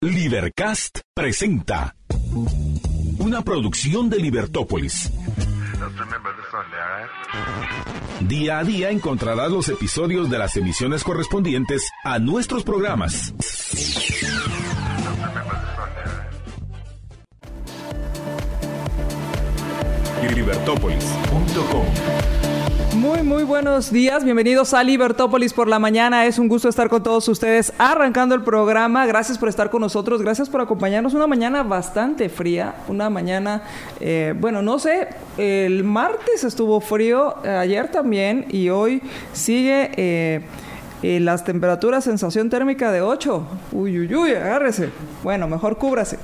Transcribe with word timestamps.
Libercast 0.00 1.00
presenta 1.12 1.96
una 3.18 3.42
producción 3.42 4.08
de 4.08 4.18
Libertópolis. 4.18 5.10
Día 8.20 8.60
a 8.60 8.64
día 8.64 8.90
encontrarás 8.90 9.50
los 9.50 9.68
episodios 9.68 10.30
de 10.30 10.38
las 10.38 10.56
emisiones 10.56 11.02
correspondientes 11.02 11.90
a 12.04 12.20
nuestros 12.20 12.62
programas. 12.62 13.34
Libertópolis.com 20.32 22.47
muy, 22.98 23.22
muy 23.22 23.44
buenos 23.44 23.92
días. 23.92 24.24
Bienvenidos 24.24 24.74
a 24.74 24.82
Libertópolis 24.82 25.52
por 25.52 25.68
la 25.68 25.78
mañana. 25.78 26.26
Es 26.26 26.36
un 26.36 26.48
gusto 26.48 26.68
estar 26.68 26.88
con 26.88 27.00
todos 27.00 27.28
ustedes 27.28 27.72
arrancando 27.78 28.34
el 28.34 28.42
programa. 28.42 29.06
Gracias 29.06 29.38
por 29.38 29.48
estar 29.48 29.70
con 29.70 29.82
nosotros. 29.82 30.20
Gracias 30.20 30.48
por 30.48 30.60
acompañarnos. 30.60 31.14
Una 31.14 31.28
mañana 31.28 31.62
bastante 31.62 32.28
fría. 32.28 32.74
Una 32.88 33.08
mañana, 33.08 33.62
eh, 34.00 34.34
bueno, 34.40 34.62
no 34.62 34.80
sé, 34.80 35.06
el 35.36 35.84
martes 35.84 36.42
estuvo 36.42 36.80
frío, 36.80 37.36
eh, 37.44 37.50
ayer 37.50 37.88
también 37.88 38.46
y 38.48 38.68
hoy 38.68 39.00
sigue... 39.32 39.90
Eh, 39.96 40.40
las 41.00 41.44
temperaturas, 41.44 42.02
sensación 42.02 42.50
térmica 42.50 42.90
de 42.90 43.02
8. 43.02 43.46
Uy, 43.70 44.00
uy, 44.00 44.12
uy, 44.12 44.32
agárrese. 44.32 44.90
Bueno, 45.22 45.46
mejor 45.46 45.78
cúbrase. 45.78 46.18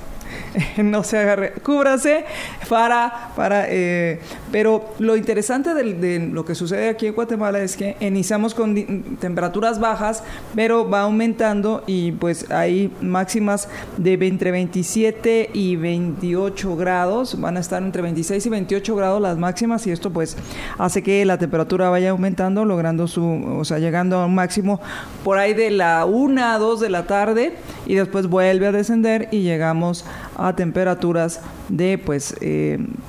no 0.77 1.03
se 1.03 1.17
agarre, 1.17 1.53
cúbrase 1.63 2.25
para, 2.69 3.31
para, 3.35 3.65
eh, 3.69 4.19
pero 4.51 4.93
lo 4.99 5.15
interesante 5.15 5.73
de, 5.73 6.19
lo 6.31 6.45
que 6.45 6.55
sucede 6.55 6.89
aquí 6.89 7.07
en 7.07 7.13
Guatemala 7.13 7.59
es 7.59 7.75
que 7.75 7.95
iniciamos 7.99 8.53
con 8.53 8.75
temperaturas 9.19 9.79
bajas, 9.79 10.23
pero 10.55 10.89
va 10.89 11.01
aumentando 11.01 11.83
y 11.87 12.11
pues 12.13 12.49
hay 12.51 12.91
máximas 13.01 13.67
de 13.97 14.13
entre 14.13 14.51
27 14.51 15.49
y 15.53 15.75
28 15.75 16.75
grados, 16.75 17.39
van 17.39 17.57
a 17.57 17.59
estar 17.59 17.81
entre 17.83 18.01
26 18.01 18.45
y 18.45 18.49
28 18.49 18.95
grados 18.95 19.21
las 19.21 19.37
máximas 19.37 19.85
y 19.87 19.91
esto 19.91 20.11
pues 20.11 20.37
hace 20.77 21.03
que 21.03 21.25
la 21.25 21.37
temperatura 21.37 21.89
vaya 21.89 22.11
aumentando, 22.11 22.65
logrando 22.65 23.07
su, 23.07 23.23
o 23.23 23.65
sea, 23.65 23.79
llegando 23.79 24.19
a 24.19 24.25
un 24.25 24.35
máximo 24.35 24.79
por 25.23 25.37
ahí 25.37 25.53
de 25.53 25.71
la 25.71 26.05
1 26.05 26.43
a 26.43 26.57
2 26.57 26.79
de 26.79 26.89
la 26.89 27.07
tarde 27.07 27.55
y 27.85 27.95
después 27.95 28.27
vuelve 28.27 28.67
a 28.67 28.71
descender 28.71 29.27
y 29.31 29.41
llegamos 29.41 30.05
a 30.37 30.44
temperaturas 30.53 31.39
de 31.69 31.97
pues 31.97 32.35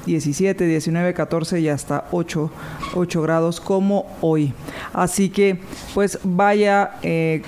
17, 0.06 0.65
19, 0.65 1.15
14 1.15 1.61
y 1.61 1.69
hasta 1.69 2.05
8, 2.12 2.51
8 2.95 3.23
grados 3.23 3.61
como 3.61 4.06
hoy. 4.20 4.53
Así 4.93 5.28
que 5.28 5.59
pues 5.93 6.20
vaya 6.23 6.93
eh, 7.03 7.43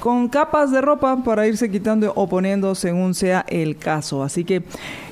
con 0.00 0.28
capas 0.28 0.72
de 0.72 0.80
ropa 0.80 1.22
para 1.22 1.46
irse 1.46 1.70
quitando 1.70 2.12
o 2.16 2.28
poniendo 2.28 2.74
según 2.74 3.14
sea 3.14 3.44
el 3.48 3.76
caso. 3.76 4.22
Así 4.22 4.44
que 4.44 4.64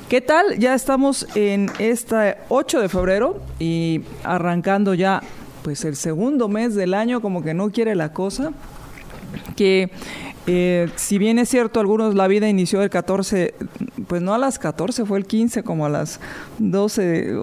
¿Qué 0.08 0.20
tal? 0.20 0.56
Ya 0.60 0.72
estamos 0.76 1.26
en 1.34 1.68
este 1.80 2.36
8 2.48 2.80
de 2.80 2.88
febrero 2.88 3.40
y 3.58 4.02
arrancando 4.22 4.94
ya 4.94 5.20
pues 5.64 5.84
el 5.84 5.96
segundo 5.96 6.46
mes 6.46 6.76
del 6.76 6.94
año 6.94 7.20
como 7.20 7.42
que 7.42 7.54
no 7.54 7.72
quiere 7.72 7.96
la 7.96 8.12
cosa 8.12 8.52
que 9.56 9.90
eh, 10.46 10.88
si 10.94 11.18
bien 11.18 11.38
es 11.38 11.48
cierto, 11.48 11.80
algunos 11.80 12.14
la 12.14 12.28
vida 12.28 12.48
inició 12.48 12.82
el 12.82 12.90
14, 12.90 13.54
pues 14.06 14.22
no 14.22 14.32
a 14.32 14.38
las 14.38 14.58
14, 14.58 15.04
fue 15.04 15.18
el 15.18 15.26
15, 15.26 15.64
como 15.64 15.86
a 15.86 15.88
las 15.88 16.20
12, 16.58 17.34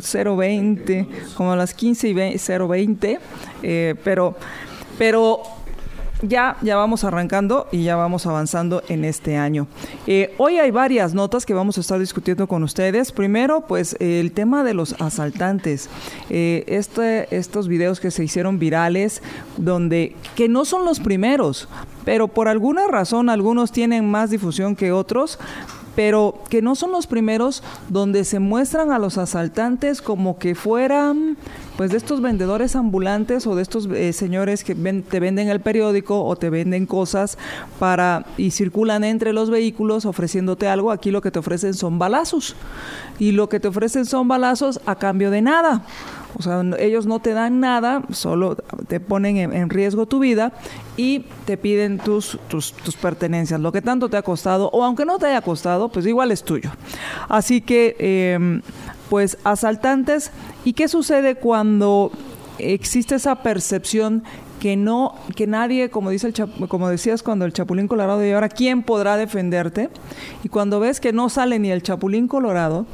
020, 0.00 1.08
como 1.36 1.52
a 1.52 1.56
las 1.56 1.74
15 1.74 2.08
y 2.08 2.14
020, 2.14 3.18
eh, 3.62 3.94
pero, 4.02 4.34
pero 4.98 5.42
ya, 6.28 6.56
ya 6.62 6.76
vamos 6.76 7.04
arrancando 7.04 7.66
y 7.72 7.84
ya 7.84 7.96
vamos 7.96 8.26
avanzando 8.26 8.82
en 8.88 9.04
este 9.04 9.36
año. 9.36 9.66
Eh, 10.06 10.34
hoy 10.38 10.58
hay 10.58 10.70
varias 10.70 11.14
notas 11.14 11.46
que 11.46 11.54
vamos 11.54 11.78
a 11.78 11.80
estar 11.80 11.98
discutiendo 11.98 12.46
con 12.46 12.62
ustedes. 12.62 13.12
Primero, 13.12 13.62
pues 13.62 13.96
el 14.00 14.32
tema 14.32 14.64
de 14.64 14.74
los 14.74 15.00
asaltantes. 15.00 15.88
Eh, 16.30 16.64
este, 16.66 17.34
estos 17.34 17.68
videos 17.68 18.00
que 18.00 18.10
se 18.10 18.24
hicieron 18.24 18.58
virales, 18.58 19.22
donde, 19.56 20.16
que 20.34 20.48
no 20.48 20.64
son 20.64 20.84
los 20.84 21.00
primeros, 21.00 21.68
pero 22.04 22.28
por 22.28 22.48
alguna 22.48 22.86
razón 22.88 23.28
algunos 23.28 23.72
tienen 23.72 24.10
más 24.10 24.30
difusión 24.30 24.76
que 24.76 24.92
otros, 24.92 25.38
pero 25.94 26.42
que 26.50 26.62
no 26.62 26.74
son 26.74 26.92
los 26.92 27.06
primeros 27.06 27.62
donde 27.88 28.24
se 28.24 28.38
muestran 28.38 28.90
a 28.90 28.98
los 28.98 29.18
asaltantes 29.18 30.02
como 30.02 30.38
que 30.38 30.54
fueran 30.54 31.36
pues 31.76 31.90
de 31.90 31.96
estos 31.96 32.20
vendedores 32.20 32.76
ambulantes 32.76 33.46
o 33.46 33.56
de 33.56 33.62
estos 33.62 33.86
eh, 33.86 34.12
señores 34.12 34.64
que 34.64 34.74
te 34.74 35.20
venden 35.20 35.48
el 35.48 35.60
periódico 35.60 36.24
o 36.24 36.36
te 36.36 36.50
venden 36.50 36.86
cosas 36.86 37.38
para 37.78 38.26
y 38.36 38.50
circulan 38.50 39.04
entre 39.04 39.32
los 39.32 39.50
vehículos 39.50 40.04
ofreciéndote 40.04 40.68
algo, 40.68 40.90
aquí 40.90 41.10
lo 41.10 41.20
que 41.20 41.30
te 41.30 41.38
ofrecen 41.38 41.74
son 41.74 41.98
balazos 41.98 42.54
y 43.18 43.32
lo 43.32 43.48
que 43.48 43.60
te 43.60 43.68
ofrecen 43.68 44.04
son 44.04 44.28
balazos 44.28 44.80
a 44.86 44.96
cambio 44.96 45.30
de 45.30 45.42
nada. 45.42 45.84
O 46.36 46.42
sea, 46.42 46.62
ellos 46.78 47.06
no 47.06 47.20
te 47.20 47.32
dan 47.32 47.60
nada, 47.60 48.02
solo 48.10 48.56
te 48.88 48.98
ponen 48.98 49.36
en, 49.36 49.70
riesgo 49.70 50.06
tu 50.06 50.18
vida 50.18 50.52
y 50.96 51.26
te 51.44 51.56
piden 51.56 51.98
tus, 51.98 52.38
tus, 52.48 52.72
tus, 52.72 52.96
pertenencias, 52.96 53.60
lo 53.60 53.70
que 53.70 53.82
tanto 53.82 54.08
te 54.08 54.16
ha 54.16 54.22
costado, 54.22 54.68
o 54.72 54.82
aunque 54.84 55.04
no 55.04 55.18
te 55.18 55.26
haya 55.26 55.42
costado, 55.42 55.88
pues 55.90 56.06
igual 56.06 56.32
es 56.32 56.42
tuyo. 56.42 56.70
Así 57.28 57.60
que, 57.60 57.96
em, 57.98 58.62
pues, 59.14 59.38
asaltantes, 59.44 60.32
¿y 60.64 60.72
qué 60.72 60.88
sucede 60.88 61.36
cuando 61.36 62.10
existe 62.58 63.14
esa 63.14 63.44
percepción 63.44 64.24
que 64.58 64.76
no 64.76 65.14
que 65.36 65.46
nadie 65.46 65.88
como 65.88 66.10
dice 66.10 66.26
el 66.26 66.34
como 66.66 66.88
decías 66.88 67.22
cuando 67.22 67.44
el 67.44 67.52
chapulín 67.52 67.86
colorado 67.86 68.26
y 68.26 68.32
ahora 68.32 68.48
quién 68.48 68.82
podrá 68.82 69.16
defenderte 69.16 69.88
y 70.42 70.48
cuando 70.48 70.80
ves 70.80 70.98
que 70.98 71.12
no 71.12 71.28
sale 71.28 71.60
ni 71.60 71.70
el 71.70 71.84
chapulín 71.84 72.26
colorado 72.26 72.86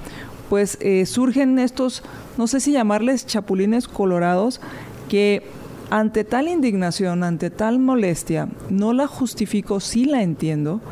pues 0.51 0.77
eh, 0.83 1.07
surgen 1.07 1.59
estos, 1.59 2.03
no 2.37 2.47
sé 2.47 2.61
si 2.61 2.73
llamarles 2.73 3.25
chapulines 3.25 3.89
colorados, 3.89 4.61
que 5.09 5.43
ante 5.89 6.25
tal 6.25 6.49
indignación, 6.49 7.25
ante 7.25 7.49
tal 7.49 7.79
molestia, 7.79 8.47
no 8.69 8.93
la 8.93 9.07
justifico, 9.07 9.81
sí 9.81 10.05
la 10.05 10.23
entiendo, 10.23 10.83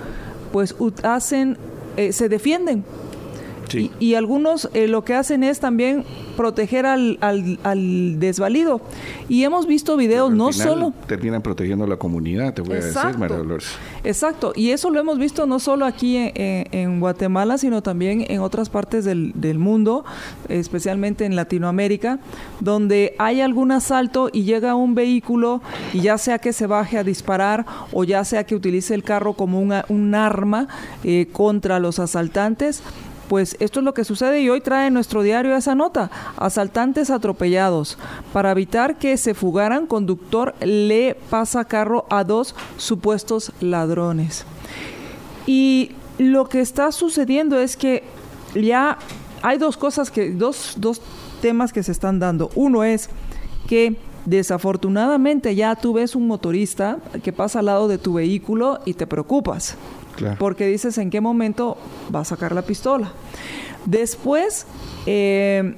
pues 0.52 0.74
hacen, 1.02 1.58
eh, 1.98 2.14
se 2.14 2.30
defienden. 2.30 2.84
Y, 3.74 4.14
algunos 4.14 4.68
eh, 4.74 4.88
lo 4.88 5.04
que 5.04 5.14
hacen 5.14 5.42
es 5.42 5.60
también 5.60 6.04
proteger 6.36 6.86
al, 6.86 7.18
al, 7.20 8.20
desvalido. 8.20 8.80
Y 9.28 9.44
hemos 9.44 9.66
visto 9.66 9.96
videos 9.96 10.32
no 10.32 10.52
solo... 10.52 10.92
Terminan 11.06 11.42
protegiendo 11.42 11.84
a 11.84 11.88
la 11.88 11.96
comunidad, 11.96 12.54
te 12.54 12.62
voy 12.62 12.78
a 12.78 12.84
decir, 12.84 13.18
María 13.18 13.36
Dolores. 13.36 13.68
Exacto, 14.04 14.52
y 14.54 14.70
eso 14.70 14.90
lo 14.90 15.00
hemos 15.00 15.18
visto 15.18 15.46
no 15.46 15.58
solo 15.58 15.84
aquí 15.84 16.16
en, 16.16 17.00
Guatemala, 17.00 17.58
sino 17.58 17.82
también 17.82 18.24
en 18.28 18.40
otras 18.40 18.70
partes 18.70 19.04
del, 19.04 19.32
del, 19.34 19.58
mundo, 19.58 20.04
especialmente 20.48 21.24
en 21.24 21.36
Latinoamérica, 21.36 22.18
donde 22.60 23.14
hay 23.18 23.40
algún 23.40 23.72
asalto 23.72 24.30
y 24.32 24.44
llega 24.44 24.74
un 24.74 24.94
vehículo 24.94 25.60
y 25.92 26.00
ya 26.00 26.18
sea 26.18 26.38
que 26.38 26.52
se 26.52 26.66
baje 26.66 26.98
a 26.98 27.04
disparar 27.04 27.66
o 27.92 28.04
ya 28.04 28.24
sea 28.24 28.44
que 28.44 28.54
utilice 28.54 28.94
el 28.94 29.02
carro 29.02 29.34
como 29.34 29.60
una, 29.60 29.84
un 29.88 30.14
arma 30.14 30.68
eh, 31.04 31.28
contra 31.32 31.78
los 31.78 31.98
asaltantes, 31.98 32.82
pues 33.28 33.56
esto 33.60 33.80
es 33.80 33.84
lo 33.84 33.94
que 33.94 34.04
sucede 34.04 34.40
y 34.40 34.48
hoy 34.48 34.60
trae 34.60 34.90
nuestro 34.90 35.22
diario 35.22 35.54
esa 35.54 35.74
nota. 35.74 36.10
Asaltantes 36.36 37.10
atropellados. 37.10 37.98
Para 38.32 38.52
evitar 38.52 38.98
que 38.98 39.16
se 39.16 39.34
fugaran, 39.34 39.86
conductor 39.86 40.54
le 40.60 41.16
pasa 41.30 41.64
carro 41.64 42.06
a 42.10 42.24
dos 42.24 42.54
supuestos 42.76 43.52
ladrones. 43.60 44.44
Y 45.46 45.92
lo 46.18 46.48
que 46.48 46.60
está 46.60 46.90
sucediendo 46.92 47.58
es 47.58 47.76
que 47.76 48.04
ya 48.54 48.98
hay 49.42 49.58
dos 49.58 49.76
cosas 49.76 50.10
que, 50.10 50.30
dos, 50.30 50.74
dos 50.76 51.00
temas 51.40 51.72
que 51.72 51.82
se 51.82 51.92
están 51.92 52.18
dando. 52.18 52.50
Uno 52.54 52.84
es 52.84 53.08
que 53.68 53.96
desafortunadamente 54.24 55.54
ya 55.54 55.74
tú 55.76 55.94
ves 55.94 56.14
un 56.14 56.26
motorista 56.26 56.98
que 57.22 57.32
pasa 57.32 57.60
al 57.60 57.66
lado 57.66 57.88
de 57.88 57.98
tu 57.98 58.14
vehículo 58.14 58.80
y 58.84 58.94
te 58.94 59.06
preocupas. 59.06 59.76
Porque 60.38 60.66
dices 60.66 60.98
en 60.98 61.10
qué 61.10 61.20
momento 61.20 61.76
va 62.14 62.20
a 62.20 62.24
sacar 62.24 62.52
la 62.52 62.62
pistola. 62.62 63.12
Después, 63.84 64.66
eh, 65.06 65.74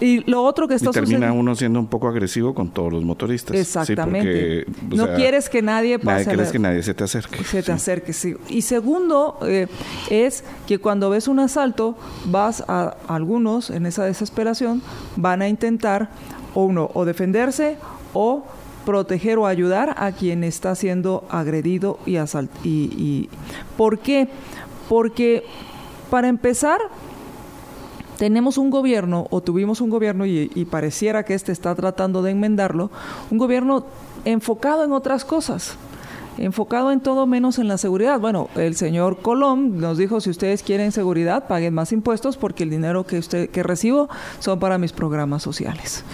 y 0.00 0.28
lo 0.30 0.42
otro 0.42 0.66
que 0.66 0.74
está 0.74 0.90
y 0.90 0.92
termina 0.92 1.32
uno 1.32 1.54
siendo 1.54 1.78
un 1.78 1.86
poco 1.86 2.08
agresivo 2.08 2.54
con 2.54 2.70
todos 2.70 2.92
los 2.92 3.04
motoristas. 3.04 3.56
Exactamente. 3.56 4.66
no 4.88 5.14
quieres 5.14 5.48
que 5.48 5.62
nadie 5.62 5.98
pase. 5.98 6.24
quieres 6.24 6.50
que 6.50 6.58
nadie 6.58 6.82
se 6.82 6.94
te 6.94 7.04
acerque. 7.04 7.44
Se 7.44 7.62
te 7.62 7.72
acerque, 7.72 8.12
sí. 8.12 8.34
Y 8.48 8.62
segundo, 8.62 9.38
eh, 9.46 9.66
es 10.10 10.44
que 10.66 10.78
cuando 10.78 11.10
ves 11.10 11.28
un 11.28 11.38
asalto, 11.38 11.96
vas 12.26 12.64
a 12.66 12.96
algunos, 13.08 13.70
en 13.70 13.86
esa 13.86 14.04
desesperación, 14.04 14.82
van 15.16 15.42
a 15.42 15.48
intentar, 15.48 16.10
uno, 16.54 16.90
o 16.94 17.04
defenderse 17.04 17.76
o 18.12 18.44
proteger 18.84 19.38
o 19.38 19.46
ayudar 19.46 19.94
a 19.98 20.12
quien 20.12 20.44
está 20.44 20.74
siendo 20.74 21.24
agredido 21.28 21.98
y 22.06 22.16
asaltado. 22.16 22.60
Y, 22.64 23.28
¿Por 23.76 23.98
qué? 23.98 24.28
Porque 24.88 25.44
para 26.10 26.28
empezar, 26.28 26.80
tenemos 28.18 28.58
un 28.58 28.70
gobierno, 28.70 29.26
o 29.30 29.40
tuvimos 29.40 29.80
un 29.80 29.90
gobierno, 29.90 30.26
y, 30.26 30.50
y, 30.54 30.64
pareciera 30.66 31.24
que 31.24 31.34
este 31.34 31.52
está 31.52 31.74
tratando 31.74 32.22
de 32.22 32.30
enmendarlo, 32.30 32.90
un 33.30 33.38
gobierno 33.38 33.86
enfocado 34.24 34.84
en 34.84 34.92
otras 34.92 35.24
cosas. 35.24 35.76
enfocado 36.36 36.90
en 36.90 36.98
todo 36.98 37.28
menos 37.28 37.60
en 37.60 37.68
la 37.68 37.78
seguridad. 37.78 38.18
Bueno, 38.18 38.48
el 38.56 38.74
señor 38.74 39.18
Colón 39.18 39.78
nos 39.78 39.98
dijo, 39.98 40.20
si 40.20 40.30
ustedes 40.30 40.64
quieren 40.64 40.90
seguridad, 40.90 41.46
paguen 41.46 41.74
más 41.74 41.92
impuestos 41.92 42.36
porque 42.36 42.64
el 42.64 42.70
dinero 42.70 43.06
que, 43.06 43.18
usted, 43.18 43.50
que 43.50 43.62
recibo 43.62 44.08
son 44.40 44.58
para 44.58 44.76
mis 44.76 44.92
programas 44.92 45.44
sociales. 45.44 46.04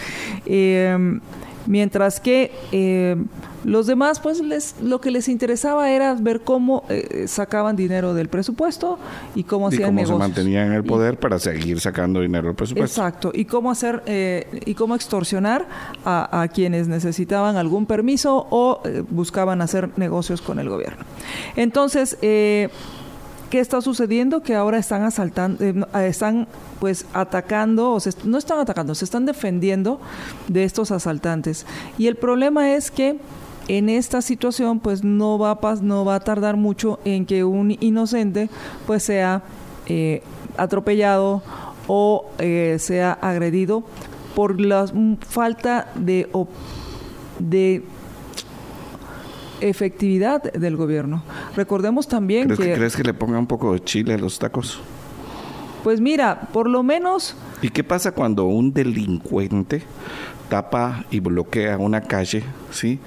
Eh, 0.45 1.21
mientras 1.67 2.21
que 2.21 2.53
eh, 2.73 3.17
los 3.65 3.87
demás, 3.87 4.21
pues 4.21 4.41
les, 4.41 4.77
lo 4.81 5.01
que 5.01 5.11
les 5.11 5.29
interesaba 5.29 5.91
era 5.91 6.15
ver 6.15 6.41
cómo 6.41 6.85
eh, 6.89 7.25
sacaban 7.27 7.77
dinero 7.77 8.15
del 8.15 8.29
presupuesto 8.29 8.99
y 9.35 9.45
cómo 9.45 9.69
hacían 9.69 9.99
y 9.99 10.03
cómo 10.05 10.07
se 10.07 10.19
mantenían 10.19 10.69
en 10.69 10.73
el 10.73 10.85
poder 10.85 11.19
para 11.19 11.39
seguir 11.39 11.81
sacando 11.81 12.21
dinero 12.21 12.49
del 12.49 12.57
presupuesto. 12.57 13.01
Exacto, 13.01 13.31
y 13.35 13.45
cómo 13.45 13.71
hacer 13.71 14.03
eh, 14.07 14.63
y 14.65 14.75
cómo 14.75 14.95
extorsionar 14.95 15.67
a, 16.05 16.49
quienes 16.53 16.89
necesitaban 16.89 17.57
algún 17.57 17.87
permiso 17.87 18.47
o 18.51 18.83
buscaban 19.11 19.61
hacer 19.61 19.91
negocios 19.97 20.41
con 20.41 20.59
el 20.59 20.69
gobierno. 20.69 21.05
Entonces, 21.57 22.17
¿Qué 23.51 23.59
está 23.59 23.81
sucediendo? 23.81 24.43
Que 24.43 24.55
ahora 24.55 24.79
están 24.79 25.03
asaltando, 25.03 25.65
eh, 25.65 25.75
están 26.07 26.47
pues 26.79 27.05
atacando, 27.13 27.95
o 27.95 27.99
no 28.25 28.39
están 28.39 28.61
atacando, 28.61 28.95
se 28.95 29.05
están 29.05 29.27
defendiendo 29.27 30.01
de 30.47 30.63
estos 30.63 30.93
asaltantes. 30.93 31.67
Y 31.99 32.07
el 32.07 32.15
problema 32.15 32.75
es 32.75 32.93
que 32.93 33.19
en 33.67 33.89
esta 33.89 34.23
situación 34.23 34.79
pues 34.79 35.03
no 35.03 35.37
va 35.37 35.59
a, 35.61 35.75
no 35.83 36.05
va 36.05 36.15
a 36.15 36.21
tardar 36.21 36.57
mucho 36.57 37.01
en 37.05 37.27
que 37.27 37.43
un 37.43 37.77
inocente 37.81 38.49
pues 38.87 39.03
sea 39.03 39.43
eh, 39.87 40.23
atropellado 40.57 41.43
o 41.89 42.27
eh, 42.39 42.77
sea 42.79 43.13
agredido 43.13 43.83
por 44.37 44.61
la 44.61 44.87
falta 45.29 45.91
de, 45.97 46.29
de 47.41 47.83
efectividad 49.61 50.53
del 50.53 50.77
gobierno. 50.77 51.23
Recordemos 51.57 52.09
también 52.09 52.45
¿Crees 52.45 52.61
que... 52.61 52.75
¿Crees 52.75 52.97
que 52.97 53.03
le 53.03 53.15
ponga 53.15 53.39
un 53.39 53.47
poco 53.47 53.73
de 53.73 53.81
chile 53.81 54.15
a 54.15 54.19
los 54.19 54.39
tacos? 54.39 54.81
Pues 55.85 56.01
mira, 56.01 56.49
por 56.53 56.69
lo 56.69 56.83
menos... 56.83 57.37
¿Y 57.63 57.71
qué 57.71 57.85
pasa 57.85 58.13
cuando 58.13 58.47
un 58.47 58.73
delincuente 58.73 59.83
tapa 60.51 61.05
y 61.11 61.21
bloquea 61.21 61.79
una 61.79 62.03
calle, 62.03 62.43
¿sí? 62.71 62.99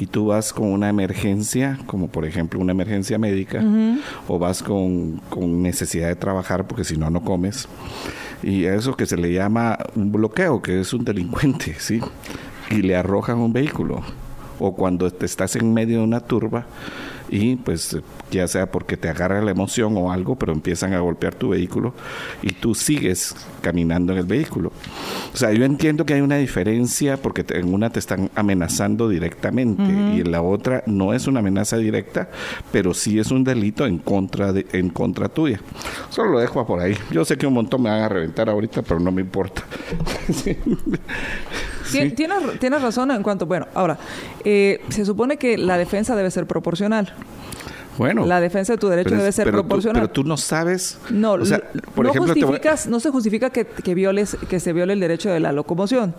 Y 0.00 0.06
tú 0.06 0.26
vas 0.26 0.52
con 0.52 0.68
una 0.68 0.88
emergencia, 0.88 1.78
como 1.86 2.08
por 2.08 2.24
ejemplo 2.24 2.60
una 2.60 2.72
emergencia 2.72 3.18
médica, 3.18 3.62
o 4.28 4.38
vas 4.38 4.62
con, 4.62 5.20
con, 5.28 5.62
necesidad 5.62 6.08
de 6.08 6.16
trabajar 6.16 6.66
porque 6.66 6.84
si 6.84 6.96
no, 6.96 7.10
no 7.10 7.22
comes. 7.22 7.68
Y 8.42 8.64
eso 8.64 8.96
que 8.96 9.06
se 9.06 9.16
le 9.16 9.32
llama 9.32 9.78
un 9.94 10.12
bloqueo, 10.12 10.62
que 10.62 10.80
es 10.80 10.92
un 10.94 11.04
delincuente, 11.04 11.74
¿sí? 11.78 12.00
Y 12.70 12.82
le 12.82 12.96
arrojan 12.96 13.38
un 13.38 13.52
vehículo 13.52 14.02
o 14.62 14.74
cuando 14.74 15.10
te 15.10 15.26
estás 15.26 15.56
en 15.56 15.74
medio 15.74 15.98
de 15.98 16.04
una 16.04 16.20
turba 16.20 16.66
y 17.32 17.56
pues 17.56 17.98
ya 18.30 18.46
sea 18.46 18.70
porque 18.70 18.98
te 18.98 19.08
agarra 19.08 19.40
la 19.40 19.50
emoción 19.50 19.96
o 19.96 20.12
algo, 20.12 20.36
pero 20.36 20.52
empiezan 20.52 20.92
a 20.92 21.00
golpear 21.00 21.34
tu 21.34 21.48
vehículo 21.48 21.94
y 22.42 22.52
tú 22.52 22.74
sigues 22.74 23.34
caminando 23.62 24.12
en 24.12 24.18
el 24.18 24.26
vehículo. 24.26 24.70
O 25.32 25.36
sea, 25.36 25.50
yo 25.52 25.64
entiendo 25.64 26.04
que 26.04 26.12
hay 26.12 26.20
una 26.20 26.36
diferencia 26.36 27.16
porque 27.16 27.44
en 27.48 27.72
una 27.72 27.90
te 27.90 27.98
están 27.98 28.30
amenazando 28.34 29.08
directamente 29.08 29.82
y 29.82 30.20
en 30.20 30.30
la 30.30 30.42
otra 30.42 30.84
no 30.86 31.14
es 31.14 31.26
una 31.26 31.40
amenaza 31.40 31.78
directa, 31.78 32.28
pero 32.70 32.92
sí 32.92 33.18
es 33.18 33.30
un 33.30 33.44
delito 33.44 33.86
en 33.86 33.96
contra 33.98 34.52
de 34.52 34.66
en 34.72 34.90
contra 34.90 35.30
tuya. 35.30 35.60
Solo 36.10 36.32
lo 36.32 36.38
dejo 36.38 36.66
por 36.66 36.80
ahí. 36.80 36.96
Yo 37.10 37.24
sé 37.24 37.38
que 37.38 37.46
un 37.46 37.54
montón 37.54 37.82
me 37.82 37.88
van 37.88 38.02
a 38.02 38.08
reventar 38.10 38.50
ahorita, 38.50 38.82
pero 38.82 39.00
no 39.00 39.10
me 39.10 39.22
importa. 39.22 39.64
Tienes, 41.92 42.82
razón 42.82 43.10
en 43.10 43.22
cuanto, 43.22 43.46
bueno, 43.46 43.66
ahora, 43.74 43.98
eh, 44.44 44.80
se 44.88 45.04
supone 45.04 45.36
que 45.36 45.58
la 45.58 45.76
defensa 45.78 46.16
debe 46.16 46.30
ser 46.30 46.46
proporcional. 46.46 47.12
Bueno. 47.98 48.24
La 48.24 48.40
defensa 48.40 48.72
de 48.72 48.78
tu 48.78 48.88
derecho 48.88 49.14
debe 49.14 49.32
ser 49.32 49.50
proporcional. 49.50 50.02
pero 50.02 50.12
tú 50.12 50.24
no 50.24 50.36
sabes. 50.36 50.98
No, 51.10 51.36
por 51.94 52.06
no, 52.06 52.10
ejemplo, 52.10 52.34
justificas, 52.34 52.86
no 52.86 53.00
se 53.00 53.10
justifica 53.10 53.50
que, 53.50 53.66
que, 53.66 53.94
violes, 53.94 54.36
que 54.48 54.60
se 54.60 54.72
viole 54.72 54.94
el 54.94 55.00
derecho 55.00 55.30
de 55.30 55.40
la 55.40 55.52
locomoción. 55.52 56.14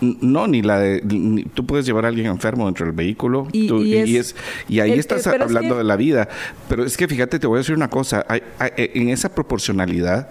No, 0.00 0.46
ni 0.46 0.62
la 0.62 0.78
de. 0.78 1.46
tú 1.54 1.66
puedes 1.66 1.86
llevar 1.86 2.04
a 2.04 2.08
alguien 2.08 2.26
enfermo 2.26 2.66
dentro 2.66 2.86
del 2.86 2.94
vehículo. 2.94 3.48
Y, 3.52 4.16
es, 4.16 4.34
y, 4.68 4.80
ahí 4.80 4.92
estás 4.92 5.26
hablando 5.26 5.76
de 5.76 5.84
la 5.84 5.96
vida. 5.96 6.28
Pero 6.68 6.84
es 6.84 6.96
que 6.96 7.08
fíjate, 7.08 7.38
te 7.38 7.46
voy 7.46 7.56
a 7.56 7.58
decir 7.58 7.74
una 7.74 7.88
cosa. 7.88 8.24
Eh, 8.30 8.92
en 8.94 9.08
esa 9.08 9.34
proporcionalidad 9.34 10.28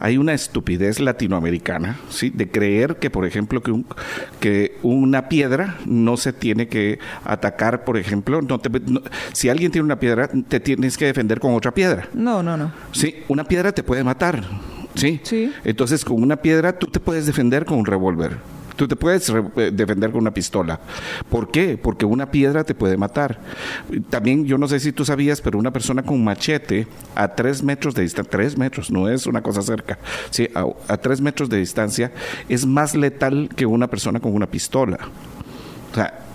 hay 0.00 0.18
una 0.18 0.34
estupidez 0.34 1.00
latinoamericana, 1.00 1.98
¿sí? 2.08 2.30
De 2.30 2.50
creer 2.50 2.96
que, 2.96 3.10
por 3.10 3.26
ejemplo, 3.26 3.62
que, 3.62 3.70
un, 3.70 3.86
que 4.40 4.76
una 4.82 5.28
piedra 5.28 5.78
no 5.86 6.16
se 6.16 6.32
tiene 6.32 6.68
que 6.68 6.98
atacar, 7.24 7.84
por 7.84 7.96
ejemplo. 7.96 8.42
No 8.42 8.58
te, 8.58 8.70
si 9.32 9.48
alguien 9.48 9.70
tiene 9.70 9.84
una 9.84 9.98
piedra, 9.98 10.28
te 10.48 10.60
tienes 10.60 10.96
que 10.96 11.06
defender 11.06 11.40
con 11.40 11.54
otra 11.54 11.72
piedra. 11.72 12.08
No, 12.14 12.42
no, 12.42 12.56
no. 12.56 12.72
Sí, 12.92 13.16
una 13.28 13.44
piedra 13.44 13.72
te 13.72 13.82
puede 13.82 14.04
matar. 14.04 14.44
¿sí? 14.96 15.20
Sí. 15.22 15.52
Entonces, 15.64 16.04
con 16.04 16.22
una 16.22 16.36
piedra 16.36 16.78
tú 16.78 16.86
te 16.86 17.00
puedes 17.00 17.26
defender 17.26 17.64
con 17.64 17.78
un 17.78 17.86
revólver. 17.86 18.38
Tú 18.76 18.86
te 18.86 18.96
puedes 18.96 19.28
eh, 19.28 19.70
defender 19.72 20.10
con 20.10 20.20
una 20.20 20.32
pistola. 20.32 20.78
¿Por 21.30 21.50
qué? 21.50 21.78
Porque 21.78 22.04
una 22.04 22.30
piedra 22.30 22.64
te 22.64 22.74
puede 22.74 22.96
matar. 22.96 23.40
También, 24.10 24.44
yo 24.44 24.58
no 24.58 24.68
sé 24.68 24.80
si 24.80 24.92
tú 24.92 25.04
sabías, 25.04 25.40
pero 25.40 25.58
una 25.58 25.72
persona 25.72 26.02
con 26.02 26.22
machete 26.22 26.86
a 27.14 27.28
tres 27.28 27.62
metros 27.62 27.94
de 27.94 28.02
distancia, 28.02 28.30
tres 28.30 28.56
metros, 28.56 28.90
no 28.90 29.08
es 29.08 29.26
una 29.26 29.42
cosa 29.42 29.62
cerca, 29.62 29.98
¿sí? 30.30 30.48
a, 30.54 30.66
a 30.88 30.96
tres 30.98 31.20
metros 31.20 31.48
de 31.48 31.58
distancia, 31.58 32.12
es 32.48 32.66
más 32.66 32.94
letal 32.94 33.48
que 33.56 33.66
una 33.66 33.88
persona 33.88 34.20
con 34.20 34.34
una 34.34 34.46
pistola. 34.46 34.98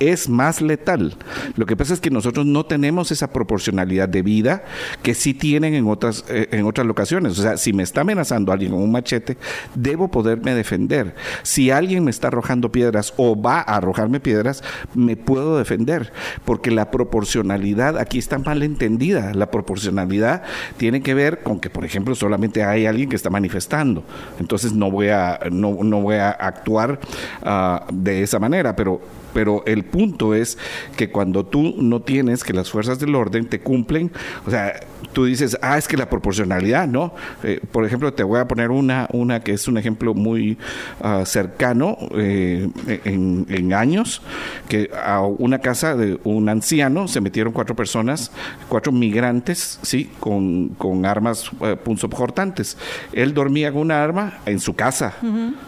Es 0.01 0.27
más 0.27 0.61
letal. 0.61 1.15
Lo 1.55 1.67
que 1.67 1.77
pasa 1.77 1.93
es 1.93 1.99
que 1.99 2.09
nosotros 2.09 2.47
no 2.47 2.65
tenemos 2.65 3.11
esa 3.11 3.31
proporcionalidad 3.31 4.09
de 4.09 4.23
vida 4.23 4.63
que 5.03 5.13
sí 5.13 5.35
tienen 5.35 5.75
en 5.75 5.87
otras, 5.87 6.25
eh, 6.27 6.47
en 6.49 6.65
otras 6.65 6.87
locaciones. 6.87 7.37
O 7.37 7.41
sea, 7.43 7.55
si 7.55 7.71
me 7.71 7.83
está 7.83 8.01
amenazando 8.01 8.51
alguien 8.51 8.71
con 8.71 8.81
un 8.81 8.91
machete, 8.91 9.37
debo 9.75 10.09
poderme 10.09 10.55
defender. 10.55 11.13
Si 11.43 11.69
alguien 11.69 12.03
me 12.03 12.09
está 12.09 12.29
arrojando 12.29 12.71
piedras 12.71 13.13
o 13.17 13.39
va 13.39 13.59
a 13.59 13.75
arrojarme 13.75 14.19
piedras, 14.19 14.63
me 14.95 15.15
puedo 15.17 15.59
defender. 15.59 16.11
Porque 16.45 16.71
la 16.71 16.89
proporcionalidad 16.89 17.99
aquí 17.99 18.17
está 18.17 18.39
mal 18.39 18.63
entendida. 18.63 19.35
La 19.35 19.51
proporcionalidad 19.51 20.41
tiene 20.77 21.03
que 21.03 21.13
ver 21.13 21.43
con 21.43 21.59
que, 21.59 21.69
por 21.69 21.85
ejemplo, 21.85 22.15
solamente 22.15 22.63
hay 22.63 22.87
alguien 22.87 23.07
que 23.07 23.15
está 23.15 23.29
manifestando. 23.29 24.03
Entonces 24.39 24.73
no 24.73 24.89
voy 24.89 25.09
a, 25.09 25.41
no, 25.51 25.75
voy 25.75 26.15
a 26.15 26.31
actuar 26.31 26.99
ah, 27.43 27.85
de 27.93 28.23
esa 28.23 28.39
manera. 28.39 28.75
Pero, 28.75 29.20
pero 29.33 29.63
el 29.65 29.83
punto 29.83 30.33
es 30.33 30.57
que 30.97 31.09
cuando 31.09 31.45
tú 31.45 31.75
no 31.77 32.01
tienes 32.01 32.43
que 32.43 32.53
las 32.53 32.69
fuerzas 32.69 32.99
del 32.99 33.15
orden 33.15 33.47
te 33.47 33.59
cumplen, 33.59 34.11
o 34.45 34.51
sea, 34.51 34.79
tú 35.13 35.25
dices, 35.25 35.57
ah, 35.61 35.77
es 35.77 35.87
que 35.87 35.97
la 35.97 36.09
proporcionalidad, 36.09 36.87
¿no? 36.87 37.13
Eh, 37.43 37.59
por 37.71 37.85
ejemplo, 37.85 38.13
te 38.13 38.23
voy 38.23 38.39
a 38.39 38.47
poner 38.47 38.71
una, 38.71 39.07
una 39.11 39.41
que 39.41 39.53
es 39.53 39.67
un 39.67 39.77
ejemplo 39.77 40.13
muy 40.13 40.57
ah, 41.01 41.23
cercano 41.25 41.97
eh, 42.15 42.69
en, 43.05 43.71
años, 43.73 44.21
que 44.67 44.89
a 45.05 45.21
una 45.21 45.59
casa 45.59 45.95
de 45.95 46.19
un 46.25 46.49
anciano 46.49 47.07
se 47.07 47.21
metieron 47.21 47.53
cuatro 47.53 47.75
personas, 47.75 48.31
cuatro 48.67 48.91
migrantes, 48.91 49.79
¿sí? 49.81 50.09
Con, 50.19 50.69
con 50.69 51.05
armas 51.05 51.51
uh, 51.53 51.77
punzocortantes. 51.81 52.77
Él 53.13 53.33
dormía 53.33 53.71
con 53.71 53.81
una 53.81 54.03
arma 54.03 54.39
en 54.45 54.59
su 54.59 54.75
casa, 54.75 55.13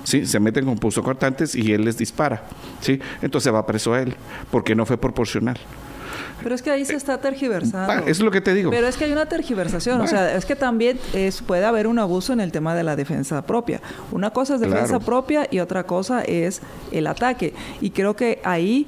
¿sí? 0.03 0.25
Se 0.25 0.39
meten 0.39 0.65
con 0.65 0.77
punzocortantes 0.77 1.55
y 1.55 1.71
él 1.71 1.85
les 1.85 1.97
dispara, 1.97 2.43
¿sí? 2.81 2.99
Entonces 3.21 3.52
va 3.53 3.65
preso 3.65 3.93
a 3.93 4.01
él, 4.01 4.15
porque 4.51 4.75
no 4.75 4.85
fue 4.85 4.97
proporcional. 4.97 5.57
Pero 6.43 6.55
es 6.55 6.61
que 6.61 6.71
ahí 6.71 6.83
se 6.83 6.95
está 6.95 7.17
tergiversando. 7.19 8.01
eso 8.01 8.09
es 8.09 8.19
lo 8.19 8.31
que 8.31 8.41
te 8.41 8.53
digo. 8.53 8.69
Pero 8.69 8.87
es 8.87 8.97
que 8.97 9.05
hay 9.05 9.13
una 9.13 9.25
tergiversación. 9.27 10.01
O 10.01 10.07
sea, 10.07 10.35
es 10.35 10.45
que 10.45 10.55
también 10.55 10.99
es, 11.13 11.41
puede 11.41 11.65
haber 11.65 11.87
un 11.87 11.99
abuso 11.99 12.33
en 12.33 12.41
el 12.41 12.51
tema 12.51 12.75
de 12.75 12.83
la 12.83 12.95
defensa 12.95 13.41
propia. 13.43 13.81
Una 14.11 14.31
cosa 14.31 14.55
es 14.55 14.61
defensa 14.61 14.99
propia 14.99 15.47
y 15.49 15.59
otra 15.59 15.85
cosa 15.85 16.21
es 16.21 16.61
el 16.91 17.07
ataque. 17.07 17.53
Y 17.79 17.91
creo 17.91 18.15
que 18.15 18.39
ahí, 18.43 18.87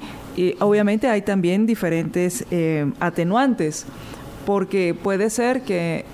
obviamente, 0.59 1.07
hay 1.07 1.21
también 1.21 1.65
diferentes 1.65 2.45
eh, 2.51 2.91
atenuantes. 2.99 3.85
Porque 4.45 4.93
puede 4.93 5.29
ser 5.29 5.61
que 5.61 6.05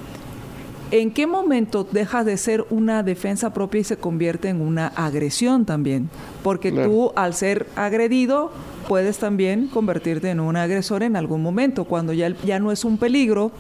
¿En 0.92 1.12
qué 1.12 1.26
momento 1.26 1.88
deja 1.90 2.26
de 2.26 2.36
ser 2.36 2.66
una 2.70 3.02
defensa 3.02 3.54
propia 3.54 3.80
y 3.80 3.84
se 3.86 3.96
convierte 3.96 4.50
en 4.50 4.60
una 4.60 4.88
agresión 4.88 5.66
también? 5.66 6.10
Porque 6.44 6.74
tú, 6.74 7.14
al 7.16 7.34
ser 7.34 7.66
agredido, 7.78 8.52
puedes 8.90 9.18
también 9.18 9.68
convertirte 9.68 10.30
en 10.30 10.42
un 10.42 10.58
agresor 10.58 11.04
en 11.04 11.16
algún 11.16 11.42
momento, 11.42 11.86
cuando 11.86 12.12
ya, 12.12 12.30
ya 12.44 12.60
no 12.60 12.74
es 12.74 12.84
un 12.84 12.98
peligro, 12.98 13.52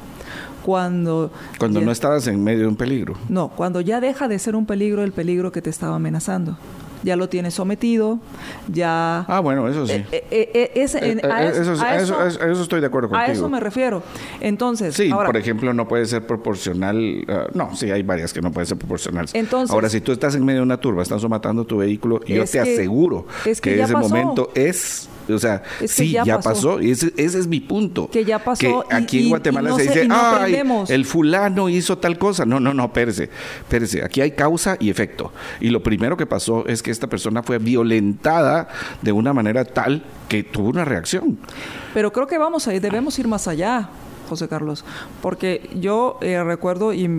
cuando... 0.64 1.32
Cuando 1.58 1.80
no 1.80 1.92
estabas 1.94 2.28
en 2.28 2.44
medio 2.44 2.64
de 2.64 2.68
un 2.68 2.76
peligro. 2.76 3.16
No, 3.30 3.48
cuando 3.50 3.80
ya 3.80 4.02
deja 4.02 4.28
de 4.28 4.38
ser 4.38 4.58
un 4.58 4.66
peligro 4.66 5.02
el 5.02 5.14
peligro 5.14 5.54
que 5.54 5.62
te 5.62 5.70
estaba 5.70 5.96
amenazando 5.96 6.58
ya 7.04 7.16
lo 7.16 7.30
tiene 7.30 7.52
sometido, 7.52 8.20
ya... 8.68 9.26
Ah, 9.28 9.40
bueno, 9.40 9.68
eso 9.68 9.88
sí. 9.88 10.04
eso, 10.12 12.62
estoy 12.62 12.82
de 12.82 12.88
acuerdo 12.88 13.10
contigo. 13.10 13.30
A 13.30 13.32
eso 13.32 13.50
me 13.50 13.60
refiero. 13.60 14.04
Entonces... 14.40 14.96
Sí, 14.96 15.10
por 15.10 15.38
ejemplo, 15.38 15.74
no 15.74 15.88
puede 15.88 16.06
ser 16.06 16.26
proporcional... 16.26 17.26
Ah, 17.28 17.48
no, 17.54 17.76
sí, 17.76 17.90
hay 17.92 18.04
varias 18.04 18.34
que 18.34 18.42
no 18.42 18.52
pueden 18.52 18.68
ser 18.68 18.78
proporcionales. 18.78 19.34
Entonces, 19.34 19.74
ahora, 19.74 19.90
si 19.90 20.02
tú 20.02 20.12
estás 20.12 20.36
en 20.36 20.46
medio 20.46 20.60
de 20.60 20.66
una 20.66 20.78
turba, 20.78 21.04
están 21.04 21.20
somatando 21.20 21.66
tu 21.66 21.78
vehículo, 21.78 22.20
yo 22.26 22.46
te 22.46 22.60
aseguro 22.60 23.26
que, 23.44 23.82
ese 23.82 23.96
momento 23.96 24.52
es 24.54 25.10
O 25.34 25.40
sea, 25.40 25.64
sí, 25.86 26.12
ya, 26.12 26.40
pasó. 26.40 26.80
Ese, 26.80 27.14
ese, 27.18 27.40
es 27.40 27.48
mi 27.48 27.60
punto. 27.60 28.10
Que 28.10 28.26
ya 28.26 28.40
pasó. 28.40 28.86
Que 28.88 28.96
aquí 28.96 29.24
en 29.24 29.30
Guatemala 29.30 29.76
se 29.76 29.84
dice, 29.84 30.08
ay, 30.10 30.62
el 30.90 31.06
fulano 31.06 31.70
hizo 31.70 31.98
tal 31.98 32.18
cosa. 32.18 32.46
No, 32.46 32.60
no, 32.60 32.74
no, 32.74 32.86
espérese, 32.86 33.30
espérese. 33.60 34.04
Aquí 34.04 34.22
hay 34.22 34.32
causa 34.32 34.78
y 34.80 34.90
efecto. 34.90 35.32
Y 35.60 35.70
lo 35.70 35.82
primero 35.84 36.18
que 36.18 36.26
pasó 36.26 36.66
es 36.68 36.82
que 36.82 36.92
esta 36.92 37.08
persona 37.08 37.44
fue 37.44 37.58
violentada 37.58 38.68
de 39.02 39.12
una 39.12 39.34
manera 39.34 39.66
tal 39.66 40.04
que 40.28 40.44
tuvo 40.44 40.70
una 40.70 40.86
reacción. 40.86 41.38
Pero 41.94 42.12
creo 42.12 42.28
que 42.28 42.38
vamos 42.38 42.68
a 42.68 42.74
ir, 42.74 42.82
debemos 42.82 43.18
ir 43.20 43.28
más 43.28 43.48
allá. 43.48 43.90
José 44.30 44.48
Carlos, 44.48 44.86
porque 45.22 45.70
yo 45.76 46.18
eh, 46.22 46.42
recuerdo 46.42 46.94
y, 46.94 47.10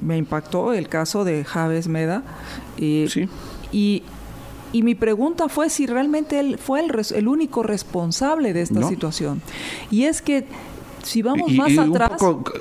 me 0.00 0.16
impactó 0.16 0.72
el 0.72 0.88
caso 0.88 1.22
de 1.22 1.44
Javes 1.44 1.88
Meda 1.88 2.22
y, 2.78 3.04
sí. 3.10 3.28
y 3.70 4.02
y 4.74 4.82
mi 4.82 4.96
pregunta 4.96 5.48
fue 5.48 5.70
si 5.70 5.86
realmente 5.86 6.40
él 6.40 6.58
fue 6.58 6.80
el, 6.80 6.90
el 7.14 7.28
único 7.28 7.62
responsable 7.62 8.52
de 8.52 8.62
esta 8.62 8.82
situación. 8.88 9.40
Y 9.88 10.06
es 10.06 10.20
que 10.20 10.46
si 11.04 11.22
vamos 11.22 11.52
más 11.52 11.76
atrás. 11.78 12.12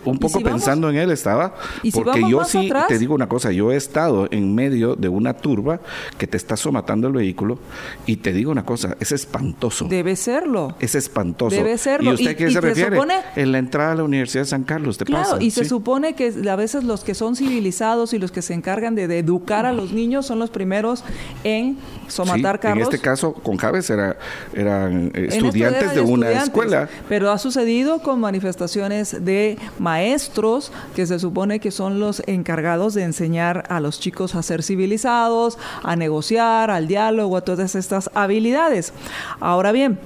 Un 0.06 0.20
poco, 0.20 0.40
pensando 0.42 0.90
en 0.90 0.98
él 0.98 1.12
estaba. 1.12 1.56
porque 1.94 2.24
yo 2.30 2.44
sí 2.46 2.70
te 2.88 3.00
digo 3.00 3.16
una 3.16 3.28
cosa: 3.28 3.52
yo 3.52 3.72
he 3.72 3.76
estado 3.76 4.28
en 4.32 4.54
medio 4.54 4.96
de 4.96 5.10
una 5.10 5.34
turba 5.34 5.80
que 6.18 6.28
te 6.28 6.38
está 6.38 6.58
somatando 6.58 7.08
el 7.08 7.14
vehículo. 7.14 7.58
Y 8.06 8.18
te 8.18 8.34
digo 8.34 8.52
una 8.52 8.66
cosa: 8.66 8.96
es 9.00 9.12
espantoso. 9.12 9.86
Debe 9.86 10.16
serlo. 10.16 10.76
Es 10.80 10.96
espantoso. 10.96 11.56
Debe 11.56 11.78
serlo. 11.78 12.12
¿Y 12.12 12.14
usted 12.16 12.32
a 12.32 12.36
qué 12.36 12.52
se 12.52 12.62
refiere? 12.62 12.98
en 13.36 13.52
la 13.52 13.58
entrada 13.58 13.94
a 13.94 13.96
la 13.96 14.04
Universidad 14.04 14.44
de 14.44 14.50
San 14.50 14.64
Carlos, 14.64 14.98
¿te 14.98 15.06
claro, 15.06 15.40
y 15.40 15.52
se 15.52 15.66
supone 15.66 16.14
que 16.14 16.34
a 16.50 16.56
veces 16.56 16.84
los 16.84 17.04
que 17.04 17.16
son 17.16 17.36
civilizados 17.36 18.14
y 18.14 18.20
los 18.20 18.32
que 18.32 18.42
se 18.42 18.54
encargan 18.54 18.96
de, 18.96 19.04
educar 19.18 19.66
a 19.66 19.74
los 19.74 19.92
niños 19.94 20.26
son 20.26 20.40
los 20.40 20.50
primeros 20.50 21.04
en 21.44 21.78
somatar 22.08 22.60
carros. 22.60 22.78
En 22.78 22.84
este 22.84 23.00
caso, 23.00 23.34
con 23.34 23.58
Javes 23.58 23.90
era, 23.90 24.18
eran 24.54 25.12
estudiantes 25.14 25.94
de 25.94 26.02
una 26.02 26.32
escuela. 26.32 26.90
Pero 27.10 27.32
ha 27.32 27.38
sucedido 27.38 28.00
con 28.00 28.20
manifestaciones 28.34 29.24
de 29.24 29.60
maestros 29.78 30.72
que 30.96 31.06
se 31.06 31.20
supone 31.20 31.60
que 31.60 31.70
son 31.70 32.00
los 32.00 32.24
encargados 32.25 32.96
de 32.96 33.04
enseñar 33.04 33.66
a 33.70 33.80
los 33.80 34.00
chicos 34.00 34.34
a 34.34 34.42
ser 34.42 34.63
civilizados, 34.63 35.60
a 35.84 35.96
negociar, 35.96 36.72
al 36.72 36.88
diálogo, 36.88 37.38
a 37.38 37.42
todas 37.42 37.75
estas 37.75 38.10
habilidades. 38.16 38.92
Ahora 39.40 39.72
bien, 39.72 40.00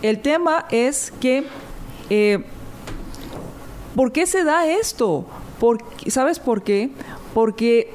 el 0.00 0.20
tema 0.20 0.64
es 0.70 1.12
que, 1.20 1.44
eh, 2.08 2.42
¿por 3.94 4.12
qué 4.12 4.26
se 4.26 4.44
da 4.44 4.66
esto? 4.66 5.26
¿Sabes 6.06 6.38
por 6.38 6.62
qué? 6.62 6.88
Porque 7.34 7.92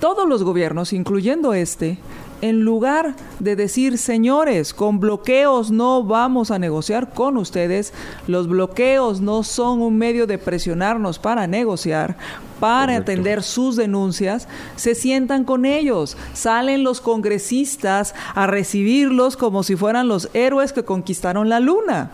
todos 0.00 0.26
los 0.26 0.44
gobiernos, 0.44 0.94
incluyendo 0.94 1.52
este, 1.52 1.98
en 2.40 2.60
lugar 2.60 3.14
de 3.38 3.56
decir, 3.56 3.98
señores, 3.98 4.72
con 4.74 5.00
bloqueos 5.00 5.70
no 5.70 6.04
vamos 6.04 6.50
a 6.50 6.58
negociar 6.58 7.10
con 7.12 7.36
ustedes, 7.36 7.92
los 8.26 8.48
bloqueos 8.48 9.20
no 9.20 9.42
son 9.42 9.80
un 9.80 9.98
medio 9.98 10.26
de 10.26 10.38
presionarnos 10.38 11.18
para 11.18 11.46
negociar, 11.46 12.16
para 12.60 12.96
atender 12.96 13.42
sus 13.42 13.76
denuncias, 13.76 14.48
se 14.76 14.94
sientan 14.94 15.44
con 15.44 15.64
ellos, 15.64 16.16
salen 16.32 16.84
los 16.84 17.00
congresistas 17.00 18.14
a 18.34 18.46
recibirlos 18.46 19.36
como 19.36 19.62
si 19.62 19.76
fueran 19.76 20.08
los 20.08 20.28
héroes 20.34 20.72
que 20.72 20.84
conquistaron 20.84 21.48
la 21.48 21.60
luna 21.60 22.10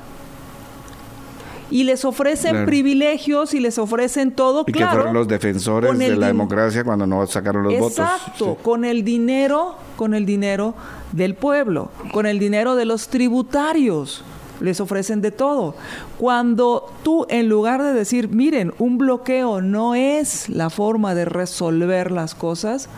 y 1.71 1.85
les 1.85 2.04
ofrecen 2.04 2.66
privilegios 2.66 3.54
y 3.54 3.61
les 3.61 3.78
ofrecen 3.78 4.33
todo, 4.33 4.64
y 4.66 4.73
que 4.73 4.87
fueron 4.87 5.14
los 5.14 5.28
defensores 5.28 5.99
de 5.99 6.16
la 6.16 6.28
democracia 6.28 6.85
cuando 6.85 7.06
no 7.06 7.26
sacaron 7.26 7.62
los 7.62 7.78
votos. 7.78 7.99
Exacto, 7.99 8.56
con 8.62 8.85
el 8.85 9.04
dinero, 9.04 9.76
con 9.97 10.14
el 10.14 10.26
dinero 10.26 10.75
del 11.12 11.35
pueblo, 11.35 11.90
con 12.12 12.26
el 12.26 12.38
dinero 12.38 12.76
de 12.76 12.85
los 12.85 13.09
tributarios. 13.09 14.25
Les 14.61 14.80
ofrecen 14.80 15.21
de 15.21 15.33
todo. 15.33 15.75
Cuando 16.16 16.92
tú, 17.02 17.26
en 17.28 17.49
lugar 17.49 17.83
de 17.83 17.92
decir, 17.92 18.28
miren, 18.28 18.73
un 18.78 18.99
bloqueo 18.99 19.61
no 19.61 19.97
es 19.97 20.49
la 20.49 20.71
forma 20.71 21.14
de 21.16 21.25
resolver 21.25 22.12
las 22.12 22.37
cosas, 22.37 22.88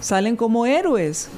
salen 0.00 0.34
como 0.34 0.66
héroes 0.66 1.30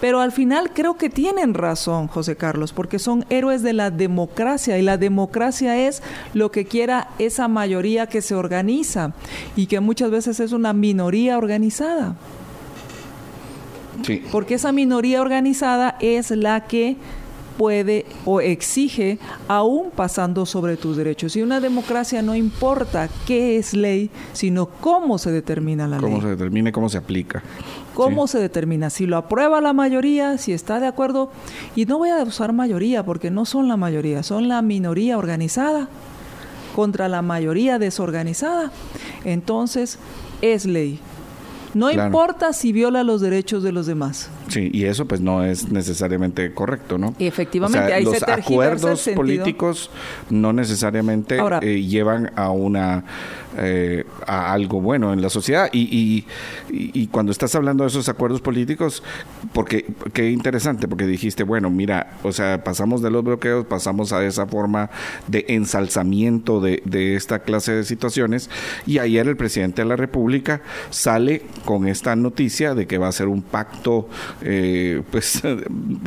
pero 0.00 0.20
al 0.20 0.32
final 0.32 0.70
creo 0.74 0.96
que 0.96 1.08
tienen 1.08 1.54
razón, 1.54 2.06
José 2.08 2.36
Carlos, 2.36 2.72
porque 2.72 2.98
son 2.98 3.24
héroes 3.30 3.62
de 3.62 3.72
la 3.72 3.90
democracia 3.90 4.78
y 4.78 4.82
la 4.82 4.98
democracia 4.98 5.76
es 5.86 6.02
lo 6.34 6.50
que 6.50 6.66
quiera 6.66 7.08
esa 7.18 7.48
mayoría 7.48 8.06
que 8.06 8.22
se 8.22 8.34
organiza 8.34 9.12
y 9.56 9.66
que 9.66 9.80
muchas 9.80 10.10
veces 10.10 10.40
es 10.40 10.52
una 10.52 10.72
minoría 10.72 11.38
organizada. 11.38 12.16
Sí. 14.02 14.22
Porque 14.30 14.54
esa 14.54 14.72
minoría 14.72 15.22
organizada 15.22 15.96
es 16.00 16.30
la 16.30 16.66
que 16.66 16.96
puede 17.56 18.04
o 18.24 18.40
exige 18.40 19.18
aún 19.48 19.90
pasando 19.94 20.46
sobre 20.46 20.76
tus 20.76 20.96
derechos. 20.96 21.34
Y 21.36 21.42
una 21.42 21.60
democracia 21.60 22.22
no 22.22 22.34
importa 22.34 23.08
qué 23.26 23.56
es 23.56 23.74
ley, 23.74 24.10
sino 24.32 24.66
cómo 24.66 25.18
se 25.18 25.32
determina 25.32 25.86
la 25.86 25.96
ley. 25.96 26.04
Cómo 26.04 26.20
se 26.20 26.28
determina 26.28 26.68
y 26.68 26.72
cómo 26.72 26.88
se 26.88 26.98
aplica. 26.98 27.42
¿Cómo 27.96 28.26
se 28.26 28.38
determina? 28.38 28.90
Si 28.90 29.06
lo 29.06 29.16
aprueba 29.16 29.62
la 29.62 29.72
mayoría, 29.72 30.36
si 30.36 30.52
está 30.52 30.80
de 30.80 30.86
acuerdo. 30.86 31.30
Y 31.74 31.86
no 31.86 31.96
voy 31.96 32.10
a 32.10 32.22
usar 32.22 32.52
mayoría 32.52 33.02
porque 33.04 33.30
no 33.30 33.46
son 33.46 33.68
la 33.68 33.78
mayoría, 33.78 34.22
son 34.22 34.48
la 34.48 34.60
minoría 34.60 35.16
organizada 35.16 35.88
contra 36.74 37.08
la 37.08 37.22
mayoría 37.22 37.78
desorganizada. 37.78 38.70
Entonces, 39.24 39.98
es 40.42 40.66
ley. 40.66 41.00
No 41.72 41.90
importa 41.90 42.52
si 42.52 42.70
viola 42.70 43.02
los 43.02 43.22
derechos 43.22 43.62
de 43.62 43.72
los 43.72 43.86
demás. 43.86 44.28
Sí, 44.48 44.70
y 44.72 44.84
eso 44.84 45.06
pues 45.06 45.20
no 45.20 45.44
es 45.44 45.70
necesariamente 45.70 46.52
correcto, 46.52 46.98
¿no? 46.98 47.14
efectivamente, 47.18 47.94
o 47.94 48.12
los 48.12 48.22
acuerdos 48.22 49.08
políticos 49.14 49.90
no 50.30 50.52
necesariamente 50.52 51.38
eh, 51.62 51.82
llevan 51.82 52.30
a 52.36 52.50
una 52.50 53.04
eh, 53.58 54.04
a 54.26 54.52
algo 54.52 54.82
bueno 54.82 55.14
en 55.14 55.22
la 55.22 55.30
sociedad. 55.30 55.70
Y, 55.72 56.26
y, 56.68 57.06
cuando 57.06 57.32
estás 57.32 57.54
hablando 57.54 57.84
de 57.84 57.88
esos 57.88 58.08
acuerdos 58.10 58.42
políticos, 58.42 59.02
porque 59.54 59.86
qué 60.12 60.30
interesante, 60.30 60.88
porque 60.88 61.06
dijiste, 61.06 61.42
bueno, 61.42 61.70
mira, 61.70 62.18
o 62.22 62.32
sea, 62.32 62.62
pasamos 62.62 63.00
de 63.00 63.10
los 63.10 63.24
bloqueos, 63.24 63.64
pasamos 63.64 64.12
a 64.12 64.22
esa 64.26 64.46
forma 64.46 64.90
de 65.26 65.46
ensalzamiento 65.48 66.60
de, 66.60 66.82
de 66.84 67.14
esta 67.14 67.38
clase 67.38 67.72
de 67.72 67.84
situaciones, 67.84 68.50
y 68.86 68.98
ayer 68.98 69.26
el 69.26 69.38
presidente 69.38 69.82
de 69.82 69.88
la 69.88 69.96
República 69.96 70.60
sale 70.90 71.42
con 71.64 71.88
esta 71.88 72.14
noticia 72.14 72.74
de 72.74 72.86
que 72.86 72.98
va 72.98 73.08
a 73.08 73.12
ser 73.12 73.28
un 73.28 73.40
pacto, 73.40 74.08
eh, 74.42 75.02
pues, 75.10 75.42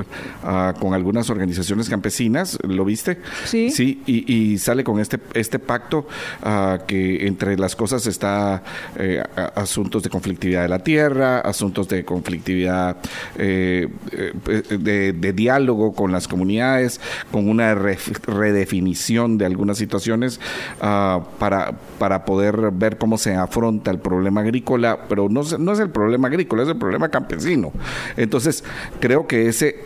con 0.80 0.94
algunas 0.94 1.30
organizaciones 1.30 1.90
campesinas, 1.90 2.58
¿lo 2.64 2.86
viste? 2.86 3.20
Sí. 3.46 3.72
Sí, 3.72 4.02
y, 4.06 4.58
sale 4.58 4.84
con 4.84 5.00
este, 5.00 5.20
este 5.34 5.60
pacto 5.60 6.08
uh, 6.44 6.86
que 6.86 7.28
entre 7.28 7.58
las 7.58 7.76
cosas 7.76 8.06
está 8.08 8.64
eh, 8.98 9.24
asuntos 9.56 10.04
de 10.04 10.10
conflictividad 10.10 10.64
de 10.64 10.70
la 10.70 10.80
tierra, 10.80 11.40
asuntos 11.40 11.88
de 11.88 12.04
conflictividad 12.04 12.98
eh, 13.38 13.88
eh, 14.12 15.14
de, 15.14 15.34
diálogo 15.34 15.94
con 15.94 16.12
las 16.12 16.28
comunidades, 16.28 17.00
con 17.32 17.48
una 17.50 17.76
redefinición 17.76 19.38
de 19.38 19.46
algunas 19.46 19.78
situaciones 19.78 20.40
ah, 20.82 21.22
para, 21.38 21.74
para 21.98 22.26
poder 22.26 22.72
ver 22.72 22.98
cómo 22.98 23.18
se 23.18 23.36
afronta 23.36 23.92
el 23.92 24.00
problema 24.00 24.42
agrícola, 24.42 25.06
pero 25.08 25.30
no, 25.30 25.42
no 25.58 25.72
es 25.72 25.80
el 25.80 25.90
problema 25.90 26.28
agrícola, 26.28 26.64
es 26.64 26.70
el 26.70 26.78
problema 26.78 27.10
campesino. 27.10 27.72
Entonces, 28.20 28.64
creo 29.00 29.28
que 29.28 29.48
ese, 29.48 29.78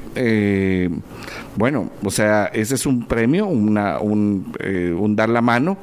bueno, 1.56 1.90
o 2.04 2.12
sea, 2.12 2.46
ese 2.46 2.76
es 2.76 2.86
un 2.86 3.06
premio, 3.06 3.46
una, 3.46 4.00
un, 4.00 4.54
un 5.00 5.16
dar 5.16 5.30
la 5.30 5.42
mano 5.42 5.78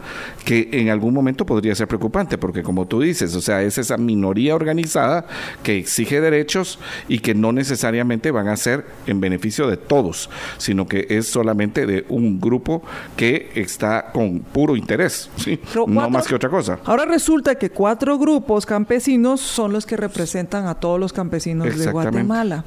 que 0.44 0.68
en 0.72 0.88
algún 0.88 1.14
momento 1.14 1.46
podría 1.46 1.74
ser 1.74 1.88
preocupante, 1.88 2.38
porque 2.38 2.62
como 2.62 2.86
tú 2.86 3.00
dices, 3.00 3.34
o 3.36 3.40
sea, 3.40 3.62
es 3.62 3.78
esa 3.78 3.96
minoría 3.96 4.54
organizada 4.54 5.26
que 5.62 5.78
exige 5.78 6.20
derechos 6.20 6.78
y 7.08 7.20
que 7.20 7.34
no 7.34 7.52
necesariamente 7.52 8.30
van 8.30 8.48
a 8.48 8.56
ser 8.56 8.84
en 9.06 9.20
beneficio 9.20 9.68
de 9.68 9.76
todos, 9.76 10.30
sino 10.58 10.86
que 10.86 11.06
es 11.10 11.28
solamente 11.28 11.86
de 11.86 12.04
un 12.08 12.40
grupo 12.40 12.82
que 13.16 13.50
está 13.54 14.10
con 14.12 14.40
puro 14.40 14.76
interés, 14.76 15.30
¿sí? 15.36 15.60
no 15.86 16.10
más 16.10 16.26
que 16.26 16.34
otra 16.34 16.48
cosa. 16.48 16.78
Ahora 16.84 17.04
resulta 17.04 17.54
que 17.54 17.70
cuatro 17.70 18.18
grupos 18.18 18.66
campesinos 18.66 19.40
son 19.40 19.72
los 19.72 19.86
que 19.86 19.96
representan 19.96 20.66
a 20.66 20.74
todos 20.74 20.98
los 20.98 21.12
campesinos 21.12 21.76
de 21.76 21.90
Guatemala. 21.90 22.64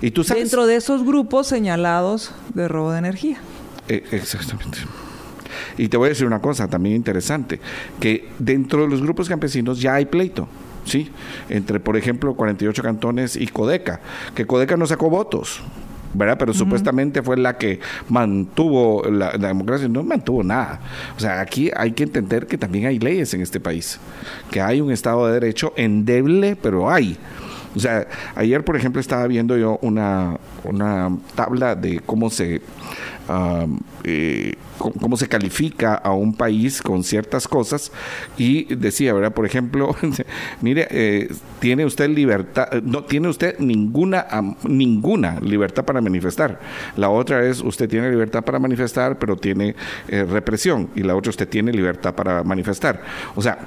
¿Y 0.00 0.10
tú 0.10 0.22
Dentro 0.24 0.66
de 0.66 0.76
esos 0.76 1.04
grupos 1.04 1.46
señalados 1.46 2.32
de 2.54 2.68
robo 2.68 2.92
de 2.92 2.98
energía. 2.98 3.38
Eh, 3.88 4.04
exactamente. 4.12 4.78
Y 5.76 5.88
te 5.88 5.96
voy 5.96 6.06
a 6.06 6.08
decir 6.10 6.26
una 6.26 6.40
cosa 6.40 6.68
también 6.68 6.96
interesante, 6.96 7.60
que 7.98 8.28
dentro 8.38 8.82
de 8.82 8.88
los 8.88 9.02
grupos 9.02 9.28
campesinos 9.28 9.80
ya 9.80 9.94
hay 9.94 10.06
pleito. 10.06 10.48
¿sí? 10.84 11.10
Entre, 11.48 11.80
por 11.80 11.96
ejemplo, 11.96 12.34
48 12.34 12.82
cantones 12.82 13.36
y 13.36 13.46
Codeca, 13.46 14.00
que 14.34 14.46
Codeca 14.46 14.76
no 14.76 14.86
sacó 14.86 15.10
votos, 15.10 15.62
¿verdad? 16.14 16.36
Pero 16.38 16.52
supuestamente 16.52 17.22
fue 17.22 17.36
la 17.36 17.56
que 17.56 17.80
mantuvo 18.08 19.04
la, 19.08 19.32
democracia, 19.32 19.88
no 19.88 20.02
mantuvo 20.02 20.42
nada. 20.42 20.80
O 21.16 21.20
sea, 21.20 21.40
aquí 21.40 21.70
hay 21.76 21.92
que 21.92 22.04
entender 22.04 22.46
que 22.46 22.58
también 22.58 22.86
hay 22.86 22.98
leyes 22.98 23.32
en 23.34 23.40
este 23.40 23.60
país, 23.60 24.00
que 24.50 24.60
hay 24.60 24.80
un 24.80 24.90
Estado 24.90 25.26
de 25.26 25.34
Derecho 25.34 25.72
endeble, 25.76 26.56
pero 26.56 26.90
hay. 26.90 27.16
O 27.74 27.78
sea, 27.78 28.06
ayer, 28.34 28.64
por 28.64 28.76
ejemplo, 28.76 29.00
estaba 29.00 29.26
viendo 29.26 29.56
yo 29.56 29.78
una, 29.82 30.38
una 30.64 31.16
tabla 31.34 31.74
de 31.74 32.00
cómo 32.00 32.30
se 32.30 32.60
eh, 34.02 34.54
cómo 34.78 35.16
se 35.16 35.28
califica 35.28 35.94
a 35.94 36.12
un 36.12 36.34
país 36.34 36.80
con 36.80 37.04
ciertas 37.04 37.46
cosas 37.46 37.92
y 38.38 38.74
decía, 38.74 39.12
¿verdad? 39.12 39.32
Por 39.32 39.44
ejemplo, 39.44 39.94
mire, 40.62 40.88
eh, 40.90 41.32
tiene 41.60 41.84
usted 41.84 42.08
libertad, 42.08 42.72
no 42.82 43.04
tiene 43.04 43.28
usted 43.28 43.58
ninguna 43.58 44.26
ninguna 44.64 45.38
libertad 45.40 45.84
para 45.84 46.00
manifestar. 46.00 46.58
La 46.96 47.10
otra 47.10 47.44
es 47.46 47.60
usted 47.60 47.88
tiene 47.88 48.10
libertad 48.10 48.42
para 48.42 48.58
manifestar, 48.58 49.18
pero 49.18 49.36
tiene 49.36 49.76
eh, 50.08 50.24
represión 50.24 50.88
y 50.96 51.02
la 51.02 51.14
otra 51.14 51.30
usted 51.30 51.48
tiene 51.48 51.72
libertad 51.72 52.14
para 52.14 52.42
manifestar. 52.42 53.02
O 53.36 53.42
sea, 53.42 53.58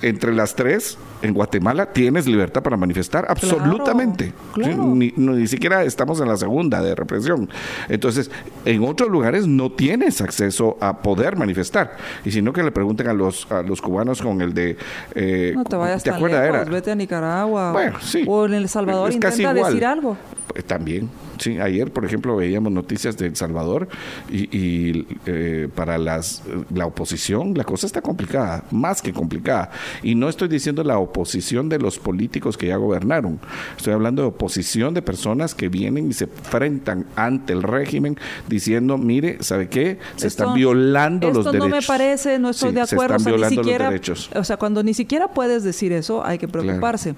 entre 0.00 0.32
las 0.32 0.54
tres, 0.54 0.96
en 1.22 1.34
Guatemala 1.34 1.86
tienes 1.86 2.26
libertad 2.26 2.62
para 2.62 2.76
manifestar 2.76 3.26
absolutamente. 3.28 4.32
Ni, 4.56 5.46
siquiera 5.46 5.82
estamos 5.84 6.20
en 6.20 6.28
la 6.28 6.36
segunda 6.36 6.82
de 6.82 6.94
represión. 6.94 7.48
Entonces, 7.88 8.30
en 8.64 8.84
otros 8.84 9.10
lugares 9.10 9.46
no 9.46 9.70
tienes 9.72 10.20
acceso 10.20 10.76
a 10.80 10.98
poder 10.98 11.36
manifestar. 11.36 11.96
Y 12.24 12.30
si 12.30 12.42
no, 12.42 12.52
que 12.52 12.62
le 12.62 12.72
pregunten 12.72 13.08
a 13.08 13.12
los, 13.12 13.50
a 13.50 13.62
los 13.62 13.80
cubanos 13.80 14.20
con 14.22 14.40
el 14.40 14.54
de... 14.54 14.76
Eh, 15.14 15.52
no 15.54 15.64
te 15.64 15.76
vayas 15.76 16.02
tan 16.02 16.22
lejos, 16.22 16.68
vete 16.68 16.90
a 16.90 16.94
Nicaragua. 16.94 17.72
Bueno, 17.72 17.98
sí. 18.00 18.24
O 18.26 18.46
en 18.46 18.54
El 18.54 18.68
Salvador 18.68 19.12
intenta 19.12 19.54
decir 19.54 19.84
algo. 19.84 20.16
Pues, 20.48 20.64
también. 20.64 21.10
Sí, 21.38 21.58
ayer, 21.58 21.92
por 21.92 22.04
ejemplo, 22.04 22.36
veíamos 22.36 22.72
noticias 22.72 23.16
de 23.16 23.26
El 23.26 23.36
Salvador 23.36 23.88
y, 24.30 25.06
eh, 25.26 25.68
para 25.74 25.98
las, 25.98 26.42
la 26.74 26.86
oposición 26.86 27.54
la 27.54 27.64
cosa 27.64 27.86
está 27.86 28.00
complicada, 28.00 28.64
más 28.70 29.02
que 29.02 29.12
complicada. 29.12 29.70
Y 30.02 30.14
no 30.14 30.28
estoy 30.28 30.48
diciendo 30.48 30.82
la 30.84 30.98
oposición 30.98 31.68
de 31.68 31.78
los 31.78 31.98
políticos 31.98 32.56
que 32.56 32.68
ya 32.68 32.76
gobernaron, 32.76 33.38
estoy 33.76 33.92
hablando 33.92 34.22
de 34.22 34.28
oposición 34.28 34.94
de 34.94 35.02
personas 35.02 35.54
que 35.54 35.68
vienen 35.68 36.08
y 36.08 36.12
se 36.12 36.24
enfrentan 36.24 37.06
ante 37.16 37.52
el 37.52 37.62
régimen 37.62 38.16
diciendo, 38.48 38.98
mire, 38.98 39.38
¿sabe 39.42 39.68
qué? 39.68 39.98
Se 40.16 40.26
están 40.26 40.54
violando 40.54 41.28
los 41.28 41.44
derechos. 41.44 41.54
Esto 41.54 41.68
no 41.68 41.76
me 41.76 41.82
parece, 41.82 42.38
no 42.38 42.50
estoy 42.50 42.72
de 42.72 42.80
acuerdo. 42.82 43.18
Se 43.18 43.30
están 43.30 43.32
violando 43.32 43.62
los 43.62 43.78
derechos. 43.78 44.30
O 44.34 44.44
sea, 44.44 44.56
cuando 44.56 44.82
ni 44.82 44.94
siquiera 44.94 45.28
puedes 45.28 45.64
decir 45.64 45.92
eso, 45.92 46.24
hay 46.24 46.38
que 46.38 46.48
preocuparse. 46.48 47.14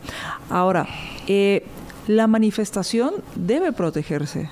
Ahora, 0.51 0.87
eh, 1.27 1.65
la 2.09 2.27
manifestación 2.27 3.15
debe 3.37 3.71
protegerse. 3.73 4.49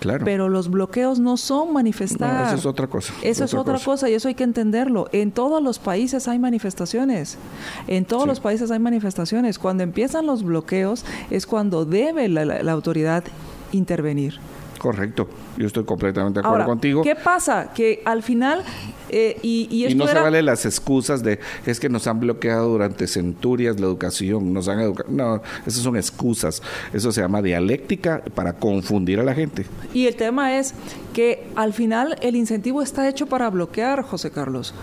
Claro. 0.00 0.24
Pero 0.24 0.48
los 0.48 0.68
bloqueos 0.68 1.20
no 1.20 1.36
son 1.36 1.72
manifestar. 1.72 2.48
eso 2.48 2.56
es 2.56 2.66
otra 2.66 2.88
cosa. 2.88 3.14
Eso 3.22 3.44
es 3.44 3.54
otra 3.54 3.78
cosa. 3.78 4.10
y 4.10 4.14
eso 4.14 4.28
hay 4.28 4.34
que 4.34 4.44
entenderlo. 4.44 5.08
En 5.12 5.30
todos 5.30 5.62
los 5.62 5.78
países 5.78 6.26
hay 6.28 6.38
manifestaciones. 6.38 7.38
En 7.86 8.04
todos 8.04 8.26
los 8.26 8.40
países 8.40 8.70
hay 8.70 8.80
manifestaciones. 8.80 9.58
Cuando 9.58 9.82
empiezan 9.82 10.26
los 10.26 10.42
bloqueos 10.42 11.04
es 11.30 11.46
cuando 11.46 11.84
debe 11.84 12.28
la 12.28 12.72
autoridad 12.72 13.24
intervenir. 13.72 14.40
Correcto, 14.84 15.26
yo 15.56 15.66
estoy 15.66 15.84
completamente 15.84 16.42
de 16.42 16.46
acuerdo 16.46 16.66
contigo. 16.66 17.00
¿Qué 17.00 17.14
pasa? 17.16 17.72
Que 17.72 18.02
al 18.04 18.22
final, 18.22 18.62
eh, 19.08 19.38
y, 19.40 19.66
y, 19.70 19.94
no 19.94 20.06
se 20.06 20.12
vale 20.12 20.42
las 20.42 20.66
excusas 20.66 21.22
de 21.22 21.40
es 21.64 21.80
que 21.80 21.88
nos 21.88 22.06
han 22.06 22.20
bloqueado 22.20 22.68
durante 22.68 23.06
centurias 23.06 23.80
la 23.80 23.86
educación, 23.86 24.52
nos 24.52 24.68
han 24.68 24.80
educado. 24.80 25.08
No, 25.10 25.40
esas 25.66 25.82
son 25.82 25.96
excusas. 25.96 26.60
Eso 26.92 27.12
se 27.12 27.22
llama 27.22 27.40
dialéctica 27.40 28.22
para 28.34 28.52
confundir 28.52 29.20
a 29.20 29.22
la 29.22 29.32
gente. 29.32 29.64
Y 29.94 30.06
el 30.06 30.16
tema 30.16 30.58
es 30.58 30.74
que 31.14 31.46
al 31.56 31.72
final 31.72 32.18
el 32.20 32.36
incentivo 32.36 32.82
está 32.82 33.08
hecho 33.08 33.24
para 33.24 33.48
bloquear, 33.48 34.02
José 34.02 34.30
Carlos, 34.32 34.74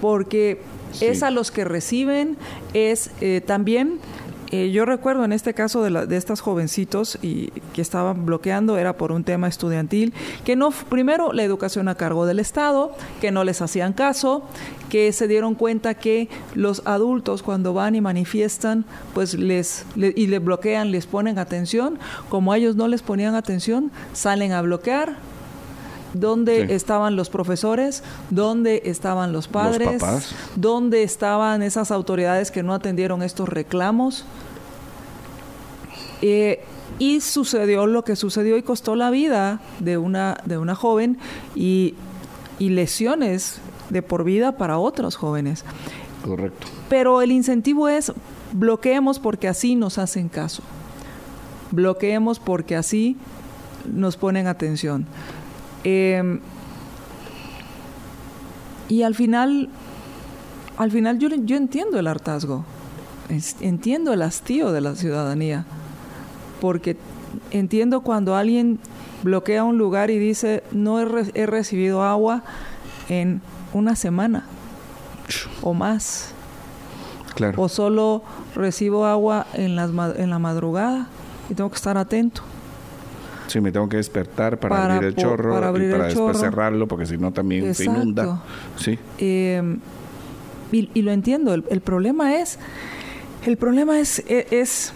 porque 0.00 0.58
es 1.00 1.22
a 1.22 1.30
los 1.30 1.52
que 1.52 1.64
reciben, 1.64 2.36
es 2.72 3.12
eh, 3.20 3.40
también 3.40 4.00
eh, 4.50 4.70
yo 4.70 4.84
recuerdo 4.84 5.24
en 5.24 5.32
este 5.32 5.54
caso 5.54 5.82
de, 5.82 5.90
la, 5.90 6.06
de 6.06 6.16
estas 6.16 6.40
jovencitos 6.40 7.18
y 7.22 7.50
que 7.72 7.82
estaban 7.82 8.26
bloqueando 8.26 8.78
era 8.78 8.96
por 8.96 9.12
un 9.12 9.24
tema 9.24 9.48
estudiantil, 9.48 10.12
que 10.44 10.56
no, 10.56 10.70
primero 10.70 11.32
la 11.32 11.42
educación 11.42 11.88
a 11.88 11.94
cargo 11.94 12.26
del 12.26 12.38
Estado, 12.38 12.94
que 13.20 13.30
no 13.30 13.44
les 13.44 13.62
hacían 13.62 13.92
caso, 13.92 14.42
que 14.88 15.12
se 15.12 15.28
dieron 15.28 15.54
cuenta 15.54 15.94
que 15.94 16.28
los 16.54 16.82
adultos 16.86 17.42
cuando 17.42 17.74
van 17.74 17.94
y 17.94 18.00
manifiestan, 18.00 18.84
pues 19.12 19.34
les, 19.34 19.86
y 19.96 20.26
le 20.26 20.38
bloquean, 20.38 20.90
les 20.90 21.06
ponen 21.06 21.38
atención, 21.38 21.98
como 22.28 22.52
a 22.52 22.58
ellos 22.58 22.76
no 22.76 22.88
les 22.88 23.02
ponían 23.02 23.34
atención, 23.34 23.90
salen 24.12 24.52
a 24.52 24.62
bloquear, 24.62 25.16
dónde 26.14 26.74
estaban 26.74 27.16
los 27.16 27.28
profesores, 27.28 28.02
dónde 28.30 28.82
estaban 28.86 29.32
los 29.32 29.48
padres, 29.48 30.02
dónde 30.56 31.02
estaban 31.02 31.62
esas 31.62 31.90
autoridades 31.90 32.50
que 32.50 32.62
no 32.62 32.72
atendieron 32.72 33.22
estos 33.22 33.48
reclamos. 33.48 34.24
Eh, 36.22 36.64
y 36.98 37.20
sucedió 37.20 37.86
lo 37.86 38.04
que 38.04 38.16
sucedió 38.16 38.56
y 38.56 38.62
costó 38.62 38.94
la 38.94 39.10
vida 39.10 39.60
de 39.80 39.98
una, 39.98 40.38
de 40.44 40.58
una 40.58 40.74
joven 40.74 41.18
y, 41.54 41.94
y 42.58 42.70
lesiones 42.70 43.58
de 43.90 44.00
por 44.00 44.24
vida 44.24 44.56
para 44.56 44.78
otros 44.78 45.16
jóvenes. 45.16 45.64
Correcto. 46.24 46.68
Pero 46.88 47.20
el 47.20 47.32
incentivo 47.32 47.88
es 47.88 48.12
bloqueemos 48.52 49.18
porque 49.18 49.48
así 49.48 49.74
nos 49.74 49.98
hacen 49.98 50.28
caso. 50.28 50.62
Bloqueemos 51.72 52.38
porque 52.38 52.76
así 52.76 53.16
nos 53.92 54.16
ponen 54.16 54.46
atención. 54.46 55.06
Em, 55.84 56.40
y 58.88 59.02
al 59.02 59.14
final, 59.14 59.68
al 60.76 60.90
final 60.90 61.18
yo, 61.18 61.28
yo 61.28 61.56
entiendo 61.56 61.98
el 61.98 62.06
hartazgo, 62.06 62.64
entiendo 63.60 64.12
el 64.12 64.22
hastío 64.22 64.72
de 64.72 64.80
la 64.80 64.94
ciudadanía 64.94 65.64
porque 66.60 66.96
entiendo 67.50 68.00
cuando 68.00 68.36
alguien 68.36 68.78
bloquea 69.22 69.64
un 69.64 69.76
lugar 69.78 70.10
y 70.10 70.18
dice, 70.18 70.62
no 70.72 70.98
he, 71.00 71.46
recibido 71.46 72.02
agua 72.02 72.42
en 73.10 73.42
una 73.72 73.96
semana 73.96 74.44
o 75.62 75.74
más. 75.74 76.32
Claro. 77.34 77.60
O 77.60 77.68
solo 77.68 78.22
recibo 78.54 79.04
agua 79.06 79.46
en, 79.52 79.76
las, 79.76 79.90
en 80.16 80.30
la 80.30 80.38
madrugada 80.38 81.08
y 81.50 81.54
tengo 81.54 81.68
que 81.68 81.76
estar 81.76 81.98
atento. 81.98 82.42
Sí, 83.46 83.60
me 83.60 83.72
tengo 83.72 83.88
que 83.88 83.98
despertar 83.98 84.58
para, 84.58 84.94
abrir 84.94 85.08
el 85.08 85.16
chorro 85.16 85.52
para 85.54 85.70
y 85.70 85.90
para 85.90 86.06
después 86.06 86.38
cerrarlo 86.38 86.88
porque 86.88 87.06
si 87.06 87.18
no 87.18 87.32
también 87.32 87.74
se 87.74 87.84
inunda. 87.84 88.42
Sí. 88.76 88.98
Em, 89.18 89.78
y, 90.72 91.02
lo 91.02 91.12
entiendo. 91.12 91.54
El, 91.54 91.64
el, 91.70 91.80
problema 91.80 92.36
es, 92.36 92.58
el 93.46 93.56
problema 93.56 94.00
es, 94.00 94.20
e, 94.28 94.46
es 94.50 94.92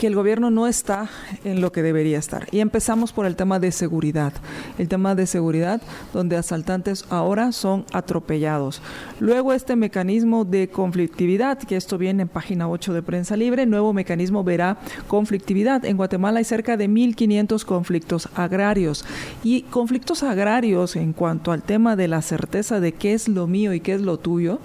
que 0.00 0.06
el 0.06 0.14
gobierno 0.14 0.50
no 0.50 0.66
está 0.66 1.10
en 1.44 1.60
lo 1.60 1.72
que 1.72 1.82
debería 1.82 2.18
estar. 2.18 2.48
Y 2.52 2.60
empezamos 2.60 3.12
por 3.12 3.26
el 3.26 3.36
tema 3.36 3.58
de 3.58 3.70
seguridad. 3.70 4.32
El 4.78 4.88
tema 4.88 5.14
de 5.14 5.26
seguridad 5.26 5.82
donde 6.14 6.38
asaltantes 6.38 7.04
ahora 7.10 7.52
son 7.52 7.84
atropellados. 7.92 8.80
Luego 9.18 9.52
este 9.52 9.76
mecanismo 9.76 10.46
de 10.46 10.70
conflictividad, 10.70 11.58
que 11.58 11.76
esto 11.76 11.98
viene 11.98 12.22
en 12.22 12.28
página 12.28 12.66
8 12.66 12.94
de 12.94 13.02
Prensa 13.02 13.36
Libre, 13.36 13.66
nuevo 13.66 13.92
mecanismo 13.92 14.42
verá 14.42 14.78
conflictividad. 15.06 15.84
En 15.84 15.98
Guatemala 15.98 16.38
hay 16.38 16.44
cerca 16.44 16.78
de 16.78 16.88
1.500 16.88 17.62
conflictos 17.66 18.30
agrarios. 18.34 19.04
Y 19.44 19.64
conflictos 19.64 20.22
agrarios 20.22 20.96
en 20.96 21.12
cuanto 21.12 21.52
al 21.52 21.62
tema 21.62 21.94
de 21.94 22.08
la 22.08 22.22
certeza 22.22 22.80
de 22.80 22.92
qué 22.92 23.12
es 23.12 23.28
lo 23.28 23.46
mío 23.46 23.74
y 23.74 23.80
qué 23.80 23.92
es 23.92 24.00
lo 24.00 24.18
tuyo, 24.18 24.60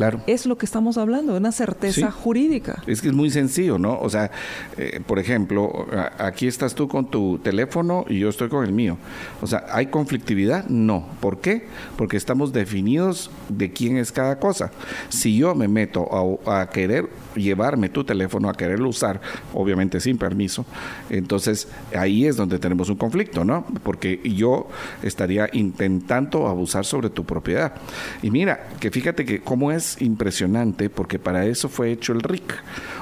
Claro. 0.00 0.22
Es 0.26 0.46
lo 0.46 0.56
que 0.56 0.64
estamos 0.64 0.96
hablando, 0.96 1.36
una 1.36 1.52
certeza 1.52 2.10
jurídica. 2.10 2.82
Es 2.86 3.02
que 3.02 3.08
es 3.08 3.14
muy 3.14 3.28
sencillo, 3.28 3.78
¿no? 3.78 4.00
O 4.00 4.08
sea, 4.08 4.30
eh, 4.78 4.98
por 5.06 5.18
ejemplo, 5.18 5.86
aquí 6.16 6.46
estás 6.46 6.74
tú 6.74 6.88
con 6.88 7.10
tu 7.10 7.38
teléfono 7.38 8.06
y 8.08 8.18
yo 8.18 8.30
estoy 8.30 8.48
con 8.48 8.64
el 8.64 8.72
mío. 8.72 8.96
O 9.42 9.46
sea, 9.46 9.66
¿hay 9.70 9.88
conflictividad? 9.88 10.64
No. 10.70 11.06
¿Por 11.20 11.42
qué? 11.42 11.66
Porque 11.98 12.16
estamos 12.16 12.54
definidos 12.54 13.30
de 13.50 13.74
quién 13.74 13.98
es 13.98 14.10
cada 14.10 14.38
cosa. 14.38 14.70
Si 15.10 15.36
yo 15.36 15.54
me 15.54 15.68
meto 15.68 16.38
a, 16.46 16.62
a 16.62 16.70
querer 16.70 17.06
llevarme 17.34 17.88
tu 17.88 18.04
teléfono, 18.04 18.48
a 18.48 18.54
quererlo 18.54 18.88
usar, 18.88 19.20
obviamente 19.54 20.00
sin 20.00 20.18
permiso, 20.18 20.64
entonces 21.08 21.68
ahí 21.96 22.26
es 22.26 22.36
donde 22.36 22.58
tenemos 22.58 22.88
un 22.88 22.96
conflicto, 22.96 23.44
¿no? 23.44 23.66
Porque 23.82 24.20
yo 24.24 24.68
estaría 25.02 25.48
intentando 25.52 26.46
abusar 26.46 26.84
sobre 26.84 27.10
tu 27.10 27.24
propiedad. 27.24 27.74
Y 28.22 28.30
mira, 28.30 28.68
que 28.78 28.90
fíjate 28.90 29.24
que 29.24 29.40
cómo 29.40 29.72
es 29.72 30.00
impresionante 30.00 30.90
porque 30.90 31.18
para 31.18 31.46
eso 31.46 31.68
fue 31.68 31.92
hecho 31.92 32.12
el 32.12 32.20
RIC. 32.20 32.54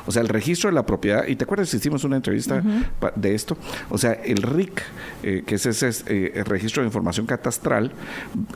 O 0.07 0.13
sea, 0.13 0.23
el 0.23 0.29
registro 0.29 0.71
de 0.71 0.75
la 0.75 0.87
propiedad, 0.87 1.27
y 1.27 1.37
te 1.37 1.45
acuerdas, 1.45 1.73
hicimos 1.75 2.05
una 2.05 2.17
entrevista 2.17 2.63
de 3.15 3.35
esto, 3.35 3.59
o 3.91 3.99
sea, 3.99 4.13
el 4.13 4.43
RIC, 4.43 4.83
eh, 5.23 5.43
que 5.47 5.57
es 5.57 5.67
ese 5.67 5.91
eh, 6.07 6.43
registro 6.45 6.83
de 6.83 6.87
información 6.87 7.27
catastral, 7.27 7.93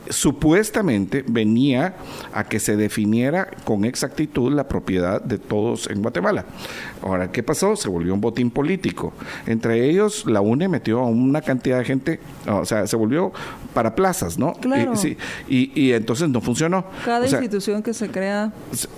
supuestamente 0.09 1.23
venía 1.27 1.95
a 2.33 2.43
que 2.45 2.59
se 2.59 2.75
definiera 2.75 3.49
con 3.63 3.85
exactitud 3.85 4.51
la 4.51 4.67
propiedad 4.67 5.21
de 5.21 5.37
todo 5.37 5.62
todos 5.63 5.89
en 5.89 6.01
Guatemala. 6.01 6.45
Ahora, 7.01 7.31
¿qué 7.31 7.41
pasó? 7.43 7.75
Se 7.75 7.87
volvió 7.89 8.13
un 8.13 8.21
botín 8.21 8.51
político. 8.51 9.13
Entre 9.47 9.89
ellos, 9.89 10.25
la 10.25 10.41
UNE 10.41 10.67
metió 10.67 10.99
a 10.99 11.05
una 11.07 11.41
cantidad 11.41 11.77
de 11.79 11.85
gente, 11.85 12.19
o 12.47 12.65
sea, 12.65 12.85
se 12.87 12.95
volvió 12.95 13.31
para 13.73 13.95
plazas, 13.95 14.37
¿no? 14.37 14.53
Claro. 14.53 14.93
Y, 14.93 14.97
sí, 14.97 15.17
y, 15.47 15.71
y 15.81 15.93
entonces 15.93 16.29
no 16.29 16.41
funcionó. 16.41 16.85
Cada 17.05 17.25
O 17.25 17.27
sea, 17.27 17.39
institución 17.39 17.81
que 17.81 17.93
se 17.93 18.09
crea 18.09 18.51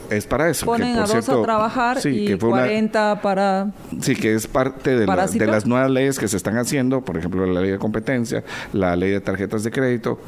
es 0.09 0.25
para 0.25 0.49
eso. 0.49 0.65
que, 0.65 0.71
ponen 0.71 0.93
por 0.95 0.97
a 0.97 1.01
dos 1.01 1.11
cierto, 1.11 1.41
a 1.41 1.43
trabajar 1.43 2.01
sí, 2.01 2.09
y 2.09 2.27
que 2.27 2.37
fue 2.37 2.49
una- 2.49 2.61
40 2.63 3.21
para... 3.21 3.71
Sí, 4.01 4.15
que 4.15 4.33
es 4.33 4.47
parte 4.47 4.91
de, 4.95 5.01
la- 5.01 5.05
¿Parásito? 5.05 5.45
de 5.45 5.51
las 5.51 5.65
nuevas 5.65 5.89
leyes 5.91 6.17
que 6.19 6.27
se 6.27 6.37
están 6.37 6.57
haciendo, 6.57 7.01
por 7.01 7.17
ejemplo, 7.17 7.45
la 7.45 7.61
ley 7.61 7.71
de 7.71 7.77
competencia, 7.79 8.43
la 8.73 8.95
ley 8.95 9.11
de 9.11 9.21
tarjetas 9.21 9.63
de 9.63 9.71
crédito, 9.71 10.19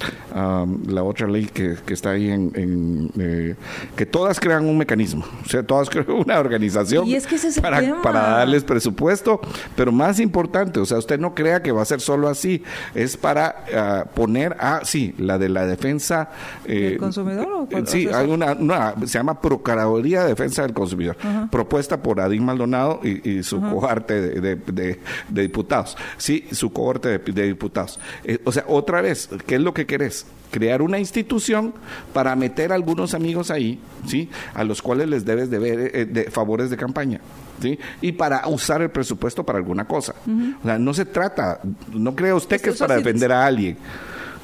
la 0.88 1.04
otra 1.04 1.28
ley 1.28 1.46
que, 1.46 1.76
que 1.86 1.94
está 1.94 2.12
ahí 2.12 2.30
en... 2.30 2.52
en, 2.56 3.12
eh, 3.20 3.56
que 3.96 4.06
todas 4.06 4.40
crean 4.40 4.66
un 4.66 4.78
mecanismo, 4.78 5.26
o 5.46 5.50
sea, 5.50 5.64
todas 5.64 5.90
crean 5.92 6.08
una 6.28 6.40
organización 6.40 7.08
Y 7.08 7.16
es 7.16 7.26
que 7.26 7.36
ese 7.36 7.48
es 7.48 7.58
el 7.58 7.64
para, 7.64 8.02
para 8.02 8.20
darles 8.22 8.64
presupuesto, 8.64 9.40
pero 9.76 9.92
más 9.92 10.20
importante, 10.20 10.80
o 10.80 10.86
sea, 10.86 10.98
usted 10.98 11.20
no 11.20 11.34
crea 11.34 11.62
que 11.64 11.72
va 11.72 11.82
a 11.82 11.86
ser 11.86 12.02
solo 12.02 12.28
así, 12.28 12.64
es 12.94 13.16
para 13.16 13.64
ah, 13.74 14.06
poner 14.14 14.56
a, 14.60 14.82
sí, 14.84 15.16
la 15.18 15.38
de 15.38 15.48
la 15.50 15.66
defensa... 15.66 16.30
eh, 16.66 16.90
¿Del 16.92 16.98
consumidor 16.98 17.48
o 17.52 17.66
cuál- 17.66 17.88
sí, 17.88 18.08
o 18.08 18.10
sea, 18.10 18.20
hay 18.20 18.30
una, 18.30 18.52
una- 18.54 18.94
se 19.06 19.18
llama 19.18 19.40
Procuraduría 19.40 20.24
de 20.24 20.30
Defensa 20.30 20.64
del 20.64 20.74
Consumidor, 20.74 21.16
propuesta 21.50 22.02
por 22.04 22.20
Adín 22.20 22.44
Maldonado 22.46 23.00
y, 23.04 23.30
y 23.30 23.44
su 23.44 23.62
cohorte 23.62 24.20
de, 24.22 24.42
de- 24.42 24.56
de- 24.56 25.00
de 25.30 25.42
diputados. 25.42 25.98
Sí, 26.18 26.46
su 26.52 26.72
cohorte 26.74 27.20
de, 27.20 27.20
de 27.20 27.44
diputados. 27.48 28.00
Eh, 28.24 28.40
o 28.44 28.52
sea, 28.52 28.66
otra 28.68 29.02
vez, 29.02 29.30
¿qué 29.46 29.56
es 29.56 29.62
lo 29.62 29.74
que 29.74 29.86
querés? 29.86 30.26
Crear 30.52 30.82
una 30.82 31.00
institución 31.00 31.74
para 32.14 32.36
meter 32.36 32.72
a 32.72 32.76
algunos 32.76 33.14
amigos 33.14 33.52
ahí, 33.52 33.80
¿sí? 34.06 34.30
A 34.54 34.64
los 34.64 34.82
cuales 34.82 35.10
les 35.10 35.26
debes 35.26 35.50
deber 35.50 35.92
eh, 35.94 36.06
de 36.06 36.32
favores 36.32 36.70
de 36.70 36.78
campaña. 36.78 37.20
¿Sí? 37.62 37.80
Y 38.02 38.12
para 38.12 38.48
usar 38.48 38.84
el 38.84 38.92
presupuesto 38.92 39.44
para 39.44 39.58
alguna 39.58 39.86
cosa. 39.86 40.14
O 40.62 40.64
sea, 40.64 40.78
no 40.78 40.94
se 40.94 41.06
trata, 41.06 41.60
no 41.92 42.16
crea 42.16 42.36
usted 42.36 42.62
que 42.62 42.70
es 42.70 42.78
para 42.78 42.98
defender 42.98 43.32
a 43.32 43.46
alguien. 43.46 43.78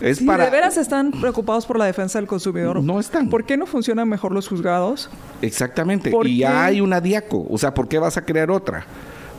Es 0.01 0.17
Si 0.17 0.25
para 0.25 0.45
de 0.45 0.49
veras 0.49 0.77
están 0.77 1.11
preocupados 1.11 1.65
por 1.65 1.77
la 1.77 1.85
defensa 1.85 2.19
del 2.19 2.27
consumidor, 2.27 2.81
No 2.81 2.99
están. 2.99 3.29
¿Por 3.29 3.45
qué 3.45 3.55
no 3.55 3.67
funcionan 3.67 4.09
mejor 4.09 4.31
los 4.31 4.47
juzgados? 4.47 5.09
Exactamente. 5.41 6.09
¿Por 6.09 6.27
Y 6.27 6.39
ya 6.39 6.65
hay 6.65 6.81
una 6.81 6.99
DIACO. 6.99 7.47
O 7.49 7.57
sea, 7.57 7.73
¿por 7.73 7.87
qué 7.87 7.99
vas 7.99 8.17
a 8.17 8.25
crear 8.25 8.49
otra? 8.49 8.85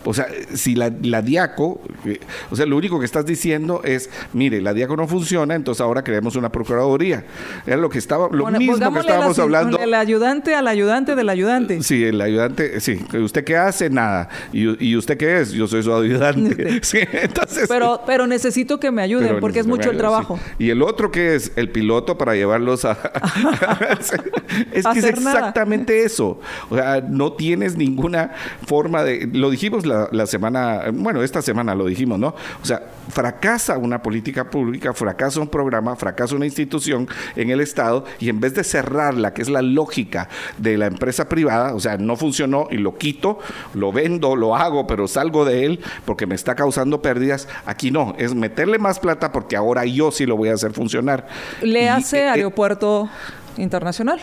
O 0.05 0.15
sea, 0.15 0.27
si 0.55 0.75
la, 0.75 0.93
la 1.03 1.23
DIACO, 1.23 1.81
eh, 2.05 2.21
o 2.51 2.57
sea, 2.57 2.67
lo 2.67 2.77
único 2.77 2.99
que 2.99 3.07
estás 3.07 3.25
diciendo 3.27 3.81
es, 3.85 4.11
mire, 4.33 4.61
la 4.61 4.73
DIACO 4.75 4.97
no 4.97 5.07
funciona, 5.09 5.55
entonces 5.55 5.81
ahora 5.81 6.03
creemos 6.05 6.37
una 6.37 6.51
Procuraduría. 6.51 7.25
Era 7.67 7.77
lo 7.79 7.89
que 7.89 7.99
estaba, 7.99 8.29
lo 8.31 8.43
Bueno, 8.45 8.59
mismo 8.59 8.93
que 8.93 9.01
estábamos 9.01 9.37
la- 9.39 9.43
hablando. 9.45 9.79
El 9.79 9.95
ayudante 9.95 10.55
al 10.55 10.69
ayudante 10.69 11.15
del 11.15 11.29
ayudante. 11.29 11.83
Sí, 11.83 12.05
el 12.05 12.21
ayudante, 12.21 12.81
sí. 12.81 13.01
¿Usted 13.15 13.45
qué 13.45 13.57
hace? 13.57 13.91
Nada. 13.91 14.29
¿Y, 14.53 14.89
y 14.91 14.97
usted 14.97 15.17
qué 15.17 15.41
es? 15.41 15.53
Yo 15.53 15.67
soy 15.67 15.83
su 15.83 15.93
ayudante. 15.95 16.81
Sí, 16.85 16.99
entonces... 17.13 17.67
Pero, 17.69 18.01
pero 18.07 18.27
necesito 18.27 18.79
que 18.79 18.91
me 18.91 19.03
ayuden 19.03 19.41
porque 19.41 19.61
es 19.61 19.67
mucho 19.67 19.91
el 19.91 19.97
trabajo. 19.97 20.39
sí. 20.59 20.65
Y 20.67 20.71
el 20.71 20.83
otro 20.83 21.11
que 21.11 21.35
es 21.35 21.53
el 21.57 21.71
piloto 21.71 22.19
para 22.19 22.35
llevarlos 22.35 22.85
a... 22.85 22.93
es 24.73 24.85
que 24.87 24.99
es 24.99 25.21
nada. 25.21 25.39
exactamente 25.39 26.05
eso. 26.05 26.41
O 26.71 26.77
sea, 26.77 27.01
no 27.01 27.33
tienes 27.33 27.77
ninguna 27.77 28.33
forma 28.67 29.03
de... 29.05 29.29
Lo 29.33 29.51
dijimos 29.51 29.87
la, 29.87 29.94
la 30.11 30.27
semana... 30.27 30.83
Bueno, 30.93 31.23
esta 31.23 31.43
semana 31.43 31.75
lo 31.75 31.87
dijimos, 31.87 32.19
¿no? 32.19 32.35
O 32.63 32.65
sea, 32.65 32.83
fracasa 33.11 33.79
una 33.79 34.03
política 34.03 34.45
pública, 34.51 34.93
fracasa 34.93 35.41
un 35.41 35.49
programa, 35.49 35.97
fracasa 35.97 36.35
una 36.35 36.47
institución 36.47 37.09
en 37.37 37.51
el 37.51 37.61
Estado 37.61 38.05
y 38.19 38.29
en 38.29 38.41
vez 38.41 38.55
de 38.55 38.65
cerrarla, 38.65 39.35
que 39.35 39.43
es 39.43 39.49
la 39.49 39.63
lógica 39.63 40.29
de 40.59 40.77
la 40.77 40.87
empresa 40.87 41.29
privada, 41.29 41.75
o 41.75 41.81
sea, 41.81 41.97
no 41.97 42.17
funcionó 42.17 42.69
y 42.71 42.77
lo 42.77 42.97
quito, 42.97 43.39
lo 43.75 43.93
vendo, 43.93 44.37
lo 44.37 44.57
hago, 44.57 44.87
pero 44.87 45.09
salgo 45.09 45.45
de 45.45 45.67
él 45.67 45.81
porque 46.05 46.27
me 46.27 46.35
está 46.35 46.55
causando 46.55 47.03
pérdidas, 47.03 47.49
aquí 47.67 47.91
no, 47.91 48.15
es 48.19 48.35
meterle 48.35 48.79
más 48.79 48.99
plata 48.99 49.33
porque 49.33 49.57
ahora 49.57 49.85
yo 49.85 50.11
sí 50.11 50.27
lo 50.27 50.37
voy 50.37 50.49
a 50.49 50.55
hacer 50.55 50.73
funcionar. 50.73 51.27
Le 51.63 51.85
Y, 51.85 51.89
hace 51.89 52.19
eh, 52.19 52.25
eh, 52.25 52.29
aeropuerto 52.29 53.09
internacional. 53.57 54.21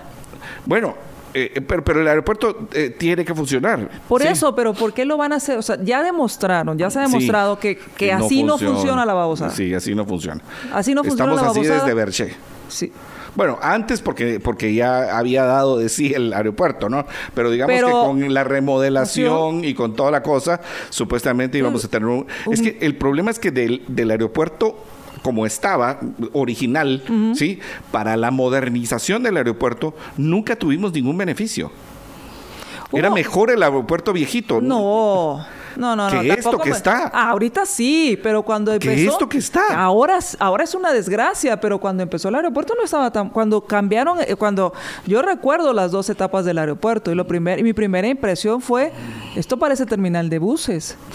bueno, 0.66 0.96
eh, 1.34 1.62
pero, 1.68 1.84
pero 1.84 2.02
el 2.02 2.08
aeropuerto 2.08 2.68
eh, 2.74 2.90
tiene 2.98 3.24
que 3.26 3.34
funcionar. 3.34 3.90
Por 4.08 4.22
Sí. 4.22 4.28
eso, 4.30 4.56
pero 4.56 4.74
¿por 4.74 4.94
qué 4.94 5.06
lo 5.06 5.18
van 5.18 5.34
a 5.34 5.38
hacer? 5.38 5.58
O 5.58 5.62
sea, 5.62 5.78
ya 5.82 6.04
demostraron, 6.04 6.78
ya 6.78 6.90
se 6.90 7.00
ha 7.00 7.06
Sí. 7.06 7.12
demostrado 7.12 7.60
que, 7.60 7.78
que 7.98 8.12
así 8.12 8.44
no 8.44 8.58
funciona 8.58 9.06
la 9.06 9.14
babosada. 9.14 9.52
Sí, 9.52 9.74
así 9.74 9.96
no 9.96 10.06
funciona. 10.06 10.42
Así 10.74 10.94
no 10.94 11.04
funciona 11.04 11.34
Estamos 11.34 11.42
la 11.56 11.60
así 11.60 11.60
babosada. 11.70 11.84
desde 11.86 11.94
Berché. 11.96 12.34
Sí. 12.68 12.92
Bueno, 13.34 13.58
antes 13.62 14.02
porque, 14.02 14.42
porque 14.42 14.74
ya 14.74 15.18
había 15.18 15.46
dado 15.46 15.78
de 15.78 15.88
sí 15.88 16.14
el 16.14 16.34
aeropuerto, 16.34 16.90
¿no? 16.90 17.06
Pero 17.34 17.50
digamos 17.50 17.74
Pero- 17.74 17.88
que 17.88 17.94
con 17.94 18.34
la 18.34 18.44
remodelación 18.44 19.64
y 19.64 19.74
con 19.74 19.96
toda 19.96 20.12
la 20.12 20.22
cosa, 20.22 20.60
supuestamente 20.90 21.58
íbamos 21.58 21.86
a 21.86 21.88
tener 21.88 22.08
un... 22.10 22.28
Es 22.52 22.62
que 22.62 22.78
el 22.82 22.96
problema 22.98 23.32
es 23.32 23.40
que 23.40 23.52
del, 23.52 23.84
del 23.88 24.12
aeropuerto 24.12 24.76
como 25.22 25.46
estaba, 25.46 26.00
original, 26.34 27.04
¿sí? 27.36 27.60
Para 27.92 28.18
la 28.18 28.32
modernización 28.32 29.24
del 29.24 29.38
aeropuerto, 29.38 29.96
nunca 30.18 30.56
tuvimos 30.56 30.94
ningún 30.94 31.18
beneficio. 31.18 31.72
Era 32.92 33.10
mejor 33.10 33.52
el 33.52 33.64
aeropuerto 33.64 34.14
viejito. 34.14 34.62
No. 34.62 35.46
No, 35.76 35.96
no, 35.96 36.10
no. 36.10 36.22
¿Qué 36.22 36.30
esto 36.34 36.58
que 36.60 36.70
me- 36.70 36.76
está? 36.76 37.10
Ah, 37.14 37.30
ahorita 37.30 37.66
sí, 37.66 38.20
pero 38.22 38.44
cuando 38.44 38.78
¿Qué 38.80 38.90
empezó. 38.92 39.12
esto 39.12 39.30
que 39.30 39.38
está? 39.38 39.62
Ahora, 39.76 40.18
es- 40.18 40.38
ahora 40.40 40.64
es 40.64 40.76
una 40.76 40.92
desgracia, 40.94 41.60
pero 41.60 41.80
cuando 41.80 42.04
empezó 42.04 42.30
el 42.30 42.36
aeropuerto 42.36 42.74
no 42.78 42.84
estaba 42.84 43.12
tan. 43.12 43.30
Cuando 43.30 43.62
cambiaron, 43.62 44.20
eh, 44.22 44.36
cuando 44.36 44.74
yo 45.06 45.22
recuerdo 45.22 45.74
las 45.74 45.92
dos 45.92 46.10
etapas 46.10 46.46
del 46.46 46.58
aeropuerto 46.58 47.12
y 47.12 47.16
lo 47.16 47.26
primer, 47.28 47.60
y 47.60 47.64
mi 47.64 47.74
primera 47.74 48.08
impresión 48.08 48.62
fue: 48.62 48.92
esto 49.36 49.58
parece 49.58 49.86
terminal 49.86 50.30
de 50.30 50.40
buses. 50.40 50.98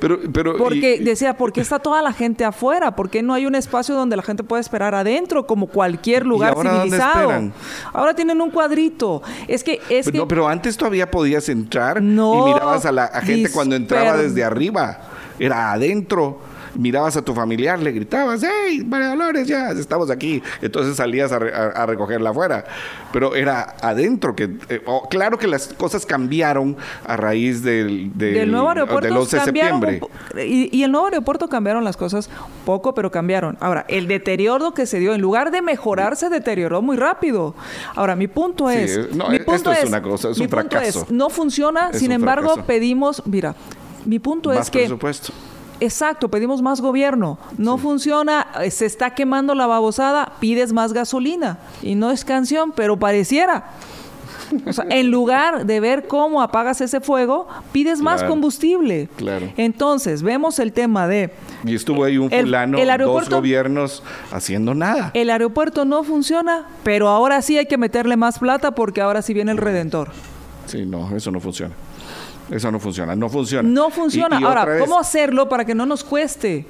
Pero, 0.00 0.18
pero, 0.34 0.58
Porque 0.58 0.96
y- 0.96 1.04
decía, 1.04 1.34
¿por 1.38 1.50
qué 1.50 1.62
está 1.62 1.78
toda 1.78 2.02
la 2.02 2.12
gente 2.12 2.44
afuera? 2.44 2.94
¿Por 2.94 3.08
qué 3.08 3.22
no 3.22 3.32
hay 3.32 3.46
un 3.46 3.54
espacio 3.54 3.94
donde 3.94 4.14
la 4.14 4.22
gente 4.22 4.44
pueda 4.44 4.60
esperar 4.60 4.94
adentro 4.94 5.46
como 5.46 5.66
cualquier 5.66 6.26
lugar 6.26 6.52
ahora 6.52 6.82
civilizado? 6.82 7.52
Ahora 7.94 8.12
tienen 8.14 8.38
un 8.42 8.50
cuadrito. 8.50 9.22
Es 9.48 9.64
que 9.64 9.80
es 9.88 10.10
que 10.10 10.18
no, 10.18 10.28
pero 10.28 10.46
antes 10.46 10.76
todavía 10.76 11.10
podías 11.10 11.48
entrar 11.48 12.02
No, 12.02 12.45
y 12.45 12.45
mirabas 12.46 12.86
a 12.86 12.92
la 12.92 13.04
a 13.04 13.20
gente 13.20 13.50
cuando 13.50 13.76
entraba 13.76 14.16
desde 14.16 14.44
arriba. 14.44 14.98
Era 15.38 15.72
adentro. 15.72 16.40
Mirabas 16.78 17.16
a 17.16 17.22
tu 17.22 17.34
familiar, 17.34 17.78
le 17.78 17.92
gritabas, 17.92 18.42
¡Hey, 18.42 18.84
María 18.86 19.08
Dolores, 19.08 19.46
ya 19.48 19.70
estamos 19.70 20.10
aquí! 20.10 20.42
Entonces 20.62 20.96
salías 20.96 21.32
a, 21.32 21.38
re- 21.38 21.54
a- 21.54 21.66
a 21.68 21.86
recogerla 21.86 22.30
afuera. 22.30 22.64
Pero 23.12 23.34
era 23.34 23.76
adentro. 23.80 24.34
que 24.36 24.56
eh, 24.68 24.82
oh, 24.86 25.08
Claro 25.08 25.38
que 25.38 25.46
las 25.46 25.68
cosas 25.68 26.04
cambiaron 26.06 26.76
a 27.06 27.16
raíz 27.16 27.62
del, 27.62 28.10
del, 28.16 28.34
del 28.34 28.50
nuevo 28.50 28.68
aeropuerto 28.68 29.06
del 29.08 29.16
11 29.16 29.36
de 29.38 29.44
septiembre. 29.44 30.00
y, 30.44 30.76
y 30.76 30.82
el 30.82 30.90
nuevo 30.92 31.06
aeropuerto 31.06 31.48
cambiaron 31.48 31.84
las 31.84 31.96
cosas 31.96 32.28
poco 32.64 32.94
pero 32.94 33.10
cambiaron 33.10 33.56
ahora 33.60 33.84
el 33.88 34.06
deterioro 34.08 34.74
que 34.74 34.86
se 34.86 34.98
dio 34.98 35.14
en 35.14 35.20
lugar 35.20 35.50
de 35.50 35.62
mejorar 35.62 36.16
se 36.16 36.28
deterioró 36.28 36.82
muy 36.82 36.96
rápido 36.96 37.54
ahora 37.94 38.16
mi 38.16 38.26
punto 38.26 38.68
Sí, 38.68 38.76
es 38.78 39.14
no, 39.14 39.28
mi 39.28 39.36
esto 39.36 39.52
punto 39.52 39.72
es 39.72 39.78
es 39.78 39.88
una 39.88 40.02
cosa, 40.02 40.30
es 40.30 40.38
un 40.38 40.48
fracaso. 40.48 41.02
es, 41.02 41.10
no 41.10 41.30
funciona 41.30 41.90
Es 41.92 42.00
sin 42.00 42.12
embargo 42.12 42.48
fracaso. 42.48 42.66
pedimos 42.66 43.22
mira 43.26 43.54
mi 44.04 44.18
punto 44.18 44.50
Más 44.50 44.66
es 44.66 44.70
que. 44.70 44.88
Exacto, 45.80 46.28
pedimos 46.30 46.62
más 46.62 46.80
gobierno. 46.80 47.38
No 47.58 47.78
funciona, 47.78 48.46
eh, 48.62 48.70
se 48.70 48.86
está 48.86 49.14
quemando 49.14 49.54
la 49.54 49.66
babosada, 49.66 50.32
pides 50.40 50.72
más 50.72 50.92
gasolina. 50.92 51.58
Y 51.82 51.94
no 51.94 52.10
es 52.10 52.24
canción, 52.24 52.72
pero 52.72 52.98
pareciera. 52.98 53.72
O 54.66 54.72
sea, 54.72 54.86
en 54.90 55.10
lugar 55.10 55.66
de 55.66 55.80
ver 55.80 56.06
cómo 56.06 56.40
apagas 56.40 56.80
ese 56.80 57.00
fuego, 57.00 57.48
pides 57.72 58.00
más 58.00 58.22
combustible. 58.22 59.08
claro. 59.16 59.50
Entonces, 59.56 60.22
vemos 60.22 60.58
el 60.58 60.72
tema 60.72 61.08
de 61.08 61.32
Y 61.64 61.74
estuvo 61.74 62.04
ahí 62.04 62.16
un 62.16 62.30
fulano, 62.30 62.78
el 62.78 62.98
dos 62.98 63.28
gobiernos 63.28 64.02
haciendo 64.30 64.74
nada. 64.74 65.10
el 65.14 65.30
aeropuerto 65.30 65.84
no 65.84 66.04
funciona, 66.04 66.66
pero 66.84 67.08
ahora 67.08 67.42
sí 67.42 67.58
hay 67.58 67.66
que 67.66 67.76
meterle 67.76 68.16
más 68.16 68.38
plata 68.38 68.70
porque 68.72 69.00
ahora 69.00 69.22
sí 69.22 69.34
viene 69.34 69.52
el 69.52 69.58
redentor. 69.58 70.10
Sí, 70.66 70.84
no, 70.84 71.14
eso 71.16 71.30
no 71.30 71.40
funciona. 71.40 71.74
Eso 72.50 72.70
no 72.70 72.78
funciona, 72.78 73.16
no 73.16 73.28
funciona. 73.28 73.68
No 73.68 73.90
funciona. 73.90 74.38
Y- 74.38 74.42
y 74.42 74.44
ahora, 74.44 74.64
vez- 74.64 74.80
¿cómo 74.80 74.98
hacerlo 74.98 75.48
para 75.48 75.64
que 75.64 75.74
no 75.74 75.84
nos 75.86 76.04
cueste? 76.04 76.64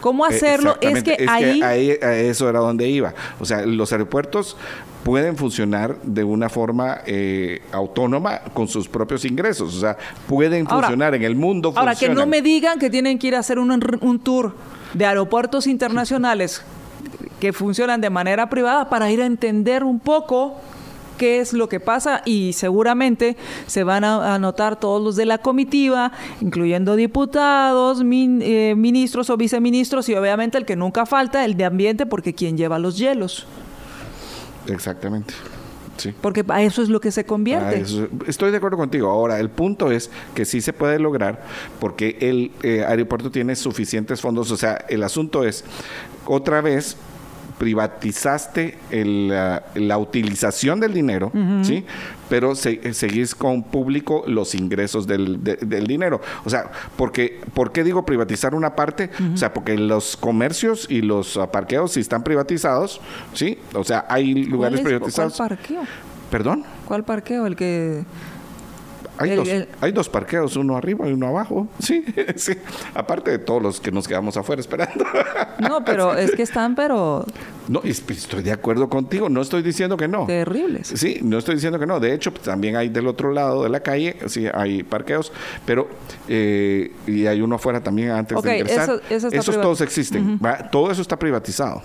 ¿Cómo 0.00 0.24
Eh, 0.26 0.28
hacerlo? 0.34 0.76
Es 0.80 1.02
que 1.02 1.26
ahí... 1.28 1.60
eso 2.00 2.48
era 2.48 2.60
donde 2.60 2.88
iba. 2.88 3.14
O 3.40 3.44
sea, 3.44 3.66
los 3.66 3.90
aeropuertos 3.90 4.56
pueden 5.02 5.36
funcionar 5.36 5.96
de 6.02 6.22
una 6.22 6.48
forma 6.48 6.98
eh, 7.06 7.62
autónoma 7.72 8.40
con 8.54 8.68
sus 8.68 8.88
propios 8.88 9.24
ingresos. 9.24 9.74
O 9.74 9.80
sea, 9.80 9.96
pueden 10.28 10.66
Ahora- 10.68 10.88
funcionar 10.88 11.14
en 11.14 11.22
el 11.24 11.34
mundo. 11.34 11.72
Ahora, 11.74 11.94
que 11.96 12.08
no 12.10 12.26
me 12.26 12.42
digan 12.42 12.78
que 12.78 12.90
tienen 12.90 13.18
que 13.18 13.26
ir 13.28 13.34
a 13.34 13.40
hacer 13.40 13.58
un, 13.58 13.70
un 14.00 14.18
tour 14.20 14.54
de 14.94 15.04
aeropuertos 15.06 15.66
internacionales 15.66 16.62
que 17.40 17.52
funcionan 17.52 18.00
de 18.00 18.10
manera 18.10 18.48
privada 18.50 18.88
para 18.88 19.10
ir 19.10 19.20
a 19.22 19.26
entender 19.26 19.82
un 19.84 19.98
poco 20.00 20.60
qué 21.18 21.40
es 21.40 21.52
lo 21.52 21.68
que 21.68 21.80
pasa 21.80 22.22
y 22.24 22.54
seguramente 22.54 23.36
se 23.66 23.84
van 23.84 24.04
a 24.04 24.34
anotar 24.34 24.80
todos 24.80 25.02
los 25.02 25.16
de 25.16 25.26
la 25.26 25.36
comitiva, 25.38 26.12
incluyendo 26.40 26.96
diputados, 26.96 28.02
min- 28.04 28.40
eh, 28.42 28.74
ministros 28.76 29.28
o 29.28 29.36
viceministros 29.36 30.08
y 30.08 30.14
obviamente 30.14 30.56
el 30.56 30.64
que 30.64 30.76
nunca 30.76 31.04
falta, 31.04 31.44
el 31.44 31.56
de 31.56 31.64
ambiente, 31.66 32.06
porque 32.06 32.32
quien 32.34 32.56
lleva 32.56 32.78
los 32.78 32.96
hielos. 32.96 33.46
Exactamente. 34.68 35.34
Sí. 35.96 36.14
Porque 36.20 36.44
a 36.46 36.62
eso 36.62 36.80
es 36.80 36.88
lo 36.88 37.00
que 37.00 37.10
se 37.10 37.24
convierte. 37.26 37.80
Eso- 37.80 38.06
estoy 38.28 38.52
de 38.52 38.58
acuerdo 38.58 38.76
contigo. 38.76 39.10
Ahora, 39.10 39.40
el 39.40 39.50
punto 39.50 39.90
es 39.90 40.10
que 40.34 40.44
sí 40.44 40.60
se 40.60 40.72
puede 40.72 41.00
lograr 41.00 41.42
porque 41.80 42.16
el 42.20 42.52
eh, 42.62 42.84
aeropuerto 42.86 43.32
tiene 43.32 43.56
suficientes 43.56 44.20
fondos. 44.20 44.52
O 44.52 44.56
sea, 44.56 44.74
el 44.88 45.02
asunto 45.02 45.42
es, 45.42 45.64
otra 46.24 46.60
vez, 46.60 46.96
privatizaste 47.58 48.78
el, 48.90 49.32
ah, 49.34 49.62
la 49.74 49.98
utilización 49.98 50.80
del 50.80 50.92
dinero, 50.94 51.32
¿sí? 51.62 51.84
Pero 52.28 52.54
se- 52.54 52.80
eh, 52.82 52.94
seguís 52.94 53.34
con 53.34 53.62
público 53.62 54.24
los 54.26 54.54
ingresos 54.54 55.06
del, 55.06 55.42
de- 55.42 55.56
del 55.56 55.86
dinero. 55.86 56.20
O 56.44 56.50
sea, 56.50 56.70
porque, 56.96 57.40
¿por 57.54 57.72
qué 57.72 57.84
digo 57.84 58.04
privatizar 58.04 58.54
una 58.54 58.74
parte? 58.76 59.10
O 59.32 59.36
sea, 59.36 59.52
porque 59.52 59.76
los 59.76 60.16
comercios 60.16 60.86
y 60.90 61.02
los 61.02 61.38
parqueos 61.52 61.92
sí 61.92 62.00
están 62.00 62.22
privatizados, 62.22 63.00
¿sí? 63.34 63.58
O 63.74 63.84
sea, 63.84 64.04
hay 64.08 64.32
¿Cuál, 64.34 64.50
lugares 64.50 64.78
es- 64.80 64.84
privatizados. 64.84 65.36
¿Cuál 65.36 65.48
parqueo? 65.50 65.82
¿Perdón? 66.30 66.64
¿Cuál 66.86 67.04
parqueo? 67.04 67.46
El 67.46 67.56
que... 67.56 68.04
Hay, 69.18 69.30
El- 69.30 69.36
dos, 69.36 69.48
el- 69.48 69.68
hay 69.80 69.92
dos 69.92 70.08
parqueos, 70.08 70.56
uno 70.56 70.76
arriba 70.76 71.08
y 71.08 71.12
uno 71.12 71.26
abajo. 71.28 71.68
Sí, 71.80 72.04
sí. 72.36 72.52
Aparte 72.94 73.30
de 73.30 73.38
todos 73.38 73.62
los 73.62 73.80
que 73.80 73.90
nos 73.92 74.06
quedamos 74.08 74.36
afuera 74.36 74.60
esperando. 74.60 75.04
No, 75.58 75.84
pero 75.84 76.14
es 76.14 76.30
que 76.32 76.42
están, 76.42 76.76
pero 76.76 77.24
No, 77.66 77.80
es- 77.82 78.02
estoy 78.08 78.42
de 78.44 78.52
acuerdo 78.52 78.88
contigo. 78.88 79.28
No 79.28 79.40
estoy 79.42 79.62
diciendo 79.62 79.96
que 79.96 80.06
no. 80.06 80.24
terribles. 80.26 80.86
Sí, 80.94 81.18
no 81.22 81.36
estoy 81.38 81.56
diciendo 81.56 81.78
que 81.80 81.86
no. 81.86 81.98
De 81.98 82.14
hecho, 82.14 82.30
pues, 82.30 82.44
también 82.44 82.76
hay 82.76 82.88
del 82.88 83.08
otro 83.08 83.32
lado 83.32 83.64
de 83.64 83.68
la 83.68 83.80
calle, 83.80 84.16
sí, 84.28 84.46
hay 84.54 84.82
parqueos, 84.84 85.32
pero 85.66 85.88
eh, 86.28 86.92
y 87.08 87.26
hay 87.26 87.40
uno 87.40 87.56
afuera 87.56 87.80
también 87.82 88.10
antes 88.10 88.40
de 88.40 88.58
ingresar. 88.58 88.84
eso- 88.84 89.00
eso 89.10 89.26
está 89.28 89.38
Esos 89.40 89.56
privat- 89.56 89.62
todos 89.62 89.80
existen. 89.80 90.38
¿va? 90.44 90.70
Todo 90.70 90.90
eso 90.92 91.02
está 91.02 91.18
privatizado. 91.18 91.82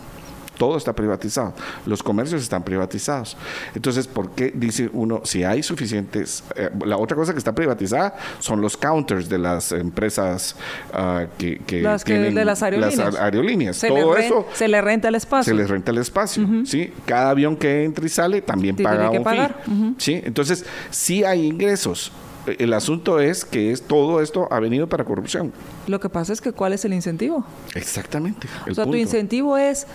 Todo 0.63 0.77
está 0.77 0.93
privatizado. 0.93 1.53
Los 1.85 2.01
comercios 2.01 2.41
están 2.41 2.63
privatizados. 2.63 3.35
Entonces, 3.75 4.07
¿por 4.07 4.29
qué 4.31 4.49
dice 4.55 4.89
uno, 4.93 5.19
si 5.25 5.43
hay 5.43 5.61
suficientes... 5.61 6.41
eh, 6.55 6.69
la 6.85 6.95
otra 6.97 7.17
cosa 7.17 7.33
que 7.33 7.37
está 7.39 7.53
privatizada 7.53 8.15
son 8.39 8.61
los 8.61 8.77
counters 8.77 9.27
de 9.27 9.39
las 9.39 9.73
empresas 9.73 10.55
ah, 10.93 11.25
que, 11.37 11.57
que 11.59 11.81
Las 11.81 12.05
que- 12.05 12.13
tienen 12.13 12.33
de 12.33 12.45
las 12.45 12.63
aerolíneas. 12.63 13.15
a- 13.15 13.25
aerolíneas. 13.25 13.75
Se, 13.75 13.89
Todo 13.89 14.13
re- 14.13 14.25
eso 14.25 14.45
se 14.53 14.69
le 14.69 14.79
renta 14.81 15.09
el 15.09 15.15
espacio. 15.15 15.51
se 15.53 15.57
les 15.57 15.69
renta 15.69 15.91
el 15.91 15.97
espacio, 15.97 16.47
¿sí? 16.65 16.93
Cada 17.05 17.31
avión 17.31 17.57
que 17.57 17.83
entra 17.83 18.05
y 18.05 18.09
sale 18.09 18.41
también 18.41 18.77
paga 18.77 19.09
un 19.09 19.21
pagar, 19.23 19.61
fee, 19.65 19.73
ujú. 19.73 19.95
¿sí? 19.97 20.21
Entonces, 20.23 20.65
sí 20.91 21.25
hay 21.25 21.45
ingresos. 21.45 22.13
El 22.45 22.73
asunto 22.73 23.19
es 23.21 23.45
que 23.45 23.71
es 23.71 23.81
todo 23.81 24.21
esto 24.21 24.49
ha 24.51 24.59
venido 24.59 24.87
para 24.87 25.05
corrupción. 25.05 25.53
Lo 25.87 25.99
que 26.01 26.09
pasa 26.09 26.33
es 26.33 26.41
que 26.41 26.51
¿cuál 26.51 26.73
es 26.73 26.83
el 26.83 26.93
incentivo? 26.93 27.45
Exactamente. 27.73 28.47
el 28.65 28.73
o 28.73 28.75
sea, 28.75 28.83
tu 28.85 28.95
incentivo 28.95 29.57
es, 29.57 29.87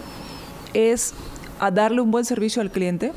es 0.74 1.14
a 1.60 1.70
darle 1.70 2.00
un 2.00 2.10
buen 2.10 2.24
servicio 2.24 2.62
al 2.62 2.70
cliente 2.70 3.12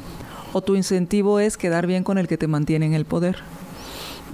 o 0.54 0.62
tu 0.62 0.76
incentivo 0.76 1.40
es 1.40 1.58
quedar 1.58 1.88
bien 1.88 2.04
con 2.04 2.18
el 2.18 2.28
que 2.28 2.38
te 2.38 2.48
mantiene 2.48 2.86
en 2.86 2.94
el 2.94 3.06
poder. 3.06 3.38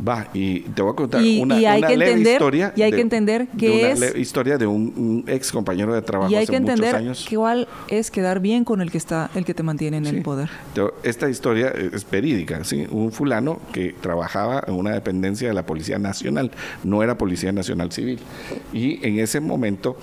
Va, 0.06 0.28
y 0.34 0.60
te 0.62 0.82
voy 0.82 0.92
a 0.92 0.96
contar 0.96 1.22
Y- 1.22 1.40
una, 1.42 1.60
y 1.60 1.66
hay 1.66 1.80
una 1.80 1.88
que 1.88 1.98
leve 1.98 2.12
entender- 2.12 2.34
historia. 2.34 2.74
y 2.76 2.82
hay 2.82 2.92
que 2.92 3.02
entender 3.02 3.48
de 3.52 3.58
que 3.58 3.92
es- 3.92 4.00
leve 4.00 4.20
historia 4.20 4.58
de 4.58 4.68
un, 4.68 4.94
un 4.96 5.24
ex 5.28 5.52
compañero 5.52 5.94
de 5.94 6.02
trabajo 6.02 6.32
y 6.32 6.36
hay 6.36 6.44
hace 6.44 6.52
que 6.52 6.58
entender 6.58 6.96
años. 6.96 7.26
que 7.28 7.36
igual 7.36 7.68
es 7.88 8.12
quedar 8.12 8.40
bien 8.40 8.64
con 8.64 8.82
el 8.82 8.92
que 8.92 8.98
está, 8.98 9.30
el 9.36 9.46
que 9.46 9.54
te 9.54 9.64
mantiene 9.64 9.98
en 9.98 10.06
Sí. 10.06 10.16
el 10.18 10.22
poder. 10.22 10.50
Esta 11.04 11.30
historia 11.30 11.70
es 11.70 12.10
verídica, 12.10 12.64
¿sí? 12.64 12.86
Un 12.92 13.12
fulano 13.12 13.60
que 13.74 13.96
trabajaba 14.00 14.64
en 14.68 14.74
una 14.76 14.92
dependencia 14.92 15.48
de 15.48 15.54
la 15.54 15.66
Policía 15.66 15.98
Nacional, 16.00 16.52
no 16.84 17.02
era 17.04 17.18
Policía 17.18 17.52
Nacional 17.52 17.92
Civil. 17.92 18.20
Y 18.74 19.06
en 19.06 19.20
ese 19.20 19.40
momento, 19.40 19.98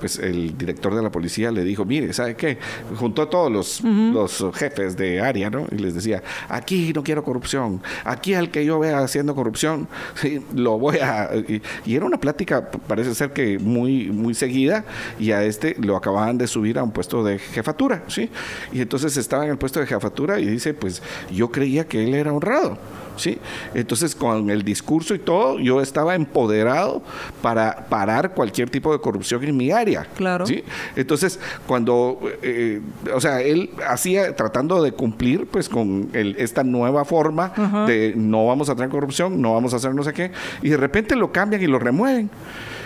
pues 0.00 0.18
el 0.18 0.56
director 0.56 0.94
de 0.94 1.02
la 1.02 1.10
policía 1.10 1.50
le 1.50 1.64
dijo, 1.64 1.84
mire, 1.84 2.12
¿sabe 2.12 2.34
qué? 2.36 2.58
Juntó 2.96 3.22
a 3.22 3.30
todos 3.30 3.50
los, 3.52 3.82
los 3.82 4.42
jefes 4.54 4.96
de 4.96 5.20
área, 5.20 5.50
¿no? 5.50 5.66
Y 5.70 5.76
les 5.76 5.94
decía, 5.94 6.22
aquí 6.48 6.92
no 6.94 7.02
quiero 7.02 7.22
corrupción, 7.24 7.82
aquí 8.04 8.34
al 8.34 8.50
que 8.50 8.64
yo 8.64 8.78
vea 8.78 9.01
haciendo 9.02 9.34
corrupción, 9.34 9.88
sí, 10.14 10.44
lo 10.54 10.78
voy 10.78 10.98
a... 10.98 11.30
Y, 11.34 11.62
y 11.84 11.96
era 11.96 12.04
una 12.04 12.18
plática, 12.18 12.70
parece 12.70 13.14
ser 13.14 13.32
que 13.32 13.58
muy, 13.58 14.10
muy 14.10 14.34
seguida, 14.34 14.84
y 15.18 15.32
a 15.32 15.42
este 15.44 15.76
lo 15.78 15.96
acababan 15.96 16.38
de 16.38 16.46
subir 16.46 16.78
a 16.78 16.82
un 16.82 16.92
puesto 16.92 17.22
de 17.24 17.38
jefatura, 17.38 18.04
¿sí? 18.08 18.30
Y 18.72 18.80
entonces 18.80 19.16
estaba 19.16 19.44
en 19.44 19.50
el 19.50 19.58
puesto 19.58 19.80
de 19.80 19.86
jefatura 19.86 20.38
y 20.40 20.46
dice, 20.46 20.74
pues 20.74 21.02
yo 21.30 21.50
creía 21.50 21.86
que 21.86 22.04
él 22.04 22.14
era 22.14 22.32
honrado. 22.32 22.78
¿Sí? 23.16 23.38
Entonces, 23.74 24.14
con 24.14 24.48
el 24.50 24.62
discurso 24.62 25.14
y 25.14 25.18
todo, 25.18 25.58
yo 25.58 25.80
estaba 25.80 26.14
empoderado 26.14 27.02
para 27.42 27.86
parar 27.88 28.32
cualquier 28.34 28.70
tipo 28.70 28.92
de 28.92 29.00
corrupción 29.00 29.42
en 29.44 29.56
mi 29.56 29.70
área. 29.70 30.06
Claro. 30.16 30.46
¿sí? 30.46 30.64
Entonces, 30.96 31.38
cuando, 31.66 32.18
eh, 32.42 32.80
o 33.14 33.20
sea, 33.20 33.40
él 33.42 33.70
hacía, 33.88 34.34
tratando 34.36 34.82
de 34.82 34.92
cumplir, 34.92 35.46
pues, 35.46 35.68
con 35.68 36.08
el- 36.12 36.36
esta 36.38 36.64
nueva 36.64 37.04
forma 37.04 37.52
de 37.86 38.14
no 38.16 38.46
vamos 38.46 38.68
a 38.68 38.74
tener 38.74 38.90
corrupción, 38.90 39.40
no 39.40 39.54
vamos 39.54 39.72
a 39.74 39.76
hacer 39.76 39.94
no 39.94 40.02
sé 40.02 40.12
qué, 40.12 40.30
y 40.62 40.70
de 40.70 40.76
repente 40.76 41.14
lo 41.16 41.32
cambian 41.32 41.62
y 41.62 41.66
lo 41.66 41.78
remueven. 41.78 42.30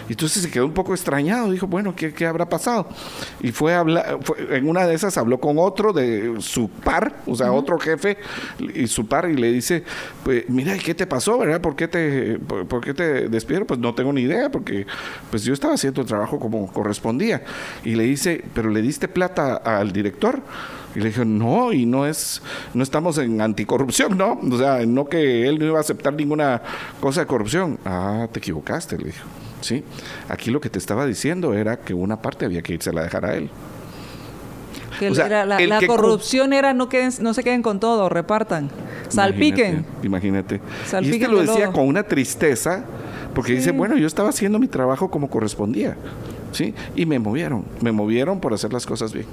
Y 0.08 0.12
entonces 0.12 0.42
se 0.42 0.50
quedó 0.50 0.66
un 0.66 0.72
poco 0.72 0.92
extrañado, 0.94 1.50
dijo, 1.50 1.66
bueno, 1.66 1.94
¿qué, 1.96 2.12
qué 2.14 2.26
habrá 2.26 2.48
pasado? 2.48 2.88
Y 3.40 3.50
fue 3.52 3.74
a 3.74 3.80
hablar, 3.80 4.18
fue- 4.22 4.56
en 4.56 4.68
una 4.68 4.86
de 4.86 4.94
esas 4.94 5.16
habló 5.18 5.40
con 5.40 5.58
otro 5.58 5.92
de 5.92 6.34
su 6.40 6.68
par, 6.70 7.16
o 7.26 7.34
sea, 7.34 7.50
otro 7.52 7.78
jefe, 7.78 8.16
y 8.74 8.86
su 8.86 9.06
par, 9.06 9.28
y 9.28 9.34
le 9.34 9.50
dice, 9.52 9.82
pues, 10.24 10.48
mira, 10.48 10.76
¿y 10.76 10.78
¿qué 10.78 10.94
te 10.94 11.06
pasó, 11.06 11.38
verdad? 11.38 11.60
¿Por 11.60 11.74
qué 11.74 11.88
te, 11.88 12.38
por, 12.38 12.66
por 12.66 12.84
qué 12.84 12.94
te 12.94 13.28
despidieron? 13.28 13.66
Pues 13.66 13.80
no 13.80 13.94
tengo 13.94 14.12
ni 14.12 14.22
idea, 14.22 14.50
porque 14.50 14.86
pues 15.30 15.42
yo 15.44 15.52
estaba 15.52 15.74
haciendo 15.74 16.00
el 16.02 16.06
trabajo 16.06 16.38
como 16.38 16.72
correspondía. 16.72 17.42
Y 17.84 17.94
le 17.96 18.04
dice, 18.04 18.44
¿pero 18.54 18.70
le 18.70 18.82
diste 18.82 19.08
plata 19.08 19.56
al 19.56 19.92
director? 19.92 20.40
Y 20.94 21.00
le 21.00 21.06
dijo, 21.08 21.24
no, 21.24 21.72
y 21.72 21.84
no 21.84 22.06
es, 22.06 22.40
no 22.74 22.82
estamos 22.82 23.18
en 23.18 23.40
anticorrupción, 23.40 24.16
¿no? 24.16 24.38
O 24.50 24.56
sea, 24.56 24.86
no 24.86 25.06
que 25.08 25.46
él 25.48 25.58
no 25.58 25.66
iba 25.66 25.78
a 25.78 25.80
aceptar 25.80 26.14
ninguna 26.14 26.62
cosa 27.00 27.20
de 27.20 27.26
corrupción. 27.26 27.78
Ah, 27.84 28.28
te 28.32 28.38
equivocaste, 28.38 28.96
le 28.96 29.06
dijo. 29.06 29.26
Sí, 29.66 29.82
aquí 30.28 30.52
lo 30.52 30.60
que 30.60 30.70
te 30.70 30.78
estaba 30.78 31.06
diciendo 31.06 31.52
era 31.52 31.76
que 31.80 31.92
una 31.92 32.22
parte 32.22 32.44
había 32.44 32.62
que 32.62 32.74
irse 32.74 32.90
a 32.90 33.02
dejar 33.02 33.24
a 33.24 33.34
él. 33.34 33.50
Que 35.00 35.10
O 35.10 35.14
sea, 35.14 35.26
era 35.26 35.44
la, 35.44 35.58
la 35.58 35.78
que 35.80 35.88
corrupción 35.88 36.52
era 36.52 36.72
no, 36.72 36.88
queden, 36.88 37.10
no 37.20 37.34
se 37.34 37.42
queden 37.42 37.62
con 37.62 37.80
todo, 37.80 38.08
repartan. 38.08 38.70
Salpiquen. 39.08 39.84
Imagínate. 40.04 40.54
imagínate. 40.54 40.54
y 40.56 40.88
Salpiquen 40.88 41.22
este 41.22 41.28
lo 41.32 41.40
de 41.40 41.46
decía 41.48 41.72
con 41.72 41.88
una 41.88 42.04
tristeza, 42.04 42.84
porque 43.34 43.54
dice, 43.54 43.72
bueno, 43.72 43.96
yo 43.98 44.06
estaba 44.06 44.28
haciendo 44.28 44.60
mi 44.60 44.68
trabajo 44.68 45.10
como 45.10 45.28
correspondía, 45.28 45.96
¿sí? 46.52 46.72
Y 46.94 47.04
me 47.04 47.18
movieron, 47.18 47.64
me 47.80 47.90
movieron 47.90 48.38
por 48.38 48.54
hacer 48.54 48.72
las 48.72 48.86
cosas 48.86 49.12
bien. 49.12 49.26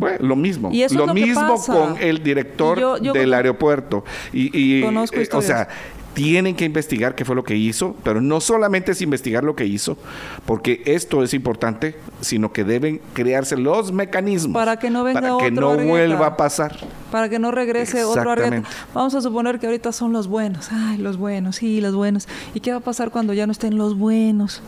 Bueno, 0.00 0.18
lo 0.20 0.36
mismo. 0.36 0.70
Y 0.72 0.82
eso 0.82 0.94
es 0.94 0.98
lo 0.98 1.06
lo 1.06 1.14
que 1.14 1.20
mismo 1.22 1.62
con 1.64 1.96
el 2.00 2.22
director 2.22 2.76
Y 2.76 2.80
yo- 2.80 2.98
yo 2.98 3.12
del 3.12 3.32
aeropuerto. 3.32 4.04
Y, 4.32 4.50
y, 4.52 4.82
Conozco 4.82 5.16
eh, 5.16 5.28
o 5.32 5.40
sea, 5.40 5.68
tienen 6.16 6.56
que 6.56 6.64
investigar 6.64 7.14
qué 7.14 7.26
fue 7.26 7.36
lo 7.36 7.44
que 7.44 7.56
hizo, 7.56 7.94
pero 8.02 8.22
no 8.22 8.40
solamente 8.40 8.92
es 8.92 9.02
investigar 9.02 9.44
lo 9.44 9.54
que 9.54 9.66
hizo, 9.66 9.98
porque 10.46 10.80
esto 10.86 11.22
es 11.22 11.34
importante, 11.34 11.94
sino 12.22 12.54
que 12.54 12.64
deben 12.64 13.02
crearse 13.12 13.54
los 13.58 13.92
mecanismos 13.92 14.54
Para 14.54 14.78
que 14.78 14.88
no 14.88 15.04
venga 15.04 15.20
para 15.20 15.36
que 15.36 15.52
otro 15.52 15.60
no 15.60 15.70
Argueta. 15.72 15.90
vuelva 15.90 16.26
a 16.28 16.36
pasar. 16.38 16.74
Para 17.12 17.28
que 17.28 17.38
no 17.38 17.50
regrese 17.50 18.02
otro 18.02 18.30
Argueta. 18.30 18.66
Vamos 18.94 19.14
a 19.14 19.20
suponer 19.20 19.58
que 19.58 19.66
ahorita 19.66 19.92
son 19.92 20.14
los 20.14 20.26
buenos. 20.26 20.70
Ay, 20.72 20.96
los 20.96 21.18
buenos, 21.18 21.56
sí, 21.56 21.82
los 21.82 21.94
buenos. 21.94 22.26
¿Y 22.54 22.60
qué 22.60 22.70
va 22.70 22.78
a 22.78 22.80
pasar 22.80 23.10
cuando 23.10 23.34
ya 23.34 23.44
no 23.44 23.52
estén 23.52 23.76
los 23.76 23.94
buenos? 23.98 24.62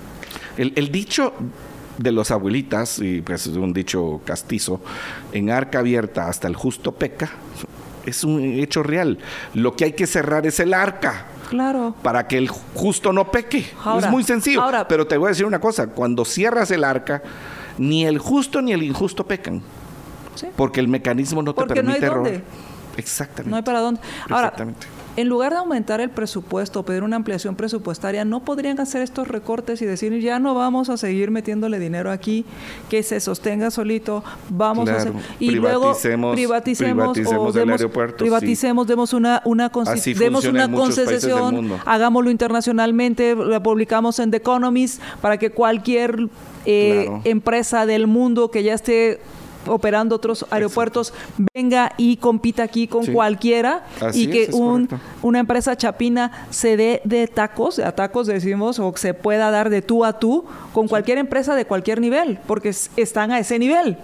El, 0.59 0.75
el 0.77 0.93
dicho 0.93 1.33
de 1.97 2.13
los 2.13 2.31
abuelitas, 2.31 2.99
y 2.99 3.23
pues 3.23 3.47
es 3.47 3.57
un 3.57 3.73
dicho 3.73 4.21
castizo, 4.27 4.83
en 5.33 5.49
arca 5.49 5.79
abierta 5.79 6.29
hasta 6.29 6.47
el 6.47 6.57
justo 6.57 6.93
peca, 6.93 7.31
es 8.05 8.23
un 8.23 8.43
hecho 8.43 8.83
real. 8.83 9.17
Lo 9.55 9.77
que 9.77 9.87
hay 9.87 9.93
que 9.93 10.07
cerrar 10.07 10.47
es 10.47 10.61
el 10.61 10.75
arca 10.75 11.38
Claro. 11.49 11.95
para 12.03 12.27
que 12.29 12.37
el 12.39 12.49
justo 12.49 13.13
no 13.13 13.31
peque. 13.31 13.67
Ahora, 13.85 14.07
es 14.07 14.13
muy 14.13 14.23
sencillo. 14.23 14.63
ahora- 14.63 14.87
pero 14.87 15.07
te 15.07 15.17
voy 15.17 15.27
a 15.27 15.31
decir 15.31 15.47
una 15.47 15.61
cosa, 15.61 15.87
cuando 15.89 16.25
cierras 16.25 16.71
el 16.71 16.85
arca, 16.85 17.23
ni 17.79 18.05
el 18.05 18.19
justo 18.19 18.61
ni 18.61 18.73
el 18.73 18.83
injusto 18.83 19.27
pecan, 19.27 19.63
Sí. 20.35 20.49
porque 20.57 20.81
el 20.81 20.89
mecanismo 20.89 21.43
no 21.43 21.55
te 21.55 21.59
Porque 21.63 21.83
no 21.83 21.91
hay 21.93 22.01
permite 22.01 22.15
robar. 22.15 22.33
dónde. 22.33 22.45
Exactamente. 22.97 23.51
No 23.51 23.57
hay 23.57 23.63
para 23.63 23.81
dónde. 23.81 24.01
Ahora, 24.29 24.49
Exactamente. 24.49 24.87
En 25.21 25.29
lugar 25.29 25.51
de 25.53 25.59
aumentar 25.59 26.01
el 26.01 26.11
presupuesto, 26.11 26.85
pedir 26.85 27.03
una 27.03 27.17
ampliación 27.17 27.57
presupuestaria, 27.57 28.25
¿no 28.25 28.45
podrían 28.45 28.79
hacer 28.79 29.03
estos 29.03 29.27
recortes 29.27 29.83
y 29.83 29.85
decir, 29.85 30.17
ya 30.21 30.39
no 30.39 30.55
vamos 30.55 30.91
a 30.91 30.97
seguir 30.97 31.33
metiéndole 31.33 31.81
dinero 31.81 32.13
aquí, 32.13 32.45
que 32.89 33.03
se 33.03 33.19
sostenga 33.19 33.73
solito, 33.73 34.23
vamos 34.49 34.89
a 34.89 34.95
hacer... 34.95 35.13
Y 35.41 35.51
luego 35.51 35.93
privaticemos- 35.93 36.35
privaticemos, 36.35 37.19
o 37.19 37.49
el 37.49 37.53
demos, 37.53 37.81
aeropuerto, 37.81 38.19
privaticemos, 38.19 38.87
demos 38.87 39.13
una, 39.13 39.43
una, 39.45 39.73
Así 39.87 40.15
demos 40.15 40.45
una 40.45 40.71
concesión, 40.71 41.73
hagámoslo 41.85 42.31
internacionalmente, 42.31 43.35
la 43.35 43.61
publicamos 43.61 44.21
en 44.21 44.31
The 44.31 44.37
Economist 44.37 45.03
para 45.21 45.37
que 45.37 45.51
cualquier 45.51 46.29
eh, 46.65 47.07
Claro. 47.07 47.23
empresa 47.25 47.87
del 47.87 48.07
mundo 48.07 48.53
que 48.53 48.63
ya 48.63 48.75
esté 48.75 49.19
operando 49.69 50.17
otros 50.17 50.47
aeropuertos 50.51 51.13
venga 51.55 51.93
y 51.97 52.17
compita 52.17 52.63
aquí 52.63 52.87
con 52.89 53.05
Sí. 53.05 53.13
cualquiera 53.13 53.85
Así 54.01 54.25
y 54.25 54.31
que 54.31 54.43
es, 54.45 54.49
es 54.51 54.55
un, 54.55 54.89
una 55.23 55.39
empresa 55.39 55.77
chapina 55.77 56.47
se 56.51 56.77
dé 56.77 57.01
de 57.05 57.27
tacos, 57.29 57.79
a 57.79 57.93
tacos 57.93 58.27
decimos, 58.27 58.79
o 58.79 58.93
se 58.97 59.15
pueda 59.15 59.51
dar 59.51 59.71
de 59.71 59.83
tú 59.83 60.05
a 60.05 60.19
tú 60.19 60.45
con 60.73 60.89
cualquier 60.89 61.19
empresa 61.19 61.55
de 61.55 61.65
cualquier 61.65 62.01
nivel, 62.01 62.39
porque 62.47 62.71
es- 62.71 62.91
están 62.97 63.31
a 63.33 63.39
ese 63.39 63.59
nivel. 63.59 63.97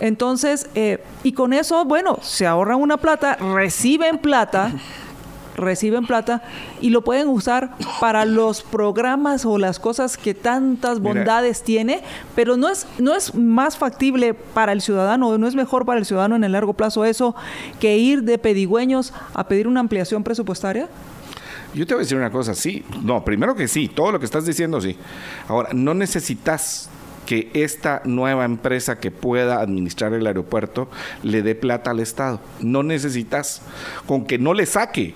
Entonces, 0.00 0.68
eh, 0.74 0.98
y 1.22 1.32
con 1.32 1.52
eso, 1.52 1.84
bueno, 1.84 2.18
se 2.20 2.46
ahorran 2.46 2.80
una 2.80 2.96
plata, 2.96 3.36
reciben 3.36 4.18
plata 4.18 4.72
reciben 5.56 6.06
plata 6.06 6.42
y 6.80 6.90
lo 6.90 7.02
pueden 7.02 7.28
usar 7.28 7.74
para 8.00 8.24
los 8.24 8.62
programas 8.62 9.44
o 9.44 9.58
las 9.58 9.78
cosas 9.78 10.16
que 10.16 10.34
tantas 10.34 11.00
bondades 11.00 11.62
tiene, 11.62 12.02
pero 12.34 12.56
no 12.56 12.68
es, 12.68 12.86
no 12.98 13.14
es 13.14 13.34
más 13.34 13.76
factible 13.76 14.34
para 14.34 14.72
el 14.72 14.80
ciudadano, 14.80 15.36
no 15.38 15.46
es 15.46 15.54
mejor 15.54 15.84
para 15.86 15.98
el 15.98 16.06
ciudadano 16.06 16.36
en 16.36 16.44
el 16.44 16.52
largo 16.52 16.74
plazo 16.74 17.04
eso 17.04 17.34
que 17.80 17.96
ir 17.96 18.22
de 18.22 18.38
pedigüeños 18.38 19.12
a 19.34 19.48
pedir 19.48 19.68
una 19.68 19.80
ampliación 19.80 20.22
presupuestaria. 20.22 20.88
Yo 21.74 21.86
te 21.86 21.94
voy 21.94 22.02
a 22.02 22.04
decir 22.04 22.16
una 22.16 22.30
cosa, 22.30 22.54
sí. 22.54 22.84
No, 23.02 23.24
primero 23.24 23.56
que 23.56 23.66
sí, 23.66 23.88
todo 23.88 24.12
lo 24.12 24.20
que 24.20 24.26
estás 24.26 24.46
diciendo 24.46 24.80
sí. 24.80 24.96
Ahora, 25.48 25.70
no 25.72 25.92
necesitas 25.92 26.88
que 27.26 27.50
esta 27.54 28.02
nueva 28.04 28.44
empresa 28.44 29.00
que 29.00 29.10
pueda 29.10 29.60
administrar 29.60 30.12
el 30.12 30.26
aeropuerto 30.26 30.88
le 31.22 31.42
dé 31.42 31.54
plata 31.54 31.90
al 31.90 32.00
Estado. 32.00 32.40
No 32.60 32.82
necesitas. 32.82 33.62
Con 34.06 34.24
que 34.24 34.38
no 34.38 34.54
le 34.54 34.66
saque 34.66 35.14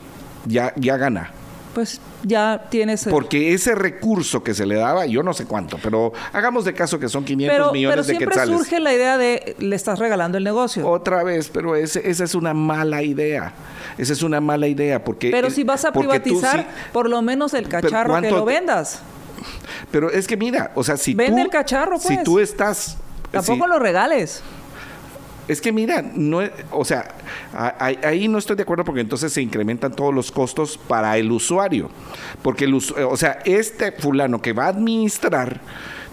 ya, 0.49 0.73
ya 0.77 0.97
gana. 0.97 1.31
Pues 1.75 2.01
ya 2.25 2.67
tienes... 2.71 3.07
Porque 3.09 3.53
ese 3.53 3.75
recurso 3.75 4.43
que 4.43 4.55
se 4.55 4.67
le 4.67 4.75
daba, 4.75 5.07
yo 5.07 5.23
no 5.23 5.33
sé 5.33 5.45
cuánto, 5.45 5.79
pero 5.81 6.13
hagamos 6.33 6.65
de 6.65 6.75
caso 6.75 6.99
que 6.99 7.09
son 7.09 7.25
500 7.25 7.73
millones 7.73 8.07
de 8.07 8.15
quetzales. 8.15 8.35
Pero 8.35 8.47
siempre 8.47 8.65
surge 8.65 8.81
la 8.81 8.95
idea 8.95 9.19
de 9.19 9.55
le 9.59 9.77
estás 9.77 9.99
regalando 9.99 10.39
el 10.39 10.45
negocio. 10.45 10.89
Otra 10.89 11.23
vez, 11.23 11.51
pero 11.51 11.77
ese, 11.77 12.09
esa 12.09 12.25
es 12.25 12.35
una 12.35 12.55
mala 12.55 13.03
idea. 13.03 13.53
Esa 13.97 14.13
es 14.13 14.23
una 14.23 14.41
mala 14.41 14.67
idea 14.67 15.05
porque... 15.05 15.31
Pero 15.31 15.51
si 15.51 15.63
vas 15.63 15.85
a 15.85 15.93
privatizar, 15.93 16.67
por 16.93 17.09
lo 17.09 17.23
menos 17.23 17.55
el 17.55 17.69
cacharro 17.69 18.21
que 18.21 18.31
lo 18.31 18.45
vendas. 18.45 19.03
Pero 19.93 20.11
es 20.11 20.27
que 20.27 20.37
mira, 20.37 20.73
o 20.75 20.83
sea, 20.83 20.97
si 20.97 21.15
Vende 21.15 21.43
el 21.43 21.49
cacharro, 21.49 21.99
pues. 21.99 22.19
Si 22.19 22.25
tú 22.25 22.41
estás... 22.41 22.97
Tampoco 23.31 23.67
lo 23.67 23.79
regales. 23.79 24.43
Es 25.49 25.61
que 25.63 25.73
mira, 25.73 26.03
no, 26.15 26.41
o 26.71 26.85
sea, 26.85 27.09
ahí 27.79 28.29
no 28.29 28.39
estoy 28.39 28.55
de 28.57 28.63
acuerdo 28.63 28.85
porque 28.85 29.01
entonces 29.01 29.33
se 29.33 29.41
incrementan 29.43 29.93
todos 29.93 30.15
los 30.15 30.31
costos 30.31 30.77
para 30.79 31.17
el 31.17 31.33
usuario. 31.33 31.91
Porque, 32.43 32.67
el, 32.67 32.75
o 32.75 33.17
sea, 33.17 33.39
este 33.45 33.93
fulano 33.93 34.41
que 34.43 34.53
va 34.53 34.67
a 34.67 34.69
administrar 34.69 35.61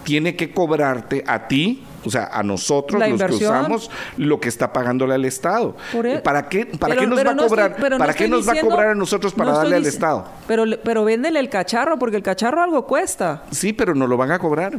tiene 0.04 0.36
que 0.36 0.52
cobrarte 0.52 1.22
a 1.26 1.48
ti, 1.48 1.84
o 2.04 2.10
sea, 2.10 2.30
a 2.32 2.42
nosotros 2.44 3.00
los 3.08 3.20
que 3.22 3.34
usamos 3.34 3.90
lo 4.16 4.38
que 4.40 4.48
está 4.48 4.72
pagándole 4.72 5.14
al 5.14 5.24
Estado. 5.24 5.76
E- 5.92 6.18
¿Para 6.20 6.48
qué, 6.48 6.64
para 6.66 6.96
qué 6.96 7.06
nos 7.06 7.18
va 7.26 7.32
a 7.32 7.36
cobrar? 7.36 7.76
¿Para 7.98 8.14
qué 8.14 8.28
nos 8.28 8.48
va 8.48 8.52
a 8.52 8.60
cobrar 8.60 8.88
a 8.88 8.94
nosotros 8.94 9.34
para 9.34 9.50
darle 9.52 9.76
al 9.76 9.84
Estado? 9.86 10.24
Pero, 10.46 10.64
pero 10.84 11.04
véndele 11.04 11.40
el 11.40 11.50
cacharro, 11.50 11.98
porque 11.98 12.16
el 12.16 12.22
cacharro 12.22 12.62
algo 12.62 12.86
cuesta. 12.86 13.42
Sí, 13.50 13.72
pero 13.72 13.94
no 13.94 14.06
lo 14.06 14.16
van 14.16 14.30
a 14.30 14.38
cobrar. 14.38 14.78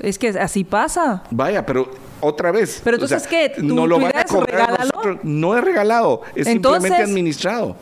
Es 0.00 0.18
que 0.18 0.28
así 0.28 0.62
pasa. 0.62 1.22
Vaya, 1.30 1.64
pero 1.64 1.88
otra 2.20 2.52
vez. 2.52 2.80
Pero 2.82 2.96
entonces, 2.96 3.26
¿qué? 3.26 3.52
no 3.58 3.86
lo 3.86 3.98
van 3.98 4.16
a 4.16 4.24
cobrar 4.24 4.76
No 5.22 5.56
es 5.56 5.64
regalado, 5.64 6.22
es 6.34 6.46
simplemente 6.46 7.02
administrado. 7.02 7.76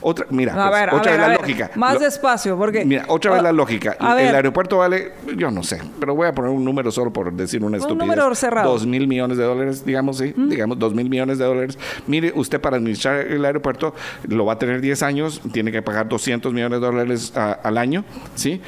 Otra, 0.00 0.26
mira, 0.30 0.54
pues, 0.54 1.00
otra 1.00 1.12
vez 1.12 1.20
la 1.20 1.34
lógica. 1.34 1.70
Más 1.74 2.00
despacio, 2.00 2.56
porque. 2.56 2.84
Mira, 2.84 3.04
otra 3.08 3.32
vez 3.32 3.42
la 3.42 3.52
lógica. 3.52 3.96
el 4.18 4.34
aeropuerto 4.34 4.78
vale, 4.78 5.12
yo 5.36 5.50
no 5.50 5.62
sé, 5.62 5.80
pero 5.98 6.14
voy 6.14 6.28
a 6.28 6.32
poner 6.32 6.50
un 6.50 6.64
número 6.64 6.90
solo 6.90 7.12
por 7.12 7.32
decir 7.32 7.64
una 7.64 7.76
estupidez. 7.76 8.02
Un 8.02 8.08
número 8.08 8.34
cerrado. 8.34 8.72
Dos 8.72 8.86
mil 8.86 9.06
millones 9.06 9.38
de 9.38 9.44
dólares, 9.44 9.84
digamos, 9.84 10.18
sí, 10.18 10.34
digamos, 10.36 10.78
dos 10.78 10.94
mil 10.94 11.08
millones 11.08 11.38
de 11.38 11.44
dólares. 11.44 11.78
Mire, 12.06 12.32
usted 12.34 12.60
para 12.60 12.76
administrar 12.76 13.20
el 13.20 13.44
aeropuerto 13.44 13.94
lo 14.28 14.44
va 14.44 14.54
a 14.54 14.58
tener 14.58 14.80
10 14.80 15.02
años, 15.02 15.40
tiene 15.52 15.72
que 15.72 15.82
pagar 15.82 16.08
200 16.08 16.52
millones 16.52 16.80
de 16.80 16.86
dólares 16.86 17.32
al 17.36 17.78
año, 17.78 18.04
¿sí? 18.34 18.60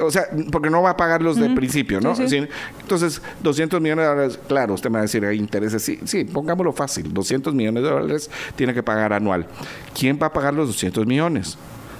O 0.00 0.10
sea, 0.10 0.24
porque 0.50 0.70
no 0.70 0.82
va 0.82 0.90
a 0.90 0.96
pagar 0.96 1.22
los 1.22 1.36
de 1.36 1.50
principio, 1.50 2.00
¿no? 2.00 2.14
Entonces, 2.16 3.22
200 3.42 3.80
millones 3.80 4.04
de 4.04 4.08
dólares, 4.08 4.40
claro, 4.48 4.74
usted 4.74 4.90
me 4.90 4.94
va 4.94 5.00
a 5.00 5.02
decir, 5.02 5.24
hay 5.24 5.38
intereses. 5.38 5.82
Sí, 5.82 5.98
sí, 6.04 6.24
pongámoslo 6.24 6.72
fácil, 6.72 7.12
200 7.12 7.54
millones 7.54 7.82
de 7.82 7.90
dólares 7.90 8.30
tiene 8.56 8.74
que 8.74 8.82
pagar 8.82 9.12
anual. 9.12 9.46
¿Quién 9.98 10.18
va 10.20 10.26
a 10.26 10.32
pagar 10.32 10.54
los 10.54 10.65
200 10.66 11.06
millones. 11.06 11.58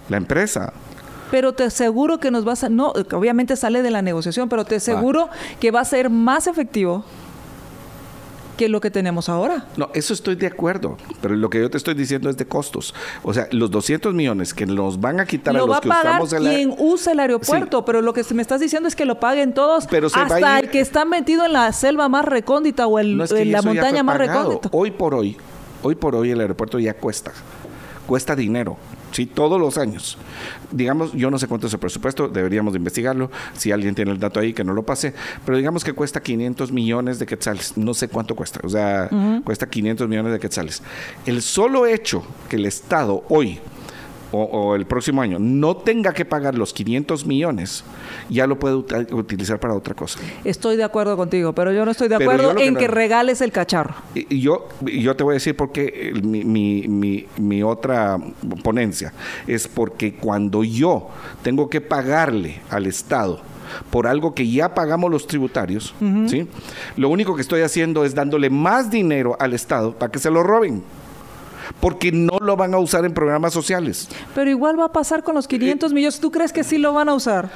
La 0.08 0.16
empresa. 0.16 0.72
Pero 1.30 1.52
te 1.52 1.64
aseguro 1.64 2.18
que 2.18 2.30
nos 2.30 2.44
vas 2.44 2.62
a, 2.64 2.68
no, 2.68 2.92
obviamente 3.12 3.56
sale 3.56 3.82
de 3.82 3.90
la 3.90 4.02
negociación, 4.02 4.48
pero 4.48 4.64
te 4.64 4.76
aseguro 4.76 5.28
que 5.60 5.70
va 5.70 5.80
a 5.80 5.84
ser 5.84 6.08
más 6.08 6.46
efectivo 6.46 7.04
que 8.56 8.68
lo 8.68 8.80
que 8.80 8.90
tenemos 8.90 9.28
ahora. 9.28 9.66
No, 9.76 9.90
eso 9.94 10.14
estoy 10.14 10.34
de 10.34 10.46
acuerdo, 10.46 10.96
pero 11.20 11.36
lo 11.36 11.50
que 11.50 11.60
yo 11.60 11.70
te 11.70 11.76
estoy 11.76 11.94
diciendo 11.94 12.30
es 12.30 12.36
de 12.36 12.46
costos. 12.46 12.94
O 13.22 13.34
sea, 13.34 13.48
los 13.50 13.70
200 13.70 14.14
millones 14.14 14.54
que 14.54 14.66
nos 14.66 15.00
van 15.00 15.20
a 15.20 15.26
quitar 15.26 15.54
a 15.54 15.58
los 15.58 15.80
que 15.80 15.88
usamos 15.88 16.32
el 16.32 16.42
quien 16.42 16.74
usa 16.78 17.12
el 17.12 17.20
aeropuerto, 17.20 17.84
pero 17.84 18.00
lo 18.00 18.12
que 18.12 18.24
me 18.32 18.42
estás 18.42 18.60
diciendo 18.60 18.88
es 18.88 18.96
que 18.96 19.04
lo 19.04 19.20
paguen 19.20 19.52
todos, 19.52 19.86
pero 19.86 20.08
hasta 20.12 20.58
el 20.58 20.70
que 20.70 20.80
está 20.80 21.04
metido 21.04 21.44
en 21.44 21.52
la 21.52 21.72
selva 21.72 22.08
más 22.08 22.24
recóndita 22.24 22.86
o 22.86 22.98
en 22.98 23.18
la 23.18 23.62
montaña 23.62 24.02
más 24.02 24.16
recóndita. 24.16 24.68
Hoy 24.72 24.90
por 24.90 25.14
hoy, 25.14 25.36
hoy 25.82 25.94
por 25.94 26.14
hoy 26.14 26.30
el 26.30 26.40
aeropuerto 26.40 26.78
ya 26.78 26.94
cuesta 26.94 27.32
cuesta 28.06 28.36
dinero. 28.36 28.76
Sí, 29.12 29.26
todos 29.26 29.60
los 29.60 29.78
años. 29.78 30.18
Digamos, 30.70 31.12
yo 31.12 31.30
no 31.30 31.38
sé 31.38 31.46
cuánto 31.46 31.66
es 31.66 31.72
el 31.72 31.78
presupuesto, 31.78 32.28
deberíamos 32.28 32.72
de 32.72 32.78
investigarlo. 32.78 33.30
Si 33.54 33.72
alguien 33.72 33.94
tiene 33.94 34.12
el 34.12 34.18
dato 34.18 34.40
ahí, 34.40 34.52
que 34.52 34.64
no 34.64 34.72
lo 34.74 34.82
pase. 34.84 35.14
Pero 35.44 35.58
digamos 35.58 35.84
que 35.84 35.92
cuesta 35.92 36.20
500 36.20 36.72
millones 36.72 37.18
de 37.18 37.26
quetzales. 37.26 37.76
No 37.76 37.94
sé 37.94 38.08
cuánto 38.08 38.34
cuesta. 38.34 38.60
O 38.62 38.68
sea, 38.68 39.10
cuesta 39.44 39.68
500 39.68 40.08
millones 40.08 40.32
de 40.32 40.38
quetzales. 40.38 40.82
El 41.24 41.42
solo 41.42 41.86
hecho 41.86 42.24
que 42.48 42.56
el 42.56 42.66
Estado 42.66 43.24
hoy 43.28 43.60
o, 44.44 44.74
el 44.74 44.86
próximo 44.86 45.22
año 45.22 45.38
no 45.38 45.76
tenga 45.76 46.12
que 46.12 46.24
pagar 46.24 46.56
los 46.56 46.72
500 46.72 47.26
millones, 47.26 47.84
ya 48.28 48.46
lo 48.46 48.58
puede 48.58 48.76
utilizar 48.76 49.58
para 49.60 49.74
otra 49.74 49.94
cosa. 49.94 50.20
Estoy 50.44 50.76
de 50.76 50.84
acuerdo 50.84 51.16
contigo, 51.16 51.52
pero 51.54 51.72
yo 51.72 51.84
no 51.84 51.90
estoy 51.90 52.08
de 52.08 52.16
acuerdo 52.16 52.56
en 52.58 52.76
que, 52.76 52.88
regales 52.88 53.40
el 53.40 53.52
cacharro. 53.52 53.94
Y, 54.14 54.40
yo, 54.40 54.68
yo 54.82 55.16
te 55.16 55.24
voy 55.24 55.32
a 55.32 55.34
decir 55.34 55.56
por 55.56 55.72
qué 55.72 56.12
mi, 56.22 56.44
mi, 56.44 57.26
mi, 57.36 57.62
otra 57.62 58.18
ponencia 58.62 59.12
es 59.46 59.66
porque 59.66 60.14
cuando 60.14 60.62
yo 60.64 61.08
tengo 61.42 61.68
que 61.68 61.80
pagarle 61.80 62.60
al 62.70 62.86
Estado, 62.86 63.40
por 63.90 64.06
algo 64.06 64.34
que 64.34 64.48
ya 64.48 64.74
pagamos 64.74 65.10
los 65.10 65.26
tributarios, 65.26 65.94
¿sí? 66.28 66.46
Lo 66.96 67.08
único 67.08 67.34
que 67.34 67.42
estoy 67.42 67.62
haciendo 67.62 68.04
es 68.04 68.14
dándole 68.14 68.48
más 68.48 68.90
dinero 68.90 69.36
al 69.40 69.54
Estado 69.54 69.92
para 69.98 70.10
que 70.12 70.18
se 70.18 70.30
lo 70.30 70.42
roben 70.42 70.82
porque 71.80 72.12
no 72.12 72.38
lo 72.40 72.56
van 72.56 72.74
a 72.74 72.78
usar 72.78 73.04
en 73.04 73.14
programas 73.14 73.52
sociales. 73.52 74.08
Pero 74.34 74.50
igual 74.50 74.78
va 74.78 74.86
a 74.86 74.92
pasar 74.92 75.22
con 75.22 75.34
los 75.34 75.48
500 75.48 75.92
millones. 75.92 76.20
¿Tú 76.20 76.30
crees 76.30 76.52
que 76.52 76.64
sí 76.64 76.78
lo 76.78 76.92
van 76.92 77.08
a 77.08 77.14
usar? 77.14 77.50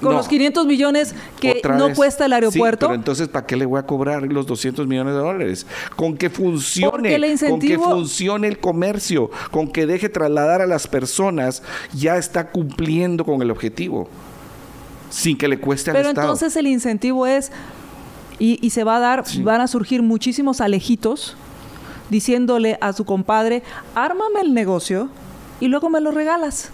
con 0.00 0.14
los 0.14 0.28
500 0.28 0.66
millones 0.66 1.14
que 1.40 1.62
no 1.76 1.92
cuesta 1.94 2.26
el 2.26 2.32
aeropuerto. 2.32 2.86
pero 2.86 2.94
entonces, 2.94 3.28
¿para 3.28 3.46
qué 3.46 3.56
le 3.56 3.64
voy 3.64 3.78
a 3.78 3.86
cobrar 3.86 4.22
los 4.22 4.46
200 4.46 4.86
millones 4.86 5.14
de 5.14 5.20
dólares? 5.20 5.66
Con 5.96 6.16
que 6.16 6.30
funcione, 6.30 7.36
con 7.48 7.60
que 7.60 7.78
funcione 7.78 8.48
el 8.48 8.58
comercio, 8.58 9.30
con 9.50 9.68
que 9.68 9.86
deje 9.86 10.08
trasladar 10.08 10.60
a 10.62 10.66
las 10.66 10.86
personas, 10.86 11.62
ya 11.94 12.16
está 12.16 12.50
cumpliendo 12.50 13.24
con 13.24 13.40
el 13.42 13.50
objetivo, 13.50 14.08
sin 15.10 15.36
que 15.36 15.48
le 15.48 15.58
cueste 15.58 15.90
al 15.90 15.96
Estado. 15.96 16.14
Pero 16.14 16.22
entonces 16.22 16.56
el 16.56 16.66
incentivo 16.66 17.26
es, 17.26 17.50
y, 18.38 18.68
se 18.70 18.84
va 18.84 18.96
a 18.96 19.00
dar, 19.00 19.24
van 19.42 19.60
a 19.60 19.68
surgir 19.68 20.02
muchísimos 20.02 20.60
alejitos 20.60 21.36
diciéndole 22.10 22.78
a 22.80 22.92
su 22.92 23.04
compadre, 23.04 23.62
ármame 23.94 24.40
el 24.40 24.54
negocio 24.54 25.08
y 25.60 25.68
luego 25.68 25.90
me 25.90 26.00
lo 26.00 26.10
regalas. 26.10 26.70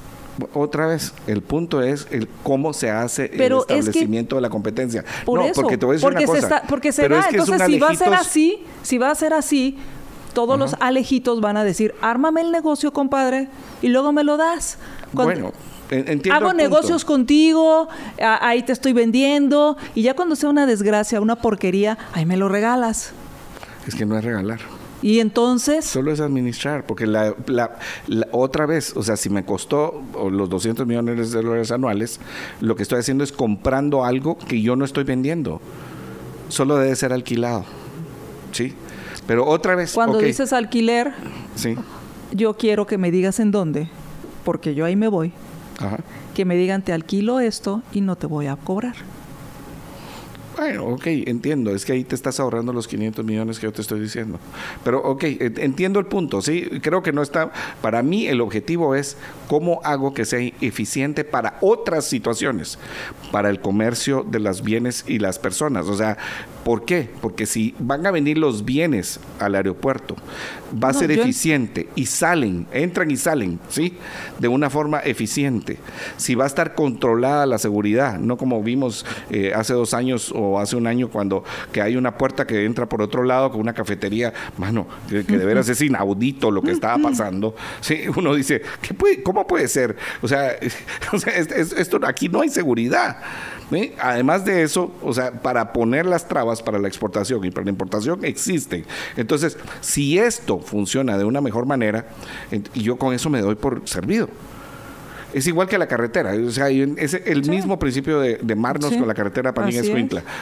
Otra 0.54 0.86
vez, 0.86 1.12
el 1.26 1.42
punto 1.42 1.82
es 1.82 2.06
el 2.10 2.28
cómo 2.42 2.72
se 2.72 2.90
hace 2.90 3.30
el 3.34 3.52
establecimiento 3.52 4.36
de 4.36 4.42
la 4.42 4.48
competencia. 4.48 5.04
Por 5.24 5.42
eso, 5.42 5.60
porque 5.60 5.76
te 5.76 5.84
voy 5.84 5.94
a 5.94 5.96
decir 5.96 6.08
una 6.10 6.24
cosa, 6.24 6.32
se 6.32 6.46
está, 6.46 6.62
porque 6.66 6.92
se 6.92 7.08
da, 7.08 7.26
entonces 7.30 7.62
si 7.66 7.78
va 7.78 7.90
a 7.90 7.94
ser 7.94 8.14
así, 8.14 8.64
si 8.82 8.98
va 8.98 9.10
a 9.10 9.14
ser 9.14 9.34
así, 9.34 9.78
todos 10.32 10.58
los 10.58 10.76
alejitos 10.80 11.40
van 11.40 11.56
a 11.56 11.64
decir, 11.64 11.94
ármame 12.00 12.40
el 12.40 12.52
negocio, 12.52 12.92
compadre, 12.92 13.48
y 13.82 13.88
luego 13.88 14.12
me 14.12 14.24
lo 14.24 14.36
das. 14.36 14.78
bueno, 15.12 15.52
entiendo 15.90 16.34
hago 16.34 16.52
negocios 16.54 17.04
contigo, 17.04 17.88
ahí 18.18 18.62
te 18.62 18.72
estoy 18.72 18.92
vendiendo, 18.92 19.76
y 19.94 20.02
ya 20.02 20.14
cuando 20.14 20.36
sea 20.36 20.48
una 20.48 20.66
desgracia, 20.66 21.20
una 21.20 21.36
porquería, 21.36 21.98
ahí 22.12 22.24
me 22.24 22.36
lo 22.36 22.48
regalas. 22.48 23.12
Es 23.86 23.94
que 23.94 24.06
no 24.06 24.16
es 24.16 24.24
regalar. 24.24 24.60
Y 25.02 25.20
entonces... 25.20 25.84
Solo 25.84 26.12
es 26.12 26.20
administrar, 26.20 26.86
porque 26.86 27.06
la, 27.06 27.34
otra 28.32 28.66
vez, 28.66 28.96
o 28.96 29.02
sea, 29.02 29.16
si 29.16 29.30
me 29.30 29.44
costó 29.44 30.02
los 30.30 30.48
200 30.50 30.86
millones 30.86 31.32
de 31.32 31.42
dólares 31.42 31.70
anuales, 31.70 32.20
lo 32.60 32.76
que 32.76 32.82
estoy 32.82 32.98
haciendo 32.98 33.24
es 33.24 33.32
comprando 33.32 34.04
algo 34.04 34.36
que 34.36 34.60
yo 34.60 34.76
no 34.76 34.84
estoy 34.84 35.04
vendiendo. 35.04 35.60
Solo 36.48 36.76
debe 36.76 36.94
ser 36.96 37.12
alquilado. 37.12 37.64
¿Sí? 38.52 38.74
Pero 39.26 39.46
otra 39.46 39.74
vez... 39.74 39.92
Cuando 39.92 40.18
dices 40.18 40.52
alquiler, 40.52 41.12
sí. 41.54 41.76
yo 42.32 42.56
quiero 42.56 42.86
que 42.86 42.98
me 42.98 43.10
digas 43.10 43.40
en 43.40 43.52
dónde, 43.52 43.88
porque 44.44 44.74
yo 44.74 44.84
ahí 44.84 44.96
me 44.96 45.08
voy. 45.08 45.32
Ajá. 45.78 45.98
Que 46.34 46.44
me 46.44 46.56
digan, 46.56 46.82
te 46.82 46.92
alquilo 46.92 47.40
esto 47.40 47.82
y 47.92 48.02
no 48.02 48.16
te 48.16 48.26
voy 48.26 48.48
a 48.48 48.56
cobrar. 48.56 48.94
Bueno, 50.56 50.84
ok, 50.86 51.06
entiendo. 51.06 51.74
Es 51.74 51.84
que 51.84 51.92
ahí 51.92 52.04
te 52.04 52.14
estás 52.14 52.40
ahorrando 52.40 52.72
los 52.72 52.88
500 52.88 53.24
millones 53.24 53.58
que 53.58 53.66
yo 53.66 53.72
te 53.72 53.82
estoy 53.82 54.00
diciendo. 54.00 54.38
Pero, 54.84 55.00
ok, 55.02 55.24
entiendo 55.58 55.98
el 56.00 56.06
punto, 56.06 56.42
¿sí? 56.42 56.68
Creo 56.82 57.02
que 57.02 57.12
no 57.12 57.22
está... 57.22 57.52
Para 57.80 58.02
mí 58.02 58.26
el 58.26 58.40
objetivo 58.40 58.94
es 58.94 59.16
cómo 59.48 59.80
hago 59.84 60.12
que 60.12 60.24
sea 60.24 60.40
eficiente 60.60 61.24
para 61.24 61.56
otras 61.60 62.04
situaciones, 62.04 62.78
para 63.32 63.48
el 63.48 63.60
comercio 63.60 64.24
de 64.28 64.40
los 64.40 64.62
bienes 64.62 65.04
y 65.06 65.18
las 65.18 65.38
personas. 65.38 65.86
O 65.86 65.96
sea, 65.96 66.18
¿Por 66.64 66.84
qué? 66.84 67.08
Porque 67.20 67.46
si 67.46 67.74
van 67.78 68.06
a 68.06 68.10
venir 68.10 68.36
los 68.36 68.64
bienes 68.64 69.18
al 69.38 69.54
aeropuerto, 69.54 70.16
va 70.72 70.90
a 70.90 70.92
ser 70.92 71.10
eficiente 71.10 71.88
y 71.94 72.06
salen, 72.06 72.66
entran 72.72 73.10
y 73.10 73.16
salen, 73.16 73.58
¿sí? 73.68 73.96
De 74.38 74.48
una 74.48 74.68
forma 74.68 75.00
eficiente. 75.00 75.78
Si 76.16 76.34
va 76.34 76.44
a 76.44 76.46
estar 76.46 76.74
controlada 76.74 77.46
la 77.46 77.58
seguridad, 77.58 78.18
no 78.18 78.36
como 78.36 78.62
vimos 78.62 79.06
eh, 79.30 79.52
hace 79.54 79.72
dos 79.72 79.94
años 79.94 80.32
o 80.34 80.60
hace 80.60 80.76
un 80.76 80.86
año 80.86 81.08
cuando 81.08 81.44
que 81.72 81.80
hay 81.80 81.96
una 81.96 82.16
puerta 82.16 82.46
que 82.46 82.64
entra 82.64 82.88
por 82.88 83.00
otro 83.02 83.24
lado 83.24 83.50
con 83.50 83.60
una 83.60 83.72
cafetería, 83.72 84.32
mano, 84.58 84.86
que, 85.08 85.22
de 85.22 85.44
veras 85.44 85.68
es 85.68 85.80
inaudito 85.80 86.50
lo 86.50 86.62
que 86.62 86.72
estaba 86.72 86.98
pasando. 87.02 87.54
Sí, 87.80 88.02
uno 88.14 88.34
dice, 88.34 88.62
¿qué 88.82 88.94
puede, 88.94 89.22
¿cómo 89.22 89.46
puede 89.46 89.66
ser? 89.68 89.96
O 90.20 90.28
sea, 90.28 90.50
esto 90.52 92.00
aquí 92.04 92.28
no 92.28 92.42
hay 92.42 92.50
seguridad. 92.50 93.18
Además 94.00 94.44
de 94.44 94.62
eso, 94.62 94.92
o 95.02 95.12
sea, 95.12 95.32
para 95.32 95.72
poner 95.72 96.06
las 96.06 96.26
trabas 96.26 96.62
para 96.62 96.78
la 96.78 96.88
exportación 96.88 97.44
y 97.44 97.50
para 97.50 97.64
la 97.64 97.70
importación 97.70 98.24
existen. 98.24 98.84
Entonces, 99.16 99.56
si 99.80 100.18
esto 100.18 100.58
funciona 100.58 101.16
de 101.16 101.24
una 101.24 101.40
mejor 101.40 101.66
manera, 101.66 102.06
y 102.74 102.82
yo 102.82 102.96
con 102.96 103.14
eso 103.14 103.30
me 103.30 103.40
doy 103.40 103.54
por 103.54 103.88
servido. 103.88 104.28
Es 105.32 105.46
igual 105.46 105.68
que 105.68 105.78
la 105.78 105.86
carretera, 105.86 106.32
o 106.32 106.50
sea, 106.50 106.68
es 106.70 107.14
el 107.14 107.48
mismo 107.48 107.78
principio 107.78 108.18
de, 108.18 108.38
de 108.42 108.56
marnos 108.56 108.92
con 108.96 109.06
la 109.06 109.14
carretera 109.14 109.54
para. 109.54 109.68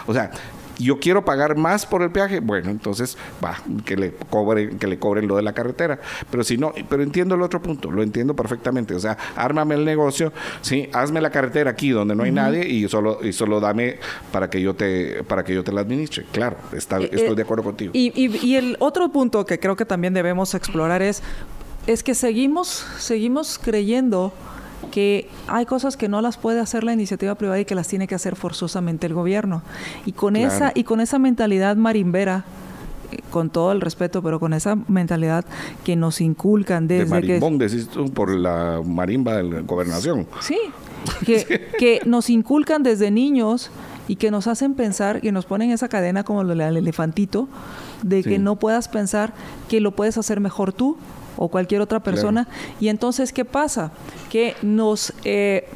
O 0.07 0.14
sea, 0.14 0.31
yo 0.79 0.99
quiero 0.99 1.24
pagar 1.24 1.57
más 1.57 1.87
por 1.87 2.03
el 2.03 2.11
peaje, 2.11 2.41
bueno, 2.41 2.70
entonces 2.70 3.18
va, 3.45 3.57
que 3.85 3.97
le 3.97 4.12
cobren, 4.31 4.79
que 4.79 4.87
le 4.87 4.99
cobren 4.99 5.29
lo 5.29 5.37
de 5.37 5.43
la 5.43 5.53
carretera. 5.53 6.01
Pero 6.31 6.45
si 6.45 6.57
no, 6.57 6.72
pero 6.89 7.03
entiendo 7.03 7.35
el 7.35 7.43
otro 7.43 7.61
punto, 7.61 7.91
lo 7.91 8.03
entiendo 8.03 8.35
perfectamente. 8.35 8.95
O 8.95 9.01
sea, 9.01 9.16
ármame 9.37 9.74
el 9.74 9.85
negocio, 9.85 10.33
sí, 10.61 10.89
hazme 10.93 11.20
la 11.20 11.31
carretera 11.31 11.70
aquí 11.70 11.91
donde 11.91 12.14
no 12.14 12.22
hay 12.22 12.33
nadie 12.33 12.66
y 12.66 12.89
solo, 12.89 13.18
y 13.22 13.33
solo 13.33 13.61
dame 13.61 13.99
para 14.33 14.49
que 14.51 14.61
yo 14.61 14.74
te, 14.74 15.24
para 15.24 15.45
que 15.45 15.55
yo 15.55 15.64
te 15.64 15.72
la 15.72 15.81
administre. 15.81 16.24
Claro, 16.33 16.57
está, 16.72 17.01
eh, 17.01 17.11
estoy 17.12 17.35
de 17.35 17.43
acuerdo 17.43 17.64
contigo. 17.64 17.91
Y, 17.95 18.12
y, 18.14 18.47
y 18.47 18.57
el 18.57 18.76
otro 18.79 19.11
punto 19.11 19.45
que 19.45 19.59
creo 19.59 19.76
que 19.76 19.85
también 19.85 20.14
debemos 20.14 20.55
explorar 20.55 21.03
es, 21.03 21.22
es 21.87 22.03
que 22.03 22.14
seguimos, 22.14 22.87
seguimos 22.99 23.59
creyendo 23.59 24.33
que 24.89 25.28
hay 25.47 25.66
cosas 25.66 25.97
que 25.97 26.09
no 26.09 26.20
las 26.20 26.36
puede 26.36 26.61
hacer 26.61 26.84
la 26.84 26.93
iniciativa 26.93 27.34
privada 27.34 27.61
y 27.61 27.64
que 27.64 27.74
las 27.74 27.89
tiene 27.89 28.07
que 28.07 28.14
hacer 28.14 28.36
forzosamente 28.36 29.07
el 29.07 29.14
gobierno. 29.14 29.62
Y 30.07 30.12
con 30.12 30.36
esa 30.36 30.72
y 30.74 30.84
con 30.84 31.01
esa 31.01 31.18
mentalidad 31.18 31.76
marimbera 31.76 32.45
eh, 33.11 33.18
con 33.30 33.51
todo 33.51 33.72
el 33.72 33.80
respeto, 33.80 34.22
pero 34.22 34.41
con 34.41 34.53
esa 34.53 34.76
mentalidad 34.89 35.45
que 35.84 35.97
nos 35.97 36.20
inculcan 36.20 36.89
desde 36.89 37.05
de 37.05 37.11
marimbón, 37.11 37.59
decís 37.59 37.89
tú, 37.89 38.11
por 38.12 38.30
la 38.30 38.82
marimba 38.84 39.36
de 39.36 39.45
la 39.45 39.61
gobernación. 39.61 40.26
Sí, 40.41 40.59
que, 41.24 41.70
que 41.78 42.01
nos 42.05 42.28
inculcan 42.28 42.82
desde 42.82 43.11
niños 43.11 43.70
y 44.09 44.16
que 44.16 44.30
nos 44.30 44.47
hacen 44.47 44.74
pensar 44.74 45.20
y 45.22 45.30
nos 45.32 45.45
ponen 45.45 45.70
esa 45.70 45.89
cadena 45.89 46.24
como 46.24 46.45
del 46.45 46.61
elefantito, 46.61 47.49
de 48.03 48.22
que 48.22 48.39
no 48.39 48.57
puedas 48.57 48.89
pensar 48.89 49.34
que 49.68 49.80
lo 49.80 49.93
puedes 49.93 50.16
hacer 50.18 50.41
mejor 50.41 50.72
tú 50.72 50.97
o 51.39 51.49
cualquier 51.49 51.80
otra 51.80 52.01
persona. 52.01 52.49
Y 52.80 52.89
entonces, 52.89 53.32
¿qué 53.32 53.45
pasa? 53.45 53.93
Que 54.28 54.55
nos, 54.61 55.14
eh, 55.24 55.66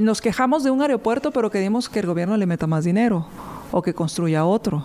nos 0.00 0.20
quejamos 0.20 0.62
de 0.62 0.70
un 0.70 0.82
aeropuerto, 0.82 1.32
pero 1.32 1.50
queremos 1.50 1.88
que 1.88 2.00
el 2.00 2.06
gobierno 2.06 2.36
le 2.36 2.46
meta 2.46 2.66
más 2.66 2.84
dinero 2.84 3.26
o 3.72 3.82
que 3.82 3.94
construya 3.94 4.44
otro. 4.44 4.84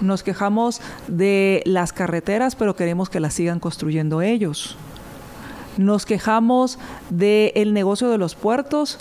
Nos 0.00 0.22
quejamos 0.22 0.80
de 1.06 1.62
las 1.66 1.92
carreteras, 1.92 2.56
pero 2.56 2.74
queremos 2.74 3.10
que 3.10 3.20
las 3.20 3.34
sigan 3.34 3.60
construyendo 3.60 4.22
ellos. 4.22 4.74
Nos 5.76 6.06
quejamos 6.06 6.78
del 7.10 7.74
negocio 7.74 8.08
de 8.08 8.16
los 8.16 8.34
puertos, 8.34 8.98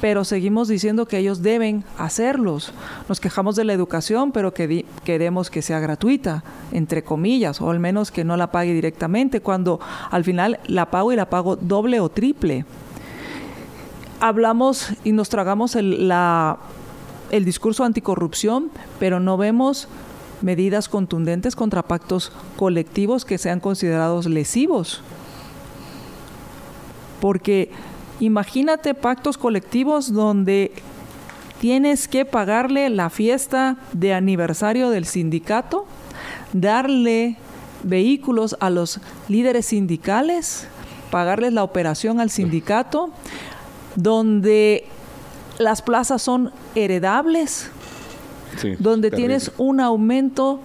pero 0.00 0.24
seguimos 0.24 0.68
diciendo 0.68 1.06
que 1.06 1.18
ellos 1.18 1.42
deben 1.42 1.84
hacerlos. 1.98 2.72
Nos 3.08 3.20
quejamos 3.20 3.56
de 3.56 3.64
la 3.64 3.72
educación, 3.72 4.32
pero 4.32 4.52
que 4.52 4.84
queremos 5.04 5.50
que 5.50 5.62
sea 5.62 5.80
gratuita, 5.80 6.44
entre 6.72 7.02
comillas, 7.02 7.60
o 7.60 7.70
al 7.70 7.80
menos 7.80 8.10
que 8.10 8.24
no 8.24 8.36
la 8.36 8.52
pague 8.52 8.72
directamente, 8.74 9.40
cuando 9.40 9.80
al 10.10 10.24
final 10.24 10.60
la 10.66 10.90
pago 10.90 11.12
y 11.12 11.16
la 11.16 11.30
pago 11.30 11.56
doble 11.56 12.00
o 12.00 12.08
triple. 12.08 12.64
Hablamos 14.20 14.92
y 15.04 15.12
nos 15.12 15.28
tragamos 15.28 15.76
el, 15.76 16.12
el 17.30 17.44
discurso 17.44 17.84
anticorrupción, 17.84 18.70
pero 18.98 19.20
no 19.20 19.36
vemos 19.36 19.88
medidas 20.42 20.88
contundentes 20.88 21.56
contra 21.56 21.82
pactos 21.82 22.32
colectivos 22.56 23.24
que 23.24 23.38
sean 23.38 23.60
considerados 23.60 24.26
lesivos. 24.26 25.00
Porque 27.20 27.70
Imagínate 28.20 28.94
pactos 28.94 29.36
colectivos 29.36 30.12
donde 30.12 30.72
tienes 31.60 32.08
que 32.08 32.24
pagarle 32.24 32.88
la 32.90 33.10
fiesta 33.10 33.76
de 33.92 34.14
aniversario 34.14 34.90
del 34.90 35.04
sindicato, 35.04 35.86
darle 36.52 37.36
vehículos 37.82 38.56
a 38.60 38.70
los 38.70 39.00
líderes 39.28 39.66
sindicales, 39.66 40.66
pagarles 41.10 41.52
la 41.52 41.62
operación 41.62 42.20
al 42.20 42.30
sindicato, 42.30 43.10
donde 43.96 44.86
las 45.58 45.82
plazas 45.82 46.22
son 46.22 46.52
heredables, 46.74 47.70
donde 48.78 49.10
tienes 49.10 49.52
un 49.58 49.80
aumento 49.80 50.60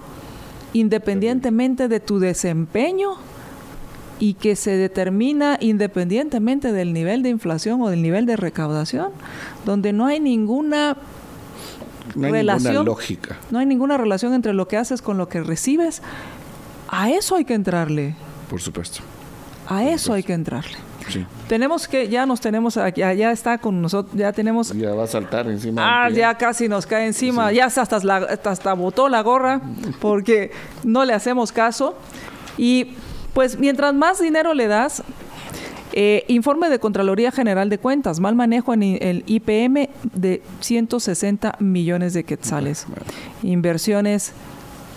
independientemente 0.72 1.88
de 1.88 2.00
tu 2.00 2.18
desempeño 2.18 3.16
y 4.22 4.34
que 4.34 4.54
se 4.54 4.76
determina 4.76 5.58
independientemente 5.60 6.70
del 6.70 6.92
nivel 6.92 7.24
de 7.24 7.30
inflación 7.30 7.82
o 7.82 7.88
del 7.88 8.02
nivel 8.02 8.24
de 8.24 8.36
recaudación, 8.36 9.08
donde 9.66 9.92
no 9.92 10.06
hay 10.06 10.20
ninguna 10.20 10.96
relación, 12.14 12.84
lógica. 12.84 13.36
No 13.50 13.58
hay 13.58 13.66
ninguna 13.66 13.98
relación 13.98 14.32
entre 14.32 14.54
lo 14.54 14.68
que 14.68 14.76
haces 14.76 15.02
con 15.02 15.18
lo 15.18 15.28
que 15.28 15.42
recibes. 15.42 16.02
A 16.88 17.10
eso 17.10 17.34
hay 17.34 17.44
que 17.44 17.54
entrarle. 17.54 18.14
Por 18.48 18.60
supuesto. 18.60 19.00
A 19.66 19.82
eso 19.86 20.12
hay 20.12 20.22
que 20.22 20.34
entrarle. 20.34 20.76
Sí. 21.08 21.26
Tenemos 21.48 21.88
que, 21.88 22.08
ya 22.08 22.24
nos 22.24 22.40
tenemos, 22.40 22.78
ya 22.94 23.32
está 23.32 23.58
con 23.58 23.82
nosotros, 23.82 24.14
ya 24.14 24.32
tenemos... 24.32 24.72
Ya 24.72 24.94
va 24.94 25.02
a 25.02 25.08
saltar 25.08 25.48
encima. 25.48 26.04
Ah, 26.04 26.10
ya 26.10 26.38
casi 26.38 26.68
nos 26.68 26.86
cae 26.86 27.08
encima, 27.08 27.50
ya 27.50 27.64
hasta, 27.64 27.82
hasta, 27.82 28.50
hasta 28.50 28.72
botó 28.74 29.08
la 29.08 29.20
gorra 29.22 29.60
porque 30.00 30.52
no 30.84 31.04
le 31.04 31.12
hacemos 31.12 31.50
caso. 31.50 31.96
Y 32.56 32.94
pues 33.32 33.58
mientras 33.58 33.94
más 33.94 34.20
dinero 34.20 34.54
le 34.54 34.66
das, 34.66 35.02
eh, 35.94 36.24
informe 36.28 36.70
de 36.70 36.78
Contraloría 36.78 37.30
General 37.30 37.68
de 37.68 37.78
Cuentas, 37.78 38.18
mal 38.18 38.34
manejo 38.34 38.72
en 38.72 38.82
el 38.82 39.24
IPM 39.26 39.88
de 40.14 40.42
160 40.60 41.56
millones 41.58 42.14
de 42.14 42.24
quetzales. 42.24 42.86
Inversiones 43.42 44.32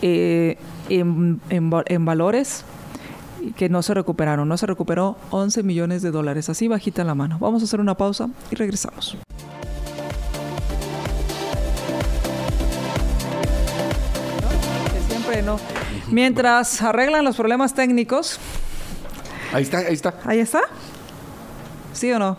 eh, 0.01 0.57
en, 0.89 1.41
en, 1.49 2.05
valores 2.05 2.63
que 3.57 3.67
no 3.67 3.81
se 3.83 3.93
recuperaron. 3.93 4.47
No 4.47 4.57
se 4.57 4.65
recuperó 4.65 5.17
11 5.31 5.63
millones 5.63 6.01
de 6.01 6.11
dólares. 6.11 6.49
Así 6.49 6.67
bajita 6.67 7.03
la 7.03 7.15
mano. 7.15 7.38
Vamos 7.39 7.61
a 7.61 7.65
hacer 7.65 7.81
una 7.81 7.95
pausa 7.95 8.29
y 8.51 8.55
regresamos. 8.55 9.17
siempre 15.09 15.41
no. 15.41 15.57
Mientras 16.11 16.81
arreglan 16.81 17.23
los 17.23 17.35
problemas 17.35 17.73
técnicos. 17.73 18.39
Ahí 19.53 19.63
está, 19.63 19.79
ahí 19.79 19.93
está. 19.93 20.13
Ahí 20.25 20.39
está. 20.39 20.61
¿Sí 21.93 22.11
o 22.11 22.19
no? 22.19 22.37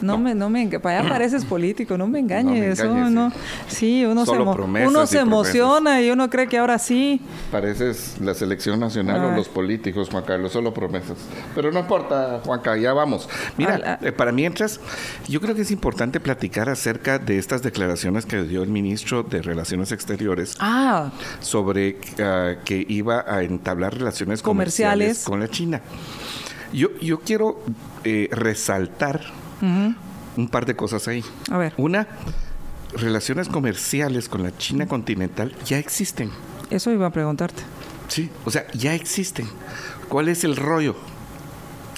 No, 0.00 0.18
me, 0.18 0.34
no 0.34 0.50
me, 0.50 0.66
para 0.78 1.00
allá 1.00 1.08
pareces 1.08 1.44
político, 1.44 1.96
no 1.96 2.06
me 2.06 2.18
engañes. 2.18 2.82
No, 2.84 3.32
sí. 3.68 4.04
uno 4.04 4.24
se, 4.24 4.38
uno 4.38 5.06
se 5.06 5.18
emociona 5.18 6.00
y 6.00 6.10
uno 6.10 6.30
cree 6.30 6.48
que 6.48 6.58
ahora 6.58 6.78
sí. 6.78 7.20
Pareces 7.50 8.16
la 8.20 8.34
selección 8.34 8.80
nacional 8.80 9.24
o 9.24 9.36
los 9.36 9.48
políticos, 9.48 10.08
Juan 10.10 10.24
Carlos, 10.24 10.52
solo 10.52 10.72
promesas. 10.72 11.18
Pero 11.54 11.70
no 11.70 11.80
importa, 11.80 12.40
Juan 12.44 12.60
Carlos, 12.60 12.82
ya 12.82 12.92
vamos. 12.92 13.28
Mira, 13.56 13.98
eh, 14.02 14.12
para 14.12 14.32
mientras, 14.32 14.80
yo 15.28 15.40
creo 15.40 15.54
que 15.54 15.62
es 15.62 15.70
importante 15.70 16.20
platicar 16.20 16.68
acerca 16.68 17.18
de 17.18 17.38
estas 17.38 17.62
declaraciones 17.62 18.26
que 18.26 18.42
dio 18.42 18.62
el 18.62 18.70
ministro 18.70 19.22
de 19.22 19.42
Relaciones 19.42 19.92
Exteriores 19.92 20.56
ah. 20.60 21.10
sobre 21.40 21.98
ah, 22.22 22.54
que 22.64 22.84
iba 22.88 23.24
a 23.26 23.42
entablar 23.42 23.94
relaciones 23.94 24.42
comerciales, 24.42 25.24
con 25.24 25.40
la 25.40 25.48
China. 25.48 25.80
Yo, 26.72 26.88
yo 27.00 27.20
quiero 27.20 27.60
eh, 28.04 28.28
resaltar 28.30 29.22
un 29.60 30.48
par 30.48 30.66
de 30.66 30.74
cosas 30.74 31.08
ahí. 31.08 31.24
A 31.50 31.58
ver. 31.58 31.74
Una, 31.76 32.06
relaciones 32.94 33.48
comerciales 33.48 34.28
con 34.28 34.42
la 34.42 34.56
China 34.56 34.86
continental 34.86 35.54
ya 35.64 35.78
existen. 35.78 36.30
Eso 36.70 36.90
iba 36.92 37.06
a 37.06 37.10
preguntarte. 37.10 37.62
Sí, 38.08 38.30
o 38.44 38.50
sea, 38.50 38.66
ya 38.72 38.94
existen. 38.94 39.48
¿Cuál 40.08 40.28
es 40.28 40.44
el 40.44 40.56
rollo? 40.56 40.96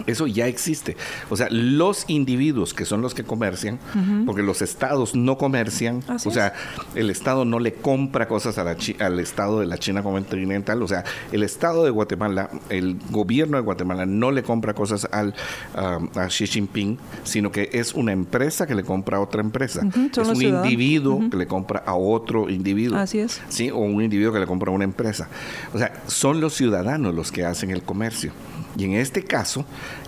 Eso 0.07 0.27
ya 0.27 0.47
existe. 0.47 0.97
O 1.31 1.37
sea, 1.37 1.49
los 1.51 2.05
individuos 2.09 2.75
que 2.75 2.85
son 2.85 3.03
los 3.03 3.15
que 3.15 3.25
comercian, 3.25 3.79
porque 4.27 4.43
los 4.43 4.63
estados 4.63 5.15
no 5.15 5.39
comercian, 5.39 6.03
o 6.25 6.31
sea, 6.31 6.55
el 6.95 7.11
estado 7.11 7.45
no 7.45 7.59
le 7.59 7.75
compra 7.75 8.29
cosas 8.29 8.59
al 8.59 9.21
estado 9.21 9.61
de 9.61 9.67
la 9.67 9.79
China 9.79 10.03
continental, 10.03 10.83
o 10.83 10.89
sea, 10.89 11.05
el 11.31 11.43
estado 11.43 11.85
de 11.85 11.91
Guatemala, 11.91 12.51
el 12.69 12.99
gobierno 13.11 13.57
de 13.57 13.63
Guatemala 13.63 14.07
no 14.07 14.31
le 14.31 14.43
compra 14.43 14.75
cosas 14.75 15.09
al, 15.11 15.35
a 15.75 16.27
Xi 16.29 16.47
Jinping, 16.47 16.99
sino 17.25 17.53
que 17.53 17.71
es 17.73 17.95
una 17.95 18.13
empresa 18.13 18.67
que 18.67 18.75
le 18.75 18.85
compra 18.85 19.19
a 19.19 19.21
otra 19.21 19.41
empresa. 19.41 19.83
Es 20.17 20.29
un 20.29 20.43
individuo 20.43 21.31
que 21.31 21.37
le 21.37 21.47
compra 21.47 21.83
a 21.87 21.95
otro 21.95 22.49
individuo. 22.49 22.99
Así 22.99 23.19
es. 23.19 23.41
¿sí? 23.49 23.71
O 23.71 23.79
un 23.79 24.03
individuo 24.03 24.33
que 24.33 24.41
le 24.41 24.47
compra 24.47 24.71
a 24.71 24.75
una 24.75 24.85
empresa. 24.85 25.29
O 25.73 25.79
sea, 25.79 26.03
son 26.07 26.41
los 26.41 26.55
ciudadanos 26.55 27.15
los 27.15 27.33
que 27.33 27.45
hacen 27.45 27.71
el 27.71 27.83
comercio. 27.83 28.33
Y 28.77 28.85
en 28.85 28.95
este 28.95 29.25
caso, 29.25 29.65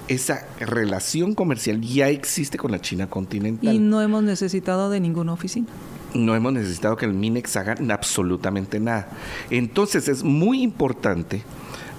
esa 0.08 0.46
relación 0.58 1.34
comercial 1.34 1.80
ya 1.80 2.08
existe 2.08 2.58
con 2.58 2.72
la 2.72 2.80
China 2.80 3.08
continental. 3.08 3.74
Y 3.74 3.78
no 3.78 4.00
hemos 4.00 4.22
necesitado 4.22 4.90
de 4.90 5.00
ninguna 5.00 5.32
oficina. 5.32 5.66
No 6.14 6.34
hemos 6.36 6.52
necesitado 6.52 6.96
que 6.96 7.06
el 7.06 7.12
MINEX 7.12 7.56
haga 7.56 7.76
absolutamente 7.90 8.78
nada. 8.78 9.08
Entonces 9.50 10.08
es 10.08 10.22
muy 10.22 10.62
importante 10.62 11.42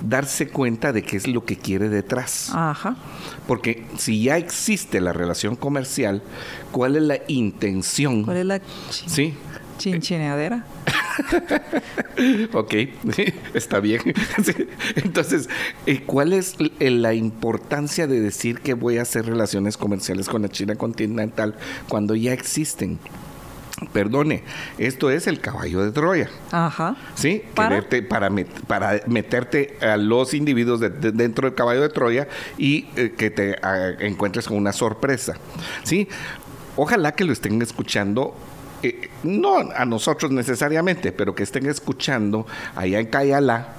darse 0.02 0.48
cuenta 0.48 0.94
de 0.94 1.04
qué 1.04 1.18
es 1.18 1.28
lo 1.28 1.46
que 1.46 1.58
quiere 1.58 1.90
detrás. 1.90 2.50
Ajá. 2.54 2.96
Porque 3.48 3.86
si 3.98 4.24
ya 4.24 4.38
existe 4.38 5.02
la 5.02 5.14
relación 5.14 5.56
comercial, 5.56 6.22
¿cuál 6.72 6.96
es 6.96 7.04
la 7.04 7.20
intención? 7.28 8.24
¿Cuál 8.24 8.38
es 8.38 8.46
la 8.46 8.62
sí. 8.90 9.34
Chinchineadera? 9.78 10.66
ok, 12.54 12.74
está 13.54 13.80
bien. 13.80 14.02
Entonces, 14.96 15.50
eh, 15.86 16.04
¿cuál 16.06 16.34
es 16.34 16.56
la 16.80 17.14
importancia 17.14 18.08
de 18.08 18.20
decir 18.20 18.60
que 18.60 18.74
voy 18.74 18.98
a 18.98 19.04
hacer 19.04 19.26
relaciones 19.26 19.78
comerciales 19.78 20.28
con 20.28 20.42
la 20.42 20.50
China 20.50 20.76
continental 20.76 21.56
cuando 21.88 22.16
ya 22.16 22.34
existen? 22.34 23.00
Perdone, 23.92 24.44
esto 24.78 25.10
es 25.10 25.28
el 25.28 25.42
caballo 25.42 25.84
de 25.84 25.92
Troya. 25.92 26.30
Ajá. 26.52 26.96
¿Sí? 27.16 27.44
¿Para? 27.54 27.84
para, 28.08 28.32
para 28.68 29.02
meterte 29.06 29.78
a 29.82 29.98
los 29.98 30.34
individuos 30.34 30.80
dentro 30.80 31.50
del 31.50 31.56
caballo 31.56 31.82
de 31.82 31.90
Troya 31.90 32.28
y 32.58 32.88
eh, 32.96 33.14
que 33.18 33.30
te 33.30 33.58
ah, 33.62 33.92
encuentres 34.00 34.48
con 34.48 34.56
una 34.56 34.72
sorpresa. 34.72 35.34
¿Sí? 35.84 36.08
Ojalá 36.78 37.14
que 37.14 37.26
lo 37.26 37.34
estén 37.34 37.62
escuchando 37.62 38.34
eh, 38.84 39.10
no 39.24 39.58
a 39.58 39.86
nosotros 39.86 40.32
necesariamente, 40.32 41.12
pero 41.12 41.34
que 41.34 41.44
estén 41.44 41.66
escuchando 41.68 42.46
allá 42.76 43.00
en 43.00 43.08
Cayala, 43.08 43.76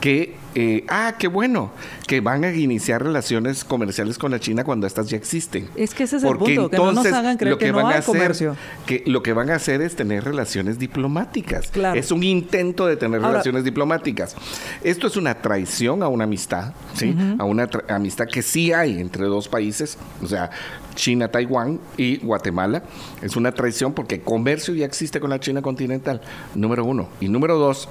que, 0.00 0.36
eh, 0.54 0.84
ah, 0.88 1.14
qué 1.18 1.26
bueno, 1.26 1.70
que 2.06 2.20
van 2.20 2.44
a 2.44 2.52
iniciar 2.52 3.02
relaciones 3.02 3.64
comerciales 3.64 4.18
con 4.18 4.30
la 4.30 4.38
China 4.38 4.62
cuando 4.62 4.86
estas 4.86 5.08
ya 5.08 5.16
existen. 5.16 5.68
Es 5.74 5.94
que 5.94 6.04
ese 6.04 6.18
es 6.18 6.22
el 6.22 6.36
punto, 6.36 6.70
que 6.70 6.76
no 6.76 6.92
nos 6.92 7.06
hagan 7.06 7.36
creer 7.36 7.58
que, 7.58 7.72
no 7.72 7.86
hay 7.86 8.02
comercio. 8.02 8.56
Que 8.86 9.02
lo 9.06 9.22
que 9.22 9.32
van 9.32 9.50
a 9.50 9.56
hacer 9.56 9.82
es 9.82 9.96
tener 9.96 10.24
relaciones 10.24 10.78
diplomáticas. 10.78 11.72
Es 11.94 12.10
un 12.10 12.22
intento 12.22 12.86
de 12.86 12.96
tener 12.96 13.20
relaciones 13.20 13.64
diplomáticas. 13.64 14.36
Esto 14.82 15.06
es 15.06 15.16
una 15.16 15.34
traición 15.34 16.02
a 16.02 16.08
una 16.08 16.24
amistad, 16.24 16.72
¿sí? 16.94 17.14
A 17.38 17.44
una 17.44 17.68
amistad 17.88 18.26
que 18.26 18.42
sí 18.42 18.72
hay 18.72 19.00
entre 19.00 19.24
dos 19.26 19.48
países, 19.48 19.98
o 20.22 20.26
sea, 20.26 20.50
China, 20.96 21.28
Taiwán 21.28 21.78
y 21.96 22.16
Guatemala. 22.16 22.82
Es 23.22 23.36
una 23.36 23.52
traición 23.52 23.92
porque 23.92 24.20
comercio 24.20 24.74
ya 24.74 24.84
existe 24.84 25.20
con 25.20 25.30
la 25.30 25.38
China 25.38 25.62
continental, 25.62 26.20
número 26.56 26.84
uno. 26.84 27.08
Y 27.20 27.28
número 27.28 27.56
dos, 27.56 27.88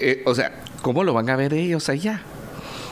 eh, 0.00 0.22
o 0.24 0.36
sea, 0.36 0.62
¿cómo 0.82 1.02
lo 1.02 1.12
van 1.12 1.28
a 1.30 1.34
ver 1.34 1.52
ellos 1.52 1.88
allá? 1.88 2.22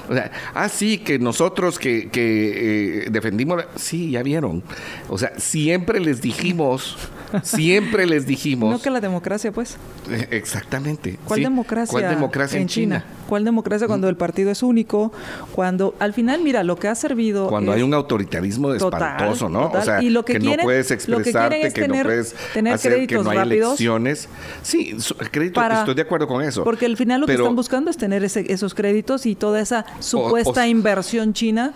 O 0.08 0.14
sea, 0.14 0.32
ah, 0.54 0.68
sí, 0.68 0.98
que 0.98 1.20
nosotros 1.20 1.78
que, 1.78 2.08
que 2.10 3.04
eh, 3.04 3.10
defendimos, 3.10 3.64
sí, 3.76 4.10
ya 4.10 4.24
vieron. 4.24 4.64
O 5.08 5.16
sea, 5.16 5.38
siempre 5.38 6.00
les 6.00 6.20
dijimos, 6.20 6.96
siempre 7.42 8.06
les 8.06 8.26
dijimos. 8.26 8.70
No 8.70 8.80
que 8.80 8.90
la 8.90 9.00
democracia, 9.00 9.52
pues. 9.52 9.76
Eh, 10.10 10.28
exactamente. 10.30 11.18
¿Cuál 11.24 11.42
democracia? 11.42 11.90
¿Cuál 11.90 12.08
democracia 12.10 12.60
en, 12.60 12.68
China? 12.68 13.04
¿Cuál 13.28 13.44
democracia 13.44 13.86
cuando 13.86 14.08
el 14.08 14.16
partido 14.16 14.50
es 14.50 14.62
único? 14.62 15.12
Cuando, 15.52 15.94
al 15.98 16.12
final, 16.12 16.42
mira, 16.42 16.62
lo 16.62 16.76
que 16.76 16.88
ha 16.88 16.94
servido. 16.94 17.48
Cuando 17.48 17.72
hay 17.72 17.82
un 17.82 17.94
autoritarismo 17.94 18.72
espantoso, 18.74 19.48
¿no? 19.48 19.70
O 19.70 19.82
sea, 19.82 20.02
y 20.02 20.10
lo 20.10 20.24
que, 20.24 20.38
no 20.38 20.54
puedes 20.62 20.90
expresarte, 20.90 21.72
que, 21.72 21.88
no 21.88 22.02
puedes 22.02 22.34
tener 22.52 22.74
hacer, 22.74 22.92
créditos 22.92 23.18
que 23.18 23.24
no 23.24 23.30
hay 23.30 23.38
rápidos. 23.38 23.68
elecciones. 23.70 24.28
Sí, 24.62 24.96
créditos, 25.30 25.64
estoy 25.72 25.94
de 25.94 26.02
acuerdo 26.02 26.26
con 26.26 26.42
eso. 26.42 26.64
Porque 26.64 26.86
al 26.86 26.96
final 26.96 27.20
lo 27.20 27.26
que 27.26 27.34
están 27.34 27.56
buscando 27.56 27.90
es 27.90 27.96
tener 27.96 28.24
esos 28.24 28.74
créditos 28.74 29.26
y 29.26 29.34
toda 29.34 29.60
esa 29.60 29.84
supuesta 30.00 30.66
inversión 30.66 31.32
china 31.32 31.72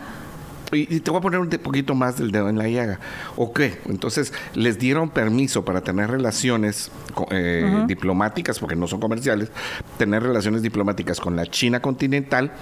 y, 0.73 1.01
te 1.01 1.11
voy 1.11 1.19
a 1.19 1.23
poner 1.23 1.41
un 1.41 1.49
poquito 1.49 1.95
más 1.95 2.19
del 2.19 2.31
dedo 2.31 2.49
en 2.49 2.59
la 2.59 2.69
llaga. 2.69 3.01
Ok, 3.37 3.61
entonces 3.87 4.33
les 4.55 4.79
dieron 4.79 5.11
permiso 5.11 5.65
para 5.65 5.83
tener 5.83 6.11
relaciones 6.11 6.91
eh, 7.31 7.85
diplomáticas, 7.87 8.59
porque 8.59 8.77
no 8.77 8.87
son 8.87 9.01
comerciales, 9.01 9.51
tener 9.99 10.23
relaciones 10.23 10.63
diplomáticas 10.63 11.21
con 11.21 11.37
la 11.37 11.47
China 11.47 11.81
continental, 11.81 12.53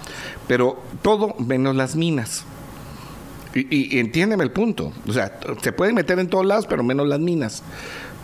pero 0.47 0.81
todo 1.01 1.35
menos 1.39 1.75
las 1.75 1.95
minas. 1.95 2.45
Y, 3.55 3.95
y 3.95 3.99
entiéndeme 3.99 4.43
el 4.43 4.51
punto. 4.51 4.91
O 5.07 5.13
sea, 5.13 5.39
se 5.61 5.71
pueden 5.71 5.93
meter 5.93 6.17
en 6.17 6.27
todos 6.27 6.45
lados, 6.45 6.65
pero 6.65 6.83
menos 6.83 7.07
las 7.07 7.19
minas. 7.19 7.63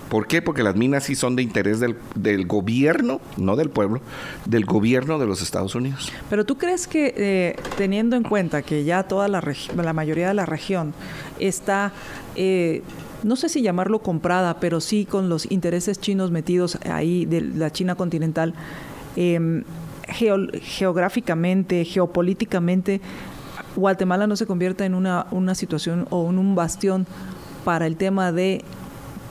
¿Por 0.09 0.27
qué? 0.27 0.41
Porque 0.41 0.63
las 0.63 0.75
minas 0.75 1.03
sí 1.03 1.15
son 1.15 1.35
de 1.35 1.43
interés 1.43 1.79
del, 1.79 1.95
del 2.15 2.47
gobierno, 2.47 3.21
no 3.37 3.55
del 3.55 3.69
pueblo, 3.69 4.01
del 4.45 4.65
gobierno 4.65 5.19
de 5.19 5.27
los 5.27 5.41
Estados 5.41 5.75
Unidos. 5.75 6.11
Pero 6.29 6.45
tú 6.45 6.57
crees 6.57 6.87
que 6.87 7.13
eh, 7.15 7.55
teniendo 7.77 8.15
en 8.15 8.23
cuenta 8.23 8.63
que 8.63 8.83
ya 8.83 9.03
toda 9.03 9.27
la, 9.27 9.43
la 9.75 9.93
mayoría 9.93 10.27
de 10.27 10.33
la 10.33 10.45
región 10.45 10.93
está... 11.39 11.93
Eh, 12.35 12.81
no 13.21 13.35
sé 13.35 13.49
si 13.49 13.61
llamarlo 13.61 13.99
comprada, 13.99 14.61
pero 14.61 14.79
sí 14.79 15.05
con 15.05 15.27
los 15.27 15.51
intereses 15.51 15.99
chinos 15.99 16.31
metidos 16.31 16.77
ahí 16.89 17.25
de 17.25 17.41
la 17.41 17.69
China 17.69 17.95
continental, 17.95 18.53
em, 19.17 19.65
geográficamente, 20.07 21.83
geopolíticamente, 21.83 23.01
Guatemala 23.75 24.25
no 24.25 24.35
se 24.35 24.45
convierta 24.45 24.85
en 24.85 24.93
una, 24.93 25.27
una 25.31 25.53
situación 25.53 26.07
o 26.09 26.29
en 26.29 26.39
un 26.39 26.55
bastión 26.55 27.05
para 27.65 27.85
el 27.87 27.97
tema 27.97 28.31
de 28.31 28.63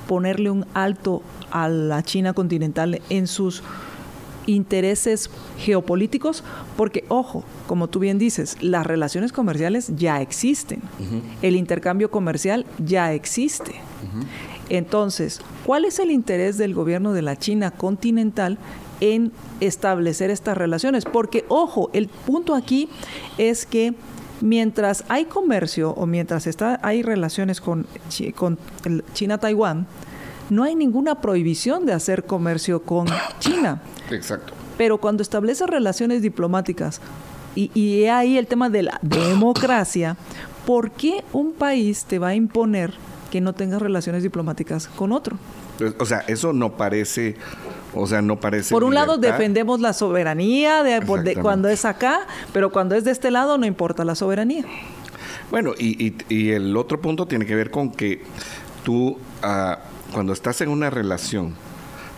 ponerle 0.08 0.50
un 0.50 0.66
alto 0.74 1.22
a 1.52 1.68
la 1.68 2.02
China 2.02 2.32
continental 2.32 3.00
en 3.10 3.28
sus 3.28 3.62
intereses 4.46 5.30
geopolíticos, 5.58 6.42
porque, 6.76 7.04
ojo, 7.08 7.44
como 7.66 7.88
tú 7.88 7.98
bien 8.00 8.18
dices, 8.18 8.56
las 8.62 8.86
relaciones 8.86 9.30
comerciales 9.30 9.92
ya 9.94 10.22
existen, 10.22 10.80
el 11.42 11.54
intercambio 11.54 12.10
comercial 12.10 12.64
ya 12.84 13.12
existe. 13.12 13.74
Entonces, 14.70 15.40
¿cuál 15.64 15.84
es 15.84 15.98
el 15.98 16.10
interés 16.10 16.58
del 16.58 16.74
gobierno 16.74 17.12
de 17.12 17.22
la 17.22 17.36
China 17.36 17.70
continental 17.70 18.58
en 19.00 19.32
establecer 19.60 20.30
estas 20.30 20.56
relaciones? 20.56 21.04
Porque, 21.04 21.44
ojo, 21.48 21.90
el 21.92 22.08
punto 22.08 22.54
aquí 22.54 22.88
es 23.36 23.66
que 23.66 23.94
mientras 24.40 25.04
hay 25.08 25.24
comercio 25.24 25.90
o 25.90 26.06
mientras 26.06 26.46
está, 26.46 26.80
hay 26.82 27.02
relaciones 27.02 27.60
con, 27.60 27.86
con 28.34 28.58
China-Taiwán, 29.14 29.86
no 30.50 30.64
hay 30.64 30.74
ninguna 30.74 31.20
prohibición 31.20 31.86
de 31.86 31.92
hacer 31.92 32.24
comercio 32.24 32.82
con 32.82 33.06
China. 33.38 33.82
Exacto. 34.10 34.54
Pero 34.76 34.98
cuando 34.98 35.22
establece 35.22 35.66
relaciones 35.66 36.22
diplomáticas, 36.22 37.00
y, 37.54 37.70
y 37.74 38.04
ahí 38.06 38.38
el 38.38 38.46
tema 38.46 38.70
de 38.70 38.84
la 38.84 38.98
democracia, 39.02 40.16
¿por 40.66 40.90
qué 40.90 41.24
un 41.32 41.52
país 41.52 42.04
te 42.04 42.18
va 42.18 42.28
a 42.28 42.34
imponer 42.34 42.94
que 43.30 43.40
no 43.40 43.52
tengas 43.52 43.82
relaciones 43.82 44.22
diplomáticas 44.22 44.88
con 44.88 45.12
otro? 45.12 45.38
O 45.98 46.06
sea, 46.06 46.20
eso 46.26 46.52
no 46.52 46.76
parece 46.76 47.36
o 47.94 48.06
sea, 48.06 48.22
no 48.22 48.40
parece. 48.40 48.74
Por 48.74 48.84
un 48.84 48.94
lado 48.94 49.18
defendemos 49.18 49.80
la 49.80 49.92
soberanía 49.92 50.82
de, 50.82 51.36
cuando 51.40 51.68
es 51.68 51.84
acá, 51.84 52.20
pero 52.52 52.70
cuando 52.70 52.94
es 52.94 53.04
de 53.04 53.10
este 53.10 53.30
lado 53.30 53.58
no 53.58 53.66
importa 53.66 54.04
la 54.04 54.14
soberanía. 54.14 54.64
Bueno, 55.50 55.72
y, 55.78 56.14
y, 56.28 56.50
el 56.50 56.76
otro 56.76 57.00
punto 57.00 57.26
tiene 57.26 57.46
que 57.46 57.54
ver 57.54 57.70
con 57.70 57.90
que 57.90 58.22
tú, 58.84 59.16
uh, 59.42 59.74
cuando 60.12 60.34
estás 60.34 60.60
en 60.60 60.68
una 60.68 60.90
relación 60.90 61.54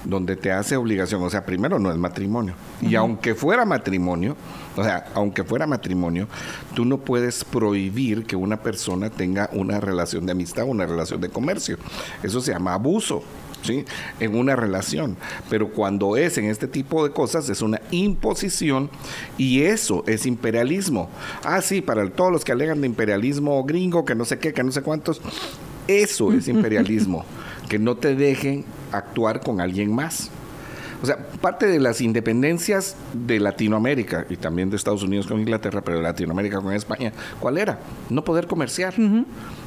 donde 0.04 0.36
te 0.36 0.50
hace 0.50 0.76
obligación, 0.76 1.22
o 1.22 1.30
sea, 1.30 1.44
primero 1.44 1.78
no 1.78 1.90
es 1.90 1.96
matrimonio. 1.96 2.54
Y 2.80 2.94
aunque 2.94 3.34
fuera 3.34 3.64
matrimonio, 3.64 4.36
o 4.76 4.82
sea, 4.82 5.06
aunque 5.14 5.44
fuera 5.44 5.66
matrimonio, 5.66 6.26
tú 6.74 6.84
no 6.84 6.98
puedes 6.98 7.44
prohibir 7.44 8.24
que 8.24 8.34
una 8.34 8.56
persona 8.56 9.10
tenga 9.10 9.50
una 9.52 9.78
relación 9.80 10.26
de 10.26 10.32
amistad, 10.32 10.64
una 10.66 10.86
relación 10.86 11.20
de 11.20 11.28
comercio. 11.28 11.76
Eso 12.22 12.40
se 12.40 12.52
llama 12.52 12.74
abuso. 12.74 13.22
¿Sí? 13.62 13.84
en 14.18 14.36
una 14.36 14.56
relación. 14.56 15.16
Pero 15.48 15.70
cuando 15.70 16.16
es 16.16 16.38
en 16.38 16.46
este 16.46 16.66
tipo 16.66 17.04
de 17.04 17.12
cosas 17.12 17.48
es 17.48 17.62
una 17.62 17.80
imposición 17.90 18.90
y 19.38 19.62
eso 19.62 20.04
es 20.06 20.26
imperialismo. 20.26 21.08
Ah, 21.44 21.60
sí, 21.62 21.80
para 21.80 22.08
todos 22.10 22.32
los 22.32 22.44
que 22.44 22.52
alegan 22.52 22.80
de 22.80 22.86
imperialismo 22.86 23.62
gringo, 23.64 24.04
que 24.04 24.14
no 24.14 24.24
sé 24.24 24.38
qué, 24.38 24.52
que 24.52 24.62
no 24.62 24.72
sé 24.72 24.82
cuántos, 24.82 25.20
eso 25.88 26.32
es 26.32 26.48
imperialismo, 26.48 27.24
que 27.68 27.78
no 27.78 27.96
te 27.96 28.14
dejen 28.14 28.64
actuar 28.92 29.40
con 29.40 29.60
alguien 29.60 29.94
más. 29.94 30.30
O 31.02 31.06
sea, 31.06 31.16
parte 31.16 31.66
de 31.66 31.80
las 31.80 32.00
independencias 32.00 32.96
de 33.14 33.40
Latinoamérica 33.40 34.26
y 34.28 34.36
también 34.36 34.68
de 34.68 34.76
Estados 34.76 35.02
Unidos 35.02 35.26
con 35.26 35.40
Inglaterra, 35.40 35.80
pero 35.82 35.96
de 35.96 36.02
Latinoamérica 36.02 36.60
con 36.60 36.74
España, 36.74 37.12
¿cuál 37.38 37.56
era? 37.56 37.78
No 38.10 38.22
poder 38.22 38.46
comerciar. 38.46 38.94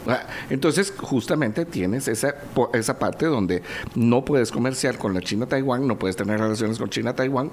Ah, 0.07 0.27
entonces, 0.49 0.93
justamente 0.95 1.65
tienes 1.65 2.07
esa, 2.07 2.35
esa 2.73 2.99
parte 2.99 3.25
donde 3.25 3.63
no 3.95 4.23
puedes 4.23 4.51
comerciar 4.51 4.97
con 4.97 5.13
la 5.13 5.21
China-Taiwán, 5.21 5.87
no 5.87 5.97
puedes 5.97 6.15
tener 6.15 6.39
relaciones 6.39 6.77
con 6.77 6.89
China-Taiwán, 6.89 7.49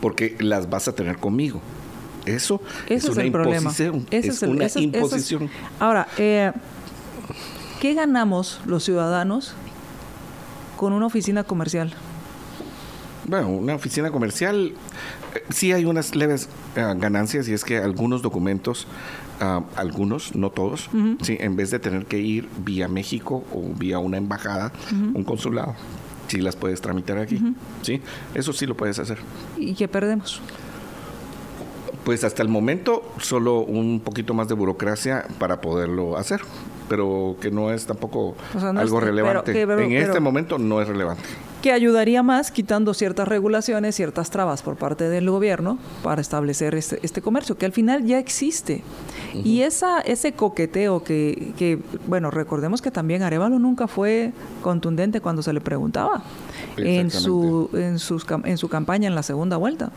porque 0.00 0.36
las 0.40 0.68
vas 0.68 0.86
a 0.88 0.94
tener 0.94 1.16
conmigo. 1.16 1.62
Eso 2.26 2.60
es, 2.88 3.04
una 3.04 3.24
imposición. 3.24 4.06
es, 4.10 4.42
una 4.42 4.68
imposición. 4.76 5.50
Ahora, 5.78 6.08
eh, 6.16 6.52
¿qué 7.80 7.94
ganamos 7.94 8.60
los 8.66 8.84
ciudadanos 8.84 9.54
con 10.76 10.92
una 10.92 11.06
oficina 11.06 11.44
comercial? 11.44 11.94
Bueno, 13.26 13.48
una 13.48 13.74
oficina 13.74 14.10
comercial, 14.10 14.72
eh, 15.34 15.42
sí 15.50 15.72
hay 15.72 15.84
unas 15.84 16.14
leves 16.14 16.48
eh, 16.76 16.94
ganancias 16.96 17.48
y 17.48 17.54
es 17.54 17.64
que 17.64 17.78
algunos 17.78 18.22
documentos, 18.22 18.86
ah, 19.40 19.62
algunos, 19.76 20.34
no 20.34 20.50
todos, 20.50 20.90
sí, 21.22 21.36
en 21.40 21.56
vez 21.56 21.70
de 21.70 21.78
tener 21.78 22.06
que 22.06 22.18
ir 22.18 22.48
vía 22.64 22.88
México 22.88 23.44
o 23.52 23.62
vía 23.78 23.98
una 23.98 24.18
embajada, 24.18 24.72
un 24.92 25.24
consulado, 25.24 25.74
sí 26.28 26.40
las 26.40 26.56
puedes 26.56 26.80
tramitar 26.80 27.18
aquí, 27.18 27.40
sí, 27.82 28.02
eso 28.34 28.52
sí 28.52 28.66
lo 28.66 28.76
puedes 28.76 28.98
hacer. 28.98 29.18
¿Y 29.56 29.74
qué 29.74 29.88
perdemos? 29.88 30.40
Pues 32.04 32.22
hasta 32.22 32.42
el 32.42 32.50
momento 32.50 33.02
solo 33.18 33.60
un 33.60 34.00
poquito 34.00 34.34
más 34.34 34.48
de 34.48 34.54
burocracia 34.54 35.26
para 35.38 35.62
poderlo 35.62 36.18
hacer, 36.18 36.42
pero 36.90 37.36
que 37.40 37.50
no 37.50 37.72
es 37.72 37.86
tampoco 37.86 38.36
algo 38.76 39.00
relevante. 39.00 39.62
en 39.62 39.92
este 39.92 40.20
momento 40.20 40.58
no 40.58 40.82
es 40.82 40.88
relevante. 40.88 41.22
Que 41.64 41.72
ayudaría 41.72 42.22
más 42.22 42.50
quitando 42.50 42.92
ciertas 42.92 43.26
regulaciones, 43.26 43.94
ciertas 43.94 44.28
trabas 44.28 44.60
por 44.60 44.76
parte 44.76 45.08
del 45.08 45.30
gobierno 45.30 45.78
para 46.02 46.20
establecer 46.20 46.74
este, 46.74 46.98
este 47.02 47.22
comercio, 47.22 47.56
que 47.56 47.64
al 47.64 47.72
final 47.72 48.04
ya 48.04 48.18
existe. 48.18 48.82
Y 49.32 49.62
esa, 49.62 50.02
ese 50.02 50.32
coqueteo 50.32 51.02
que, 51.02 51.54
que, 51.56 51.78
bueno, 52.06 52.30
recordemos 52.30 52.82
que 52.82 52.90
también 52.90 53.22
Arevalo 53.22 53.58
nunca 53.58 53.86
fue 53.86 54.32
contundente 54.60 55.22
cuando 55.22 55.40
se 55.40 55.54
le 55.54 55.62
preguntaba 55.62 56.22
en 56.76 57.10
su, 57.10 57.70
en, 57.72 57.98
sus, 57.98 58.26
en 58.44 58.58
su 58.58 58.68
campaña 58.68 59.08
en 59.08 59.14
la 59.14 59.22
segunda 59.22 59.56
vuelta. 59.56 59.90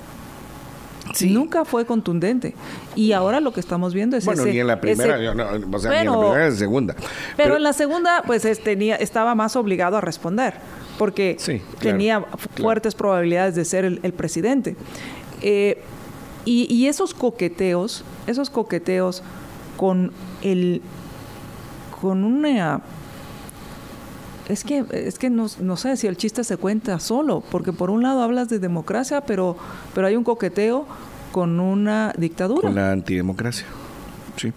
Nunca 1.26 1.66
fue 1.66 1.86
contundente. 1.86 2.56
Y 2.96 3.12
ahora 3.12 3.42
lo 3.42 3.52
que 3.52 3.60
estamos 3.60 3.94
viendo 3.94 4.16
es 4.16 4.24
bueno, 4.24 4.46
ni 4.46 4.58
en 4.58 4.68
la 4.68 4.80
primera, 4.80 5.16
o 5.16 5.18
sea, 5.18 5.18
ni 5.18 5.26
en 5.26 5.38
la 5.38 5.50
primera 5.68 6.04
ni 6.04 6.10
en 6.10 6.50
la 6.50 6.52
segunda. 6.52 6.96
Pero, 7.36 7.58
en 7.58 7.64
la 7.64 7.74
segunda, 7.74 8.24
pues 8.26 8.48
tenía, 8.64 8.96
estaba 8.96 9.36
más 9.36 9.58
obligado 9.58 9.98
a 9.98 10.02
responder, 10.02 10.54
porque 10.98 11.38
tenía 11.80 12.22
fuertes 12.56 12.96
probabilidades 12.96 13.56
de 13.56 13.66
ser 13.66 13.86
el, 13.86 14.14
presidente. 14.14 14.76
Eh, 15.42 15.82
y, 16.46 16.74
y, 16.74 16.88
esos 16.88 17.14
coqueteos, 17.14 18.04
esos 18.26 18.50
coqueteos 18.50 19.22
con 19.76 20.12
el 20.42 20.82
con 22.02 22.24
una 22.24 22.82
es 24.48 24.64
que, 24.64 24.86
es 24.92 25.20
que 25.20 25.30
no, 25.30 25.48
no, 25.60 25.76
sé 25.76 25.98
si 25.98 26.08
el 26.08 26.16
chiste 26.16 26.44
se 26.44 26.58
cuenta 26.58 27.00
solo, 27.00 27.44
porque 27.52 27.74
por 27.74 27.90
un 27.90 28.02
lado 28.02 28.22
hablas 28.22 28.48
de 28.48 28.60
democracia, 28.60 29.22
pero, 29.22 29.58
pero 29.94 30.08
hay 30.08 30.16
un 30.16 30.24
coqueteo 30.24 30.86
con 31.34 31.60
una 31.60 32.14
dictadura. 32.18 32.62
Con 32.62 32.76
la 32.76 32.92
antidemocracia, 32.92 33.66
sí. 34.38 34.54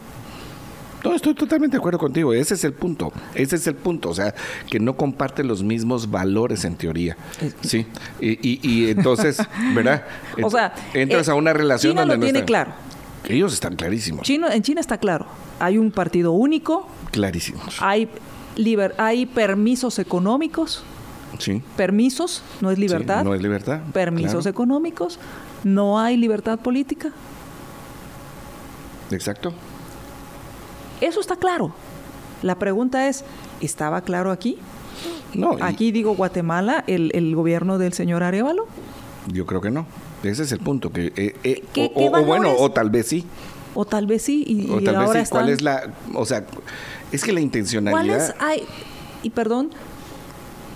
No, 1.04 1.14
estoy 1.14 1.34
totalmente 1.34 1.76
de 1.76 1.78
acuerdo 1.78 1.98
contigo. 1.98 2.32
Ese 2.32 2.54
es 2.54 2.64
el 2.64 2.72
punto. 2.72 3.12
Ese 3.34 3.56
es 3.56 3.66
el 3.66 3.74
punto. 3.74 4.10
O 4.10 4.14
sea, 4.14 4.34
que 4.68 4.78
no 4.80 4.96
comparte 4.96 5.44
los 5.44 5.62
mismos 5.62 6.10
valores 6.10 6.64
en 6.64 6.76
teoría. 6.76 7.16
Sí. 7.62 7.86
Y, 8.20 8.60
y, 8.68 8.90
entonces, 8.90 9.38
¿verdad? 9.74 10.04
o 10.42 10.50
sea, 10.50 10.74
entras 10.94 11.28
a 11.28 11.34
una 11.34 11.52
relación 11.52 11.92
China 11.92 12.02
donde 12.02 12.16
lo 12.16 12.22
tiene 12.22 12.44
claro. 12.44 12.72
Ellos 13.28 13.52
están 13.52 13.76
clarísimos. 13.76 14.22
Chino, 14.22 14.50
en 14.50 14.62
China 14.62 14.80
está 14.80 14.98
claro. 14.98 15.26
Hay 15.58 15.78
un 15.78 15.90
partido 15.90 16.32
único. 16.32 16.88
Clarísimos. 17.12 17.76
Hay 17.80 18.08
hay 18.98 19.26
permisos 19.26 19.98
económicos. 19.98 20.82
Sí. 21.38 21.62
Permisos, 21.76 22.42
no 22.60 22.70
es 22.70 22.78
libertad. 22.78 23.24
no 23.24 23.34
es 23.34 23.40
libertad. 23.40 23.80
Permisos 23.92 24.46
económicos, 24.46 25.18
no 25.64 25.98
hay 25.98 26.16
libertad 26.16 26.58
política. 26.58 27.12
Exacto. 29.10 29.54
Eso 31.00 31.20
está 31.20 31.36
claro. 31.36 31.72
La 32.42 32.58
pregunta 32.58 33.08
es, 33.08 33.24
¿estaba 33.60 34.00
claro 34.02 34.30
aquí? 34.30 34.58
No. 35.34 35.56
Aquí 35.60 35.92
digo 35.92 36.14
Guatemala, 36.14 36.84
el, 36.86 37.34
gobierno 37.34 37.78
del 37.78 37.92
señor 37.92 38.22
Arevalo. 38.22 38.66
Yo 39.32 39.46
creo 39.46 39.60
que 39.60 39.70
no. 39.70 39.86
Ese 40.22 40.42
es 40.42 40.52
el 40.52 40.58
punto. 40.58 40.92
Que, 40.92 41.12
eh, 41.16 41.34
eh, 41.44 41.90
o, 41.94 42.24
bueno, 42.24 42.52
o 42.58 42.70
tal 42.70 42.90
vez 42.90 43.06
sí. 43.06 43.24
O 43.74 43.84
tal 43.84 44.06
vez 44.06 44.22
sí. 44.22 44.44
Y, 44.46 44.70
o 44.70 44.80
tal 44.82 45.06
vez 45.06 45.28
sí. 45.28 45.30
¿Cuál 45.30 45.48
es 45.48 45.62
la...? 45.62 45.92
O 46.14 46.26
sea, 46.26 46.44
es 47.12 47.24
que 47.24 47.32
la 47.32 47.40
intencionalidad... 47.40 48.02
¿Cuáles 48.02 48.34
hay? 48.40 48.64
Y 49.22 49.30
perdón, 49.30 49.70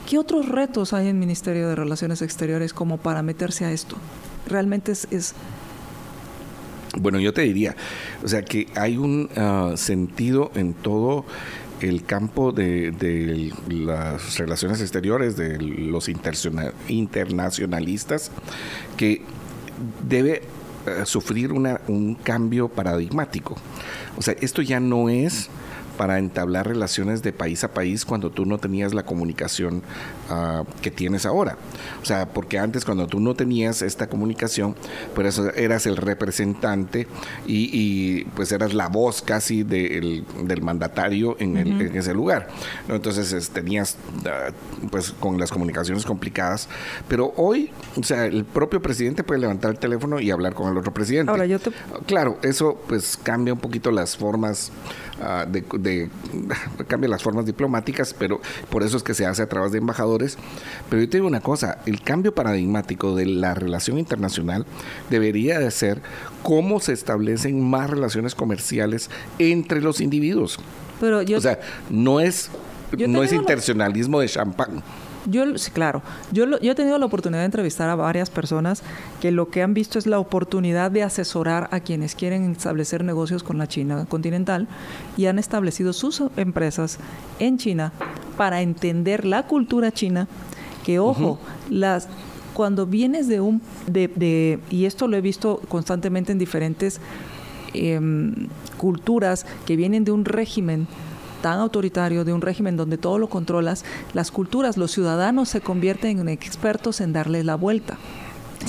¿qué 0.08 0.18
otros 0.18 0.48
retos 0.48 0.92
hay 0.92 1.04
en 1.08 1.16
el 1.16 1.20
Ministerio 1.20 1.68
de 1.68 1.74
Relaciones 1.74 2.22
Exteriores 2.22 2.72
como 2.72 2.98
para 2.98 3.22
meterse 3.22 3.64
a 3.64 3.72
esto? 3.72 3.96
Realmente 4.46 4.92
es... 4.92 5.34
Bueno, 6.96 7.18
yo 7.18 7.32
te 7.32 7.42
diría, 7.42 7.74
o 8.22 8.28
sea, 8.28 8.42
que 8.42 8.68
hay 8.76 8.96
un 8.96 9.28
ah, 9.36 9.72
sentido 9.76 10.52
en 10.54 10.74
todo 10.74 11.24
el 11.80 12.04
campo 12.04 12.52
de, 12.52 13.52
las 13.68 14.38
relaciones 14.38 14.80
exteriores, 14.80 15.36
de 15.36 15.58
los 15.58 16.08
internacionalistas, 16.08 18.30
que 18.96 19.22
debe 20.08 20.42
eh, 20.86 21.02
sufrir 21.04 21.52
una, 21.52 21.80
un 21.88 22.14
cambio 22.14 22.68
paradigmático. 22.68 23.56
O 24.16 24.22
sea, 24.22 24.36
esto 24.40 24.62
ya 24.62 24.78
no 24.80 25.08
es 25.08 25.50
para 25.96 26.18
entablar 26.18 26.66
relaciones 26.66 27.22
de 27.22 27.32
país 27.32 27.64
a 27.64 27.72
país 27.72 28.04
cuando 28.04 28.30
tú 28.30 28.46
no 28.46 28.58
tenías 28.58 28.94
la 28.94 29.04
comunicación 29.04 29.82
ah, 30.30 30.64
que 30.82 30.90
tienes 30.90 31.26
ahora. 31.26 31.56
O 32.02 32.04
sea, 32.04 32.28
porque 32.28 32.58
antes 32.58 32.84
cuando 32.84 33.06
tú 33.06 33.20
no 33.20 33.34
tenías 33.34 33.82
esta 33.82 34.08
comunicación, 34.08 34.74
pues 35.14 35.38
eras 35.56 35.86
el 35.86 35.96
representante 35.96 37.06
y, 37.46 38.24
pues 38.36 38.52
eras 38.52 38.74
la 38.74 38.88
voz 38.88 39.22
casi 39.22 39.62
del 39.62 40.24
mandatario 40.62 41.36
en, 41.38 41.56
ese 41.96 42.14
lugar. 42.14 42.48
Entonces 42.88 43.50
tenías 43.50 43.96
ah, 44.26 44.50
pues 44.90 45.12
con 45.12 45.38
las 45.38 45.50
comunicaciones 45.50 46.04
complicadas, 46.04 46.68
pero 47.08 47.32
hoy, 47.36 47.70
o 47.96 48.02
sea, 48.02 48.26
el 48.26 48.44
propio 48.44 48.80
presidente 48.82 49.24
puede 49.24 49.40
levantar 49.40 49.70
el 49.70 49.78
teléfono 49.78 50.20
y 50.20 50.30
hablar 50.30 50.54
con 50.54 50.70
el 50.70 50.76
otro 50.76 50.92
presidente. 50.92 51.30
Ahora 51.30 51.46
yo 51.46 51.58
te... 51.58 51.70
Claro, 52.06 52.38
eso 52.42 52.80
pues 52.86 53.16
cambia 53.16 53.52
un 53.52 53.60
poquito 53.60 53.90
las 53.90 54.16
formas 54.16 54.72
Ah, 55.20 55.46
de, 55.48 56.10
cambia 56.88 57.08
las 57.08 57.22
formas 57.22 57.46
diplomáticas, 57.46 58.14
pero 58.14 58.40
por 58.68 58.82
eso 58.82 58.96
es 58.96 59.02
que 59.02 59.14
se 59.14 59.24
hace 59.24 59.42
a 59.42 59.48
través 59.48 59.72
de 59.72 59.78
embajadores. 59.78 60.04
Pero 60.88 61.02
yo 61.02 61.08
te 61.08 61.18
digo 61.18 61.26
una 61.26 61.40
cosa, 61.40 61.78
el 61.86 62.00
cambio 62.02 62.34
paradigmático 62.34 63.14
de 63.14 63.26
la 63.26 63.54
relación 63.54 63.98
internacional 63.98 64.66
debería 65.10 65.58
de 65.58 65.70
ser 65.70 66.00
cómo 66.42 66.80
se 66.80 66.92
establecen 66.92 67.62
más 67.62 67.90
relaciones 67.90 68.34
comerciales 68.34 69.10
entre 69.38 69.80
los 69.80 70.00
individuos. 70.00 70.58
Pero 71.00 71.22
yo, 71.22 71.38
o 71.38 71.40
sea, 71.40 71.60
no 71.90 72.20
es, 72.20 72.50
no 73.06 73.22
es 73.22 73.32
internacionalismo 73.32 74.20
de 74.20 74.28
champán. 74.28 74.82
Yo, 75.26 75.56
sí, 75.56 75.70
claro, 75.70 76.02
yo, 76.32 76.58
yo 76.60 76.72
he 76.72 76.74
tenido 76.74 76.98
la 76.98 77.06
oportunidad 77.06 77.40
de 77.40 77.46
entrevistar 77.46 77.88
a 77.88 77.94
varias 77.94 78.30
personas 78.30 78.82
que 79.20 79.30
lo 79.30 79.48
que 79.48 79.62
han 79.62 79.72
visto 79.72 79.98
es 79.98 80.06
la 80.06 80.18
oportunidad 80.18 80.90
de 80.90 81.02
asesorar 81.02 81.68
a 81.72 81.80
quienes 81.80 82.14
quieren 82.14 82.52
establecer 82.52 83.04
negocios 83.04 83.42
con 83.42 83.58
la 83.58 83.66
China 83.66 84.06
continental 84.06 84.68
y 85.16 85.26
han 85.26 85.38
establecido 85.38 85.92
sus 85.92 86.22
empresas 86.36 86.98
en 87.38 87.58
China 87.58 87.92
para 88.36 88.62
entender 88.62 89.24
la 89.24 89.44
cultura 89.44 89.92
china, 89.92 90.28
que 90.84 90.98
ojo, 90.98 91.38
las 91.70 92.08
cuando 92.52 92.86
vienes 92.86 93.26
de 93.28 93.40
un 93.40 93.60
de, 93.86 94.08
de, 94.08 94.60
y 94.70 94.84
esto 94.84 95.08
lo 95.08 95.16
he 95.16 95.20
visto 95.20 95.60
constantemente 95.68 96.32
en 96.32 96.38
diferentes 96.38 97.00
em, 97.72 98.48
culturas 98.76 99.44
que 99.66 99.76
vienen 99.76 100.04
de 100.04 100.12
un 100.12 100.24
régimen 100.24 100.86
tan 101.44 101.60
autoritario, 101.60 102.24
de 102.24 102.32
un 102.32 102.40
régimen 102.40 102.74
donde 102.74 102.96
todo 102.96 103.18
lo 103.18 103.28
controlas, 103.28 103.84
las 104.14 104.30
culturas, 104.30 104.78
los 104.78 104.92
ciudadanos 104.92 105.50
se 105.50 105.60
convierten 105.60 106.18
en 106.18 106.30
expertos 106.30 107.02
en 107.02 107.12
darles 107.12 107.44
la 107.44 107.54
vuelta. 107.54 107.98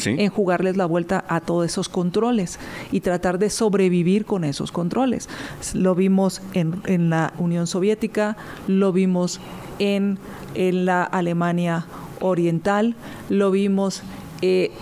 en 0.05 0.29
jugarles 0.29 0.75
la 0.75 0.85
vuelta 0.85 1.23
a 1.29 1.39
todos 1.39 1.65
esos 1.67 1.87
controles 1.87 2.59
y 2.91 2.99
tratar 2.99 3.39
de 3.39 3.49
sobrevivir 3.49 4.25
con 4.25 4.43
esos 4.43 4.73
controles. 4.73 5.29
Lo 5.73 5.95
vimos 5.95 6.41
en, 6.53 7.09
la 7.09 7.31
Unión 7.37 7.65
Soviética, 7.65 8.35
lo 8.67 8.91
vimos 8.91 9.39
en, 9.79 10.19
la 10.53 11.03
Alemania 11.03 11.85
Oriental, 12.19 12.95
lo 13.29 13.51
vimos... 13.51 14.03
Eh, 14.41 14.73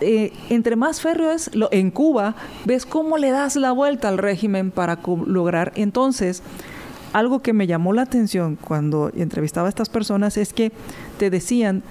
eh, 0.00 0.32
entre 0.48 0.76
más 0.76 1.00
férreo 1.00 1.32
es 1.32 1.52
lo, 1.54 1.68
en 1.72 1.90
Cuba, 1.90 2.36
ves 2.64 2.86
cómo 2.86 3.18
le 3.18 3.32
das 3.32 3.56
la 3.56 3.72
vuelta 3.72 4.08
al 4.08 4.16
régimen 4.16 4.70
para 4.70 5.00
lograr 5.26 5.72
entonces 5.74 6.42
algo 7.12 7.40
que 7.40 7.52
me 7.52 7.66
llamó 7.66 7.92
la 7.92 8.02
atención 8.02 8.56
cuando 8.56 9.10
entrevistaba 9.16 9.68
a 9.68 9.70
estas 9.70 9.88
personas 9.88 10.36
es 10.36 10.52
que 10.52 10.72
te 11.18 11.30
decían, 11.30 11.82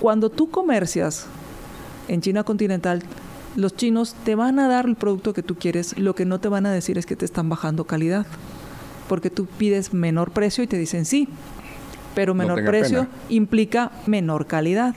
Cuando 0.00 0.30
tú 0.30 0.50
comercias 0.50 1.26
en 2.08 2.20
China 2.20 2.42
continental, 2.42 3.02
los 3.54 3.76
chinos 3.76 4.16
te 4.24 4.34
van 4.34 4.58
a 4.58 4.66
dar 4.66 4.86
el 4.86 4.96
producto 4.96 5.32
que 5.32 5.42
tú 5.42 5.54
quieres, 5.56 5.96
lo 5.98 6.14
que 6.14 6.24
no 6.24 6.40
te 6.40 6.48
van 6.48 6.66
a 6.66 6.72
decir 6.72 6.98
es 6.98 7.06
que 7.06 7.16
te 7.16 7.24
están 7.24 7.48
bajando 7.48 7.84
calidad, 7.84 8.26
porque 9.08 9.30
tú 9.30 9.46
pides 9.46 9.92
menor 9.92 10.32
precio 10.32 10.64
y 10.64 10.66
te 10.66 10.78
dicen 10.78 11.04
sí, 11.04 11.28
pero 12.14 12.34
menor 12.34 12.64
precio 12.64 13.06
implica 13.28 13.92
menor 14.06 14.46
calidad. 14.46 14.94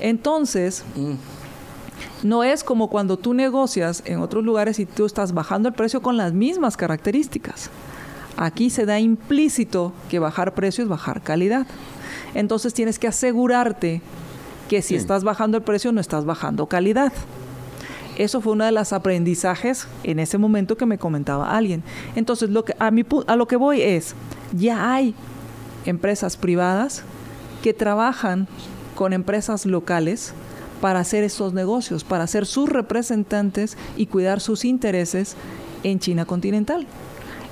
Entonces, 0.00 0.84
mm. 0.96 2.26
no 2.26 2.42
es 2.44 2.64
como 2.64 2.88
cuando 2.88 3.16
tú 3.16 3.34
negocias 3.34 4.02
en 4.06 4.20
otros 4.20 4.44
lugares 4.44 4.78
y 4.78 4.86
tú 4.86 5.06
estás 5.06 5.32
bajando 5.32 5.68
el 5.68 5.74
precio 5.74 6.02
con 6.02 6.16
las 6.16 6.32
mismas 6.32 6.76
características. 6.76 7.70
Aquí 8.36 8.70
se 8.70 8.86
da 8.86 8.98
implícito 8.98 9.92
que 10.08 10.18
bajar 10.18 10.54
precio 10.54 10.84
es 10.84 10.88
bajar 10.88 11.22
calidad. 11.22 11.66
Entonces 12.34 12.74
tienes 12.74 12.98
que 12.98 13.08
asegurarte 13.08 14.00
que 14.68 14.82
si 14.82 14.94
estás 14.94 15.22
bajando 15.22 15.58
el 15.58 15.62
precio 15.62 15.92
no 15.92 16.00
estás 16.00 16.24
bajando 16.24 16.66
calidad. 16.66 17.12
Eso 18.16 18.40
fue 18.40 18.52
uno 18.52 18.64
de 18.64 18.72
los 18.72 18.92
aprendizajes 18.92 19.86
en 20.04 20.18
ese 20.18 20.38
momento 20.38 20.76
que 20.76 20.86
me 20.86 20.98
comentaba 20.98 21.56
alguien. 21.56 21.82
Entonces, 22.14 22.50
lo 22.50 22.64
que, 22.64 22.74
a, 22.78 22.90
mi, 22.90 23.04
a 23.26 23.36
lo 23.36 23.48
que 23.48 23.56
voy 23.56 23.80
es, 23.80 24.14
ya 24.52 24.92
hay 24.92 25.14
empresas 25.86 26.36
privadas 26.36 27.04
que 27.62 27.72
trabajan 27.72 28.48
con 28.94 29.12
empresas 29.14 29.64
locales 29.64 30.34
para 30.82 31.00
hacer 31.00 31.24
estos 31.24 31.54
negocios, 31.54 32.04
para 32.04 32.26
ser 32.26 32.44
sus 32.44 32.68
representantes 32.68 33.78
y 33.96 34.06
cuidar 34.06 34.40
sus 34.40 34.64
intereses 34.64 35.36
en 35.82 35.98
China 35.98 36.24
continental, 36.24 36.86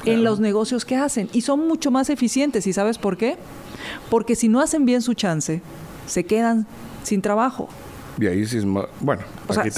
en 0.04 0.24
los 0.24 0.40
negocios 0.40 0.84
que 0.84 0.96
hacen. 0.96 1.28
Y 1.32 1.42
son 1.42 1.66
mucho 1.66 1.90
más 1.90 2.10
eficientes. 2.10 2.66
¿Y 2.66 2.72
sabes 2.72 2.98
por 2.98 3.16
qué? 3.16 3.36
Porque 4.10 4.36
si 4.36 4.48
no 4.48 4.60
hacen 4.60 4.84
bien 4.84 5.02
su 5.02 5.14
chance, 5.14 5.62
se 6.06 6.24
quedan 6.24 6.66
sin 7.02 7.22
trabajo. 7.22 7.68
Y 8.18 8.26
ahí 8.26 8.44
sí 8.46 8.58
es 8.58 8.64
bueno, 8.64 9.22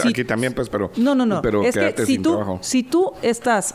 aquí, 0.05 0.25
también 0.25 0.53
pues, 0.53 0.69
pero 0.69 0.91
no, 0.97 1.15
no, 1.15 1.25
no. 1.25 1.43
Pero 1.43 1.63
es 1.65 1.77
que 1.77 2.05
si 2.05 2.19
tú, 2.19 2.59
si 2.61 2.83
tú 2.83 3.13
estás 3.23 3.75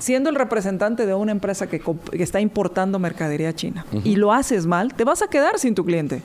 siendo 0.00 0.30
el 0.30 0.36
representante 0.36 1.06
de 1.06 1.14
una 1.14 1.30
empresa 1.30 1.68
que, 1.68 1.80
está 2.14 2.40
importando 2.40 2.98
mercadería 2.98 3.54
china 3.54 3.86
y 4.02 4.16
lo 4.16 4.32
haces 4.32 4.66
mal, 4.66 4.94
te 4.94 5.04
vas 5.04 5.22
a 5.22 5.28
quedar 5.28 5.58
sin 5.58 5.74
tu 5.74 5.84
cliente. 5.84 6.22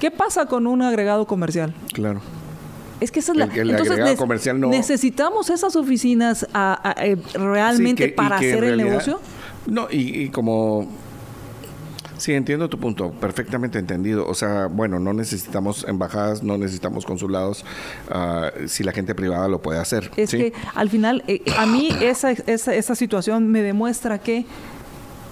¿Qué 0.00 0.10
pasa 0.10 0.46
con 0.46 0.66
un 0.66 0.82
agregado 0.82 1.26
comercial? 1.26 1.74
Claro. 1.92 2.20
Es 3.00 3.10
que 3.10 3.20
esa 3.20 3.32
es 3.32 3.38
la. 3.38 3.44
entonces 3.44 4.16
comercial 4.16 4.60
no... 4.60 4.68
necesitamos 4.68 5.50
esas 5.50 5.76
oficinas 5.76 6.46
eh, 6.96 7.16
realmente 7.34 8.08
para 8.08 8.36
hacer 8.36 8.64
el 8.64 8.76
negocio. 8.76 9.20
No, 9.66 9.88
y 9.90 10.30
como 10.30 10.88
Sí, 12.18 12.34
entiendo 12.34 12.68
tu 12.68 12.78
punto, 12.78 13.12
perfectamente 13.12 13.78
entendido. 13.78 14.26
O 14.26 14.34
sea, 14.34 14.66
bueno, 14.66 14.98
no 14.98 15.12
necesitamos 15.12 15.86
embajadas, 15.88 16.42
no 16.42 16.58
necesitamos 16.58 17.06
consulados, 17.06 17.64
ah, 18.10 18.50
si 18.66 18.82
la 18.82 18.92
gente 18.92 19.14
privada 19.14 19.46
lo 19.48 19.62
puede 19.62 19.78
hacer. 19.78 20.10
Es 20.16 20.32
que 20.32 20.52
al 20.74 20.90
final, 20.90 21.22
eh, 21.28 21.42
a 21.56 21.64
mí 21.66 21.90
esa, 22.00 22.32
esa, 22.32 22.74
esa 22.74 22.94
situación 22.96 23.48
me 23.48 23.62
demuestra 23.62 24.18
que 24.18 24.44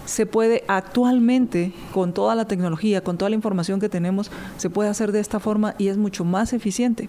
se 0.05 0.27
puede 0.27 0.63
actualmente, 0.69 1.73
con 1.93 2.15
toda 2.15 2.37
la 2.37 2.47
tecnología, 2.47 3.03
con 3.03 3.19
toda 3.19 3.31
la 3.31 3.35
información 3.35 3.81
que 3.81 3.89
tenemos, 3.89 4.31
se 4.57 4.71
puede 4.71 4.89
hacer 4.89 5.11
de 5.11 5.19
esta 5.19 5.41
forma 5.41 5.75
y 5.79 5.89
es 5.89 5.97
mucho 5.97 6.25
más 6.25 6.53
eficiente. 6.53 7.09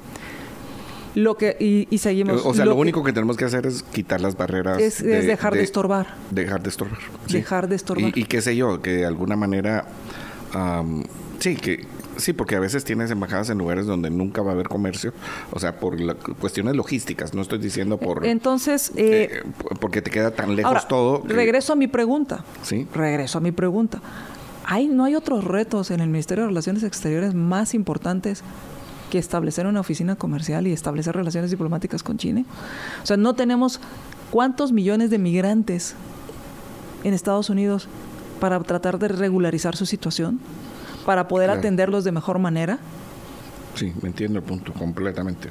Lo 1.17 1.35
que, 1.35 1.57
y, 1.89 1.97
seguimos. 1.97 2.45
O 2.45 2.53
sea, 2.53 2.63
lo, 2.63 2.75
único 2.75 3.03
que, 3.03 3.11
tenemos 3.11 3.37
que 3.37 3.45
hacer 3.45 3.65
es 3.65 3.81
quitar 3.81 4.21
las 4.21 4.37
barreras. 4.37 4.79
Es, 4.79 5.03
dejar 5.03 5.55
de, 5.55 5.63
estorbar. 5.63 6.13
Dejar 6.29 6.61
de 6.61 6.69
estorbar. 6.69 6.99
Dejar 7.27 7.67
de 7.67 7.75
estorbar. 7.75 8.15
Y, 8.15 8.25
qué 8.25 8.39
sé 8.39 8.55
yo, 8.55 8.83
que 8.83 8.91
de 8.91 9.05
alguna 9.07 9.35
manera. 9.35 9.85
sí, 11.39 11.55
que 11.55 11.87
Sí, 12.17 12.33
porque 12.33 12.55
a 12.55 12.59
veces 12.59 12.83
tienes 12.83 13.09
embajadas 13.09 13.49
en 13.49 13.57
lugares 13.57 13.87
donde 13.87 14.11
nunca 14.11 14.43
va 14.43 14.51
a 14.51 14.53
haber 14.53 14.67
comercio, 14.67 15.13
o 15.51 15.59
sea, 15.59 15.79
por 15.79 15.97
cuestiones 16.37 16.75
logísticas, 16.75 17.33
no 17.33 17.41
estoy 17.41 17.59
diciendo 17.59 17.97
por... 17.97 18.25
Entonces... 18.25 18.91
Eh, 18.95 19.43
porque 19.79 20.01
te 20.01 20.09
queda 20.09 20.31
tan 20.31 20.55
lejos 20.55 20.87
todo. 20.87 21.23
Regreso 21.25 21.73
a 21.73 21.75
mi 21.75 21.87
pregunta. 21.87 22.43
Sí. 22.63 22.87
Regreso 22.93 23.37
a 23.37 23.41
mi 23.41 23.51
pregunta. 23.51 24.01
¿Hay, 24.65 24.87
¿No 24.87 25.05
hay 25.05 25.15
otros 25.15 25.43
retos 25.43 25.91
en 25.91 25.99
el 25.99 26.09
Ministerio 26.09 26.43
de 26.43 26.49
Relaciones 26.49 26.83
Exteriores 26.83 27.33
más 27.33 27.73
importantes 27.73 28.43
que 29.09 29.17
establecer 29.17 29.65
una 29.67 29.79
oficina 29.79 30.15
comercial 30.15 30.67
y 30.67 30.73
establecer 30.73 31.15
relaciones 31.15 31.51
diplomáticas 31.51 32.03
con 32.03 32.17
China. 32.17 32.43
O 33.03 33.05
sea, 33.05 33.17
no 33.17 33.35
tenemos 33.35 33.79
cuántos 34.31 34.71
millones 34.71 35.09
de 35.09 35.17
migrantes 35.17 35.95
en 37.03 37.13
Estados 37.13 37.49
Unidos 37.49 37.87
para 38.39 38.59
tratar 38.59 38.99
de 38.99 39.07
regularizar 39.07 39.75
su 39.75 39.85
situación, 39.85 40.39
para 41.05 41.27
poder 41.27 41.49
atenderlos 41.49 42.03
de 42.03 42.11
mejor 42.11 42.39
manera. 42.39 42.79
Sí, 43.75 43.93
me 44.01 44.09
entiendo 44.09 44.39
el 44.39 44.45
punto 44.45 44.73
completamente. 44.73 45.49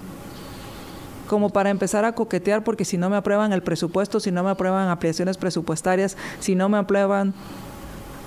Como 1.29 1.51
para 1.51 1.71
empezar 1.71 2.05
a 2.05 2.15
coquetear, 2.15 2.63
porque 2.63 2.85
si 2.85 2.99
no 2.99 3.11
me 3.11 3.17
aprueban 3.17 3.53
el 3.53 3.63
presupuesto, 3.63 4.21
si 4.21 4.31
no 4.31 4.45
me 4.45 4.51
aprueban 4.51 4.89
ampliaciones 4.89 5.37
presupuestarias, 5.37 6.17
si 6.39 6.55
no 6.55 6.69
me 6.69 6.79
aprueban 6.79 7.35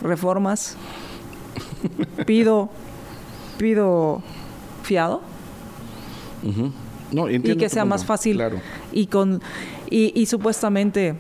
reformas, 0.01 0.75
pido, 2.25 2.69
pido 3.57 4.21
y 7.11 7.55
que 7.55 7.69
sea 7.69 7.85
más 7.85 8.05
fácil. 8.05 8.41
Y 8.91 9.07
con 9.07 9.41
y, 9.89 10.25
supuestamente 10.25 11.15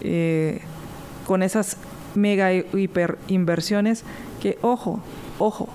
eh, 0.00 0.60
con 1.26 1.42
esas 1.42 1.76
mega 2.14 2.52
hiper 2.52 3.18
inversiones 3.28 4.04
que 4.40 4.58
ojo, 4.62 5.00
ojo, 5.38 5.68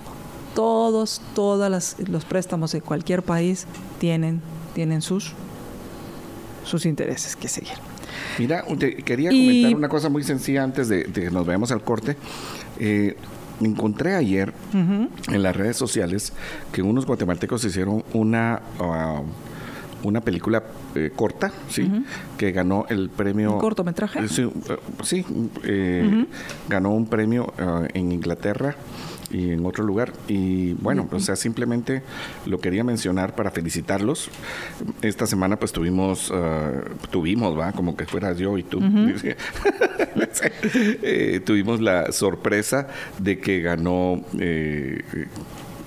todos, 0.54 1.20
todas 1.34 1.96
los 2.08 2.24
préstamos 2.24 2.72
de 2.72 2.80
cualquier 2.80 3.22
país 3.22 3.66
tienen, 3.98 4.40
tienen 4.74 5.02
sus, 5.02 5.32
sus 6.64 6.86
intereses 6.86 7.36
que 7.36 7.48
seguir. 7.48 7.74
Mira, 8.38 8.64
quería 9.04 9.30
comentar 9.30 9.74
una 9.74 9.88
cosa 9.88 10.08
muy 10.08 10.22
sencilla 10.22 10.62
antes 10.62 10.88
de, 10.88 11.04
que 11.04 11.30
nos 11.30 11.46
veamos 11.46 11.70
al 11.72 11.82
corte. 11.82 12.16
Eh, 12.78 13.16
encontré 13.64 14.14
ayer 14.14 14.52
en 14.72 15.42
las 15.42 15.56
redes 15.56 15.76
sociales 15.76 16.32
que 16.72 16.82
unos 16.82 17.06
guatemaltecos 17.06 17.64
hicieron 17.64 18.04
una 18.12 18.60
uh, 18.78 19.22
una 20.04 20.20
película 20.20 20.64
eh, 20.94 21.12
corta, 21.14 21.52
sí, 21.68 21.88
que 22.36 22.52
ganó 22.52 22.86
el 22.88 23.08
premio. 23.08 23.52
¿Un 23.54 23.60
cortometraje? 23.60 24.28
sí, 24.28 24.44
uh, 24.44 26.26
ganó 26.68 26.90
un 26.90 27.06
premio 27.06 27.52
uh, 27.58 27.86
en 27.92 28.12
Inglaterra 28.12 28.76
y 29.32 29.50
en 29.52 29.64
otro 29.66 29.84
lugar. 29.84 30.12
Y 30.28 30.74
bueno, 30.74 31.08
o 31.10 31.20
sea, 31.20 31.36
simplemente 31.36 32.02
lo 32.46 32.58
quería 32.58 32.84
mencionar 32.84 33.34
para 33.34 33.50
felicitarlos. 33.50 34.30
Esta 35.00 35.26
semana 35.26 35.58
pues 35.58 35.72
tuvimos, 35.72 36.30
uh, 36.30 37.08
tuvimos, 37.10 37.58
va, 37.58 37.72
como 37.72 37.96
que 37.96 38.06
fueras 38.06 38.38
yo 38.38 38.58
y 38.58 38.62
tú. 38.62 38.80
Eh, 40.74 41.40
tuvimos 41.44 41.80
la 41.80 42.10
sorpresa 42.12 42.88
de 43.18 43.38
que 43.38 43.60
ganó 43.60 44.22
eh, 44.38 45.02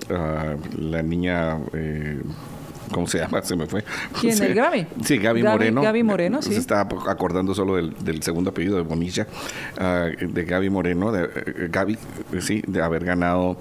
uh, 0.10 0.82
la 0.82 1.02
niña... 1.02 1.58
Eh, 1.74 2.22
¿Cómo 2.96 3.08
se 3.08 3.18
llama? 3.18 3.42
Se 3.44 3.58
me 3.58 3.66
fue. 3.66 3.84
¿Quién? 4.22 4.42
¿El 4.42 4.54
Gaby? 4.54 4.88
Sí, 5.04 5.18
Gaby, 5.18 5.44
Moreno. 5.44 5.82
Gaby 5.82 6.02
Moreno, 6.04 6.42
sí. 6.42 6.54
Se 6.54 6.60
estaba 6.60 6.88
acordando 7.10 7.54
solo 7.54 7.76
del, 7.76 8.24
segundo 8.24 8.52
apellido 8.52 8.78
de 8.78 8.84
Bonilla, 8.84 9.28
ah, 9.78 10.08
de 10.18 10.46
Gaby 10.46 10.70
Moreno, 10.70 11.12
de 11.12 11.26
eh, 11.26 11.68
Gaby, 11.70 11.98
sí, 12.40 12.64
de 12.66 12.82
haber 12.82 13.04
ganado 13.04 13.58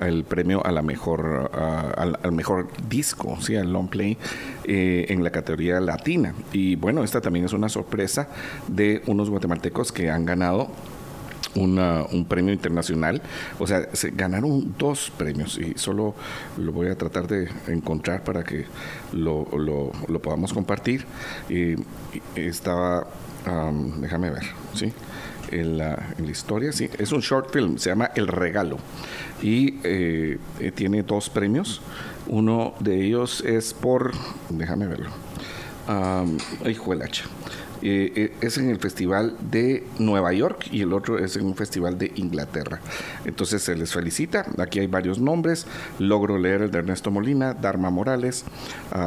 el 0.00 0.22
premio 0.22 0.64
a 0.64 0.70
la 0.70 0.82
mejor, 0.82 1.50
ah, 1.52 2.14
al, 2.22 2.30
mejor 2.30 2.68
disco, 2.88 3.36
sí, 3.40 3.56
al 3.56 3.72
long 3.72 3.88
play 3.88 4.16
eh, 4.62 5.06
en 5.08 5.24
la 5.24 5.30
categoría 5.30 5.80
latina. 5.80 6.32
Y 6.52 6.76
bueno, 6.76 7.02
esta 7.02 7.20
también 7.20 7.44
es 7.44 7.52
una 7.52 7.68
sorpresa 7.68 8.28
de 8.68 9.02
unos 9.06 9.30
guatemaltecos 9.30 9.90
que 9.90 10.12
han 10.12 10.24
ganado 10.24 10.70
un 11.56 12.26
premio 12.28 12.52
internacional. 12.52 13.22
O 13.58 13.66
sea, 13.66 13.94
se 13.94 14.10
ganaron 14.10 14.74
dos 14.78 15.12
premios 15.16 15.58
y 15.58 15.74
solo 15.76 16.14
lo 16.58 16.72
voy 16.72 16.88
a 16.88 16.96
tratar 16.96 17.26
de 17.26 17.48
encontrar 17.68 18.24
para 18.24 18.44
que 18.44 18.66
lo, 19.12 19.46
podamos 20.22 20.52
compartir. 20.52 21.04
Y, 21.48 21.76
estaba, 22.34 23.06
déjame 23.98 24.30
ver, 24.30 24.44
¿sí? 24.74 24.92
En 25.50 25.78
la, 25.78 25.94
en 26.18 26.24
la, 26.24 26.30
historia, 26.30 26.72
sí. 26.72 26.90
Es 26.98 27.12
un 27.12 27.20
short 27.20 27.52
film, 27.52 27.78
se 27.78 27.90
llama 27.90 28.10
El 28.14 28.26
Regalo. 28.26 28.78
Y 29.42 29.78
eh, 29.84 30.38
eh, 30.60 30.72
tiene 30.72 31.02
dos 31.02 31.30
premios. 31.30 31.80
Uno 32.26 32.74
de 32.80 33.04
ellos 33.04 33.42
es 33.42 33.72
por, 33.72 34.12
déjame 34.48 34.86
verlo. 34.86 35.10
Hijo 36.68 36.92
el 36.92 37.02
hacha. 37.02 37.24
Eh, 37.88 38.12
eh, 38.16 38.32
es 38.40 38.58
en 38.58 38.68
el 38.68 38.80
Festival 38.80 39.36
de 39.48 39.84
Nueva 40.00 40.32
York 40.32 40.66
y 40.72 40.80
el 40.80 40.92
otro 40.92 41.20
es 41.20 41.36
en 41.36 41.46
un 41.46 41.54
festival 41.54 41.96
de 41.98 42.10
Inglaterra. 42.16 42.80
Entonces 43.24 43.62
se 43.62 43.76
les 43.76 43.92
felicita. 43.92 44.44
Aquí 44.58 44.80
hay 44.80 44.88
varios 44.88 45.20
nombres. 45.20 45.68
Logro 46.00 46.36
leer 46.36 46.62
el 46.62 46.72
de 46.72 46.78
Ernesto 46.78 47.12
Molina, 47.12 47.54
Dharma 47.54 47.90
Morales, 47.90 48.44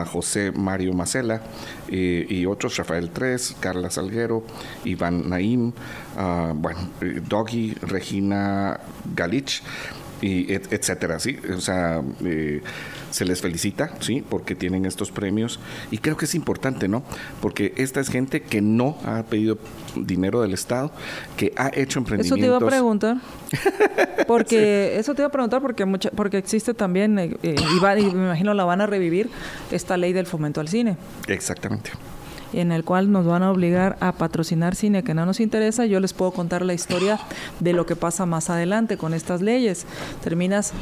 José 0.07 0.53
Mario 0.53 0.93
Macela 0.93 1.41
eh, 1.89 2.25
y 2.29 2.45
otros, 2.45 2.77
Rafael 2.77 3.09
Tres, 3.09 3.53
Carla 3.59 3.89
Salguero, 3.89 4.45
Iván 4.85 5.29
Naim, 5.29 5.73
bueno, 6.55 6.79
Doggy, 7.27 7.73
Regina 7.81 8.79
Galich 9.13 9.61
y 10.21 10.53
etcétera, 10.53 11.19
¿sí? 11.19 11.37
O 11.55 11.61
sea, 11.61 12.01
eh, 12.23 12.61
se 13.11 13.25
les 13.25 13.41
felicita, 13.41 13.95
¿sí? 13.99 14.23
Porque 14.27 14.55
tienen 14.55 14.85
estos 14.85 15.11
premios 15.11 15.59
y 15.91 15.97
creo 15.99 16.17
que 16.17 16.25
es 16.25 16.35
importante, 16.35 16.87
¿no? 16.87 17.03
Porque 17.41 17.73
esta 17.77 17.99
es 17.99 18.09
gente 18.09 18.41
que 18.41 18.61
no 18.61 18.97
ha 19.05 19.23
pedido 19.23 19.57
dinero 19.95 20.41
del 20.41 20.53
Estado, 20.53 20.91
que 21.37 21.53
ha 21.55 21.71
hecho 21.73 21.99
emprendimientos. 21.99 22.37
Eso 22.37 22.41
te 22.41 22.45
iba 22.45 22.57
a 22.57 22.69
preguntar. 22.69 23.17
Porque 24.27 24.97
eso 24.99 25.15
te 25.15 25.21
iba 25.21 25.27
a 25.27 25.31
preguntar 25.31 25.59
porque 25.61 25.83
mucha, 25.85 26.11
porque 26.11 26.37
existe 26.37 26.75
también 26.75 27.17
eh, 27.17 27.35
eh, 27.41 27.55
y, 27.57 27.99
y 27.99 28.03
me 28.13 28.25
imagino 28.25 28.53
la 28.53 28.63
van 28.63 28.81
a 28.81 28.85
revivir 28.85 29.29
esta 29.71 29.97
ley 29.97 30.13
del 30.13 30.27
fomento 30.27 30.61
al 30.61 30.67
cine. 30.67 30.97
Exactamente 31.27 31.89
en 32.53 32.71
el 32.71 32.83
cual 32.83 33.11
nos 33.11 33.25
van 33.25 33.43
a 33.43 33.51
obligar 33.51 33.97
a 33.99 34.13
patrocinar 34.13 34.75
cine 34.75 35.03
que 35.03 35.13
no 35.13 35.25
nos 35.25 35.39
interesa, 35.39 35.85
yo 35.85 35.99
les 35.99 36.13
puedo 36.13 36.31
contar 36.31 36.63
la 36.63 36.73
historia 36.73 37.19
de 37.59 37.73
lo 37.73 37.85
que 37.85 37.95
pasa 37.95 38.25
más 38.25 38.49
adelante 38.49 38.97
con 38.97 39.13
estas 39.13 39.41
leyes. 39.41 39.85
Terminas 40.23 40.73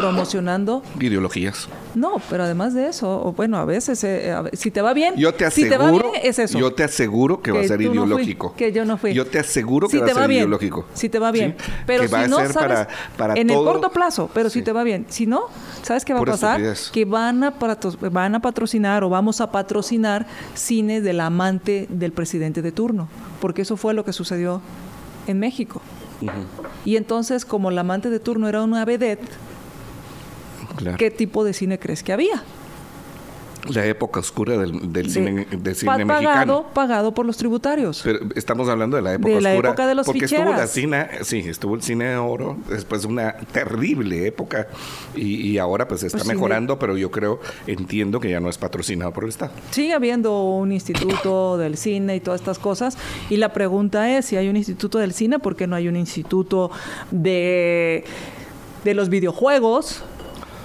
promocionando 0.00 0.82
ideologías. 1.00 1.68
No, 1.94 2.20
pero 2.28 2.44
además 2.44 2.74
de 2.74 2.88
eso, 2.88 3.24
o 3.24 3.32
bueno, 3.32 3.58
a 3.58 3.64
veces 3.64 4.02
eh, 4.02 4.34
si 4.52 4.70
te 4.70 4.82
va 4.82 4.92
bien, 4.92 5.14
yo 5.16 5.32
te 5.32 5.44
aseguro, 5.44 5.70
si 5.70 5.78
te 5.78 5.78
va 5.78 5.90
bien, 5.90 6.04
es 6.22 6.38
eso. 6.38 6.58
Yo 6.58 6.72
te 6.72 6.82
aseguro 6.82 7.40
que, 7.40 7.52
va 7.52 7.60
a 7.60 7.64
ser 7.64 7.80
ideológico. 7.80 8.54
que 8.56 8.72
yo 8.72 8.84
no 8.84 8.96
fui. 8.96 9.14
Yo 9.14 9.26
te 9.26 9.38
aseguro 9.38 9.88
que 9.88 9.98
va, 9.98 10.06
a 10.06 10.14
ser 10.14 10.30
ideológico. 10.30 10.86
Si 10.94 11.08
te 11.08 11.18
va 11.18 11.30
bien, 11.30 11.56
pero 11.86 12.08
si 12.08 12.28
no 12.28 12.36
sabes, 12.48 12.88
para, 13.16 13.34
en 13.34 13.50
el 13.50 13.56
corto 13.56 13.90
plazo, 13.90 14.28
pero 14.34 14.50
si 14.50 14.62
te 14.62 14.72
va 14.72 14.82
bien, 14.82 15.06
si 15.08 15.26
no, 15.26 15.44
¿sabes 15.82 16.04
qué 16.04 16.12
va 16.12 16.20
a 16.20 16.24
pasar? 16.24 16.60
Que 16.92 17.04
van 17.04 17.44
a 17.44 17.54
van 18.10 18.34
a 18.34 18.40
patrocinar 18.40 19.04
o 19.04 19.08
vamos 19.08 19.40
a 19.40 19.50
patrocinar 19.50 20.26
cines 20.54 21.03
del 21.04 21.20
amante 21.20 21.86
del 21.88 22.10
presidente 22.10 22.62
de 22.62 22.72
turno, 22.72 23.08
porque 23.40 23.62
eso 23.62 23.76
fue 23.76 23.94
lo 23.94 24.04
que 24.04 24.12
sucedió 24.12 24.60
en 25.26 25.38
México. 25.38 25.80
Y 26.84 26.96
entonces, 26.96 27.44
como 27.44 27.70
la 27.70 27.82
amante 27.82 28.10
de 28.10 28.18
turno 28.18 28.48
era 28.48 28.62
una 28.62 28.84
vedette, 28.84 29.28
¿qué 30.98 31.10
tipo 31.10 31.44
de 31.44 31.52
cine 31.52 31.78
crees 31.78 32.02
que 32.02 32.12
había? 32.12 32.42
La 33.72 33.86
época 33.86 34.20
oscura 34.20 34.58
del, 34.58 34.92
del 34.92 35.10
cine, 35.10 35.46
del 35.50 35.74
cine 35.74 36.04
pagado, 36.04 36.06
mexicano. 36.06 36.66
Pagado 36.74 37.14
por 37.14 37.24
los 37.24 37.36
tributarios. 37.38 38.02
Pero 38.04 38.20
estamos 38.34 38.68
hablando 38.68 38.96
de 38.96 39.02
la 39.02 39.14
época 39.14 39.34
de 39.34 39.40
la 39.40 39.50
oscura. 39.50 39.68
época 39.70 39.86
de 39.86 39.94
los 39.94 40.06
porque 40.06 40.20
ficheras. 40.20 40.44
estuvo 40.44 40.60
la 40.60 40.66
cine, 40.66 41.08
sí, 41.24 41.38
estuvo 41.48 41.74
el 41.74 41.82
cine 41.82 42.04
de 42.06 42.16
oro, 42.16 42.58
después 42.68 43.02
de 43.02 43.08
una 43.08 43.36
terrible 43.52 44.26
época. 44.26 44.68
Y, 45.14 45.48
y 45.48 45.58
ahora 45.58 45.88
pues 45.88 46.02
está 46.02 46.18
Pues 46.18 46.28
sí, 46.28 46.34
mejorando, 46.34 46.78
pero 46.78 46.96
yo 46.98 47.10
creo, 47.10 47.40
entiendo 47.66 48.20
que 48.20 48.28
ya 48.28 48.38
no 48.40 48.50
es 48.50 48.58
patrocinado 48.58 49.12
por 49.12 49.24
el 49.24 49.30
Estado. 49.30 49.52
Sigue 49.70 49.94
habiendo 49.94 50.42
un 50.42 50.70
instituto 50.70 51.56
del 51.58 51.76
cine 51.78 52.16
y 52.16 52.20
todas 52.20 52.42
estas 52.42 52.58
cosas. 52.58 52.98
Y 53.30 53.38
la 53.38 53.52
pregunta 53.54 54.16
es, 54.16 54.26
si 54.26 54.36
hay 54.36 54.48
un 54.48 54.56
instituto 54.56 54.98
del 54.98 55.14
cine, 55.14 55.38
¿por 55.38 55.56
qué 55.56 55.66
no 55.66 55.74
hay 55.76 55.88
un 55.88 55.96
instituto 55.96 56.70
de, 57.10 58.04
de 58.84 58.94
los 58.94 59.08
videojuegos 59.08 60.02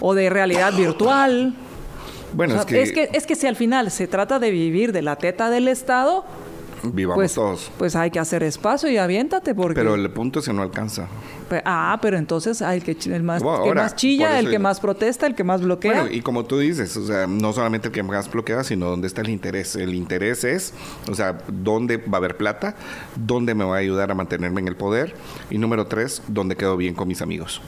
o 0.01 0.13
de 0.15 0.29
realidad 0.29 0.73
virtual? 0.75 1.55
Bueno, 2.33 2.53
O 2.55 2.57
sea, 2.57 2.63
es, 2.63 2.91
que 2.91 3.03
es 3.03 3.09
que 3.09 3.17
es 3.17 3.25
que 3.25 3.35
si 3.35 3.47
al 3.47 3.55
final 3.55 3.91
se 3.91 4.07
trata 4.07 4.39
de 4.39 4.51
vivir 4.51 4.91
de 4.91 5.01
la 5.01 5.15
teta 5.15 5.49
del 5.49 5.67
Estado, 5.67 6.25
vivamos 6.83 7.15
pues, 7.15 7.33
todos. 7.33 7.71
pues 7.77 7.95
hay 7.95 8.11
que 8.11 8.19
hacer 8.19 8.43
espacio 8.43 8.89
y 8.89 8.97
aviéntate 8.97 9.55
porque 9.55 9.75
Pero 9.75 9.95
el 9.95 10.09
punto 10.11 10.39
es 10.39 10.45
que 10.45 10.53
no 10.53 10.61
alcanza. 10.61 11.07
Ah, 11.65 11.97
pero 12.01 12.17
entonces 12.17 12.61
hay 12.61 12.77
el 12.77 12.83
que 12.83 12.97
el 13.11 13.23
más, 13.23 13.41
Bueno, 13.41 13.63
que 13.63 13.73
más 13.73 13.95
chilla, 13.95 14.39
el 14.39 14.49
que 14.49 14.59
más 14.59 14.79
protesta, 14.79 15.25
el 15.25 15.33
que 15.33 15.43
más 15.43 15.61
bloquea. 15.61 16.01
Bueno, 16.03 16.15
y 16.15 16.21
como 16.21 16.45
tú 16.45 16.59
dices, 16.59 16.95
o 16.95 17.05
sea, 17.05 17.25
no 17.25 17.53
solamente 17.53 17.87
el 17.87 17.93
que 17.93 18.03
más 18.03 18.29
bloquea, 18.29 18.63
sino 18.63 18.87
dónde 18.87 19.07
está 19.07 19.21
el 19.21 19.29
interés. 19.29 19.75
El 19.75 19.95
interés 19.95 20.43
es, 20.43 20.73
o 21.09 21.15
sea, 21.15 21.39
dónde 21.47 21.97
va 21.97 22.13
a 22.13 22.17
haber 22.17 22.37
plata, 22.37 22.75
dónde 23.15 23.55
me 23.55 23.63
va 23.63 23.77
a 23.77 23.79
ayudar 23.79 24.11
a 24.11 24.15
mantenerme 24.15 24.61
en 24.61 24.67
el 24.67 24.75
poder, 24.75 25.15
y 25.49 25.57
número 25.57 25.87
tres, 25.87 26.21
dónde 26.27 26.55
quedo 26.55 26.77
bien 26.77 26.93
con 26.93 27.07
mis 27.07 27.21
amigos. 27.21 27.61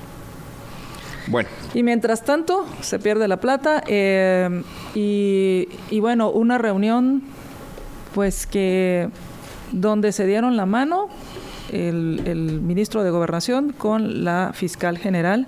Y 1.74 1.84
mientras 1.84 2.24
tanto, 2.24 2.66
se 2.82 3.00
pierde 3.00 3.28
la 3.28 3.38
plata. 3.38 3.84
eh, 3.88 4.64
y, 4.96 5.68
y 5.90 6.00
bueno, 6.00 6.30
una 6.30 6.58
reunión, 6.58 7.24
pues 8.14 8.46
que 8.46 9.10
donde 9.72 10.12
se 10.12 10.26
dieron 10.26 10.58
la 10.58 10.66
mano 10.66 11.10
el, 11.72 12.62
ministro 12.62 13.04
de 13.04 13.10
Gobernación 13.10 13.74
con 13.74 14.24
la 14.24 14.52
fiscal 14.54 14.98
general. 14.98 15.48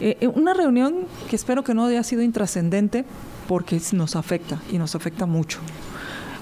Eh, 0.00 0.16
eh, 0.20 0.28
una 0.28 0.54
reunión 0.54 1.06
que 1.28 1.36
espero 1.36 1.64
que 1.64 1.74
no 1.74 1.86
haya 1.86 2.02
sido 2.02 2.22
intrascendente 2.22 3.04
porque 3.48 3.80
nos 3.92 4.16
afecta 4.16 4.60
y 4.70 4.78
nos 4.78 4.94
afecta 4.94 5.26
mucho. 5.26 5.60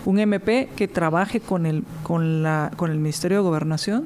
Un 0.05 0.19
MP 0.19 0.71
que 0.77 0.89
trabaje 0.89 1.41
con 1.41 1.67
el, 1.67 1.85
con 2.03 2.43
la, 2.43 2.71
con 2.77 2.91
el 2.91 2.99
Ministerio 2.99 3.39
de 3.39 3.43
Gobernación, 3.43 4.05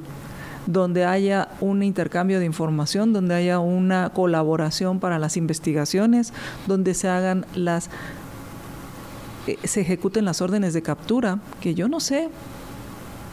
donde 0.65 1.05
haya 1.05 1.49
un 1.59 1.83
intercambio 1.83 2.39
de 2.39 2.45
información, 2.45 3.11
donde 3.13 3.35
haya 3.35 3.59
una 3.59 4.11
colaboración 4.11 4.99
para 4.99 5.19
las 5.19 5.35
investigaciones, 5.37 6.33
donde 6.67 6.93
se 6.93 7.09
hagan 7.09 7.45
las 7.55 7.89
eh, 9.47 9.57
se 9.65 9.81
ejecuten 9.81 10.23
las 10.25 10.41
órdenes 10.41 10.73
de 10.73 10.81
captura, 10.81 11.39
que 11.59 11.75
yo 11.75 11.87
no 11.87 11.99
sé. 11.99 12.29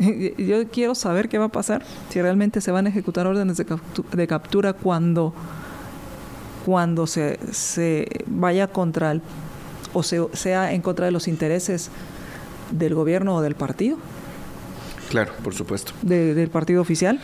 Yo 0.39 0.67
quiero 0.69 0.95
saber 0.95 1.29
qué 1.29 1.37
va 1.39 1.45
a 1.47 1.49
pasar, 1.51 1.85
si 2.09 2.23
realmente 2.23 2.61
se 2.63 2.71
van 2.73 2.87
a 2.87 2.89
ejecutar 2.89 3.27
órdenes 3.27 3.59
de, 3.59 3.67
captu- 3.67 4.09
de 4.11 4.27
captura 4.27 4.73
cuando, 4.73 5.35
cuando 6.65 7.07
se, 7.07 7.39
se 7.53 8.25
vaya 8.27 8.67
contra 8.67 9.13
el, 9.13 9.21
o 9.93 10.03
se, 10.03 10.27
sea 10.33 10.73
en 10.73 10.81
contra 10.81 11.05
de 11.05 11.13
los 11.13 11.29
intereses 11.29 11.91
del 12.71 12.95
gobierno 12.95 13.37
o 13.37 13.41
del 13.43 13.55
partido, 13.55 13.99
claro, 15.11 15.33
por 15.45 15.55
supuesto. 15.55 15.93
de- 16.01 16.33
del 16.35 16.49
partido 16.49 16.81
oficial, 16.81 17.21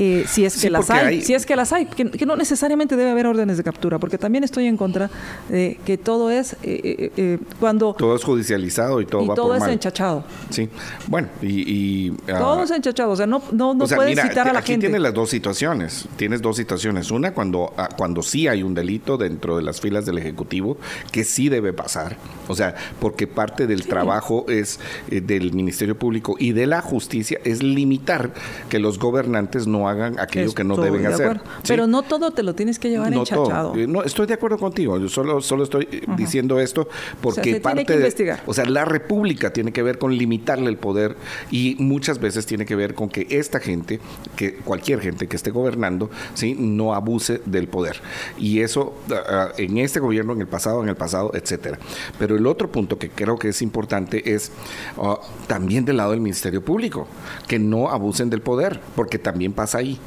eh, 0.00 0.24
si 0.26 0.44
es 0.44 0.54
que 0.54 0.60
Sí, 0.62 0.68
las 0.70 0.90
hay, 0.90 1.06
hay- 1.06 1.22
si 1.22 1.34
es 1.34 1.46
que 1.46 1.54
las 1.54 1.72
hay, 1.72 1.86
que, 1.86 2.10
que 2.10 2.26
no 2.26 2.34
necesariamente 2.36 2.96
debe 2.96 3.10
haber 3.10 3.26
órdenes 3.26 3.56
de 3.56 3.62
captura, 3.62 3.98
porque 4.00 4.18
también 4.18 4.42
estoy 4.42 4.66
en 4.66 4.76
contra 4.76 5.08
de 5.48 5.78
que 5.84 5.96
todo 5.98 6.30
es 6.30 6.54
eh, 6.54 6.80
eh, 6.82 7.12
eh, 7.16 7.38
cuando 7.60 7.94
Todo 7.94 8.16
es 8.16 8.24
judicializado 8.24 9.00
y 9.00 9.06
todo 9.06 9.22
y 9.22 9.28
va 9.28 9.34
todo 9.36 9.46
por 9.48 9.56
es 9.56 9.60
mal. 9.60 9.70
enchachado, 9.70 10.24
Sí, 10.50 10.68
bueno, 11.06 11.28
y... 11.42 12.06
y, 12.08 12.12
ah, 12.28 12.38
todo 12.38 12.62
es 12.64 12.70
enchachado, 12.72 13.10
o 13.12 13.16
sea, 13.16 13.26
no, 13.26 13.42
no, 13.52 13.74
no 13.74 13.84
o 13.84 13.86
sea, 13.86 13.96
puedes 13.96 14.10
mira, 14.16 14.28
citar 14.28 14.48
a 14.48 14.52
la 14.52 14.58
aquí 14.60 14.72
gente. 14.72 14.86
tienes 14.86 15.00
las 15.02 15.14
dos 15.14 15.30
situaciones. 15.30 16.06
Tienes 16.16 16.42
dos 16.42 16.56
situaciones. 16.56 17.10
Una, 17.10 17.32
cuando, 17.32 17.72
ah, 17.76 17.88
cuando 17.96 18.22
sí 18.22 18.48
hay 18.48 18.62
un 18.62 18.74
delito 18.74 19.16
dentro 19.18 19.56
de 19.56 19.62
las 19.62 19.80
filas 19.80 20.06
del 20.06 20.18
Ejecutivo, 20.18 20.78
que 21.12 21.24
sí 21.24 21.48
debe 21.48 21.72
pasar. 21.72 22.16
O 22.48 22.54
sea, 22.54 22.74
porque 23.00 23.26
parte 23.26 23.66
del 23.66 23.86
trabajo 23.86 24.46
es 24.48 24.78
eh, 25.10 25.20
del 25.20 25.52
Ministerio 25.52 25.98
Público 25.98 26.36
y 26.38 26.52
de 26.52 26.66
la 26.66 26.80
justicia 26.80 27.25
es 27.44 27.62
limitar 27.62 28.32
que 28.68 28.78
los 28.78 28.98
gobernantes 28.98 29.66
no 29.66 29.88
hagan 29.88 30.18
aquello 30.18 30.54
que 30.54 30.64
no 30.64 30.76
deben 30.76 31.02
de 31.02 31.08
hacer. 31.08 31.40
Pero 31.66 31.86
no 31.86 32.02
todo 32.02 32.30
te 32.30 32.42
lo 32.42 32.54
tienes 32.54 32.78
que 32.78 32.90
llevar 32.90 33.10
No 33.10 33.20
enchachado. 33.20 33.44
todo. 33.72 33.76
Eh, 33.76 33.86
No, 33.86 34.02
estoy 34.02 34.26
de 34.26 34.34
acuerdo 34.34 34.58
contigo. 34.58 34.98
Yo 34.98 35.08
solo, 35.08 35.40
solo 35.40 35.64
estoy 35.64 35.88
eh, 35.90 36.02
diciendo 36.16 36.60
esto 36.60 36.88
porque 37.20 37.36
se 37.36 37.42
tiene 37.42 37.60
parte 37.60 37.84
que 37.84 37.92
de- 37.94 37.98
investigar. 38.00 38.42
o 38.46 38.54
sea, 38.54 38.64
la 38.66 38.84
república 38.84 39.52
tiene 39.52 39.72
que 39.72 39.82
ver 39.82 39.98
con 39.98 40.16
limitarle 40.16 40.68
el 40.68 40.76
poder 40.76 41.16
y 41.50 41.76
muchas 41.78 42.18
veces 42.20 42.46
tiene 42.46 42.64
que 42.66 42.76
ver 42.76 42.94
con 42.94 43.08
que 43.08 43.26
esta 43.30 43.60
gente, 43.60 44.00
que 44.36 44.54
cualquier 44.56 45.00
gente 45.00 45.26
que 45.26 45.36
esté 45.36 45.50
gobernando, 45.50 46.10
sí, 46.34 46.54
no 46.58 46.94
abuse 46.94 47.40
del 47.46 47.68
poder. 47.68 48.00
Y 48.38 48.60
eso 48.60 48.94
ah, 49.10 49.48
en 49.58 49.78
este 49.78 50.00
gobierno, 50.00 50.32
en 50.32 50.40
el 50.40 50.46
pasado, 50.48 50.82
en 50.82 50.88
el 50.88 50.96
pasado, 50.96 51.30
etcétera. 51.34 51.78
Pero 52.18 52.36
el 52.36 52.46
otro 52.46 52.70
punto 52.70 52.98
que 52.98 53.10
creo 53.10 53.38
que 53.38 53.48
es 53.48 53.62
importante 53.62 54.34
es 54.34 54.50
ah, 54.98 55.18
también 55.46 55.84
del 55.84 55.96
lado 55.98 56.10
del 56.12 56.20
Ministerio 56.20 56.62
Público, 56.64 57.06
que 57.46 57.58
no 57.58 57.88
abusen 57.90 58.30
del 58.30 58.40
poder, 58.42 58.80
porque 58.94 59.18
también 59.18 59.52
pasa 59.52 59.78
ahí. 59.78 59.98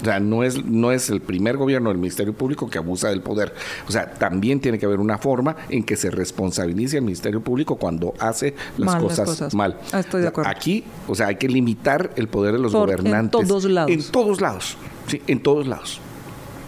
O 0.00 0.04
sea, 0.04 0.18
no 0.18 0.42
es, 0.42 0.64
no 0.64 0.90
es 0.90 1.10
el 1.10 1.20
primer 1.20 1.56
gobierno 1.56 1.88
del 1.90 1.98
Ministerio 1.98 2.32
Público 2.32 2.68
que 2.68 2.76
abusa 2.76 3.08
del 3.10 3.20
poder. 3.22 3.54
O 3.86 3.92
sea, 3.92 4.12
también 4.14 4.58
tiene 4.60 4.76
que 4.76 4.84
haber 4.86 4.98
una 4.98 5.16
forma 5.16 5.54
en 5.68 5.84
que 5.84 5.96
se 5.96 6.10
responsabilice 6.10 6.96
al 6.98 7.04
Ministerio 7.04 7.40
Público 7.40 7.76
cuando 7.76 8.12
hace 8.18 8.56
las, 8.78 8.94
Mal 8.96 9.06
las 9.06 9.20
cosas, 9.20 9.54
mal. 9.54 9.78
Ah, 9.92 10.00
estoy 10.00 10.22
de 10.22 10.28
acuerdo. 10.28 10.50
Aquí, 10.50 10.82
o 11.06 11.14
sea, 11.14 11.28
hay 11.28 11.36
que 11.36 11.46
limitar 11.46 12.10
el 12.16 12.26
poder 12.26 12.54
de 12.54 12.58
los 12.58 12.72
Por- 12.72 12.90
en 12.90 12.96
gobernantes. 12.96 13.46
todos 13.46 13.64
lados. 13.66 13.92
En 13.92 14.02
todos 14.10 14.40
lados. 14.40 14.76
Sí, 15.06 15.22
en 15.28 15.40
todos 15.40 15.68
lados. 15.68 16.00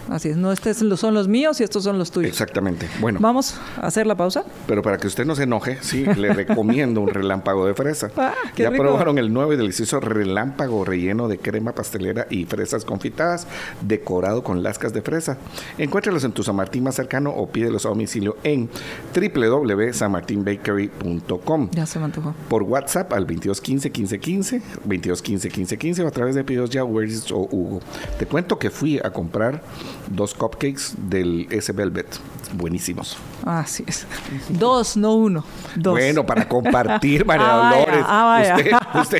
Así 0.09 0.29
es, 0.29 0.37
no 0.37 0.51
estos 0.51 0.99
son 0.99 1.13
los 1.13 1.27
míos 1.27 1.59
y 1.59 1.63
estos 1.63 1.83
son 1.83 1.97
los 1.97 2.11
tuyos. 2.11 2.31
Exactamente. 2.31 2.87
Bueno, 2.99 3.19
Vamos 3.21 3.55
a 3.77 3.87
hacer 3.87 4.05
la 4.07 4.15
pausa. 4.15 4.43
pero 4.67 4.81
para 4.81 4.97
que 4.97 5.07
usted 5.07 5.25
no 5.25 5.35
se 5.35 5.43
enoje, 5.43 5.77
sí, 5.81 6.05
le 6.05 6.33
recomiendo 6.33 7.01
un 7.01 7.09
relámpago 7.09 7.65
de 7.65 7.73
fresa. 7.73 8.09
Ah, 8.17 8.33
qué 8.55 8.63
ya 8.63 8.69
rico. 8.69 8.83
probaron 8.83 9.17
el 9.17 9.33
nuevo 9.33 9.53
y 9.53 9.57
delicioso 9.57 9.99
relámpago 9.99 10.85
relleno 10.85 11.27
de 11.27 11.37
crema 11.39 11.73
pastelera 11.73 12.27
y 12.29 12.45
fresas 12.45 12.85
confitadas, 12.85 13.47
decorado 13.81 14.43
con 14.43 14.61
lascas 14.63 14.93
de 14.93 15.01
fresa. 15.01 15.37
Encuéntralos 15.77 16.23
en 16.23 16.31
tu 16.33 16.43
San 16.43 16.55
Martín 16.55 16.83
más 16.83 16.95
cercano 16.95 17.31
o 17.31 17.47
pídelos 17.49 17.85
a 17.85 17.89
domicilio 17.89 18.37
en 18.43 18.69
www.sanmartinbakery.com. 19.15 21.69
Ya 21.71 21.85
se 21.85 21.99
me 21.99 22.05
antojó. 22.05 22.33
Por 22.49 22.63
WhatsApp 22.63 23.11
al 23.13 23.25
2215 23.27 23.89
1515, 23.89 24.59
2215 24.85 25.47
1515 25.49 26.03
o 26.03 26.07
a 26.07 26.11
través 26.11 26.35
de 26.35 26.43
pedidos 26.43 26.69
ya 26.69 26.83
Where's 26.83 27.31
o 27.31 27.47
Hugo. 27.51 27.79
Te 28.19 28.25
cuento 28.25 28.57
que 28.59 28.69
fui 28.69 28.99
a 29.03 29.09
comprar 29.11 29.61
dos 30.09 30.33
cupcakes 30.33 30.93
del 30.97 31.47
S 31.51 31.71
Velvet. 31.71 32.07
Buenísimos. 32.53 33.17
Así 33.45 33.83
es. 33.87 34.05
Dos, 34.49 34.95
no 34.97 35.13
uno. 35.15 35.43
Dos. 35.75 35.93
Bueno, 35.93 36.25
para 36.25 36.47
compartir, 36.47 37.25
María 37.25 37.47
Ah, 37.49 37.57
vaya, 37.57 37.79
Dolores. 37.79 38.05
ah, 38.07 38.25
vaya. 38.25 38.55
Usted, 38.55 39.19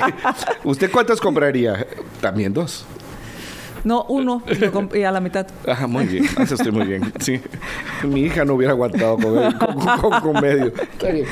¿Usted 0.64 0.90
cuántos 0.90 1.20
compraría? 1.20 1.86
También 2.20 2.52
dos. 2.52 2.84
No, 3.84 4.04
uno 4.08 4.42
y 4.94 5.02
a 5.04 5.12
la 5.12 5.20
mitad. 5.20 5.46
Ajá, 5.68 5.86
muy 5.86 6.06
bien. 6.06 6.24
Eso 6.40 6.54
estoy 6.56 6.72
muy 6.72 6.86
bien. 6.86 7.12
Sí. 7.20 7.40
Mi 8.02 8.22
hija 8.22 8.44
no 8.44 8.54
hubiera 8.54 8.72
aguantado 8.72 9.16
con, 9.16 9.52
con, 9.52 10.20
con 10.20 10.42
medio. 10.42 10.66
Está 10.66 11.10
bien. 11.10 11.26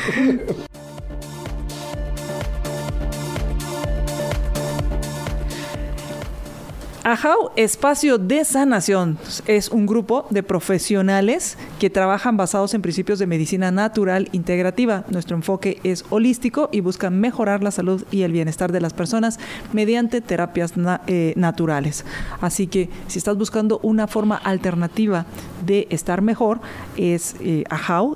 Ajau 7.06 7.50
Espacio 7.56 8.16
de 8.16 8.46
Sanación 8.46 9.18
es 9.46 9.68
un 9.68 9.84
grupo 9.84 10.26
de 10.30 10.42
profesionales 10.42 11.58
que 11.78 11.90
trabajan 11.90 12.38
basados 12.38 12.72
en 12.72 12.80
principios 12.80 13.18
de 13.18 13.26
medicina 13.26 13.70
natural 13.70 14.30
integrativa. 14.32 15.04
Nuestro 15.10 15.36
enfoque 15.36 15.80
es 15.84 16.06
holístico 16.08 16.70
y 16.72 16.80
busca 16.80 17.10
mejorar 17.10 17.62
la 17.62 17.72
salud 17.72 18.06
y 18.10 18.22
el 18.22 18.32
bienestar 18.32 18.72
de 18.72 18.80
las 18.80 18.94
personas 18.94 19.38
mediante 19.74 20.22
terapias 20.22 20.72
eh, 21.06 21.34
naturales. 21.36 22.06
Así 22.40 22.68
que 22.68 22.88
si 23.06 23.18
estás 23.18 23.36
buscando 23.36 23.80
una 23.82 24.06
forma 24.06 24.36
alternativa 24.36 25.26
de 25.66 25.86
estar 25.90 26.22
mejor, 26.22 26.62
es 26.96 27.36
eh, 27.40 27.64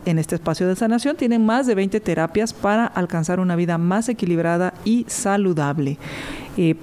en 0.06 0.18
este 0.18 0.36
espacio 0.36 0.66
de 0.66 0.76
sanación. 0.76 1.14
Tienen 1.14 1.44
más 1.44 1.66
de 1.66 1.74
20 1.74 2.00
terapias 2.00 2.54
para 2.54 2.86
alcanzar 2.86 3.38
una 3.38 3.54
vida 3.54 3.76
más 3.76 4.08
equilibrada 4.08 4.72
y 4.86 5.04
saludable. 5.08 5.98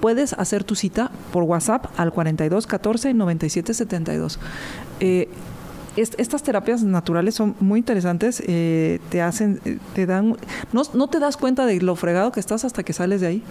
Puedes 0.00 0.32
hacer 0.32 0.64
tu 0.64 0.74
cita 0.74 1.10
por 1.32 1.42
WhatsApp 1.42 1.86
al 1.98 2.12
42 2.12 2.66
14 2.66 3.12
97 3.12 3.74
72. 3.74 4.38
Eh, 5.00 5.28
estas 5.96 6.42
terapias 6.42 6.82
naturales 6.82 7.34
son 7.34 7.54
muy 7.60 7.78
interesantes, 7.78 8.42
eh, 8.46 9.00
te 9.10 9.22
hacen, 9.22 9.60
eh, 9.64 9.78
te 9.94 10.06
dan, 10.06 10.36
no, 10.72 10.82
no, 10.94 11.08
te 11.08 11.18
das 11.18 11.36
cuenta 11.36 11.66
de 11.66 11.80
lo 11.80 11.96
fregado 11.96 12.32
que 12.32 12.40
estás 12.40 12.64
hasta 12.64 12.82
que 12.82 12.92
sales 12.92 13.20
de 13.20 13.26
ahí, 13.26 13.42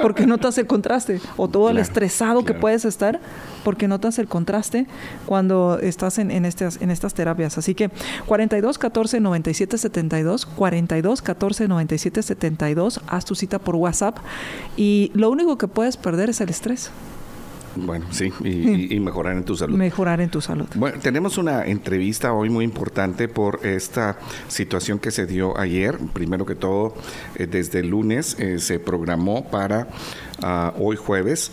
porque 0.00 0.26
notas 0.26 0.56
el 0.58 0.66
contraste, 0.66 1.20
o 1.36 1.48
todo 1.48 1.70
el 1.70 1.78
estresado 1.78 2.44
que 2.44 2.54
puedes 2.54 2.84
estar, 2.84 3.20
porque 3.64 3.88
notas 3.88 4.18
el 4.18 4.26
contraste 4.26 4.86
cuando 5.26 5.78
estás 5.80 6.18
en, 6.18 6.30
en, 6.30 6.44
estas, 6.44 6.80
en 6.80 6.90
estas 6.90 7.14
terapias. 7.14 7.58
Así 7.58 7.74
que 7.74 7.90
42 8.26 8.78
14 8.78 9.20
97 9.20 9.78
72, 9.78 10.46
42 10.46 11.22
14 11.22 11.68
97 11.68 12.22
72, 12.22 13.00
haz 13.06 13.24
tu 13.24 13.34
cita 13.34 13.58
por 13.58 13.76
WhatsApp 13.76 14.18
y 14.76 15.10
lo 15.14 15.30
único 15.30 15.58
que 15.58 15.68
puedes 15.68 15.96
perder 15.96 16.30
es 16.30 16.40
el 16.40 16.48
estrés. 16.48 16.90
Bueno, 17.76 18.06
sí, 18.10 18.32
y, 18.44 18.98
mejorar 19.00 19.36
en 19.36 19.44
tu 19.44 19.56
salud. 19.56 19.76
Mejorar 19.76 20.20
en 20.20 20.30
tu 20.30 20.40
salud. 20.40 20.66
Bueno, 20.74 20.98
tenemos 21.00 21.38
una 21.38 21.64
entrevista 21.64 22.32
hoy 22.32 22.50
muy 22.50 22.64
importante 22.64 23.28
por 23.28 23.64
esta 23.66 24.18
situación 24.48 24.98
que 24.98 25.10
se 25.10 25.26
dio 25.26 25.58
ayer. 25.58 25.98
Primero 26.12 26.44
que 26.46 26.54
todo, 26.54 26.94
eh, 27.36 27.46
desde 27.46 27.80
el 27.80 27.88
lunes 27.88 28.36
eh, 28.38 28.58
se 28.58 28.78
programó 28.78 29.48
para 29.50 29.88
uh, 30.42 30.82
hoy 30.82 30.96
jueves 30.96 31.52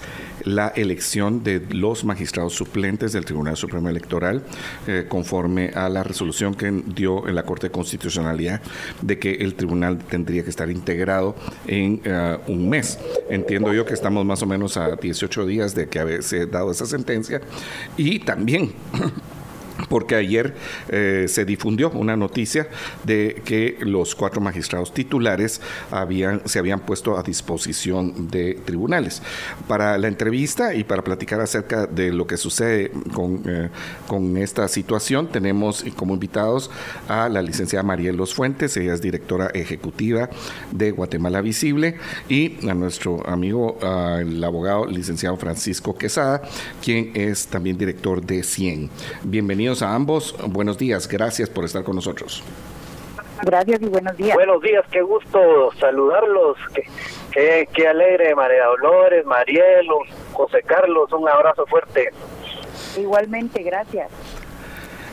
la 0.56 0.70
elección 0.70 1.43
de 1.43 1.62
los 1.72 2.04
magistrados 2.04 2.54
suplentes 2.54 3.14
del 3.14 3.26
Tribunal 3.26 3.56
Supremo 3.56 3.89
Electoral 3.89 4.43
eh, 4.88 5.06
conforme 5.08 5.70
a 5.70 5.89
la 5.89 6.04
resolución 6.04 6.56
que 6.56 6.72
dio 6.88 7.28
en 7.28 7.36
la 7.36 7.43
Corte 7.43 7.68
de 7.68 7.72
Constitucionalidad 7.72 8.62
de 9.02 9.20
que 9.20 9.32
el 9.32 9.56
tribunal 9.56 10.00
tendría 10.00 10.43
que 10.43 10.50
estar 10.50 10.70
integrado 10.70 11.36
en 11.68 12.02
uh, 12.06 12.52
un 12.52 12.70
mes. 12.70 13.00
Entiendo 13.30 13.74
yo 13.74 13.86
que 13.86 13.93
estamos 13.93 14.26
más 14.26 14.41
o 14.41 14.45
menos 14.45 14.78
a 14.78 14.95
18 14.95 15.45
días 15.45 15.76
de 15.76 15.88
que 15.88 16.00
haberse 16.00 16.45
dado 16.45 16.72
esa 16.72 16.86
sentencia 16.86 17.41
y 17.97 18.20
también 18.20 18.72
porque 19.88 20.16
ayer 20.16 20.56
eh, 20.90 21.26
se 21.28 21.46
difundió 21.46 21.90
una 21.92 22.16
noticia 22.16 22.68
de 23.04 23.42
que 23.46 23.78
los 23.82 24.16
cuatro 24.16 24.42
magistrados 24.42 24.94
titulares 24.94 25.62
habían, 25.92 26.42
se 26.46 26.60
habían 26.60 26.82
puesto 26.82 27.18
a 27.18 27.24
disposición 27.24 28.30
de 28.30 28.56
tribunales. 28.66 29.22
Para 29.68 29.98
la 29.98 30.08
entrevista 30.08 30.74
y 30.74 30.84
para 30.84 31.04
platicar 31.04 31.40
acerca 31.42 31.86
de 31.86 32.12
lo 32.12 32.28
que 32.28 32.38
sucede 32.38 32.92
con, 33.14 33.44
eh, 33.46 33.70
con 34.08 34.38
esta 34.38 34.68
situación, 34.68 35.28
tenemos 35.28 35.86
como 35.96 36.14
invitados 36.14 36.70
a 37.08 37.30
la 37.30 37.42
licenciada 37.42 37.84
Marielos 37.84 38.34
Fuentes, 38.34 38.76
ella 38.78 38.94
es 38.94 39.02
directora 39.02 39.48
ejecutiva 39.54 40.30
de 40.72 40.92
Guatemala 40.92 41.42
Visible, 41.42 41.96
y 42.28 42.68
a 42.68 42.74
nuestro 42.74 43.28
amigo, 43.28 43.78
el 44.20 44.44
abogado 44.44 44.86
licenciado 44.86 45.38
Francisco 45.38 45.98
Quesada, 45.98 46.42
quien 46.84 47.12
es 47.14 47.48
también 47.48 47.78
director 47.78 48.26
de 48.26 48.44
CIEN. 48.44 48.90
Bienvenidos 49.70 49.88
a 49.88 49.94
ambos. 49.94 50.36
Buenos 50.48 50.80
días, 50.80 51.08
gracias 51.08 51.48
por 51.48 51.64
estar 51.64 51.84
con 51.84 51.96
nosotros. 51.96 52.44
Gracias 53.44 53.80
y 53.84 53.86
buenos 53.86 54.18
días. 54.18 54.34
Buenos 54.34 54.64
días, 54.64 54.84
qué 54.90 55.04
gusto 55.04 55.40
saludarlos. 55.80 56.58
Qué, 57.32 57.70
qué, 57.72 57.88
alegre, 57.88 58.34
María 58.34 58.66
Dolores, 58.66 59.24
Marielo, 59.28 60.00
José 60.34 60.64
Carlos, 60.66 61.14
un 61.14 61.30
abrazo 61.30 61.68
fuerte. 61.68 62.10
Igualmente, 62.98 63.62
gracias. 63.62 64.10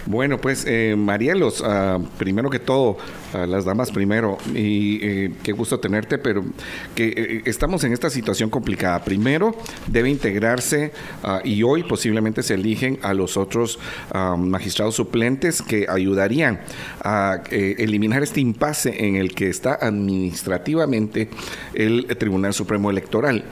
Bueno, 0.06 0.38
pues 0.38 0.64
eh, 0.66 0.94
Marielos, 0.96 1.60
uh, 1.60 2.02
primero 2.16 2.48
que 2.48 2.58
todo, 2.58 2.96
las 3.44 3.64
damas 3.64 3.90
primero, 3.90 4.38
y 4.54 4.98
eh, 5.02 5.32
qué 5.42 5.52
gusto 5.52 5.78
tenerte, 5.80 6.16
pero 6.18 6.44
que 6.94 7.08
eh, 7.08 7.42
estamos 7.44 7.84
en 7.84 7.92
esta 7.92 8.08
situación 8.08 8.50
complicada. 8.50 9.04
Primero, 9.04 9.54
debe 9.86 10.08
integrarse 10.08 10.92
uh, 11.24 11.46
y 11.46 11.62
hoy 11.62 11.82
posiblemente 11.82 12.42
se 12.42 12.54
eligen 12.54 12.98
a 13.02 13.14
los 13.14 13.36
otros 13.36 13.78
uh, 14.14 14.36
magistrados 14.36 14.94
suplentes 14.94 15.62
que 15.62 15.86
ayudarían 15.88 16.60
a 17.02 17.42
eh, 17.50 17.76
eliminar 17.78 18.22
este 18.22 18.40
impasse 18.40 19.04
en 19.06 19.16
el 19.16 19.34
que 19.34 19.48
está 19.48 19.78
administrativamente 19.80 21.28
el 21.74 22.06
Tribunal 22.18 22.54
Supremo 22.54 22.90
Electoral, 22.90 23.44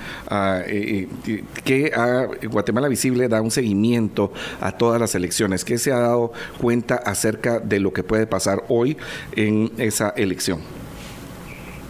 que 1.65 1.93
a 1.95 2.29
Guatemala 2.49 2.89
Visible 2.89 3.29
da 3.29 3.43
un 3.43 3.51
seguimiento 3.51 4.33
a 4.61 4.73
todas 4.73 5.01
las 5.01 5.15
elecciones, 5.15 5.65
que 5.65 5.79
se 5.79 5.93
ha 5.93 5.99
dado 5.99 6.33
cuenta 6.59 6.97
acerca 6.97 7.61
de 7.61 7.81
lo 7.81 7.93
que 7.93 8.03
puede 8.03 8.27
pasar 8.27 8.65
hoy 8.69 8.97
en 9.33 9.71
esa 9.79 10.11
elección. 10.17 10.61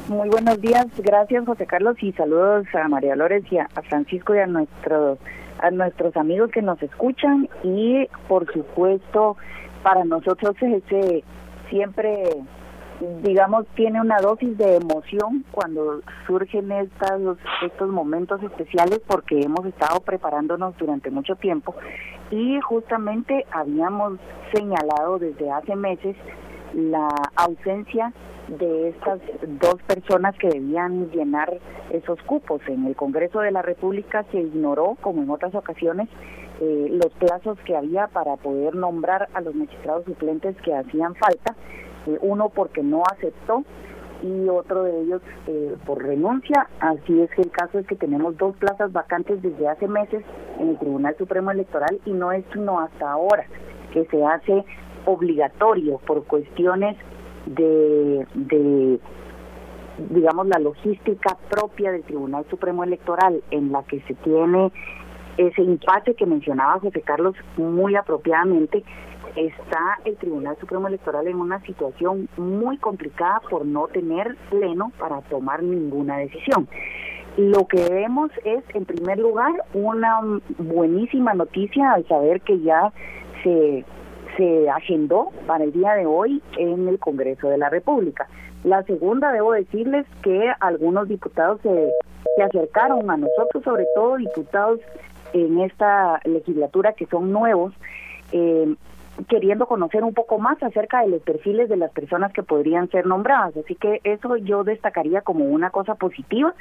Muy 0.09 0.28
buenos 0.28 0.61
días, 0.61 0.87
gracias 0.99 1.47
José 1.47 1.66
Carlos 1.66 1.97
y 2.03 2.12
saludos 2.12 2.66
a 2.74 2.89
María 2.89 3.16
Lórez 3.16 3.43
y 3.51 3.57
a, 3.57 3.68
Francisco 3.89 4.35
y 4.35 4.39
a 4.39 4.47
nuestros 4.47 5.18
a 5.61 5.70
nuestros 5.70 6.14
amigos 6.16 6.51
que 6.51 6.61
nos 6.61 6.82
escuchan 6.82 7.49
y 7.62 8.07
por 8.28 8.53
supuesto 8.53 9.39
para 9.82 10.05
nosotros 10.05 10.57
ese 10.61 11.24
siempre 11.70 12.24
digamos 13.22 13.66
tiene 13.76 13.99
una 14.01 14.18
dosis 14.18 14.59
de 14.59 14.76
emoción 14.76 15.43
cuando 15.51 16.03
surgen 16.26 16.70
estas 16.70 17.18
estos 17.64 17.89
momentos 17.89 18.43
especiales 18.43 19.01
porque 19.07 19.41
hemos 19.41 19.64
estado 19.64 20.01
preparándonos 20.01 20.76
durante 20.76 21.11
mucho 21.11 21.35
tiempo 21.37 21.74
y 22.30 22.61
justamente 22.61 23.47
habíamos 23.53 24.18
señalado 24.53 25.18
desde 25.18 25.51
hace 25.51 25.76
meses 25.76 26.14
la 26.75 27.09
ausencia 27.37 28.12
de 28.49 28.89
estas 28.91 29.20
dos 29.61 29.77
personas 29.87 30.37
que 30.37 30.49
debían 30.49 31.11
llenar 31.11 31.59
esos 31.91 32.20
cupos. 32.22 32.61
En 32.66 32.87
el 32.87 32.97
Congreso 32.97 33.41
de 33.41 33.51
la 33.51 33.62
República 33.62 34.25
se 34.31 34.39
ignoró, 34.39 34.97
como 35.01 35.22
en 35.22 35.31
otras 35.31 35.55
ocasiones, 35.55 36.09
eh, 36.61 36.89
los 36.91 37.12
plazos 37.14 37.59
que 37.64 37.77
había 37.77 38.07
para 38.09 38.37
poder 38.37 38.75
nombrar 38.75 39.29
a 39.35 39.41
los 39.41 39.55
magistrados 39.55 40.05
suplentes 40.05 40.57
que 40.62 40.75
hacían 40.75 41.14
falta, 41.14 41.57
eh, 42.07 42.18
uno 42.20 42.51
porque 42.51 42.83
no 42.83 43.03
aceptó 43.11 43.64
y 44.22 44.49
otro 44.49 44.85
de 44.85 45.01
ellos 45.03 45.22
eh, 45.47 45.77
por 45.85 46.03
renuncia. 46.03 46.68
Así 46.81 47.20
es 47.20 47.31
que 47.31 47.43
el 47.43 47.51
caso 47.51 47.79
es 47.79 47.87
que 47.87 47.97
tenemos 47.97 48.37
dos 48.37 48.57
plazas 48.57 48.93
vacantes 48.93 49.43
desde 49.43 49.68
hace 49.68 49.89
meses 49.89 50.25
en 50.59 50.70
el 50.70 50.79
Tribunal 50.79 51.16
Supremo 51.18 51.51
Electoral 51.51 52.01
y 52.05 52.12
no 52.12 52.33
es 52.33 52.45
sino 52.53 52.81
hasta 52.81 53.11
ahora 53.11 53.47
que 53.93 54.05
se 54.07 54.25
hace 54.25 54.64
obligatorio 55.05 55.98
por 56.07 56.24
cuestiones 56.24 56.96
de, 57.46 58.26
de 58.34 59.00
digamos, 60.11 60.46
la 60.48 60.59
logística 60.59 61.36
propia 61.48 61.92
del 61.92 62.02
Tribunal 62.02 62.44
Supremo 62.50 62.84
Electoral 62.84 63.42
en 63.50 63.72
la 63.72 63.82
que 63.84 64.00
se 64.02 64.14
tiene 64.14 64.72
ese 65.36 65.62
impasse 65.62 66.14
que 66.14 66.26
mencionaba 66.26 66.80
José 66.80 67.00
Carlos 67.02 67.34
muy 67.57 67.96
apropiadamente, 67.96 68.84
está 69.36 69.98
el 70.05 70.16
Tribunal 70.16 70.57
Supremo 70.61 70.86
Electoral 70.86 71.26
en 71.26 71.36
una 71.36 71.61
situación 71.62 72.28
muy 72.36 72.78
complicada 72.78 73.40
por 73.50 73.66
no 73.66 73.88
tener 73.88 74.36
pleno 74.50 74.92
para 74.98 75.22
tomar 75.22 75.62
ninguna 75.62 76.18
decisión. 76.18 76.68
Lo 77.36 77.66
que 77.66 77.88
vemos 77.88 78.30
es, 78.44 78.62
en 78.74 78.84
primer 78.84 79.18
lugar, 79.18 79.52
una 79.72 80.20
buenísima 80.59 81.34
noticia 81.34 81.92
al 81.92 82.07
saber 82.07 82.42
que 82.42 82.61
ya 82.61 82.92
se 83.42 83.84
se 84.37 84.68
agendó 84.68 85.30
para 85.47 85.64
el 85.64 85.72
día 85.72 85.93
de 85.95 86.07
hoy 86.07 86.43
en 86.59 86.89
el 86.89 86.99
Congreso 86.99 87.49
de 87.49 87.59
la 87.59 87.70
República. 87.70 88.28
La 88.64 88.82
segunda, 88.85 89.32
debo 89.32 89.53
decirles 89.53 90.07
que 90.22 90.53
algunos 90.61 91.09
diputados 91.09 91.61
se, 91.62 91.93
se 92.37 92.43
acercaron 92.43 93.11
a 93.11 93.16
nosotros, 93.16 93.62
sobre 93.62 93.87
todo 93.95 94.16
diputados 94.16 94.80
en 95.35 95.61
esta 95.61 96.20
legislatura 96.24 96.93
que 96.93 97.07
son 97.07 97.32
nuevos, 97.32 97.74
eh, 98.32 98.74
queriendo 99.28 99.66
conocer 99.66 100.03
un 100.03 100.14
poco 100.14 100.39
más 100.39 100.61
acerca 100.62 101.03
de 101.03 101.09
los 101.09 101.22
perfiles 101.22 101.68
de 101.68 101.76
las 101.76 101.93
personas 101.93 102.32
que 102.32 102.43
podrían 102.43 102.91
ser 102.91 103.07
nombradas. 103.07 103.57
Así 103.57 103.74
que 103.74 104.01
eso 104.05 104.37
yo 104.39 104.64
destacaría 104.64 105.20
como 105.20 105.45
una 105.45 105.70
cosa 105.70 105.95
positiva. 105.95 106.55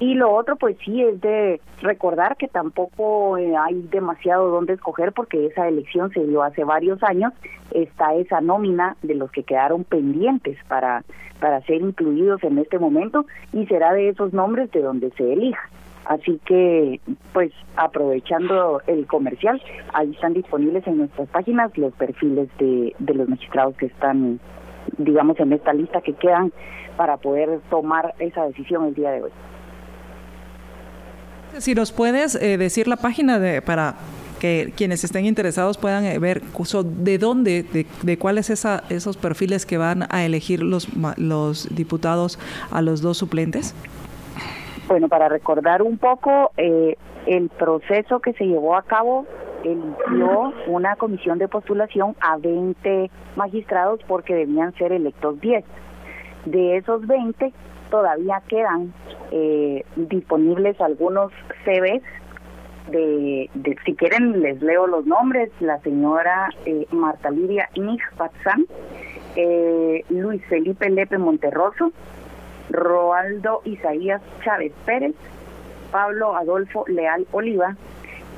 Y 0.00 0.14
lo 0.14 0.32
otro, 0.32 0.56
pues 0.56 0.78
sí, 0.82 1.02
es 1.02 1.20
de 1.20 1.60
recordar 1.82 2.38
que 2.38 2.48
tampoco 2.48 3.36
eh, 3.36 3.54
hay 3.54 3.82
demasiado 3.90 4.48
donde 4.48 4.72
escoger 4.72 5.12
porque 5.12 5.44
esa 5.44 5.68
elección 5.68 6.10
se 6.10 6.26
dio 6.26 6.42
hace 6.42 6.64
varios 6.64 7.02
años. 7.02 7.34
Está 7.70 8.14
esa 8.14 8.40
nómina 8.40 8.96
de 9.02 9.14
los 9.14 9.30
que 9.30 9.42
quedaron 9.42 9.84
pendientes 9.84 10.56
para, 10.68 11.04
para 11.38 11.60
ser 11.66 11.82
incluidos 11.82 12.42
en 12.44 12.56
este 12.56 12.78
momento 12.78 13.26
y 13.52 13.66
será 13.66 13.92
de 13.92 14.08
esos 14.08 14.32
nombres 14.32 14.70
de 14.70 14.80
donde 14.80 15.10
se 15.10 15.34
elija. 15.34 15.68
Así 16.06 16.40
que, 16.46 16.98
pues, 17.34 17.52
aprovechando 17.76 18.80
el 18.86 19.06
comercial, 19.06 19.60
ahí 19.92 20.12
están 20.12 20.32
disponibles 20.32 20.86
en 20.86 20.96
nuestras 20.96 21.28
páginas 21.28 21.76
los 21.76 21.92
perfiles 21.92 22.48
de, 22.58 22.96
de 22.98 23.14
los 23.14 23.28
magistrados 23.28 23.76
que 23.76 23.86
están, 23.86 24.40
digamos, 24.96 25.38
en 25.40 25.52
esta 25.52 25.74
lista 25.74 26.00
que 26.00 26.14
quedan 26.14 26.52
para 26.96 27.18
poder 27.18 27.60
tomar 27.68 28.14
esa 28.18 28.46
decisión 28.46 28.86
el 28.86 28.94
día 28.94 29.10
de 29.10 29.24
hoy. 29.24 29.30
Si 31.58 31.74
nos 31.74 31.92
puedes 31.92 32.34
eh, 32.34 32.56
decir 32.56 32.88
la 32.88 32.96
página 32.96 33.38
de, 33.38 33.62
para 33.62 33.96
que 34.40 34.72
quienes 34.76 35.04
estén 35.04 35.26
interesados 35.26 35.78
puedan 35.78 36.04
eh, 36.04 36.18
ver 36.18 36.42
de 36.42 37.18
dónde, 37.18 37.86
de, 38.02 38.18
cuáles 38.18 38.50
esa, 38.50 38.82
esos 38.88 39.16
perfiles 39.16 39.66
que 39.66 39.76
van 39.78 40.06
a 40.10 40.24
elegir 40.24 40.62
los, 40.62 40.88
los 41.18 41.74
diputados 41.74 42.38
a 42.70 42.82
los 42.82 43.02
dos 43.02 43.18
suplentes. 43.18 43.74
Bueno, 44.88 45.08
para 45.08 45.28
recordar 45.28 45.82
un 45.82 45.98
poco, 45.98 46.50
eh, 46.56 46.96
el 47.26 47.48
proceso 47.50 48.20
que 48.20 48.32
se 48.32 48.44
llevó 48.44 48.76
a 48.76 48.82
cabo 48.82 49.26
eligió 49.62 50.52
una 50.66 50.96
comisión 50.96 51.38
de 51.38 51.46
postulación 51.46 52.16
a 52.20 52.38
20 52.38 53.10
magistrados 53.36 54.00
porque 54.08 54.34
debían 54.34 54.74
ser 54.74 54.92
electos 54.92 55.40
10. 55.40 55.64
De 56.46 56.78
esos 56.78 57.06
20, 57.06 57.52
todavía 57.90 58.42
quedan 58.48 58.92
eh, 59.30 59.84
disponibles 59.96 60.80
algunos 60.80 61.32
CVs 61.64 62.02
de, 62.90 63.50
si 63.84 63.94
quieren 63.94 64.40
les 64.40 64.60
leo 64.62 64.86
los 64.86 65.06
nombres, 65.06 65.50
la 65.60 65.78
señora 65.80 66.50
eh, 66.66 66.86
Marta 66.90 67.30
Lidia 67.30 67.68
Nig 67.76 68.00
eh, 69.36 70.04
Luis 70.08 70.44
Felipe 70.46 70.90
Lepe 70.90 71.18
Monterroso, 71.18 71.92
Roaldo 72.70 73.60
Isaías 73.64 74.22
Chávez 74.44 74.72
Pérez, 74.84 75.14
Pablo 75.92 76.36
Adolfo 76.36 76.84
Leal 76.88 77.26
Oliva, 77.32 77.76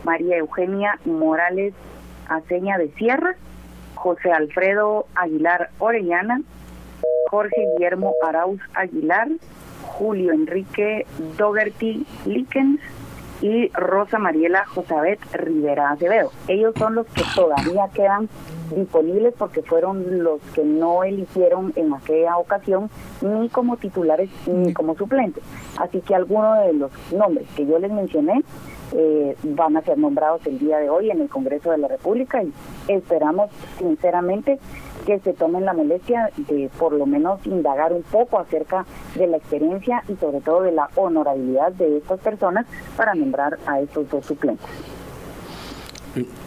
María 0.04 0.36
Eugenia 0.36 0.98
Morales 1.04 1.74
Aceña 2.28 2.78
de 2.78 2.90
Sierra, 2.92 3.36
José 3.94 4.32
Alfredo 4.32 5.06
Aguilar 5.14 5.70
Orellana, 5.78 6.40
Jorge 7.30 7.66
Guillermo 7.74 8.14
Arauz 8.22 8.60
Aguilar, 8.74 9.28
Julio 9.82 10.32
Enrique 10.32 11.06
Dogerty 11.38 12.06
Likens 12.26 12.80
y 13.42 13.68
Rosa 13.70 14.18
Mariela 14.18 14.64
Josabet 14.66 15.18
Rivera 15.32 15.90
Acevedo. 15.90 16.30
Ellos 16.46 16.74
son 16.78 16.94
los 16.94 17.06
que 17.08 17.22
todavía 17.34 17.88
quedan 17.92 18.28
disponibles 18.74 19.34
porque 19.36 19.62
fueron 19.62 20.22
los 20.22 20.40
que 20.54 20.64
no 20.64 21.02
eligieron 21.02 21.72
en 21.76 21.92
aquella 21.92 22.38
ocasión 22.38 22.88
ni 23.20 23.48
como 23.48 23.76
titulares 23.76 24.30
ni 24.46 24.72
como 24.72 24.94
suplentes. 24.94 25.42
Así 25.78 26.00
que 26.00 26.14
algunos 26.14 26.64
de 26.66 26.72
los 26.74 26.90
nombres 27.12 27.48
que 27.56 27.66
yo 27.66 27.78
les 27.78 27.90
mencioné 27.90 28.42
eh, 28.94 29.36
van 29.42 29.76
a 29.76 29.82
ser 29.82 29.98
nombrados 29.98 30.46
el 30.46 30.58
día 30.58 30.78
de 30.78 30.88
hoy 30.90 31.10
en 31.10 31.20
el 31.20 31.28
Congreso 31.28 31.70
de 31.70 31.78
la 31.78 31.88
República 31.88 32.42
y 32.42 32.52
esperamos 32.88 33.50
sinceramente 33.78 34.58
que 35.04 35.18
se 35.20 35.32
tomen 35.32 35.64
la 35.64 35.72
molestia 35.72 36.30
de 36.36 36.70
por 36.78 36.92
lo 36.92 37.06
menos 37.06 37.44
indagar 37.46 37.92
un 37.92 38.02
poco 38.02 38.38
acerca 38.38 38.84
de 39.14 39.26
la 39.26 39.36
experiencia 39.36 40.02
y 40.08 40.16
sobre 40.16 40.40
todo 40.40 40.62
de 40.62 40.72
la 40.72 40.88
honorabilidad 40.96 41.72
de 41.72 41.98
estas 41.98 42.20
personas 42.20 42.66
para 42.96 43.14
nombrar 43.14 43.58
a 43.66 43.80
estos 43.80 44.08
dos 44.08 44.26
suplentes. 44.26 44.68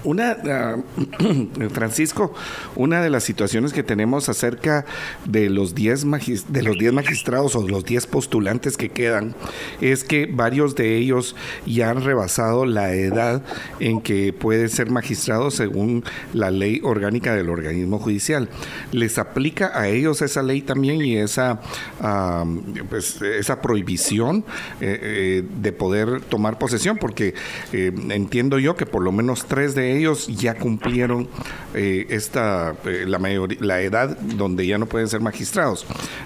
Una, 0.06 0.38
ah, 0.50 0.78
Francisco, 1.74 2.34
una 2.76 3.02
de 3.02 3.10
las 3.10 3.24
situaciones 3.24 3.74
que 3.74 3.84
tenemos 3.84 4.30
acerca 4.30 4.86
de 5.26 5.50
los 5.50 5.76
10 5.76 6.06
de 6.50 6.64
los 6.64 6.78
10 6.78 6.94
magistrados 6.94 7.56
o 7.56 7.68
los 7.68 7.84
10 7.86 8.08
postulantes 8.08 8.78
que 8.78 8.90
quedan 8.90 9.36
es 9.82 10.04
que 10.04 10.28
varios 10.28 10.76
de 10.76 10.96
ellos 10.98 11.36
ya 11.66 11.90
han 11.90 12.04
rebasado 12.04 12.66
la 12.66 12.94
edad 12.94 13.44
en 13.80 14.02
que 14.02 14.34
pueden 14.34 14.70
ser 14.70 14.90
magistrados 14.90 15.56
según 15.56 16.04
la 16.34 16.52
ley 16.52 16.82
orgánica 16.84 17.36
del 17.36 17.50
organismo 17.50 18.00
judicial. 18.00 18.50
¿Les 18.92 19.18
aplica 19.18 19.72
a 19.80 19.88
ellos 19.88 20.22
esa 20.22 20.44
ley 20.44 20.62
también 20.62 21.02
y 21.02 21.18
esa, 21.18 21.60
pues, 22.90 23.22
esa 23.22 23.62
prohibición 23.62 24.46
eh, 24.82 25.00
eh, 25.02 25.44
de 25.62 25.72
poder 25.72 26.22
tomar 26.22 26.58
posesión? 26.58 26.98
Porque 26.98 27.34
eh, 27.74 27.92
entiendo 28.10 28.60
yo 28.60 28.76
que 28.76 28.86
por 28.86 29.04
lo 29.04 29.12
menos 29.12 29.46
tres 29.46 29.76
de 29.76 29.92
ellos 29.92 29.95
ya 30.02 30.56
cumplieron 30.56 31.28
eh, 31.74 32.08
esta 32.10 32.76
eh, 32.86 33.06
la, 33.08 33.20
mayor, 33.20 33.62
la 33.62 33.82
edad 33.82 34.18
donde 34.18 34.66
ya 34.66 34.78
no 34.78 34.86
pueden 34.86 35.08
ser 35.08 35.22
magistrados 35.22 35.86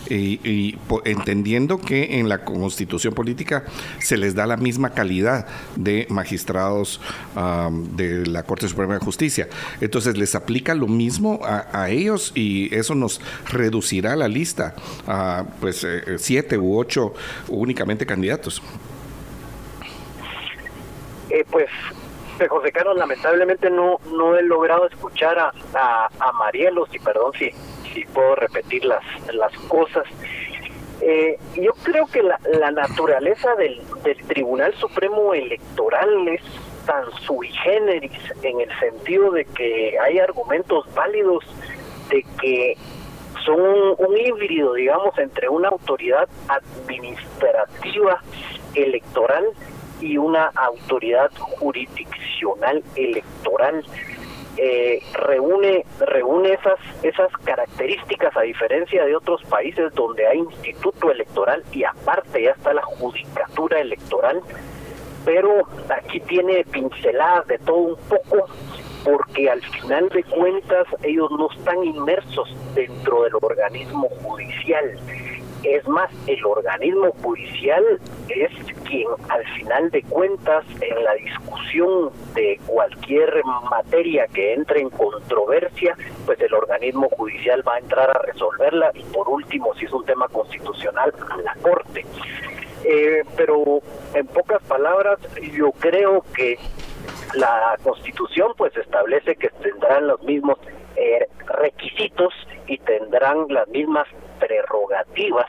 y, 0.10 0.78
entendiendo 1.06 1.80
que 1.80 2.20
en 2.20 2.30
la 2.30 2.44
constitución 2.44 3.14
política 3.14 3.66
se 4.00 4.18
les 4.18 4.34
da 4.36 4.48
la 4.48 4.58
misma 4.58 4.92
calidad 4.92 5.48
de 5.76 6.08
magistrados 6.10 7.00
de 7.96 8.26
la 8.26 8.44
Corte 8.44 8.68
Suprema 8.68 8.96
de 8.96 9.00
Justicia. 9.00 9.48
Entonces 9.82 10.18
les 10.18 10.36
aplica 10.36 10.74
lo 10.74 10.88
mismo 10.88 11.40
a, 11.44 11.90
ellos 11.90 12.32
y 12.36 12.74
eso 12.76 12.96
nos 12.96 13.22
reducirá 13.50 14.16
la 14.16 14.28
lista 14.28 14.76
a 15.08 15.46
pues 15.60 15.84
eh, 15.84 16.18
siete 16.18 16.58
u 16.58 16.78
ocho 16.78 17.14
únicamente 17.48 18.06
candidatos. 18.06 18.62
pues 21.52 21.68
José 22.48 22.72
Carlos, 22.72 22.98
lamentablemente 22.98 23.70
no 23.70 24.00
no 24.12 24.36
he 24.38 24.44
logrado 24.44 24.88
escuchar 24.88 25.38
a, 25.40 25.52
a, 25.74 26.32
Marielos, 26.34 26.90
y 26.94 27.00
perdón 27.00 27.34
si, 27.34 27.52
si 27.94 28.06
puedo 28.06 28.36
repetir 28.36 28.86
las, 28.86 29.04
las 29.34 29.54
cosas. 29.68 30.06
Eh, 31.02 31.38
yo 31.56 31.72
creo 31.84 32.06
que 32.08 32.22
la, 32.22 32.40
la 32.60 32.72
naturaleza 32.72 33.56
del, 33.56 33.82
del 34.04 34.18
Tribunal 34.28 34.74
Supremo 34.76 35.34
Electoral 35.34 36.28
es 36.28 36.42
tan 36.86 37.10
sui 37.26 37.50
generis 37.64 38.12
en 38.44 38.60
el 38.62 38.80
sentido 38.80 39.32
de 39.32 39.46
que 39.46 39.98
hay 40.00 40.20
argumentos 40.20 40.86
válidos 40.94 41.46
de 42.10 42.26
que 42.42 42.76
son 43.46 43.60
un 43.98 44.18
híbrido, 44.18 44.74
digamos, 44.74 45.18
entre 45.18 45.48
una 45.50 45.70
autoridad 45.70 46.28
administrativa 46.48 48.22
electoral 48.76 49.46
y 50.02 50.18
una 50.18 50.48
autoridad 50.56 51.32
jurisdiccional 51.38 52.84
electoral 52.96 53.84
eh, 54.58 55.02
reúne 55.14 55.86
reúne 56.00 56.54
esas 56.54 56.80
esas 57.04 57.32
características 57.46 58.36
a 58.36 58.42
diferencia 58.42 59.06
de 59.06 59.16
otros 59.16 59.42
países 59.44 59.94
donde 59.94 60.28
hay 60.28 60.40
instituto 60.40 61.12
electoral 61.12 61.64
y 61.72 61.84
aparte 61.84 62.44
ya 62.44 62.52
está 62.52 62.74
la 62.74 62.82
judicatura 62.82 63.80
electoral 63.80 64.42
pero 65.24 65.64
aquí 65.90 66.20
tiene 66.22 66.66
pinceladas 66.66 67.48
de 67.48 67.58
todo 67.60 67.78
un 67.78 67.98
poco 68.10 68.48
porque 69.06 69.50
al 69.50 69.62
final 69.62 70.10
de 70.10 70.24
cuentas 70.24 70.88
ellos 71.04 71.30
no 71.32 71.50
están 71.52 71.84
inmersos 71.84 72.54
dentro 72.76 73.24
del 73.24 73.36
organismo 73.42 74.10
judicial 74.22 75.00
es 75.64 75.88
más, 75.88 76.10
el 76.28 76.46
organismo 76.46 77.12
judicial 77.22 77.84
es 78.30 78.52
quien 78.86 79.08
al 79.30 79.46
final 79.56 79.90
de 79.92 80.02
cuentas 80.04 80.66
en 80.82 81.04
la 81.04 81.14
discusión 81.16 82.12
de 82.34 82.60
cualquier 82.66 83.44
materia 83.70 84.28
que 84.28 84.54
entre 84.54 84.82
en 84.82 84.90
controversia, 84.90 85.96
pues 86.26 86.40
el 86.42 86.54
organismo 86.54 87.10
judicial 87.10 87.68
va 87.68 87.76
a 87.76 87.80
entrar 87.80 88.10
a 88.10 88.22
resolverla 88.24 88.92
y 88.94 89.04
por 89.04 89.28
último, 89.30 89.74
si 89.76 89.86
es 89.86 89.94
un 89.94 90.06
tema 90.06 90.28
constitucional, 90.30 91.14
a 91.30 91.38
la 91.38 91.56
Corte. 91.62 92.06
Eh, 92.86 93.24
pero 93.36 93.82
en 94.14 94.26
pocas 94.28 94.62
palabras, 94.64 95.20
yo 95.54 95.72
creo 95.74 96.24
que 96.34 96.58
la 97.36 97.78
Constitución 97.84 98.54
pues 98.58 98.76
establece 98.78 99.36
que 99.36 99.50
tendrán 99.62 100.08
los 100.08 100.22
mismos 100.24 100.58
eh, 100.96 101.28
requisitos 101.46 102.34
y 102.68 102.78
tendrán 102.80 103.46
las 103.50 103.68
mismas 103.68 104.08
prerrogativas 104.50 105.48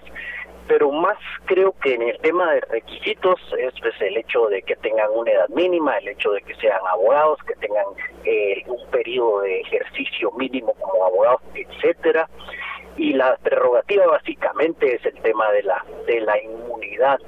pero 0.70 0.92
más 0.92 1.18
creo 1.46 1.74
que 1.82 1.94
en 1.94 2.02
el 2.02 2.16
tema 2.20 2.52
de 2.52 2.60
requisitos 2.60 3.40
es 3.58 3.74
pues, 3.80 3.92
el 4.00 4.16
hecho 4.16 4.46
de 4.46 4.62
que 4.62 4.76
tengan 4.76 5.08
una 5.16 5.32
edad 5.32 5.48
mínima, 5.48 5.98
el 5.98 6.06
hecho 6.06 6.30
de 6.30 6.42
que 6.42 6.54
sean 6.54 6.78
abogados, 6.88 7.40
que 7.44 7.54
tengan 7.54 7.86
eh, 8.24 8.62
un 8.68 8.88
periodo 8.92 9.40
de 9.40 9.62
ejercicio 9.62 10.30
mínimo 10.30 10.72
como 10.74 11.06
abogados, 11.06 11.42
etcétera. 11.54 12.30
Y 12.96 13.14
la 13.14 13.36
prerrogativa 13.38 14.06
básicamente 14.06 14.94
es 14.94 15.04
el 15.06 15.20
tema 15.22 15.50
de 15.50 15.64
la 15.64 15.84
de 16.06 16.20
la 16.20 16.40
inmunidad 16.40 17.18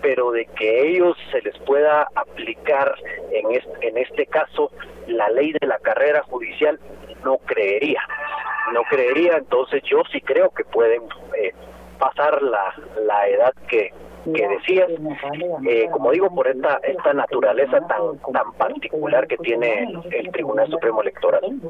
pero 0.00 0.32
de 0.32 0.44
que 0.44 0.90
ellos 0.90 1.16
se 1.32 1.40
les 1.40 1.58
pueda 1.60 2.06
aplicar 2.14 2.94
en 3.32 3.52
este, 3.52 3.88
en 3.88 3.96
este 3.96 4.26
caso 4.26 4.70
la 5.06 5.30
ley 5.30 5.52
de 5.58 5.66
la 5.66 5.78
carrera 5.78 6.22
judicial 6.24 6.78
no 7.24 7.38
creería. 7.38 8.02
No 8.72 8.82
creería, 8.84 9.36
entonces 9.36 9.82
yo 9.84 10.02
sí 10.10 10.20
creo 10.20 10.50
que 10.50 10.64
pueden 10.64 11.02
eh, 11.38 11.52
pasar 11.98 12.42
la, 12.42 12.74
la 13.04 13.28
edad 13.28 13.52
que, 13.68 13.92
que 14.32 14.48
decías, 14.48 14.88
eh, 15.68 15.88
como 15.90 16.10
digo, 16.12 16.34
por 16.34 16.48
esta, 16.48 16.80
esta 16.82 17.12
naturaleza 17.12 17.86
tan, 17.86 18.18
tan 18.32 18.52
particular 18.54 19.26
que 19.26 19.36
tiene 19.38 19.86
el 20.10 20.30
Tribunal 20.32 20.70
Supremo 20.70 21.02
Electoral. 21.02 21.60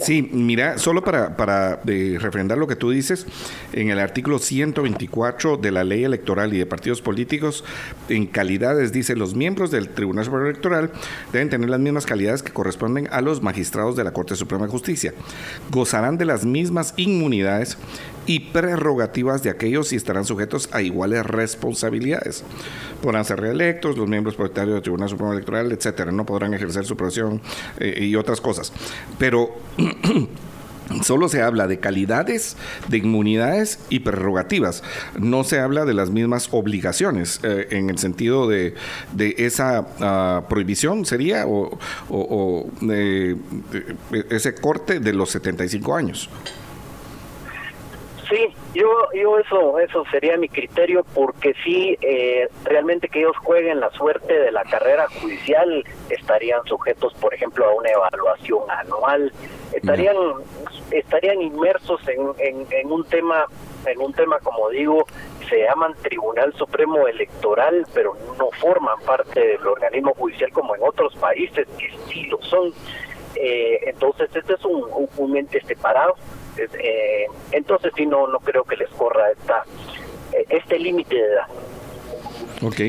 Sí, 0.00 0.28
mira, 0.32 0.78
solo 0.78 1.02
para, 1.02 1.36
para 1.36 1.80
eh, 1.86 2.18
refrendar 2.20 2.58
lo 2.58 2.66
que 2.66 2.76
tú 2.76 2.90
dices, 2.90 3.26
en 3.72 3.90
el 3.90 3.98
artículo 3.98 4.38
124 4.38 5.56
de 5.56 5.70
la 5.70 5.84
ley 5.84 6.04
electoral 6.04 6.52
y 6.52 6.58
de 6.58 6.66
partidos 6.66 7.00
políticos, 7.00 7.64
en 8.08 8.26
calidades 8.26 8.92
dice, 8.92 9.16
los 9.16 9.34
miembros 9.34 9.70
del 9.70 9.88
Tribunal 9.88 10.24
Superior 10.24 10.50
Electoral 10.50 10.90
deben 11.32 11.50
tener 11.50 11.70
las 11.70 11.80
mismas 11.80 12.06
calidades 12.06 12.42
que 12.42 12.52
corresponden 12.52 13.08
a 13.10 13.20
los 13.20 13.42
magistrados 13.42 13.96
de 13.96 14.04
la 14.04 14.12
Corte 14.12 14.36
Suprema 14.36 14.66
de 14.66 14.72
Justicia. 14.72 15.14
Gozarán 15.70 16.18
de 16.18 16.24
las 16.24 16.44
mismas 16.44 16.94
inmunidades 16.96 17.78
y 18.26 18.40
prerrogativas 18.40 19.42
de 19.42 19.50
aquellos 19.50 19.92
y 19.92 19.96
estarán 19.96 20.24
sujetos 20.24 20.68
a 20.72 20.82
iguales 20.82 21.24
responsabilidades. 21.26 22.44
Podrán 23.02 23.24
ser 23.24 23.40
reelectos, 23.40 23.96
los 23.96 24.08
miembros 24.08 24.34
propietarios 24.34 24.74
del 24.74 24.82
Tribunal 24.82 25.08
Supremo 25.08 25.32
Electoral, 25.32 25.72
etcétera, 25.72 26.12
no 26.12 26.24
podrán 26.24 26.54
ejercer 26.54 26.84
su 26.84 26.96
profesión 26.96 27.40
eh, 27.78 28.04
y 28.04 28.16
otras 28.16 28.40
cosas. 28.40 28.72
Pero 29.18 29.54
Solo 31.02 31.28
se 31.28 31.40
habla 31.40 31.66
de 31.66 31.78
calidades, 31.78 32.56
de 32.88 32.98
inmunidades 32.98 33.78
y 33.88 34.00
prerrogativas. 34.00 34.82
No 35.18 35.42
se 35.42 35.58
habla 35.58 35.84
de 35.86 35.94
las 35.94 36.10
mismas 36.10 36.48
obligaciones 36.52 37.40
eh, 37.42 37.68
en 37.70 37.88
el 37.88 37.98
sentido 37.98 38.48
de, 38.48 38.74
de 39.12 39.34
esa 39.38 39.86
ah, 40.00 40.44
prohibición, 40.48 41.06
sería, 41.06 41.46
o, 41.46 41.78
o, 42.10 42.70
ese 44.30 44.54
corte 44.54 45.00
de 45.00 45.12
los 45.14 45.30
75 45.30 45.96
años. 45.96 46.28
Sí, 48.28 48.54
yo, 48.74 48.88
yo 49.12 49.38
eso, 49.38 49.78
eso 49.78 50.04
sería 50.10 50.38
mi 50.38 50.48
criterio 50.48 51.04
porque 51.14 51.52
sí, 51.62 51.98
eh, 52.00 52.48
realmente 52.64 53.08
que 53.08 53.20
ellos 53.20 53.36
jueguen 53.38 53.80
la 53.80 53.90
suerte 53.90 54.32
de 54.32 54.50
la 54.50 54.62
carrera 54.64 55.06
judicial 55.20 55.84
estarían 56.08 56.64
sujetos, 56.64 57.12
por 57.14 57.34
ejemplo, 57.34 57.66
a 57.66 57.74
una 57.74 57.90
evaluación 57.90 58.70
anual, 58.70 59.30
estarían, 59.74 60.16
estarían 60.90 61.42
inmersos 61.42 62.00
en, 62.08 62.66
en, 62.70 62.90
un 62.90 63.04
tema, 63.04 63.44
en 63.84 64.00
un 64.00 64.12
tema 64.14 64.38
como 64.38 64.70
digo, 64.70 65.04
se 65.50 65.58
llaman 65.58 65.94
Tribunal 66.02 66.54
Supremo 66.54 67.06
Electoral, 67.06 67.86
pero 67.92 68.16
no 68.38 68.48
forman 68.52 68.98
parte 69.00 69.38
del 69.38 69.66
organismo 69.66 70.14
judicial 70.14 70.50
como 70.52 70.74
en 70.74 70.82
otros 70.82 71.14
países 71.16 71.68
que 71.78 71.90
sí 72.08 72.24
lo 72.26 72.40
son. 72.42 72.72
Eh, 73.36 73.80
entonces, 73.86 74.30
este 74.34 74.54
es 74.54 74.64
un, 74.64 75.08
un 75.18 75.36
ente 75.36 75.60
separado 75.66 76.14
eh, 76.58 77.26
entonces 77.52 77.92
sí, 77.96 78.06
no, 78.06 78.26
no 78.26 78.40
creo 78.40 78.64
que 78.64 78.76
les 78.76 78.88
corra 78.90 79.30
esta, 79.30 79.64
eh, 80.32 80.46
este 80.50 80.78
límite 80.78 81.14
de 81.14 81.22
edad. 81.22 81.46
Ok. 82.62 82.80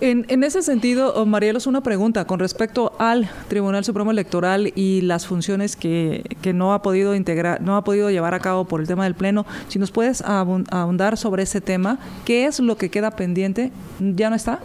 En, 0.00 0.26
en 0.28 0.42
ese 0.42 0.62
sentido, 0.62 1.14
oh, 1.14 1.26
Marielos, 1.26 1.66
una 1.66 1.82
pregunta 1.82 2.24
con 2.24 2.40
respecto 2.40 2.92
al 2.98 3.28
Tribunal 3.48 3.84
Supremo 3.84 4.10
Electoral 4.10 4.72
y 4.74 5.02
las 5.02 5.26
funciones 5.26 5.76
que, 5.76 6.24
que, 6.40 6.52
no 6.52 6.72
ha 6.72 6.82
podido 6.82 7.14
integrar, 7.14 7.60
no 7.60 7.76
ha 7.76 7.84
podido 7.84 8.10
llevar 8.10 8.34
a 8.34 8.40
cabo 8.40 8.64
por 8.64 8.80
el 8.80 8.86
tema 8.86 9.04
del 9.04 9.14
Pleno. 9.14 9.46
Si 9.68 9.78
nos 9.78 9.90
puedes 9.90 10.22
ahondar 10.22 11.16
sobre 11.16 11.44
ese 11.44 11.60
tema, 11.60 11.98
¿qué 12.24 12.46
es 12.46 12.58
lo 12.58 12.76
que 12.76 12.90
queda 12.90 13.10
pendiente? 13.12 13.70
¿Ya 14.00 14.30
no 14.30 14.36
está? 14.36 14.60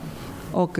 Ok. 0.53 0.79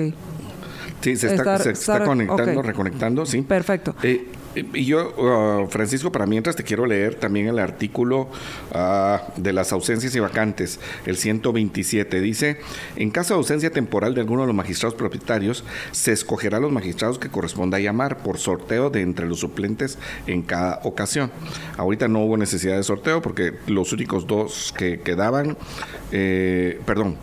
Sí, 1.02 1.16
se 1.16 1.36
está, 1.36 1.60
se 1.60 1.72
está 1.72 2.04
conectando, 2.04 2.62
reconectando, 2.62 3.26
sí. 3.26 3.42
Perfecto. 3.42 3.96
Eh, 4.04 4.28
y 4.74 4.86
yo, 4.86 5.14
uh, 5.18 5.68
Francisco, 5.70 6.12
para 6.12 6.26
mientras 6.26 6.56
te 6.56 6.64
quiero 6.64 6.86
leer 6.86 7.16
también 7.16 7.48
el 7.48 7.60
artículo 7.60 8.30
uh, 8.74 9.18
de 9.40 9.54
las 9.54 9.72
ausencias 9.72 10.16
y 10.16 10.20
vacantes, 10.20 10.80
el 11.06 11.18
127. 11.18 12.22
Dice, 12.22 12.58
en 12.96 13.12
caso 13.12 13.34
de 13.34 13.40
ausencia 13.40 13.72
temporal 13.72 14.16
de 14.16 14.22
alguno 14.22 14.42
de 14.42 14.48
los 14.48 14.56
magistrados 14.56 14.96
propietarios, 14.96 15.64
se 15.92 16.12
escogerá 16.12 16.58
a 16.58 16.60
los 16.60 16.72
magistrados 16.72 17.20
que 17.20 17.30
corresponda 17.30 17.80
llamar 17.80 18.18
por 18.20 18.40
sorteo 18.40 18.90
de 18.90 19.02
entre 19.02 19.28
los 19.28 19.40
suplentes 19.40 20.00
en 20.26 20.42
cada 20.42 20.80
ocasión. 20.84 21.32
Ahorita 21.78 22.08
no 22.08 22.24
hubo 22.24 22.38
necesidad 22.38 22.78
de 22.78 22.84
sorteo 22.84 23.22
porque 23.22 23.54
los 23.68 23.94
únicos 23.94 24.26
dos 24.26 24.74
que 24.76 25.02
quedaban, 25.02 25.58
eh, 26.12 26.82
perdón, 26.86 27.18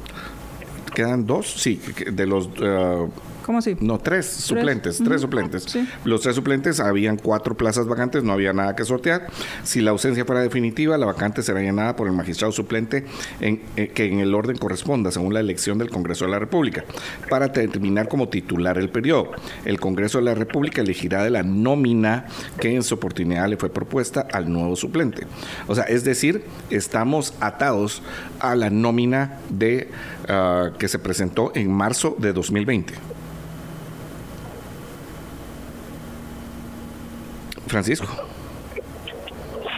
quedan 0.95 1.27
dos, 1.27 1.53
sí, 1.53 1.81
de 2.13 2.27
los... 2.27 2.47
Uh, 2.47 3.11
¿Cómo 3.45 3.59
así? 3.59 3.77
No, 3.79 3.99
tres, 3.99 4.25
suplentes, 4.27 5.03
tres 5.05 5.21
suplentes. 5.21 5.67
Los 6.05 6.23
tres 6.23 6.35
suplentes, 6.35 6.81
habían 6.81 7.19
cuatro 7.19 7.55
plazas 7.55 7.87
vacantes, 7.87 8.25
no 8.25 8.33
había 8.33 8.55
nada 8.55 8.75
que 8.75 8.87
sortear. 8.87 9.27
Si 9.65 9.83
la 9.83 9.91
ausencia 9.91 10.25
fuera 10.25 10.41
definitiva, 10.41 10.97
la 10.97 11.05
vacante 11.05 11.43
será 11.43 11.61
llenada 11.61 11.95
por 11.95 12.07
el 12.07 12.15
magistrado 12.15 12.53
suplente 12.53 13.05
en, 13.41 13.61
eh, 13.77 13.89
que 13.89 14.07
en 14.07 14.21
el 14.21 14.35
orden 14.35 14.57
corresponda, 14.57 15.11
según 15.11 15.35
la 15.35 15.41
elección 15.41 15.77
del 15.77 15.91
Congreso 15.91 16.25
de 16.25 16.31
la 16.31 16.39
República, 16.39 16.85
para 17.29 17.49
determinar 17.49 18.09
como 18.09 18.31
titular 18.31 18.79
el 18.79 18.89
periodo. 18.89 19.33
El 19.67 19.79
Congreso 19.79 20.17
de 20.17 20.25
la 20.25 20.35
República 20.35 20.81
elegirá 20.81 21.23
de 21.23 21.29
la 21.29 21.43
nómina 21.43 22.25
que 22.59 22.75
en 22.75 22.83
su 22.83 22.95
oportunidad 22.95 23.47
le 23.47 23.59
fue 23.59 23.69
propuesta 23.69 24.27
al 24.33 24.51
nuevo 24.51 24.75
suplente. 24.75 25.27
O 25.67 25.75
sea, 25.75 25.85
es 25.85 26.03
decir, 26.03 26.45
estamos 26.71 27.35
atados 27.41 28.03
a 28.41 28.57
la 28.57 28.71
nómina 28.71 29.39
de, 29.51 29.91
ah, 30.29 30.71
que 30.79 30.89
se 30.89 30.99
presentó 30.99 31.53
en 31.55 31.71
marzo 31.71 32.17
de 32.19 32.33
2020. 32.33 32.95
Francisco. 37.67 38.07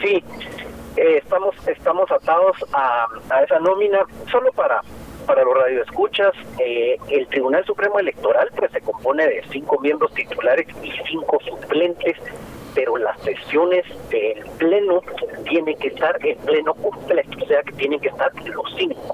Sí, 0.03 0.23
eh, 0.97 1.19
estamos 1.19 1.55
estamos 1.67 2.11
atados 2.11 2.57
a, 2.73 3.07
esa 3.43 3.59
nómina 3.61 4.01
solo 4.31 4.53
para 4.53 4.81
para 5.27 5.43
los 5.43 5.55
radioescuchas, 5.55 6.33
eh, 6.65 6.97
el 7.09 7.27
Tribunal 7.27 7.65
Supremo 7.65 7.99
Electoral 7.99 8.49
pues 8.57 8.71
se 8.71 8.81
compone 8.81 9.27
de 9.27 9.43
cinco 9.51 9.81
miembros 9.81 10.15
titulares 10.15 10.69
y 10.85 10.93
cinco 11.11 11.41
suplentes, 11.45 12.17
pero 12.77 12.99
las 12.99 13.19
sesiones 13.23 13.85
del 14.11 14.45
pleno 14.59 15.01
tienen 15.49 15.77
que 15.79 15.89
estar 15.89 16.15
en 16.25 16.37
pleno 16.41 16.75
completo, 16.75 17.31
o 17.43 17.47
sea 17.47 17.63
que 17.63 17.73
tienen 17.73 17.99
que 17.99 18.09
estar 18.09 18.31
los 18.45 18.75
cinco. 18.77 19.13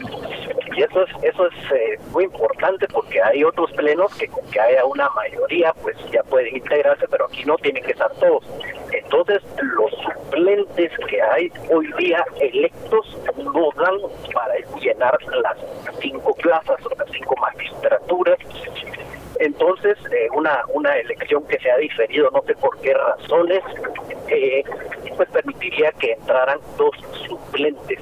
Y 0.77 0.83
eso 0.83 1.03
es 1.05 1.11
eso 1.23 1.47
es 1.47 1.73
eh, 1.73 1.99
muy 2.11 2.25
importante 2.25 2.89
porque 2.89 3.23
hay 3.23 3.45
otros 3.45 3.71
plenos 3.73 4.13
que 4.17 4.27
con 4.27 4.45
que 4.51 4.61
haya 4.61 4.85
una 4.85 5.09
mayoría 5.11 5.73
pues 5.75 5.97
ya 6.11 6.25
pueden 6.25 6.57
integrarse, 6.57 7.07
pero 7.09 7.27
aquí 7.27 7.45
no 7.45 7.57
tienen 7.59 7.85
que 7.85 7.93
estar 7.93 8.11
todos. 8.15 8.45
Entonces 8.93 9.41
los 9.63 9.93
suplentes 9.93 10.91
que 11.09 11.23
hay 11.23 11.53
hoy 11.73 11.89
día 11.99 12.25
electos 12.41 13.17
no 13.37 13.71
dan 13.77 13.97
para 14.35 14.55
llenar 14.81 15.17
las 15.41 15.57
cinco 16.01 16.35
plazas 16.35 16.85
o 16.85 16.91
las 16.99 17.09
cinco 17.13 17.37
magistraturas 17.41 18.39
entonces 19.43 19.99
eh, 20.13 20.29
una 20.35 20.63
una 20.73 20.97
elección 20.97 21.47
que 21.49 21.59
se 21.59 21.71
ha 21.71 21.77
diferido 21.77 22.31
no 22.31 22.43
sé 22.47 22.55
por 22.55 22.79
qué 22.81 22.95
razones 22.95 23.63
eh, 24.29 24.63
pues 25.17 25.29
permitiría 25.31 25.93
que 25.93 26.13
entraran 26.13 26.59
dos 26.79 26.95
suplentes. 27.27 27.99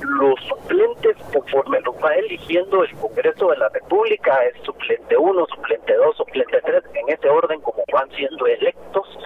Los 0.00 0.38
suplentes 0.40 1.16
conforme 1.32 1.80
los 1.80 1.94
va 1.96 2.14
eligiendo 2.14 2.82
el 2.84 2.94
Congreso 2.96 3.48
de 3.48 3.56
la 3.56 3.68
República 3.70 4.44
es 4.44 4.62
suplente 4.62 5.16
1, 5.16 5.46
suplente 5.46 5.94
2, 5.94 6.16
suplente 6.16 6.60
3 6.60 6.82
en 6.94 7.14
ese 7.14 7.28
orden 7.28 7.60
como 7.60 7.82
van 7.92 8.10
siendo 8.10 8.46
electos 8.46 9.18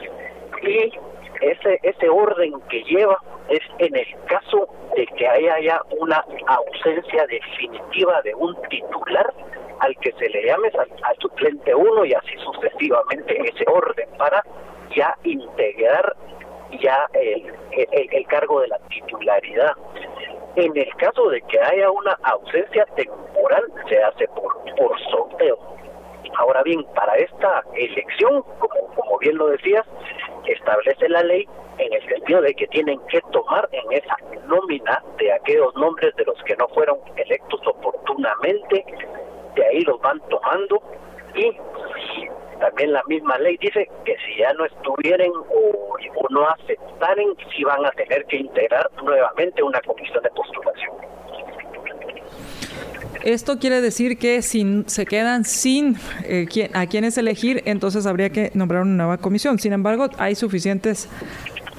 y 0.62 0.92
ese 1.40 1.80
ese 1.82 2.08
orden 2.08 2.52
que 2.68 2.82
lleva 2.84 3.18
es 3.48 3.60
en 3.78 3.96
el 3.96 4.06
caso 4.26 4.68
de 4.94 5.06
que 5.06 5.26
haya 5.26 5.60
ya 5.60 5.80
una 5.98 6.24
ausencia 6.46 7.26
definitiva 7.26 8.20
de 8.22 8.34
un 8.34 8.54
titular 8.68 9.32
al 9.80 9.96
que 9.98 10.12
se 10.12 10.28
le 10.28 10.44
llame 10.44 10.70
al, 11.02 11.16
suplente 11.18 11.74
1 11.74 12.04
y 12.04 12.14
así 12.14 12.34
sucesivamente 12.44 13.36
en 13.36 13.46
ese 13.46 13.64
orden 13.66 14.08
para 14.18 14.42
ya 14.94 15.16
integrar 15.24 16.16
ya 16.80 17.08
el, 17.14 17.52
el, 17.72 18.26
cargo 18.26 18.60
de 18.60 18.68
la 18.68 18.78
titularidad. 18.88 19.72
En 20.56 20.76
el 20.76 20.94
caso 20.96 21.28
de 21.30 21.40
que 21.42 21.60
haya 21.60 21.90
una 21.90 22.18
ausencia 22.24 22.84
temporal, 22.96 23.64
se 23.88 24.02
hace 24.02 24.28
por, 24.28 24.52
por 24.76 25.00
sorteo. 25.10 25.58
Ahora 26.36 26.62
bien, 26.62 26.84
para 26.94 27.14
esta 27.16 27.64
elección, 27.74 28.42
como, 28.58 28.94
como 28.94 29.18
bien 29.18 29.36
lo 29.38 29.48
decías, 29.48 29.86
establece 30.46 31.08
la 31.08 31.22
ley 31.22 31.48
en 31.78 31.92
el 31.92 32.08
sentido 32.08 32.40
de 32.42 32.54
que 32.54 32.66
tienen 32.68 33.00
que 33.08 33.20
tomar 33.32 33.68
en 33.72 33.92
esa 33.92 34.16
nómina 34.46 35.02
de 35.18 35.32
aquellos 35.32 35.74
nombres 35.76 36.14
de 36.16 36.24
los 36.24 36.42
que 36.44 36.56
no 36.56 36.68
fueron 36.68 36.98
electos 37.16 37.60
oportunamente 37.66 38.84
de 39.58 39.66
ahí 39.66 39.80
los 39.80 40.00
van 40.00 40.20
tomando 40.28 40.80
y 41.34 41.56
también 42.60 42.92
la 42.92 43.02
misma 43.06 43.38
ley 43.38 43.56
dice 43.58 43.88
que 44.04 44.16
si 44.26 44.38
ya 44.38 44.52
no 44.54 44.64
estuvieran 44.64 45.30
o, 45.30 45.96
no 46.30 46.46
aceptaren, 46.48 47.28
si 47.54 47.64
van 47.64 47.84
a 47.86 47.90
tener 47.92 48.24
que 48.26 48.36
integrar 48.36 48.90
nuevamente 49.02 49.62
una 49.62 49.80
comisión 49.80 50.22
de 50.22 50.30
postulación. 50.30 50.94
Esto 53.24 53.58
quiere 53.58 53.80
decir 53.80 54.18
que 54.18 54.42
si 54.42 54.84
se 54.86 55.06
quedan 55.06 55.44
sin 55.44 55.96
eh, 56.24 56.46
a 56.74 56.86
quienes 56.86 57.18
elegir, 57.18 57.62
entonces 57.66 58.06
habría 58.06 58.30
que 58.30 58.50
nombrar 58.54 58.82
una 58.82 58.96
nueva 58.96 59.18
comisión. 59.18 59.58
Sin 59.58 59.72
embargo, 59.72 60.08
hay 60.18 60.34
suficientes 60.34 61.08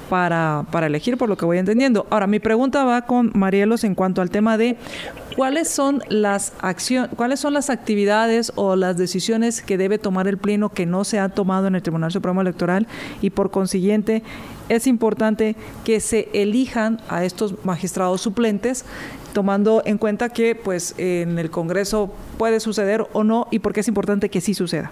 para, 0.10 0.65
para 0.72 0.88
elegir, 0.88 1.18
por 1.18 1.30
lo 1.30 1.38
que 1.38 1.45
voy 1.45 1.57
entendiendo. 1.57 2.07
Ahora, 2.10 2.27
mi 2.27 2.40
pregunta 2.40 2.84
va 2.84 3.03
con 3.03 3.31
Marielos 3.34 3.84
en 3.84 3.95
cuanto 3.95 4.22
al 4.22 4.30
tema 4.30 4.57
de 4.57 4.76
cuáles 5.36 5.69
son 5.69 6.03
las 6.10 6.53
acciones, 6.60 7.11
cuáles 7.15 7.40
son 7.40 7.53
las 7.53 7.69
actividades 7.69 8.52
o 8.56 8.76
las 8.76 8.98
decisiones 8.98 9.61
que 9.61 9.77
debe 9.77 9.98
tomar 9.98 10.27
el 10.27 10.38
Pleno 10.38 10.69
que 10.69 10.86
no 10.86 11.03
se 11.03 11.19
ha 11.19 11.30
tomado 11.30 11.68
en 11.68 11.76
el 11.76 11.81
Tribunal 11.81 12.11
Supremo 12.11 12.41
Electoral 12.41 12.88
y 13.22 13.30
por 13.30 13.52
consiguiente 13.52 14.23
es 14.68 14.88
importante 14.88 15.56
que 15.86 15.99
se 15.99 16.30
elijan 16.34 16.99
a 17.07 17.23
estos 17.23 17.64
magistrados 17.65 18.22
suplentes 18.22 18.86
tomando 19.34 19.81
en 19.86 19.98
cuenta 19.98 20.30
que 20.30 20.56
pues 20.56 20.95
en 20.98 21.40
el 21.40 21.49
Congreso 21.49 22.11
puede 22.38 22.60
suceder 22.60 23.07
o 23.14 23.23
no 23.23 23.48
y 23.52 23.60
por 23.60 23.73
qué 23.73 23.80
es 23.81 23.88
importante 23.88 24.30
que 24.30 24.41
sí 24.41 24.53
suceda. 24.53 24.91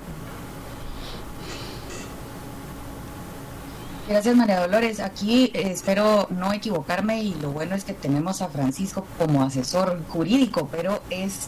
Gracias 4.07 4.37
María 4.37 4.61
Dolores. 4.61 5.01
Aquí 5.01 5.51
eh, 5.53 5.69
espero 5.71 6.27
no 6.29 6.53
equivocarme 6.53 7.21
y 7.23 7.33
lo 7.41 7.51
bueno 7.51 7.75
es 7.75 7.83
que 7.83 7.93
tenemos 7.93 8.41
a 8.41 8.47
Francisco 8.47 9.05
como 9.17 9.43
asesor 9.43 10.01
jurídico, 10.07 10.69
pero 10.71 11.01
es 11.09 11.47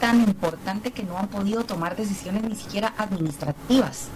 tan 0.00 0.22
importante 0.22 0.90
que 0.90 1.02
no 1.02 1.18
han 1.18 1.28
podido 1.28 1.64
tomar 1.64 1.96
decisiones 1.96 2.44
ni 2.44 2.56
siquiera 2.56 2.94
administrativas. 2.96 4.08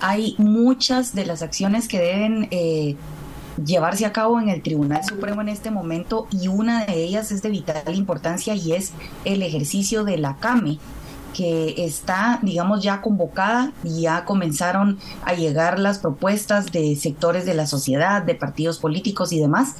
Hay 0.00 0.36
muchas 0.38 1.14
de 1.14 1.26
las 1.26 1.42
acciones 1.42 1.86
que 1.86 1.98
deben 1.98 2.48
eh, 2.50 2.96
llevarse 3.62 4.06
a 4.06 4.12
cabo 4.12 4.40
en 4.40 4.48
el 4.48 4.62
Tribunal 4.62 5.04
Supremo 5.04 5.42
en 5.42 5.50
este 5.50 5.70
momento 5.70 6.26
y 6.30 6.48
una 6.48 6.86
de 6.86 7.04
ellas 7.04 7.30
es 7.30 7.42
de 7.42 7.50
vital 7.50 7.94
importancia 7.94 8.54
y 8.54 8.72
es 8.72 8.92
el 9.26 9.42
ejercicio 9.42 10.04
de 10.04 10.16
la 10.16 10.36
CAME, 10.38 10.78
que 11.34 11.84
está, 11.84 12.38
digamos, 12.42 12.82
ya 12.82 13.02
convocada 13.02 13.72
y 13.82 14.02
ya 14.02 14.24
comenzaron 14.24 14.98
a 15.24 15.34
llegar 15.34 15.78
las 15.78 15.98
propuestas 15.98 16.72
de 16.72 16.96
sectores 16.96 17.44
de 17.44 17.54
la 17.54 17.66
sociedad, 17.66 18.22
de 18.22 18.34
partidos 18.34 18.78
políticos 18.78 19.32
y 19.32 19.40
demás, 19.40 19.74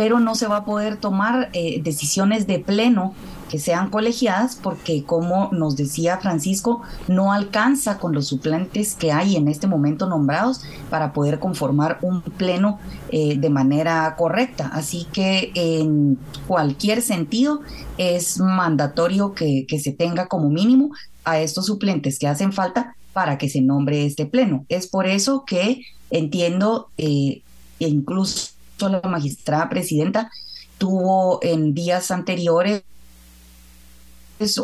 pero 0.00 0.18
no 0.18 0.34
se 0.34 0.46
va 0.46 0.56
a 0.56 0.64
poder 0.64 0.96
tomar 0.96 1.50
eh, 1.52 1.82
decisiones 1.82 2.46
de 2.46 2.58
pleno 2.58 3.12
que 3.50 3.58
sean 3.58 3.90
colegiadas 3.90 4.56
porque 4.56 5.04
como 5.04 5.50
nos 5.52 5.76
decía 5.76 6.16
Francisco, 6.16 6.80
no 7.06 7.34
alcanza 7.34 7.98
con 7.98 8.14
los 8.14 8.28
suplentes 8.28 8.94
que 8.94 9.12
hay 9.12 9.36
en 9.36 9.46
este 9.46 9.66
momento 9.66 10.08
nombrados 10.08 10.62
para 10.88 11.12
poder 11.12 11.38
conformar 11.38 11.98
un 12.00 12.22
pleno 12.22 12.78
eh, 13.10 13.36
de 13.36 13.50
manera 13.50 14.16
correcta. 14.16 14.70
Así 14.72 15.06
que 15.12 15.52
en 15.54 16.16
cualquier 16.46 17.02
sentido 17.02 17.60
es 17.98 18.40
mandatorio 18.40 19.34
que, 19.34 19.66
se 19.78 19.92
tenga 19.92 20.28
como 20.28 20.48
mínimo 20.48 20.92
a 21.26 21.40
estos 21.40 21.66
suplentes 21.66 22.18
que 22.18 22.26
hacen 22.26 22.54
falta 22.54 22.96
para 23.12 23.36
que 23.36 23.50
se 23.50 23.60
nombre 23.60 24.06
este 24.06 24.24
pleno. 24.24 24.64
Es 24.70 24.86
por 24.86 25.06
eso 25.06 25.44
que 25.44 25.82
entiendo, 26.10 26.88
eh, 26.96 27.42
incluso 27.80 28.59
la 28.88 29.00
magistrada 29.02 29.68
presidenta 29.68 30.30
tuvo 30.78 31.40
en 31.42 31.74
días 31.74 32.10
anteriores 32.10 32.82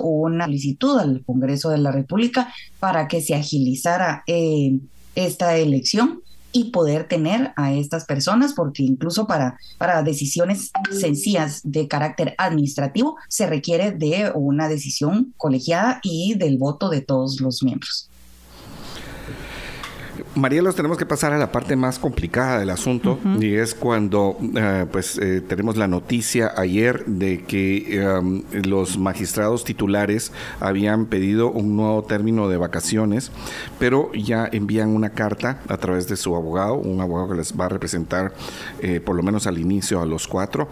una 0.00 0.46
solicitud 0.46 0.98
al 0.98 1.22
Congreso 1.24 1.68
de 1.68 1.78
la 1.78 1.92
República 1.92 2.52
para 2.80 3.08
que 3.08 3.20
se 3.20 3.34
agilizara 3.34 4.24
eh, 4.26 4.78
esta 5.14 5.56
elección 5.56 6.22
y 6.52 6.70
poder 6.70 7.06
tener 7.06 7.52
a 7.56 7.74
estas 7.74 8.06
personas, 8.06 8.54
porque 8.54 8.82
incluso 8.82 9.26
para, 9.26 9.58
para 9.76 10.02
decisiones 10.02 10.70
sencillas 10.90 11.60
de 11.64 11.86
carácter 11.86 12.34
administrativo 12.38 13.16
se 13.28 13.46
requiere 13.46 13.90
de 13.92 14.32
una 14.34 14.66
decisión 14.66 15.34
colegiada 15.36 16.00
y 16.02 16.34
del 16.34 16.56
voto 16.56 16.88
de 16.88 17.02
todos 17.02 17.42
los 17.42 17.62
miembros. 17.62 18.05
María, 20.36 20.60
los 20.60 20.76
tenemos 20.76 20.98
que 20.98 21.06
pasar 21.06 21.32
a 21.32 21.38
la 21.38 21.50
parte 21.50 21.76
más 21.76 21.98
complicada 21.98 22.58
del 22.58 22.68
asunto 22.68 23.18
y 23.40 23.54
es 23.54 23.74
cuando 23.74 24.36
eh, 24.54 24.84
pues 24.92 25.16
eh, 25.16 25.40
tenemos 25.40 25.78
la 25.78 25.88
noticia 25.88 26.52
ayer 26.54 27.06
de 27.06 27.44
que 27.44 28.02
em, 28.02 28.42
los 28.64 28.98
magistrados 28.98 29.64
titulares 29.64 30.32
habían 30.60 31.06
pedido 31.06 31.50
un 31.50 31.74
nuevo 31.74 32.04
término 32.04 32.50
de 32.50 32.58
vacaciones, 32.58 33.32
pero 33.78 34.12
ya 34.12 34.46
envían 34.52 34.90
una 34.90 35.10
carta 35.10 35.60
a 35.68 35.78
través 35.78 36.06
de 36.06 36.16
su 36.16 36.36
abogado, 36.36 36.74
un 36.74 37.00
abogado 37.00 37.30
que 37.30 37.36
les 37.36 37.58
va 37.58 37.64
a 37.64 37.70
representar 37.70 38.34
eh, 38.80 39.00
por 39.00 39.16
lo 39.16 39.22
menos 39.22 39.46
al 39.46 39.56
inicio 39.56 40.02
a 40.02 40.06
los 40.06 40.28
cuatro, 40.28 40.68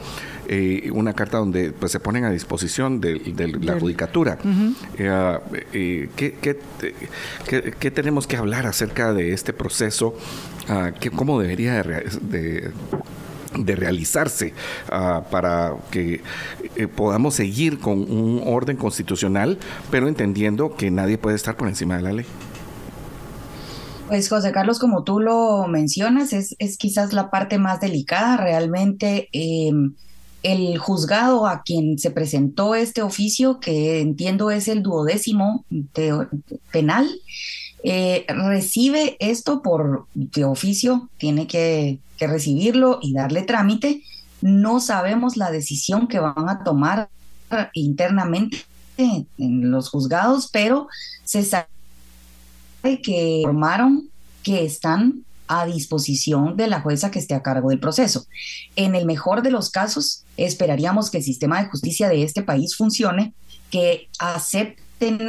una 0.92 1.14
carta 1.14 1.38
donde 1.38 1.72
pues 1.72 1.92
se 1.92 2.00
ponen 2.00 2.24
a 2.24 2.30
disposición 2.30 3.00
de, 3.00 3.20
la 3.60 3.78
judicatura. 3.78 4.38
¿qué, 6.16 6.34
qué 7.78 7.90
tenemos 7.90 8.26
que 8.26 8.36
hablar 8.36 8.66
acerca 8.66 9.12
de 9.12 9.32
este 9.32 9.52
proceso, 9.52 10.14
uh, 10.68 10.98
que, 10.98 11.10
cómo 11.10 11.40
debería 11.40 11.82
de, 11.82 12.72
realizarse 13.56 14.52
ah, 14.90 15.22
para 15.30 15.74
que 15.92 16.22
eh, 16.74 16.88
podamos 16.88 17.34
seguir 17.34 17.78
con 17.78 18.00
un 18.10 18.42
orden 18.44 18.76
constitucional, 18.76 19.58
pero 19.92 20.08
entendiendo 20.08 20.74
que 20.74 20.90
nadie 20.90 21.18
puede 21.18 21.36
estar 21.36 21.56
por 21.56 21.68
encima 21.68 21.96
de 21.96 22.02
la 22.02 22.12
ley. 22.12 22.26
Pues 24.08 24.28
José 24.28 24.50
Carlos, 24.50 24.80
como 24.80 25.04
tú 25.04 25.20
lo 25.20 25.66
mencionas, 25.68 26.32
es, 26.32 26.56
es 26.58 26.76
quizás 26.76 27.12
la 27.12 27.30
parte 27.30 27.58
más 27.58 27.80
delicada. 27.80 28.36
Realmente 28.36 29.28
em, 29.32 29.94
el 30.44 30.78
juzgado 30.78 31.46
a 31.46 31.62
quien 31.62 31.98
se 31.98 32.10
presentó 32.10 32.74
este 32.74 33.02
oficio, 33.02 33.58
que 33.60 34.00
entiendo 34.00 34.50
es 34.50 34.68
el 34.68 34.82
duodécimo 34.82 35.64
penal, 36.70 37.10
eh, 37.82 38.26
recibe 38.28 39.16
esto 39.20 39.62
por 39.62 40.06
de 40.14 40.44
oficio, 40.44 41.08
tiene 41.18 41.46
que, 41.46 41.98
recibirlo 42.20 43.00
y 43.02 43.12
darle 43.12 43.42
trámite. 43.42 44.02
No 44.40 44.80
sabemos 44.80 45.36
la 45.36 45.50
decisión 45.50 46.08
que 46.08 46.20
van 46.20 46.48
a 46.48 46.64
tomar 46.64 47.10
internamente 47.74 48.64
en 48.96 49.26
los 49.70 49.90
juzgados, 49.90 50.48
pero 50.50 50.88
se 51.24 51.42
sabe 51.42 51.66
que 53.02 53.40
informaron 53.40 54.08
que 54.42 54.64
están 54.64 55.24
a 55.46 55.66
disposición 55.66 56.56
de 56.56 56.66
la 56.66 56.80
jueza 56.80 57.10
que 57.10 57.18
esté 57.18 57.34
a 57.34 57.42
cargo 57.42 57.70
del 57.70 57.80
proceso. 57.80 58.26
En 58.76 58.94
el 58.94 59.06
mejor 59.06 59.42
de 59.42 59.50
los 59.50 59.70
casos, 59.70 60.24
esperaríamos 60.36 61.10
que 61.10 61.18
el 61.18 61.24
sistema 61.24 61.62
de 61.62 61.68
justicia 61.68 62.08
de 62.08 62.22
este 62.22 62.42
país 62.42 62.76
funcione, 62.76 63.34
que 63.70 64.08
acepte 64.18 64.82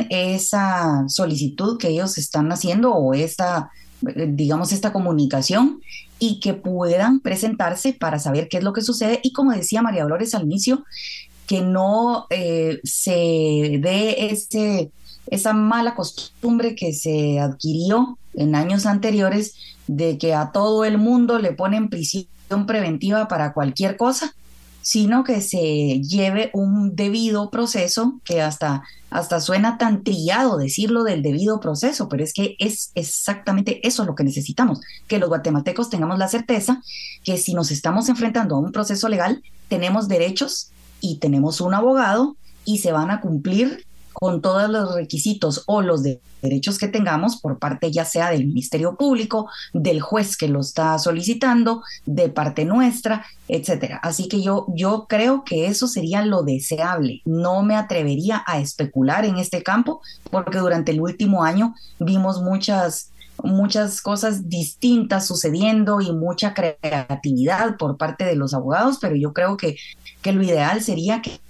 esa 0.10 1.06
solicitud 1.08 1.78
que 1.78 1.90
ellos 1.90 2.18
están 2.18 2.52
haciendo 2.52 2.94
o 2.94 3.14
esta, 3.14 3.72
digamos, 4.02 4.72
esta 4.72 4.94
comunicación 4.94 5.82
y 6.20 6.40
que 6.40 6.54
puedan 6.54 7.20
presentarse 7.20 7.94
para 7.94 8.20
saber 8.20 8.48
qué 8.48 8.58
es 8.58 8.64
lo 8.64 8.74
que 8.74 8.82
sucede. 8.82 9.20
Y 9.24 9.34
como 9.34 9.52
decía 9.52 9.82
María 9.82 10.04
Dolores 10.04 10.34
al 10.34 10.44
inicio, 10.44 10.86
que 11.48 11.62
no 11.62 12.28
eh, 12.30 12.80
se 12.84 13.80
dé 13.82 14.28
ese, 14.32 14.92
esa 15.28 15.54
mala 15.54 15.96
costumbre 15.96 16.76
que 16.76 16.94
se 16.94 17.40
adquirió 17.40 18.18
en 18.34 18.56
años 18.56 18.86
anteriores 18.86 19.56
de 19.88 20.18
que 20.18 20.34
a 20.34 20.52
todo 20.52 20.86
el 20.86 20.98
mundo 20.98 21.40
le 21.40 21.54
ponen 21.54 21.90
prisión 21.90 22.28
preventiva 22.66 23.28
para 23.28 23.54
cualquier 23.54 23.98
cosa 23.98 24.34
sino 24.86 25.24
que 25.24 25.42
se 25.42 26.00
lleve 26.04 26.52
un 26.54 26.96
debido 26.96 27.50
proceso, 27.50 28.22
que 28.24 28.44
hasta, 28.44 28.84
hasta 29.10 29.42
suena 29.42 29.80
tan 29.80 30.04
trillado 30.04 30.60
decirlo 30.60 31.04
del 31.04 31.24
debido 31.24 31.60
proceso, 31.60 32.08
pero 32.08 32.24
es 32.24 32.34
que 32.34 32.56
es 32.60 32.92
exactamente 32.94 33.80
eso 33.88 34.06
lo 34.06 34.14
que 34.14 34.24
necesitamos, 34.24 34.82
que 35.08 35.18
los 35.18 35.30
guatemaltecos 35.30 35.90
tengamos 35.90 36.20
la 36.20 36.28
certeza 36.28 36.84
que 37.24 37.38
si 37.38 37.56
nos 37.56 37.72
estamos 37.72 38.10
enfrentando 38.10 38.58
a 38.58 38.60
un 38.60 38.72
proceso 38.72 39.10
legal, 39.10 39.42
tenemos 39.70 40.08
derechos 40.08 40.70
y 41.02 41.18
tenemos 41.18 41.62
un 41.62 41.74
abogado 41.74 42.36
y 42.64 42.78
se 42.78 42.92
van 42.92 43.10
a 43.10 43.22
cumplir 43.22 43.88
con 44.16 44.42
todos 44.42 44.70
los 44.70 44.96
requisitos 44.96 45.64
o 45.68 45.82
los 45.82 46.02
derechos 46.42 46.78
que 46.78 46.88
tengamos 46.88 47.42
por 47.42 47.60
parte 47.60 47.92
ya 47.92 48.06
sea 48.06 48.32
del 48.32 48.48
Ministerio 48.48 48.96
Público, 48.96 49.50
del 49.74 50.02
juez 50.02 50.38
que 50.38 50.48
lo 50.48 50.62
está 50.62 50.98
solicitando, 50.98 51.84
de 52.06 52.30
parte 52.30 52.66
nuestra, 52.66 53.26
etcétera. 53.48 54.00
Así 54.02 54.28
que 54.28 54.42
yo, 54.42 54.66
yo 54.76 55.06
creo 55.08 55.44
que 55.44 55.68
eso 55.68 55.88
sería 55.88 56.26
lo 56.26 56.44
deseable. 56.44 57.22
No 57.26 57.62
me 57.62 57.76
atrevería 57.76 58.44
a 58.48 58.60
especular 58.60 59.26
en 59.26 59.38
este 59.38 59.62
campo 59.64 60.02
porque 60.32 60.58
durante 60.58 60.92
el 60.92 61.02
último 61.02 61.44
año 61.44 61.76
vimos 62.00 62.42
muchas 62.42 63.12
muchas 63.44 64.02
cosas 64.02 64.48
distintas 64.50 65.28
sucediendo 65.28 66.00
y 66.00 66.14
mucha 66.14 66.54
creatividad 66.54 67.76
por 67.76 67.98
parte 67.98 68.24
de 68.24 68.38
los 68.38 68.54
abogados, 68.54 68.98
pero 69.02 69.18
yo 69.18 69.34
creo 69.34 69.58
que, 69.58 69.76
que 70.22 70.32
lo 70.32 70.42
ideal 70.42 70.82
sería 70.82 71.22
que 71.22 71.42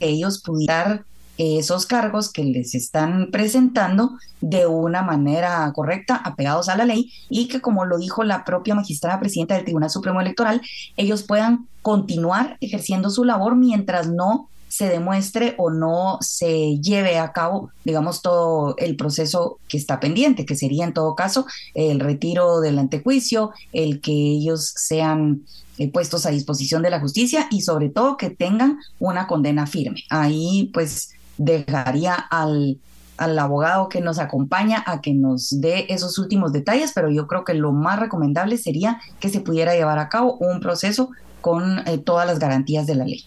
ellos 0.00 0.40
pudieran 0.40 1.04
esos 1.38 1.86
cargos 1.86 2.32
que 2.32 2.44
les 2.44 2.74
están 2.74 3.30
presentando 3.30 4.12
de 4.40 4.66
una 4.66 5.02
manera 5.02 5.70
correcta, 5.74 6.16
apegados 6.16 6.68
a 6.68 6.76
la 6.76 6.84
ley, 6.84 7.12
y 7.28 7.48
que, 7.48 7.60
como 7.60 7.84
lo 7.84 7.98
dijo 7.98 8.24
la 8.24 8.44
propia 8.44 8.74
magistrada 8.74 9.20
presidenta 9.20 9.54
del 9.54 9.64
Tribunal 9.64 9.90
Supremo 9.90 10.20
Electoral, 10.20 10.60
ellos 10.96 11.22
puedan 11.22 11.68
continuar 11.82 12.56
ejerciendo 12.60 13.10
su 13.10 13.24
labor 13.24 13.56
mientras 13.56 14.08
no 14.08 14.48
se 14.68 14.88
demuestre 14.88 15.54
o 15.56 15.70
no 15.70 16.18
se 16.20 16.80
lleve 16.80 17.18
a 17.18 17.30
cabo, 17.32 17.70
digamos, 17.84 18.22
todo 18.22 18.74
el 18.78 18.96
proceso 18.96 19.58
que 19.68 19.76
está 19.76 20.00
pendiente, 20.00 20.44
que 20.44 20.56
sería 20.56 20.84
en 20.84 20.92
todo 20.92 21.14
caso 21.14 21.46
el 21.74 22.00
retiro 22.00 22.60
del 22.60 22.80
antejuicio, 22.80 23.52
el 23.72 24.00
que 24.00 24.10
ellos 24.10 24.72
sean 24.74 25.42
eh, 25.78 25.92
puestos 25.92 26.26
a 26.26 26.30
disposición 26.30 26.82
de 26.82 26.90
la 26.90 26.98
justicia 26.98 27.46
y 27.52 27.60
sobre 27.60 27.88
todo 27.88 28.16
que 28.16 28.30
tengan 28.30 28.78
una 28.98 29.28
condena 29.28 29.68
firme. 29.68 30.02
Ahí 30.10 30.70
pues 30.74 31.10
dejaría 31.38 32.14
al, 32.14 32.78
al 33.16 33.38
abogado 33.38 33.88
que 33.88 34.00
nos 34.00 34.18
acompaña 34.18 34.82
a 34.86 35.00
que 35.00 35.14
nos 35.14 35.60
dé 35.60 35.86
esos 35.88 36.18
últimos 36.18 36.52
detalles, 36.52 36.92
pero 36.94 37.10
yo 37.10 37.26
creo 37.26 37.44
que 37.44 37.54
lo 37.54 37.72
más 37.72 37.98
recomendable 38.00 38.58
sería 38.58 39.00
que 39.20 39.28
se 39.28 39.40
pudiera 39.40 39.74
llevar 39.74 39.98
a 39.98 40.08
cabo 40.08 40.36
un 40.38 40.60
proceso 40.60 41.10
con 41.40 41.86
eh, 41.86 41.98
todas 41.98 42.26
las 42.26 42.38
garantías 42.38 42.86
de 42.86 42.94
la 42.94 43.04
ley. 43.04 43.26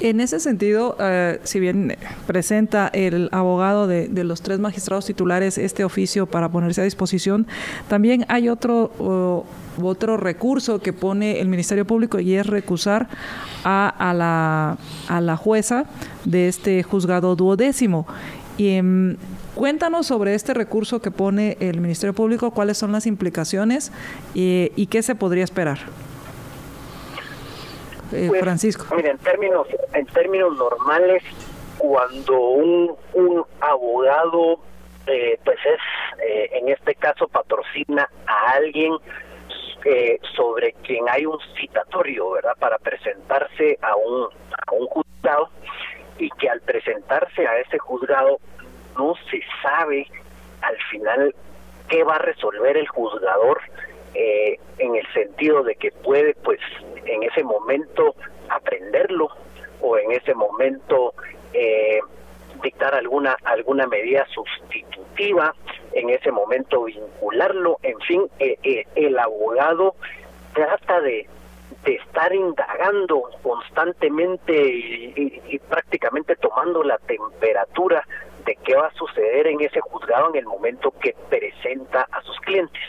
En 0.00 0.20
ese 0.20 0.40
sentido, 0.40 0.96
eh, 0.98 1.40
si 1.44 1.60
bien 1.60 1.96
presenta 2.26 2.88
el 2.88 3.28
abogado 3.30 3.86
de, 3.86 4.08
los 4.24 4.42
tres 4.42 4.58
magistrados 4.58 5.06
titulares 5.06 5.56
este 5.56 5.84
oficio 5.84 6.26
para 6.26 6.48
ponerse 6.48 6.80
a 6.80 6.84
disposición, 6.84 7.46
también 7.88 8.26
hay 8.28 8.48
otro, 8.48 9.44
otro 9.80 10.16
recurso 10.16 10.80
que 10.80 10.92
pone 10.92 11.40
el 11.40 11.48
Ministerio 11.48 11.86
Público 11.86 12.18
y 12.18 12.34
es 12.34 12.46
recusar 12.46 13.08
a, 13.62 14.12
la, 14.14 14.78
a 15.08 15.20
la 15.20 15.36
jueza 15.36 15.84
de 16.24 16.48
este 16.48 16.82
juzgado 16.82 17.36
duodécimo. 17.36 18.06
Y 18.58 18.70
em, 18.70 19.16
cuéntanos 19.54 20.08
sobre 20.08 20.34
este 20.34 20.54
recurso 20.54 21.00
que 21.00 21.12
pone 21.12 21.56
el 21.60 21.80
Ministerio 21.80 22.14
Público, 22.14 22.50
cuáles 22.50 22.78
son 22.78 22.90
las 22.90 23.06
implicaciones 23.06 23.92
y 24.34 24.86
qué 24.86 25.02
se 25.02 25.14
podría 25.14 25.44
esperar. 25.44 25.78
Eh, 28.14 28.28
pues, 28.28 28.40
Francisco? 28.40 28.94
Mira, 28.94 29.10
en 29.10 29.18
términos, 29.18 29.66
en 29.92 30.06
términos 30.06 30.56
normales, 30.56 31.22
cuando 31.78 32.38
un, 32.38 32.96
un 33.14 33.44
abogado, 33.60 34.60
eh, 35.06 35.38
pues 35.44 35.58
es, 35.64 36.22
eh, 36.22 36.50
en 36.52 36.68
este 36.68 36.94
caso, 36.94 37.28
patrocina 37.28 38.08
a 38.26 38.52
alguien 38.52 38.92
sobre 40.34 40.72
quien 40.82 41.04
hay 41.10 41.26
un 41.26 41.38
citatorio, 41.60 42.30
¿verdad? 42.30 42.56
Para 42.58 42.78
presentarse 42.78 43.78
a 43.82 43.94
un, 43.94 44.28
a 44.66 44.72
un 44.72 44.86
juzgado 44.86 45.50
y 46.18 46.30
que 46.30 46.48
al 46.48 46.62
presentarse 46.62 47.46
a 47.46 47.58
ese 47.58 47.78
juzgado 47.78 48.38
no 48.96 49.14
se 49.30 49.42
sabe 49.62 50.06
al 50.62 50.76
final 50.90 51.34
qué 51.88 52.02
va 52.02 52.14
a 52.16 52.18
resolver 52.18 52.76
el 52.76 52.88
juzgador 52.88 53.60
eh, 54.14 54.58
en 54.78 54.94
el 54.94 55.06
sentido 55.12 55.62
de 55.62 55.74
que 55.74 55.90
puede 55.90 56.34
pues 56.34 56.60
en 57.06 57.22
ese 57.22 57.42
momento 57.44 58.14
aprenderlo 58.48 59.28
o 59.80 59.98
en 59.98 60.12
ese 60.12 60.34
momento 60.34 61.14
eh, 61.52 62.00
dictar 62.62 62.94
alguna 62.94 63.36
alguna 63.44 63.86
medida 63.86 64.26
sustitutiva 64.26 65.54
en 65.92 66.10
ese 66.10 66.30
momento 66.30 66.84
vincularlo 66.84 67.78
en 67.82 67.98
fin 68.00 68.28
eh, 68.38 68.86
el 68.94 69.18
abogado 69.18 69.94
trata 70.54 71.00
de, 71.00 71.28
de 71.84 71.94
estar 71.96 72.34
indagando 72.34 73.22
constantemente 73.42 74.54
y, 74.54 75.58
prácticamente 75.68 76.36
tomando 76.36 76.82
la 76.82 76.98
temperatura 76.98 78.06
de 78.44 78.56
qué 78.56 78.74
va 78.74 78.86
a 78.86 78.94
suceder 78.94 79.46
en 79.46 79.60
ese 79.60 79.80
juzgado 79.80 80.30
en 80.30 80.36
el 80.36 80.46
momento 80.46 80.92
que 81.00 81.14
presenta 81.28 82.06
a 82.10 82.22
sus 82.22 82.38
clientes 82.40 82.82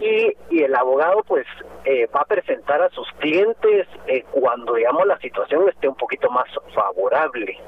y, 0.00 0.36
y 0.50 0.62
el 0.62 0.74
abogado 0.74 1.22
pues 1.26 1.46
eh, 1.84 2.08
va 2.14 2.20
a 2.20 2.24
presentar 2.24 2.82
a 2.82 2.90
sus 2.90 3.10
clientes 3.18 3.86
eh, 4.06 4.24
cuando 4.30 4.74
digamos 4.74 5.06
la 5.06 5.18
situación 5.18 5.68
esté 5.68 5.88
un 5.88 5.96
poquito 5.96 6.30
más 6.30 6.46
favorable. 6.74 7.58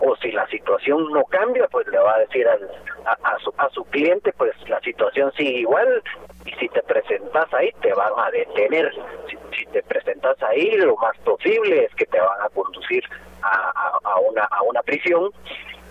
O 0.00 0.16
si 0.16 0.32
la 0.32 0.46
situación 0.48 1.12
no 1.12 1.24
cambia 1.24 1.68
pues 1.68 1.86
le 1.86 1.98
va 1.98 2.16
a 2.16 2.18
decir 2.20 2.46
al, 2.48 2.68
a, 3.06 3.38
su, 3.38 3.54
a 3.56 3.68
su 3.70 3.84
cliente 3.84 4.32
pues 4.32 4.52
la 4.68 4.80
situación 4.80 5.32
sigue 5.36 5.60
igual 5.60 6.02
y 6.44 6.52
si 6.52 6.68
te 6.68 6.82
presentas 6.82 7.52
ahí 7.54 7.70
te 7.80 7.92
van 7.94 8.12
a 8.16 8.30
detener. 8.30 8.92
Si, 9.28 9.64
te 9.66 9.82
presentas 9.82 10.40
ahí 10.42 10.72
lo 10.72 10.96
más 10.96 11.16
posible 11.18 11.84
es 11.84 11.94
que 11.94 12.06
te 12.06 12.20
van 12.20 12.40
a 12.42 12.48
conducir 12.48 13.02
a, 13.42 13.98
a, 14.04 14.20
una 14.20 14.44
a 14.44 14.62
una 14.62 14.82
prisión 14.82 15.30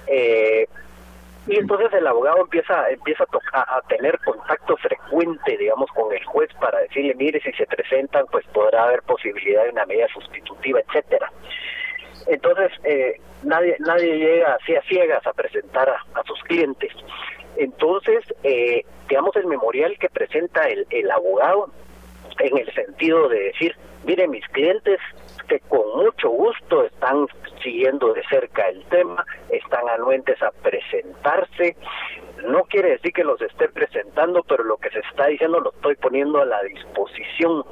eh, 0.08 0.68
y 1.48 1.58
entonces 1.58 1.92
el 1.94 2.08
abogado 2.08 2.42
empieza 2.42 2.90
empieza 2.90 3.26
a, 3.54 3.78
a, 3.78 3.82
tener 3.82 4.18
contacto 4.20 4.78
frecuente 4.78 5.58
digamos 5.58 5.90
con 5.92 6.14
el 6.14 6.24
juez 6.26 6.50
para 6.60 6.80
decirle 6.80 7.16
mire 7.16 7.42
si 7.42 7.52
se 7.54 7.66
presentan 7.66 8.26
pues 8.32 8.46
podrá 8.48 8.86
haber 8.86 9.02
posibilidad 9.04 9.64
de 9.64 9.72
una 9.72 9.86
medida 9.86 10.08
sustitutiva 10.14 10.80
etcétera. 10.80 11.32
Entonces 12.28 12.72
eh, 12.84 13.20
nadie 13.44 13.76
nadie 13.80 14.18
llega 14.18 14.54
así 14.56 14.76
a 14.76 14.82
ciegas 14.84 15.26
a 15.28 15.34
presentar 15.34 15.90
a, 15.90 16.24
sus 16.26 16.42
clientes. 16.44 16.92
Entonces 17.58 18.24
eh, 18.44 18.86
digamos 19.10 19.36
el 19.36 19.48
memorial 19.48 19.98
que 20.00 20.10
presenta 20.10 20.68
el, 20.70 20.88
el 20.90 21.12
abogado 21.12 21.72
en 22.40 22.58
el 22.58 22.74
sentido 22.74 23.28
de 23.30 23.40
decir 23.40 23.76
mire 24.06 24.28
mis 24.28 24.46
clientes 24.50 25.00
que 25.48 25.60
con 25.62 26.04
mucho 26.04 26.30
gusto 26.30 26.86
están 26.86 27.28
siguiendo 27.62 28.14
de 28.14 28.24
cerca 28.30 28.68
el 28.70 28.84
tema, 28.86 29.26
están 29.50 29.88
anuentes 29.90 30.42
a 30.42 30.52
presentarse. 30.52 31.76
No 32.48 32.64
quiere 32.64 32.92
decir 32.92 33.14
que 33.14 33.24
los 33.24 33.42
esté 33.42 33.70
presentando, 33.70 34.44
pero 34.44 34.64
lo 34.64 34.78
que 34.78 34.90
se 34.90 35.00
está 35.00 35.28
diciendo 35.28 35.60
lo 35.60 35.72
estoy 35.72 35.96
poniendo 35.96 36.42
a 36.42 36.46
la 36.46 36.62
disposición. 36.64 37.64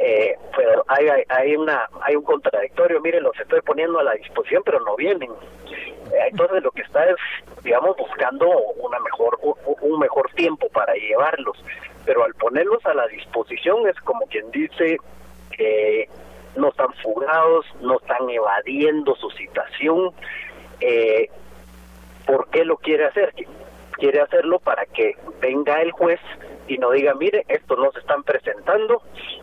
Eh, 0.00 0.34
pero 0.56 0.84
hay, 0.88 1.08
hay, 1.28 1.56
una, 1.56 1.88
hay 2.00 2.16
un 2.16 2.22
contradictorio, 2.22 3.00
miren, 3.00 3.22
los 3.22 3.38
estoy 3.38 3.60
poniendo 3.60 3.98
a 3.98 4.04
la 4.04 4.12
disposición, 4.12 4.62
pero 4.64 4.80
no 4.80 4.96
vienen. 4.96 5.30
Eh, 5.30 6.28
entonces 6.30 6.62
lo 6.62 6.70
que 6.70 6.82
está 6.82 7.04
es, 7.08 7.16
digamos, 7.62 7.96
buscando 7.96 8.48
una 8.48 8.98
mejor, 9.00 9.38
un 9.42 9.98
mejor 9.98 10.30
tiempo 10.34 10.68
para 10.70 10.94
llevarlos. 10.94 11.62
Pero 12.04 12.24
al 12.24 12.34
ponerlos 12.34 12.84
a 12.86 12.94
la 12.94 13.06
disposición 13.08 13.88
es 13.88 13.96
como 14.00 14.26
quien 14.26 14.50
dice, 14.50 14.98
que 15.50 16.08
no 16.56 16.68
están 16.68 16.92
fugados, 17.02 17.66
no 17.80 17.98
están 17.98 18.28
evadiendo 18.28 19.14
su 19.16 19.30
citación. 19.30 20.12
Eh, 20.80 21.28
¿Por 22.26 22.48
qué 22.50 22.64
lo 22.64 22.76
quiere 22.76 23.06
hacer? 23.06 23.34
Quiere 23.92 24.20
hacerlo 24.20 24.58
para 24.58 24.86
que 24.86 25.16
venga 25.40 25.82
el 25.82 25.92
juez 25.92 26.20
y 26.70 26.78
no 26.78 26.92
diga, 26.92 27.14
mire, 27.14 27.44
estos 27.48 27.76
no 27.76 27.90
se 27.90 27.98
están 27.98 28.22
presentando, 28.22 29.02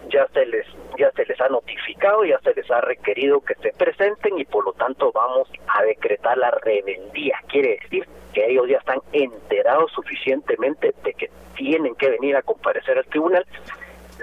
ya 0.10 0.26
se 0.34 0.46
les 0.46 0.66
ya 0.98 1.12
se 1.12 1.26
les 1.26 1.40
ha 1.42 1.50
notificado, 1.50 2.24
ya 2.24 2.40
se 2.40 2.54
les 2.54 2.72
ha 2.72 2.80
requerido 2.82 3.42
que 3.42 3.54
se 3.56 3.72
presenten 3.74 4.40
y 4.40 4.46
por 4.46 4.66
lo 4.66 4.72
tanto 4.74 5.12
vamos 5.12 5.48
a 5.68 5.84
decretar 5.84 6.38
la 6.38 6.52
rebeldía. 6.52 7.38
Quiere 7.50 7.80
decir 7.82 8.08
que 8.34 8.50
ellos 8.50 8.68
ya 8.70 8.78
están 8.78 9.00
enterados 9.12 9.92
suficientemente 9.92 10.96
de 11.04 11.14
que 11.14 11.30
tienen 11.56 11.96
que 11.96 12.10
venir 12.10 12.38
a 12.38 12.42
comparecer 12.42 12.98
al 12.98 13.06
tribunal, 13.06 13.46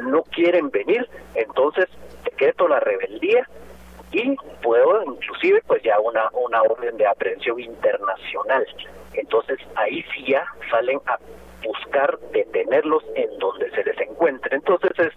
no 0.02 0.22
quieren 0.22 0.70
venir, 0.70 1.06
entonces 1.35 1.86
decreto 2.24 2.66
la 2.66 2.81
rebeldía 2.81 3.47
y 4.12 4.35
puedo 4.62 5.05
inclusive 5.05 5.62
pues 5.66 5.82
ya 5.82 6.01
una, 6.01 6.31
una 6.32 6.62
orden 6.62 6.97
de 6.97 7.06
aprehensión 7.06 7.60
internacional. 7.60 8.66
Entonces 9.12 9.59
ahí 9.76 10.02
sí 10.14 10.24
ya 10.28 10.47
salen 10.70 11.01
a 11.06 11.18
buscar 11.64 12.18
detenerlos 12.32 13.02
en 13.14 13.38
donde 13.38 13.70
se 13.70 13.82
les 13.84 13.98
encuentre. 14.00 14.56
Entonces 14.56 14.92
es, 14.98 15.12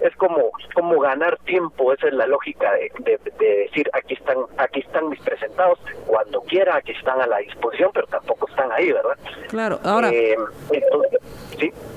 es 0.00 0.14
como, 0.16 0.50
como 0.74 1.00
ganar 1.00 1.38
tiempo, 1.44 1.92
esa 1.92 2.08
es 2.08 2.14
la 2.14 2.26
lógica 2.26 2.72
de, 2.72 3.18
decir 3.38 3.88
aquí 3.92 4.14
están, 4.14 4.38
aquí 4.58 4.80
están 4.80 5.08
mis 5.08 5.20
presentados, 5.20 5.78
cuando 6.06 6.40
quiera 6.42 6.76
aquí 6.76 6.92
están 6.92 7.20
a 7.20 7.26
la 7.26 7.38
disposición, 7.38 7.90
pero 7.92 8.06
tampoco 8.06 8.48
están 8.48 8.70
ahí, 8.72 8.92
¿verdad? 8.92 9.16
Claro, 9.48 9.80
ahora 9.82 10.10
eh, 10.12 10.36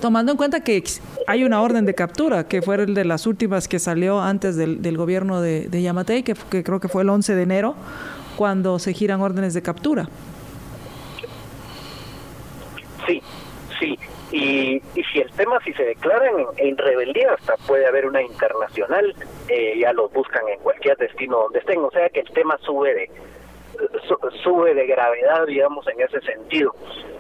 tomando 0.01 0.31
en 0.31 0.38
cuenta 0.38 0.61
que 0.61 0.84
hay 1.27 1.43
una 1.43 1.61
orden 1.61 1.85
de 1.85 1.93
captura, 1.93 2.47
que 2.47 2.61
fue 2.61 2.76
el 2.76 2.93
de 2.93 3.05
las 3.05 3.27
últimas 3.27 3.67
que 3.67 3.80
salió 3.80 4.19
antes 4.21 4.55
del, 4.55 4.81
del 4.81 4.97
gobierno 4.97 5.41
de, 5.41 5.67
de 5.67 5.81
Yamatei, 5.81 6.23
que, 6.23 6.35
que 6.49 6.63
creo 6.63 6.80
que 6.80 6.88
fue 6.88 7.03
el 7.03 7.09
11 7.09 7.35
de 7.35 7.43
enero, 7.43 7.76
cuando 8.38 8.80
se 8.80 8.93
giran 8.93 9.21
órdenes 9.21 9.53
de 9.53 9.61
captura. 9.61 10.07
Sí, 13.05 13.21
Sí, 13.80 13.97
y, 14.31 14.81
y 14.95 15.03
si 15.06 15.19
el 15.22 15.31
tema, 15.31 15.60
si 15.64 15.73
se 15.73 15.84
declaran 15.84 16.34
en, 16.57 16.77
rebeldía, 16.77 17.34
hasta 17.34 17.56
puede 17.65 17.88
haber 17.88 18.06
una 18.06 18.22
internacional, 18.22 19.15
eh, 19.47 19.80
ya 19.80 19.93
los 19.93 20.11
buscan 20.11 20.47
en 20.49 20.60
cualquier 20.60 20.97
destino 20.97 21.38
donde 21.43 21.60
estén, 21.60 21.80
o 21.80 21.91
sea 21.91 22.10
que 22.10 22.19
el 22.19 22.30
tema 22.31 22.57
sube 22.60 22.93
de 22.93 23.10
sube 24.43 24.73
de 24.73 24.85
gravedad, 24.85 25.45
digamos, 25.45 25.88
en 25.88 26.01
ese 26.01 26.19
sentido. 26.22 26.76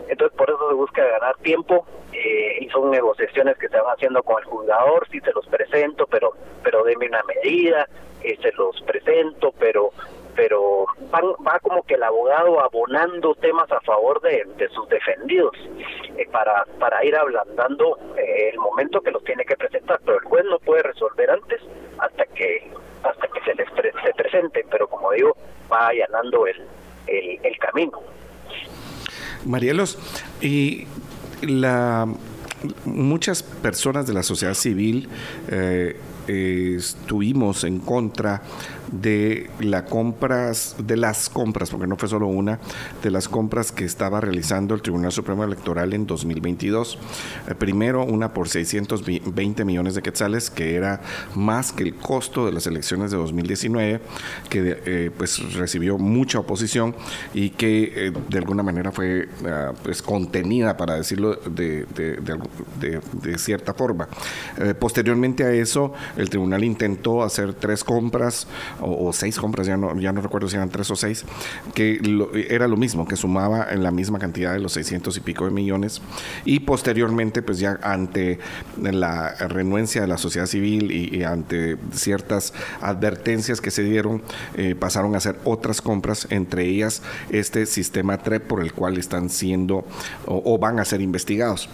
Entonces, 0.09 0.37
por 0.37 0.49
eso 0.49 0.67
se 0.67 0.75
busca 0.75 1.05
ganar 1.05 1.37
tiempo 1.37 1.85
eh, 2.11 2.57
y 2.59 2.69
son 2.69 2.91
negociaciones 2.91 3.57
que 3.57 3.69
se 3.69 3.79
van 3.79 3.93
haciendo 3.93 4.21
con 4.23 4.39
el 4.39 4.45
juzgador, 4.45 5.07
si 5.09 5.21
se 5.21 5.31
los 5.31 5.47
presento, 5.47 6.05
pero 6.07 6.33
pero 6.63 6.83
deme 6.83 7.07
una 7.07 7.23
medida, 7.23 7.87
eh, 8.31 8.39
se 8.41 8.51
los 8.53 8.81
presento, 8.83 9.53
pero 9.59 9.91
pero 10.35 10.85
va 11.13 11.59
como 11.59 11.83
que 11.83 11.95
el 11.95 12.03
abogado 12.03 12.61
abonando 12.61 13.35
temas 13.35 13.69
a 13.73 13.81
favor 13.81 14.21
de, 14.21 14.69
sus 14.73 14.87
defendidos 14.87 15.51
eh, 16.17 16.25
para, 16.31 16.63
para 16.79 17.03
ir 17.03 17.13
ablandando 17.13 17.97
eh, 18.15 18.51
el 18.53 18.57
momento 18.57 19.01
que 19.01 19.11
los 19.11 19.21
tiene 19.25 19.43
que 19.43 19.57
presentar, 19.57 19.99
pero 20.05 20.17
el 20.17 20.23
juez 20.23 20.45
no 20.49 20.57
puede 20.59 20.83
resolver 20.83 21.29
antes 21.29 21.61
hasta 21.97 22.25
que 22.27 22.71
hasta 23.03 23.27
que 23.27 23.41
se 23.41 23.55
les 23.55 23.67
se 24.03 24.13
presenten, 24.13 24.65
pero 24.71 24.87
como 24.87 25.11
digo, 25.11 25.35
va 25.71 25.87
allanando 25.87 26.47
el, 26.47 26.61
el, 27.07 27.57
camino. 27.57 27.99
Marielos, 29.45 29.97
y 30.41 30.87
la 31.41 32.07
muchas 32.85 33.43
personas 33.43 34.05
de 34.07 34.13
la 34.13 34.23
sociedad 34.23 34.53
civil 34.53 35.09
eh, 35.49 35.97
estuvimos 36.29 37.63
en 37.63 37.79
contra 37.79 38.41
de 38.91 39.49
compras, 39.89 40.75
de 40.79 40.97
las 40.97 41.29
compras, 41.29 41.69
porque 41.69 41.87
no 41.87 41.95
fue 41.97 42.09
solo 42.09 42.27
una, 42.27 42.59
de 43.03 43.11
las 43.11 43.27
compras 43.27 43.71
que 43.71 43.85
estaba 43.85 44.21
realizando 44.21 44.75
el 44.75 44.81
Tribunal 44.81 45.11
Supremo 45.11 45.43
Electoral 45.43 45.93
en 45.93 46.05
2022. 46.05 46.97
Eh, 47.47 47.55
primero, 47.55 48.03
una 48.03 48.33
por 48.33 48.49
620 48.49 49.65
millones 49.65 49.95
de 49.95 50.01
quetzales, 50.01 50.49
que 50.49 50.75
era 50.75 51.01
más 51.35 51.71
que 51.71 51.83
el 51.83 51.95
costo 51.95 52.45
de 52.45 52.51
las 52.51 52.67
elecciones 52.67 53.11
de 53.11 53.17
2019, 53.17 54.01
que 54.49 54.81
eh, 54.85 55.11
pues 55.15 55.53
recibió 55.53 55.97
mucha 55.97 56.39
oposición 56.39 56.95
y 57.33 57.51
que 57.51 58.07
eh, 58.07 58.13
de 58.29 58.37
alguna 58.37 58.63
manera 58.63 58.91
fue 58.91 59.27
ah, 59.45 59.73
pues 59.83 60.01
contenida, 60.01 60.77
para 60.77 60.95
decirlo 60.95 61.35
de, 61.35 61.85
de 61.85 63.37
cierta 63.37 63.73
forma. 63.73 64.07
posteriormente 64.79 65.43
a 65.43 65.51
eso, 65.51 65.93
el 66.17 66.29
tribunal 66.29 66.63
intentó 66.63 67.23
hacer 67.23 67.53
tres 67.53 67.83
compras 67.83 68.47
o, 68.81 69.11
seis 69.13 69.39
compras, 69.39 69.67
ya 69.67 69.77
no, 69.77 69.97
ya 69.99 70.11
no 70.11 70.21
recuerdo 70.21 70.47
si 70.47 70.55
eran 70.55 70.69
tres 70.69 70.89
o 70.91 70.95
seis, 70.95 71.25
que 71.73 71.99
era 72.49 72.67
lo 72.67 72.77
mismo, 72.77 73.07
que 73.07 73.15
sumaba 73.15 73.67
en 73.71 73.83
la 73.83 73.91
misma 73.91 74.19
cantidad 74.19 74.53
de 74.53 74.59
los 74.59 74.73
600 74.73 75.15
y 75.17 75.19
pico 75.21 75.45
de 75.45 75.51
millones. 75.51 76.01
Y 76.45 76.61
posteriormente, 76.61 77.41
pues 77.41 77.59
ya 77.59 77.79
ante 77.81 78.39
la 78.77 79.35
renuencia 79.35 80.01
de 80.01 80.07
la 80.07 80.17
sociedad 80.17 80.45
civil 80.47 80.91
y, 80.91 81.23
ante 81.23 81.77
ciertas 81.91 82.53
advertencias 82.81 83.61
que 83.61 83.71
se 83.71 83.83
dieron, 83.83 84.21
eh, 84.55 84.75
pasaron 84.75 85.15
a 85.15 85.17
hacer 85.17 85.37
otras 85.43 85.81
compras, 85.81 86.27
entre 86.29 86.65
ellas 86.65 87.01
este 87.29 87.65
sistema 87.65 88.17
TREP 88.17 88.47
por 88.47 88.61
el 88.61 88.73
cual 88.73 88.97
están 88.97 89.29
siendo 89.29 89.85
o 90.25 90.57
van 90.57 90.79
a 90.79 90.85
ser 90.85 91.01
investigados 91.01 91.69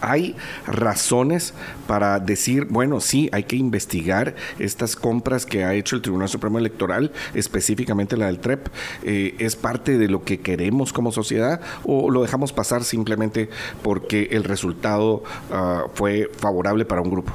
hay 0.00 0.36
razones 0.66 1.54
para 1.86 2.18
decir, 2.20 2.66
bueno, 2.70 3.00
sí, 3.00 3.28
hay 3.32 3.44
que 3.44 3.56
investigar 3.56 4.34
estas 4.58 4.96
compras 4.96 5.46
que 5.46 5.64
ha 5.64 5.74
hecho 5.74 5.96
el 5.96 6.02
Tribunal 6.02 6.28
Supremo 6.28 6.58
Electoral, 6.58 7.12
específicamente 7.34 8.16
la 8.16 8.26
del 8.26 8.38
TREP, 8.38 8.68
eh, 9.02 9.34
es 9.38 9.56
parte 9.56 9.98
de 9.98 10.08
lo 10.08 10.24
que 10.24 10.40
queremos 10.40 10.92
como 10.92 11.12
sociedad 11.12 11.60
o 11.84 12.10
lo 12.10 12.22
dejamos 12.22 12.52
pasar 12.52 12.84
simplemente 12.84 13.48
porque 13.82 14.28
el 14.32 14.44
resultado 14.44 15.22
ah, 15.50 15.84
fue 15.94 16.30
favorable 16.36 16.84
para 16.84 17.00
un 17.00 17.10
grupo. 17.10 17.32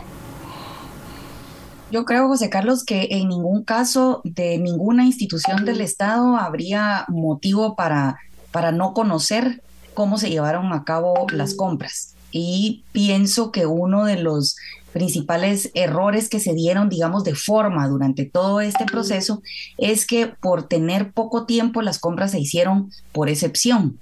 Yo 1.91 2.06
creo, 2.06 2.27
José 2.27 2.52
Carlos, 2.52 2.84
que 2.86 3.07
en 3.11 3.30
ningún 3.30 3.64
caso 3.64 4.22
de 4.23 4.60
ninguna 4.60 5.06
institución 5.06 5.65
del 5.65 5.81
Estado 5.81 6.38
habría 6.38 7.06
motivo 7.07 7.76
para, 7.76 8.19
para 8.52 8.72
no 8.72 8.94
conocer 8.94 9.64
cómo 9.95 10.19
se 10.19 10.30
llevaron 10.30 10.72
a 10.72 10.84
cabo 10.84 11.26
las 11.31 11.56
compras 11.56 12.15
y 12.31 12.84
pienso 12.91 13.51
que 13.51 13.65
uno 13.65 14.06
de 14.06 14.22
los 14.22 14.56
principales 14.93 15.72
errores 15.73 16.30
que 16.30 16.39
se 16.39 16.53
dieron, 16.53 16.89
digamos, 16.89 17.23
de 17.23 17.35
forma 17.35 17.88
durante 17.88 18.26
todo 18.26 18.61
este 18.61 18.85
proceso 18.85 19.41
es 19.77 20.06
que 20.06 20.27
por 20.27 20.68
tener 20.68 21.11
poco 21.11 21.45
tiempo 21.45 21.81
las 21.81 21.99
compras 21.99 22.31
se 22.31 22.39
hicieron 22.39 22.91
por 23.11 23.30
excepción. 23.30 23.99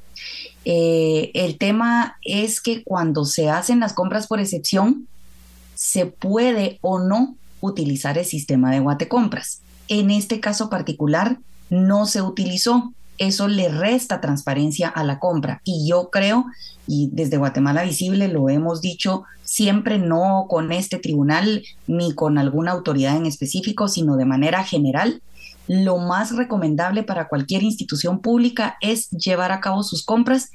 Eh, 0.65 1.31
el 1.33 1.57
tema 1.57 2.17
es 2.23 2.61
que 2.61 2.83
cuando 2.83 3.25
se 3.25 3.49
hacen 3.49 3.79
las 3.79 3.93
compras 3.93 4.27
por 4.27 4.39
excepción, 4.39 5.07
se 5.75 6.07
puede 6.07 6.79
o 6.81 6.99
no 6.99 7.35
utilizar 7.61 8.17
el 8.17 8.25
sistema 8.25 8.71
de 8.71 8.79
guatecompras. 8.79 9.61
En 9.87 10.11
este 10.11 10.39
caso 10.39 10.69
particular, 10.69 11.37
no 11.69 12.05
se 12.05 12.21
utilizó 12.21 12.93
eso 13.17 13.47
le 13.47 13.69
resta 13.69 14.21
transparencia 14.21 14.87
a 14.89 15.03
la 15.03 15.19
compra. 15.19 15.61
Y 15.63 15.87
yo 15.87 16.09
creo, 16.09 16.45
y 16.87 17.09
desde 17.11 17.37
Guatemala 17.37 17.83
Visible 17.83 18.27
lo 18.27 18.49
hemos 18.49 18.81
dicho 18.81 19.23
siempre, 19.43 19.97
no 19.97 20.45
con 20.49 20.71
este 20.71 20.99
tribunal 20.99 21.63
ni 21.87 22.13
con 22.13 22.37
alguna 22.37 22.71
autoridad 22.71 23.15
en 23.15 23.25
específico, 23.25 23.87
sino 23.87 24.17
de 24.17 24.25
manera 24.25 24.63
general, 24.63 25.21
lo 25.67 25.97
más 25.97 26.35
recomendable 26.35 27.03
para 27.03 27.27
cualquier 27.27 27.63
institución 27.63 28.19
pública 28.19 28.77
es 28.81 29.09
llevar 29.09 29.51
a 29.51 29.59
cabo 29.59 29.83
sus 29.83 30.03
compras 30.03 30.49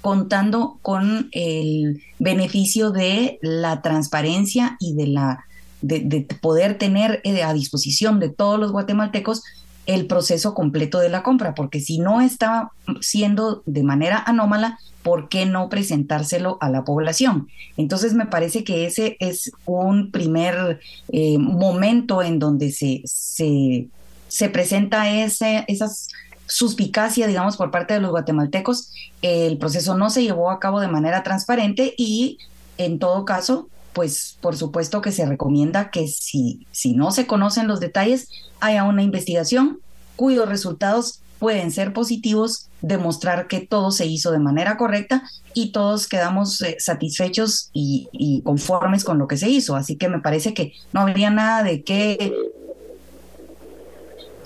contando 0.00 0.78
con 0.82 1.28
el 1.32 2.02
beneficio 2.18 2.90
de 2.90 3.38
la 3.42 3.82
transparencia 3.82 4.76
y 4.78 4.94
de 4.94 5.06
la 5.08 5.44
de, 5.80 6.26
poder 6.40 6.76
tener 6.76 7.20
eh, 7.24 7.42
a 7.42 7.52
disposición 7.52 8.18
de 8.20 8.28
todos 8.30 8.58
los 8.58 8.72
guatemaltecos 8.72 9.42
el 9.88 10.06
proceso 10.06 10.52
completo 10.52 11.00
de 11.00 11.08
la 11.08 11.22
compra, 11.22 11.54
porque 11.54 11.80
si 11.80 11.98
no 11.98 12.20
está 12.20 12.70
siendo 13.00 13.62
de 13.64 13.82
manera 13.82 14.22
anómala, 14.24 14.78
¿por 15.02 15.30
qué 15.30 15.46
no 15.46 15.70
presentárselo 15.70 16.58
a 16.60 16.68
la 16.68 16.84
población? 16.84 17.48
Entonces 17.78 18.12
me 18.12 18.26
parece 18.26 18.64
que 18.64 18.84
ese 18.84 19.16
es 19.18 19.50
un 19.64 20.10
primer 20.10 20.78
eh, 21.10 21.38
momento 21.38 22.22
en 22.22 22.38
donde 22.38 22.70
se, 22.70 23.00
se, 23.06 23.88
se 24.28 24.50
presenta 24.50 25.10
ese, 25.10 25.64
esas 25.68 26.10
suspicacia, 26.46 27.26
digamos, 27.26 27.56
por 27.56 27.70
parte 27.70 27.94
de 27.94 28.00
los 28.00 28.10
guatemaltecos. 28.10 28.92
El 29.22 29.56
proceso 29.56 29.96
no 29.96 30.10
se 30.10 30.22
llevó 30.22 30.50
a 30.50 30.60
cabo 30.60 30.80
de 30.80 30.88
manera 30.88 31.22
transparente 31.22 31.94
y, 31.96 32.38
en 32.76 32.98
todo 32.98 33.24
caso, 33.24 33.68
pues 33.92 34.36
por 34.40 34.56
supuesto 34.56 35.00
que 35.00 35.12
se 35.12 35.26
recomienda 35.26 35.90
que 35.90 36.08
si, 36.08 36.66
si 36.70 36.94
no 36.94 37.10
se 37.10 37.26
conocen 37.26 37.68
los 37.68 37.80
detalles, 37.80 38.28
haya 38.60 38.84
una 38.84 39.02
investigación 39.02 39.80
cuyos 40.16 40.48
resultados 40.48 41.20
pueden 41.38 41.70
ser 41.70 41.92
positivos, 41.92 42.68
demostrar 42.82 43.46
que 43.46 43.60
todo 43.60 43.90
se 43.90 44.06
hizo 44.06 44.30
de 44.32 44.38
manera 44.38 44.76
correcta 44.76 45.22
y 45.54 45.72
todos 45.72 46.08
quedamos 46.08 46.60
eh, 46.62 46.76
satisfechos 46.78 47.70
y, 47.72 48.42
conformes 48.44 49.04
con 49.04 49.18
lo 49.18 49.28
que 49.28 49.36
se 49.36 49.48
hizo. 49.48 49.76
Así 49.76 49.96
que 49.96 50.08
me 50.08 50.20
parece 50.20 50.54
que 50.54 50.72
no 50.92 51.00
habría 51.00 51.30
nada 51.30 51.62
de 51.62 51.82
qué 51.82 52.32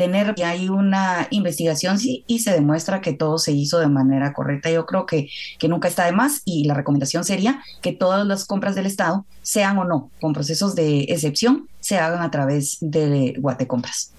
tener 0.03 0.35
que 0.35 0.45
hay 0.45 0.69
una 0.69 1.29
investigación 1.31 1.97
y 2.03 2.41
se 2.41 2.51
demuestra 2.51 3.01
que 3.01 3.13
todo 3.13 3.39
se 3.39 3.53
hizo 3.53 3.79
de 3.79 3.87
manera 3.87 4.33
correcta. 4.33 4.69
Yo 4.69 4.85
creo 4.85 5.07
que, 5.07 5.29
que 5.61 5.69
nunca 5.69 5.87
está 5.87 6.07
de 6.07 6.13
más 6.13 6.43
y 6.45 6.65
la 6.65 6.75
recomendación 6.75 7.25
sería 7.25 7.63
que 7.83 7.93
todas 7.93 8.27
las 8.27 8.45
compras 8.45 8.75
del 8.75 8.87
Estado, 8.87 9.25
sean 9.43 9.79
o 9.79 9.85
no 9.85 10.11
con 10.21 10.33
procesos 10.33 10.75
de 10.75 11.03
excepción, 11.05 11.69
se 11.79 11.99
hagan 11.99 12.21
a 12.21 12.33
través 12.33 12.79
de 12.81 13.35
Guatecompras. 13.39 14.13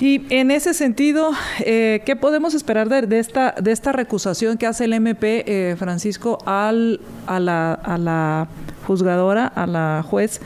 Y 0.00 0.22
en 0.30 0.50
ese 0.50 0.72
sentido, 0.72 1.32
eh, 1.58 2.00
¿qué 2.06 2.16
podemos 2.16 2.54
esperar 2.54 2.88
de, 2.88 3.18
esta, 3.18 3.54
de 3.60 3.72
esta 3.72 3.92
recusación 3.92 4.56
que 4.56 4.66
hace 4.66 4.86
el 4.86 4.94
MP, 4.94 5.44
eh, 5.46 5.76
Francisco, 5.76 6.38
al, 6.46 7.02
a, 7.26 7.38
la, 7.38 7.74
a 7.74 7.98
la 7.98 8.48
juzgadora, 8.86 9.46
a 9.46 9.66
la 9.66 10.02
juez 10.08 10.40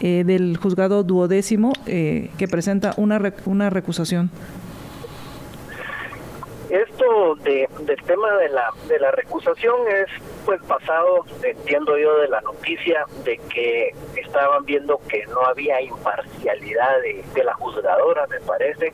eh, 0.00 0.24
del 0.24 0.56
juzgado 0.56 1.02
duodécimo 1.02 1.72
que 1.84 2.48
presenta 2.50 2.94
una, 2.96 3.20
una 3.44 3.70
recusación? 3.70 4.30
Esto 6.68 7.36
de, 7.44 7.68
del 7.82 8.02
tema 8.02 8.32
de 8.38 8.48
la, 8.48 8.72
de 8.88 8.98
la 8.98 9.12
recusación 9.12 9.76
es 9.88 10.08
pues 10.44 10.60
pasado, 10.62 11.24
entiendo 11.42 11.96
yo, 11.96 12.18
de 12.18 12.28
la 12.28 12.40
noticia 12.40 13.04
de 13.24 13.38
que 13.54 13.94
estaban 14.16 14.64
viendo 14.64 15.00
que 15.08 15.24
no 15.26 15.42
había 15.46 15.80
imparcialidad 15.80 17.00
de, 17.02 17.24
de 17.34 17.44
la 17.44 17.54
juzgadora, 17.54 18.26
me 18.26 18.40
parece. 18.40 18.92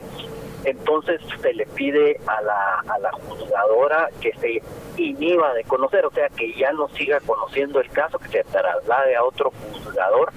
Entonces 0.64 1.20
se 1.40 1.54
le 1.54 1.64
pide 1.66 2.20
a 2.26 2.42
la, 2.42 2.84
a 2.86 2.98
la 2.98 3.10
juzgadora 3.12 4.10
que 4.20 4.32
se 4.34 4.62
inhiba 4.96 5.54
de 5.54 5.64
conocer, 5.64 6.04
o 6.04 6.10
sea, 6.10 6.28
que 6.28 6.52
ya 6.52 6.72
no 6.72 6.88
siga 6.90 7.20
conociendo 7.20 7.80
el 7.80 7.88
caso, 7.88 8.18
que 8.18 8.28
se 8.28 8.44
traslade 8.44 9.16
a 9.16 9.24
otro 9.24 9.50
juzgador. 9.72 10.30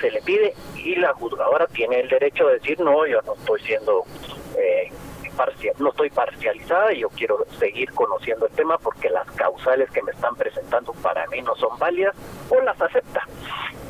Se 0.00 0.10
le 0.10 0.22
pide 0.22 0.54
y 0.76 0.96
la 0.96 1.12
juzgadora 1.14 1.66
tiene 1.68 2.00
el 2.00 2.08
derecho 2.08 2.46
de 2.46 2.54
decir, 2.54 2.80
no, 2.80 3.06
yo 3.06 3.20
no 3.22 3.34
estoy 3.34 3.60
siendo 3.62 4.04
eh, 4.58 4.90
no 5.78 5.90
estoy 5.90 6.10
parcializada 6.10 6.92
y 6.92 7.00
yo 7.00 7.08
quiero 7.10 7.44
seguir 7.58 7.90
conociendo 7.92 8.46
el 8.46 8.52
tema 8.52 8.78
porque 8.78 9.08
las 9.10 9.26
causales 9.32 9.90
que 9.90 10.02
me 10.02 10.12
están 10.12 10.34
presentando 10.36 10.92
para 10.94 11.26
mí 11.28 11.40
no 11.42 11.54
son 11.56 11.78
válidas 11.78 12.14
o 12.50 12.60
las 12.60 12.80
acepta. 12.80 13.26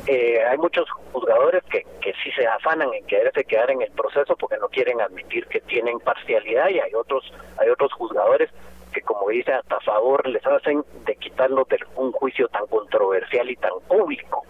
Eh, 0.07 0.43
hay 0.43 0.57
muchos 0.57 0.89
juzgadores 1.11 1.63
que, 1.65 1.83
que 2.01 2.13
sí 2.23 2.31
se 2.35 2.47
afanan 2.47 2.93
en 2.93 3.05
quererse 3.05 3.45
quedar 3.45 3.71
en 3.71 3.81
el 3.81 3.91
proceso 3.91 4.35
porque 4.35 4.57
no 4.57 4.67
quieren 4.67 4.99
admitir 5.01 5.45
que 5.47 5.61
tienen 5.61 5.99
parcialidad 5.99 6.69
y 6.69 6.79
hay 6.79 6.93
otros 6.93 7.23
hay 7.57 7.69
otros 7.69 7.93
juzgadores 7.93 8.49
que 8.93 9.01
como 9.01 9.29
dice 9.29 9.53
hasta 9.53 9.79
favor 9.81 10.27
les 10.27 10.45
hacen 10.45 10.83
de 11.05 11.15
quitarlo 11.15 11.65
de 11.69 11.79
un 11.95 12.11
juicio 12.11 12.47
tan 12.49 12.65
controversial 12.67 13.49
y 13.49 13.55
tan 13.55 13.79
público. 13.87 14.43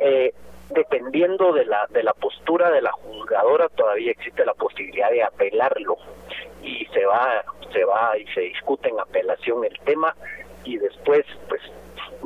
Eh, 0.00 0.32
dependiendo 0.70 1.52
de 1.52 1.64
la, 1.64 1.86
de 1.90 2.02
la 2.02 2.12
postura 2.12 2.70
de 2.70 2.82
la 2.82 2.92
juzgadora, 2.92 3.68
todavía 3.70 4.12
existe 4.12 4.44
la 4.44 4.54
posibilidad 4.54 5.10
de 5.10 5.22
apelarlo. 5.22 5.96
Y 6.62 6.84
se 6.86 7.04
va, 7.06 7.44
se 7.72 7.84
va 7.84 8.18
y 8.18 8.26
se 8.28 8.40
discute 8.40 8.88
en 8.88 9.00
apelación 9.00 9.64
el 9.64 9.78
tema 9.80 10.14
y 10.64 10.76
después, 10.76 11.24
pues, 11.48 11.62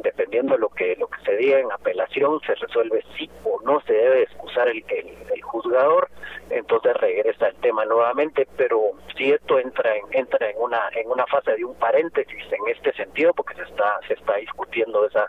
dependiendo 0.03 0.55
de 0.55 0.61
lo 0.61 0.69
que, 0.71 0.97
lo 0.97 1.07
que 1.07 1.19
se 1.19 1.33
procedía 1.33 1.61
en 1.61 1.73
apelación, 1.73 2.41
se 2.47 2.55
resuelve 2.55 3.05
si 3.17 3.31
o 3.45 3.61
no 3.63 3.81
se 3.83 3.93
debe 3.93 4.23
excusar 4.23 4.69
el, 4.69 4.85
el, 4.89 5.17
el 5.33 5.43
juzgador, 5.43 6.09
entonces 6.51 6.95
regresa 6.95 7.49
el 7.49 7.57
tema 7.57 7.85
nuevamente, 7.85 8.47
pero 8.57 8.93
si 9.17 9.33
esto 9.33 9.59
entra 9.59 9.97
en, 9.97 10.05
entra 10.13 10.51
en 10.51 10.57
una 10.59 10.89
en 10.95 11.09
una 11.09 11.27
fase 11.27 11.53
de 11.57 11.65
un 11.65 11.75
paréntesis 11.77 12.45
en 12.53 12.75
este 12.75 12.93
sentido, 12.93 13.33
porque 13.33 13.55
se 13.55 13.63
está 13.63 14.01
se 14.07 14.15
está 14.15 14.37
discutiendo 14.37 15.07
esa 15.07 15.27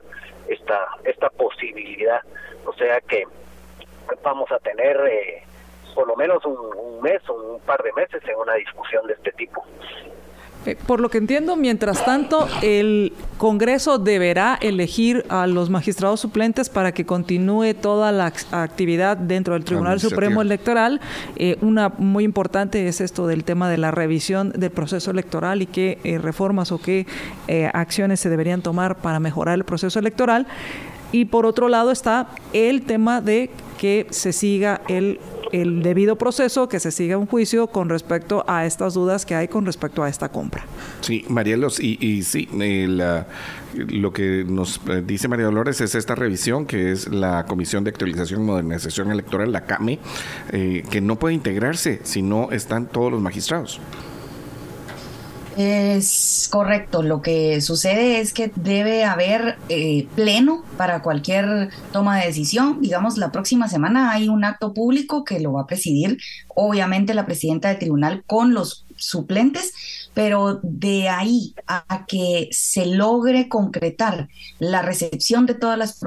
esta 0.48 0.88
esta 1.03 1.30
posibilidad, 1.30 2.22
o 2.65 2.74
sea 2.74 2.99
que 3.02 3.26
vamos 4.24 4.52
a 4.52 4.60
tener 4.60 4.98
eh, 5.07 5.44
por 5.94 6.07
lo 6.07 6.15
menos 6.15 6.44
un, 6.45 6.57
un 6.76 7.02
mes 7.02 7.22
o 7.30 7.34
un 7.34 7.60
par 7.61 7.82
de 7.84 7.94
meses 7.94 8.22
en 8.28 8.36
una 8.36 8.53
discusión 8.56 9.06
de 9.07 9.14
este 9.14 9.32
tipo. 9.34 9.64
Eh, 10.65 10.77
por 10.88 10.99
lo 10.99 11.10
que 11.10 11.18
entiendo, 11.18 11.56
mientras 11.56 12.06
tanto, 12.06 12.48
el 12.61 13.14
Congreso 13.38 13.99
deberá 13.99 14.57
elegir 14.61 15.26
a 15.30 15.48
los 15.48 15.69
magistrados 15.69 16.22
suplentes 16.22 16.69
para 16.69 16.94
que 16.94 17.06
continúe 17.06 17.73
toda 17.73 18.11
la 18.11 18.31
actividad 18.52 19.18
dentro 19.18 19.53
del 19.53 19.65
Tribunal 19.65 19.99
Supremo 19.99 20.41
Electoral. 20.41 21.02
Eh, 21.35 21.57
una 21.61 21.90
muy 21.98 22.23
importante 22.23 22.88
es 22.88 23.02
esto 23.02 23.27
del 23.27 23.44
tema 23.44 23.69
de 23.69 23.77
la 23.77 23.91
revisión 23.91 24.52
del 24.52 24.72
proceso 24.72 25.11
electoral 25.11 25.61
y 25.61 25.65
qué 25.65 25.99
eh, 26.03 26.18
reformas 26.18 26.72
o 26.72 26.77
qué 26.80 27.06
acciones 27.73 28.19
se 28.19 28.30
deberían 28.30 28.61
tomar 28.61 28.98
para 28.98 29.19
mejorar 29.19 29.56
el 29.56 29.65
proceso 29.65 29.99
electoral. 29.99 30.48
Y 31.11 31.26
por 31.26 31.45
otro 31.45 31.69
lado 31.69 31.91
está 31.91 32.27
el 32.53 32.84
tema 32.84 33.22
de 33.22 33.52
que 33.77 34.07
se 34.10 34.34
siga 34.34 34.81
el 34.88 35.19
el 35.54 35.84
debido 35.84 36.18
proceso, 36.18 36.68
que 36.68 36.80
se 36.80 36.92
siga 36.92 37.18
un 37.18 37.28
juicio 37.28 37.68
con 37.68 37.88
respecto 37.88 38.44
a 38.48 38.66
estas 38.66 38.96
dudas 38.96 39.26
que 39.26 39.36
hay 39.36 39.48
con 39.48 39.66
respecto 39.66 40.04
a 40.04 40.10
esta 40.10 40.30
compra. 40.30 40.66
Sí, 41.02 41.26
Marielos, 41.30 41.80
y, 41.80 41.98
y 42.02 42.24
sí, 42.24 42.50
eh, 42.60 42.88
la, 42.90 43.28
lo 43.76 44.12
que 44.12 44.44
nos 44.48 44.82
eh, 44.88 45.04
dice 45.06 45.28
María 45.28 45.46
Dolores 45.46 45.80
es 45.80 45.94
esta 45.94 46.16
revisión, 46.16 46.66
que 46.66 46.92
es 46.92 47.08
la 47.08 47.46
Comisión 47.46 47.84
de 47.84 47.92
Actualización 47.92 48.42
y 48.42 48.46
Modernización 48.46 49.12
Electoral, 49.12 49.52
la 49.52 49.66
CAME, 49.66 50.00
eh, 50.52 50.84
que 50.90 51.02
no 51.02 51.18
puede 51.18 51.36
integrarse 51.36 52.02
si 52.04 52.24
no 52.24 52.52
están 52.52 52.88
todos 52.88 53.12
los 53.12 53.22
magistrados. 53.22 53.80
Es 55.58 56.48
correcto. 56.52 57.04
Lo 57.04 57.22
que 57.22 57.62
sucede 57.62 58.20
es 58.20 58.34
que 58.34 58.52
debe 58.56 59.06
haber 59.06 59.58
eh, 59.70 60.08
pleno 60.16 60.64
para 60.78 61.04
cualquier 61.04 61.70
toma 61.92 62.20
de 62.20 62.28
decisión. 62.28 62.82
Digamos, 62.82 63.18
la 63.18 63.32
próxima 63.32 63.68
semana 63.68 64.12
hay 64.12 64.30
un 64.30 64.44
acto 64.44 64.74
público 64.74 65.24
que 65.24 65.40
lo 65.40 65.54
va 65.54 65.62
a 65.62 65.68
presidir, 65.68 66.18
obviamente, 66.48 67.14
la 67.14 67.26
presidenta 67.26 67.70
del 67.70 67.78
tribunal 67.78 68.24
con 68.26 68.54
los 68.56 68.86
suplentes, 68.96 69.74
pero 70.14 70.60
de 70.64 71.10
ahí 71.10 71.54
a 71.68 72.06
que 72.08 72.50
se 72.52 72.88
logre 72.88 73.48
concretar 73.48 74.30
la 74.58 74.82
recepción 74.82 75.46
de 75.46 75.54
todas 75.54 75.78
las 75.78 76.00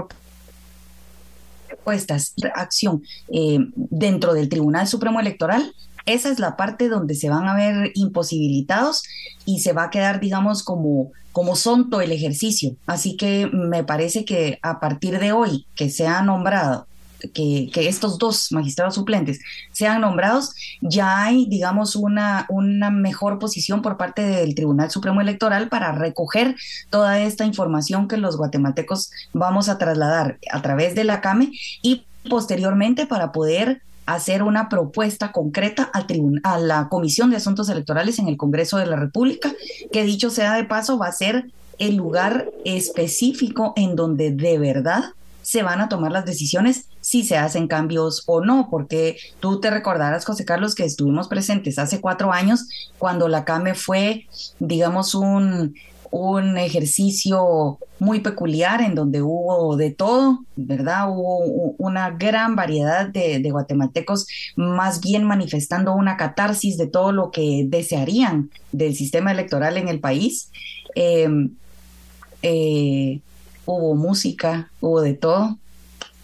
propuestas, 1.68 2.34
acción 2.54 3.02
eh, 3.28 3.58
dentro 3.76 4.34
del 4.34 4.48
Tribunal 4.48 4.88
Supremo 4.88 5.20
Electoral, 5.20 5.72
esa 6.06 6.30
es 6.30 6.38
la 6.38 6.56
parte 6.56 6.88
donde 6.88 7.14
se 7.14 7.28
van 7.28 7.48
a 7.48 7.54
ver 7.54 7.92
imposibilitados 7.94 9.02
y 9.44 9.60
se 9.60 9.72
va 9.72 9.84
a 9.84 9.90
quedar, 9.90 10.20
digamos, 10.20 10.62
como, 10.62 11.12
como 11.32 11.56
sonto 11.56 12.00
el 12.00 12.12
ejercicio. 12.12 12.76
Así 12.86 13.16
que 13.16 13.48
me 13.52 13.84
parece 13.84 14.24
que 14.24 14.58
a 14.62 14.80
partir 14.80 15.18
de 15.18 15.32
hoy 15.32 15.66
que 15.74 15.90
se 15.90 16.06
ha 16.06 16.22
nombrado 16.22 16.86
que, 17.34 17.70
que, 17.72 17.88
estos 17.88 18.18
dos 18.18 18.52
magistrados 18.52 18.94
suplentes 18.94 19.40
sean 19.72 20.02
nombrados, 20.02 20.54
ya 20.80 21.24
hay, 21.24 21.46
digamos, 21.46 21.96
una, 21.96 22.46
una 22.48 22.90
mejor 22.90 23.38
posición 23.38 23.82
por 23.82 23.96
parte 23.96 24.22
del 24.22 24.54
Tribunal 24.54 24.90
Supremo 24.90 25.20
Electoral 25.20 25.68
para 25.68 25.92
recoger 25.92 26.56
toda 26.90 27.20
esta 27.20 27.44
información 27.44 28.06
que 28.06 28.16
los 28.16 28.36
guatemaltecos 28.36 29.10
vamos 29.32 29.68
a 29.68 29.78
trasladar 29.78 30.38
a 30.52 30.62
través 30.62 30.94
de 30.94 31.04
la 31.04 31.20
CAME 31.20 31.52
y 31.82 32.04
posteriormente 32.28 33.06
para 33.06 33.32
poder 33.32 33.82
hacer 34.06 34.42
una 34.42 34.68
propuesta 34.68 35.32
concreta 35.32 35.82
al 35.92 36.06
a 36.44 36.58
la 36.58 36.88
Comisión 36.88 37.30
de 37.30 37.36
Asuntos 37.36 37.68
Electorales 37.68 38.18
en 38.18 38.28
el 38.28 38.36
Congreso 38.36 38.78
de 38.78 38.86
la 38.86 38.96
República, 38.96 39.52
que 39.92 40.04
dicho 40.04 40.30
sea 40.30 40.54
de 40.54 40.64
paso 40.64 40.98
va 40.98 41.08
a 41.08 41.12
ser 41.12 41.50
el 41.78 41.96
lugar 41.96 42.50
específico 42.64 43.72
en 43.76 43.96
donde 43.96 44.30
de 44.30 44.58
verdad 44.58 45.12
se 45.42 45.62
van 45.62 45.80
a 45.80 45.88
tomar 45.88 46.10
las 46.10 46.24
decisiones 46.24 46.86
si 47.00 47.22
se 47.22 47.36
hacen 47.36 47.68
cambios 47.68 48.24
o 48.26 48.40
no, 48.44 48.66
porque 48.68 49.16
tú 49.38 49.60
te 49.60 49.70
recordarás, 49.70 50.24
José 50.24 50.44
Carlos, 50.44 50.74
que 50.74 50.84
estuvimos 50.84 51.28
presentes 51.28 51.78
hace 51.78 52.00
cuatro 52.00 52.32
años 52.32 52.66
cuando 52.98 53.28
la 53.28 53.44
CAME 53.44 53.74
fue, 53.74 54.26
digamos, 54.58 55.14
un 55.14 55.76
un 56.10 56.56
ejercicio 56.58 57.78
muy 57.98 58.20
peculiar 58.20 58.80
en 58.82 58.94
donde 58.94 59.22
hubo 59.22 59.76
de 59.76 59.90
todo, 59.90 60.44
¿verdad? 60.56 61.10
Hubo 61.10 61.38
una 61.78 62.10
gran 62.10 62.56
variedad 62.56 63.08
de, 63.08 63.38
de, 63.38 63.50
guatemaltecos 63.50 64.26
más 64.56 65.00
bien 65.00 65.24
manifestando 65.24 65.94
una 65.94 66.16
catarsis 66.16 66.76
de 66.76 66.86
todo 66.86 67.12
lo 67.12 67.30
que 67.30 67.64
desearían 67.66 68.50
del 68.72 68.94
sistema 68.94 69.32
electoral 69.32 69.76
en 69.78 69.88
el 69.88 70.00
país. 70.00 70.50
Eh, 70.94 71.28
eh, 72.42 73.20
hubo 73.64 73.94
música, 73.94 74.70
hubo 74.80 75.00
de 75.00 75.14
todo 75.14 75.58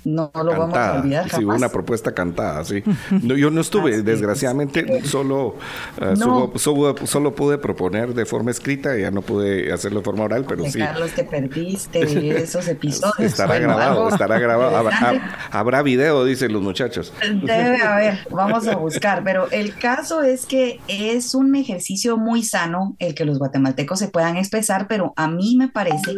no, 0.05 0.31
lo 0.35 0.51
cantada. 0.51 0.59
vamos 0.59 0.79
a 0.79 0.93
olvidar 1.01 1.29
jamás. 1.29 1.39
Sí, 1.39 1.45
una 1.45 1.69
propuesta 1.69 2.13
cantada, 2.13 2.65
sí. 2.65 2.83
No, 3.23 3.37
yo 3.37 3.51
no 3.51 3.61
estuve, 3.61 4.03
desgraciadamente, 4.03 5.05
solo, 5.05 5.57
uh, 6.01 6.17
no. 6.17 6.53
solo, 6.57 6.95
solo, 7.07 7.35
pude 7.35 7.59
proponer 7.59 8.15
de 8.15 8.27
forma 8.27 8.51
escrita, 8.51 8.97
ya 8.97 9.11
no 9.11 9.23
pude 9.23 9.73
hacerlo 9.73 10.01
de 10.01 10.05
forma 10.05 10.25
oral, 10.25 10.45
pero 10.49 10.65
sí. 10.65 10.79
Carlos, 10.79 11.13
te 11.13 11.25
perdiste 11.25 12.43
esos 12.43 12.67
episodios. 12.69 13.21
Estará 13.21 13.59
bueno, 13.59 13.69
grabado, 13.69 14.09
estará 14.09 14.39
grabado. 14.39 14.77
Habrá, 14.77 15.49
habrá, 15.51 15.83
video, 15.83 16.25
dicen 16.25 16.53
los 16.53 16.63
muchachos. 16.63 17.13
Debe 17.21 17.83
haber, 17.83 18.19
vamos 18.31 18.67
a 18.67 18.77
buscar, 18.77 19.23
pero 19.25 19.51
el 19.51 19.75
caso 19.77 20.23
es 20.23 20.47
que 20.47 20.81
es 20.89 21.35
un 21.35 21.55
ejercicio 21.55 22.17
muy 22.17 22.43
sano 22.43 22.97
el 22.99 23.15
que 23.15 23.25
los 23.25 23.39
guatemaltecos 23.39 23.99
se 23.99 24.09
puedan 24.09 24.37
expresar, 24.37 24.89
pero 24.89 25.13
a 25.17 25.29
mí 25.29 25.57
me 25.57 25.69
parece 25.69 26.15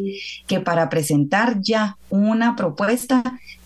que 0.46 0.60
para 0.60 0.88
presentar 0.88 1.60
ya 1.60 1.96
una 2.10 2.56
propuesta 2.56 3.22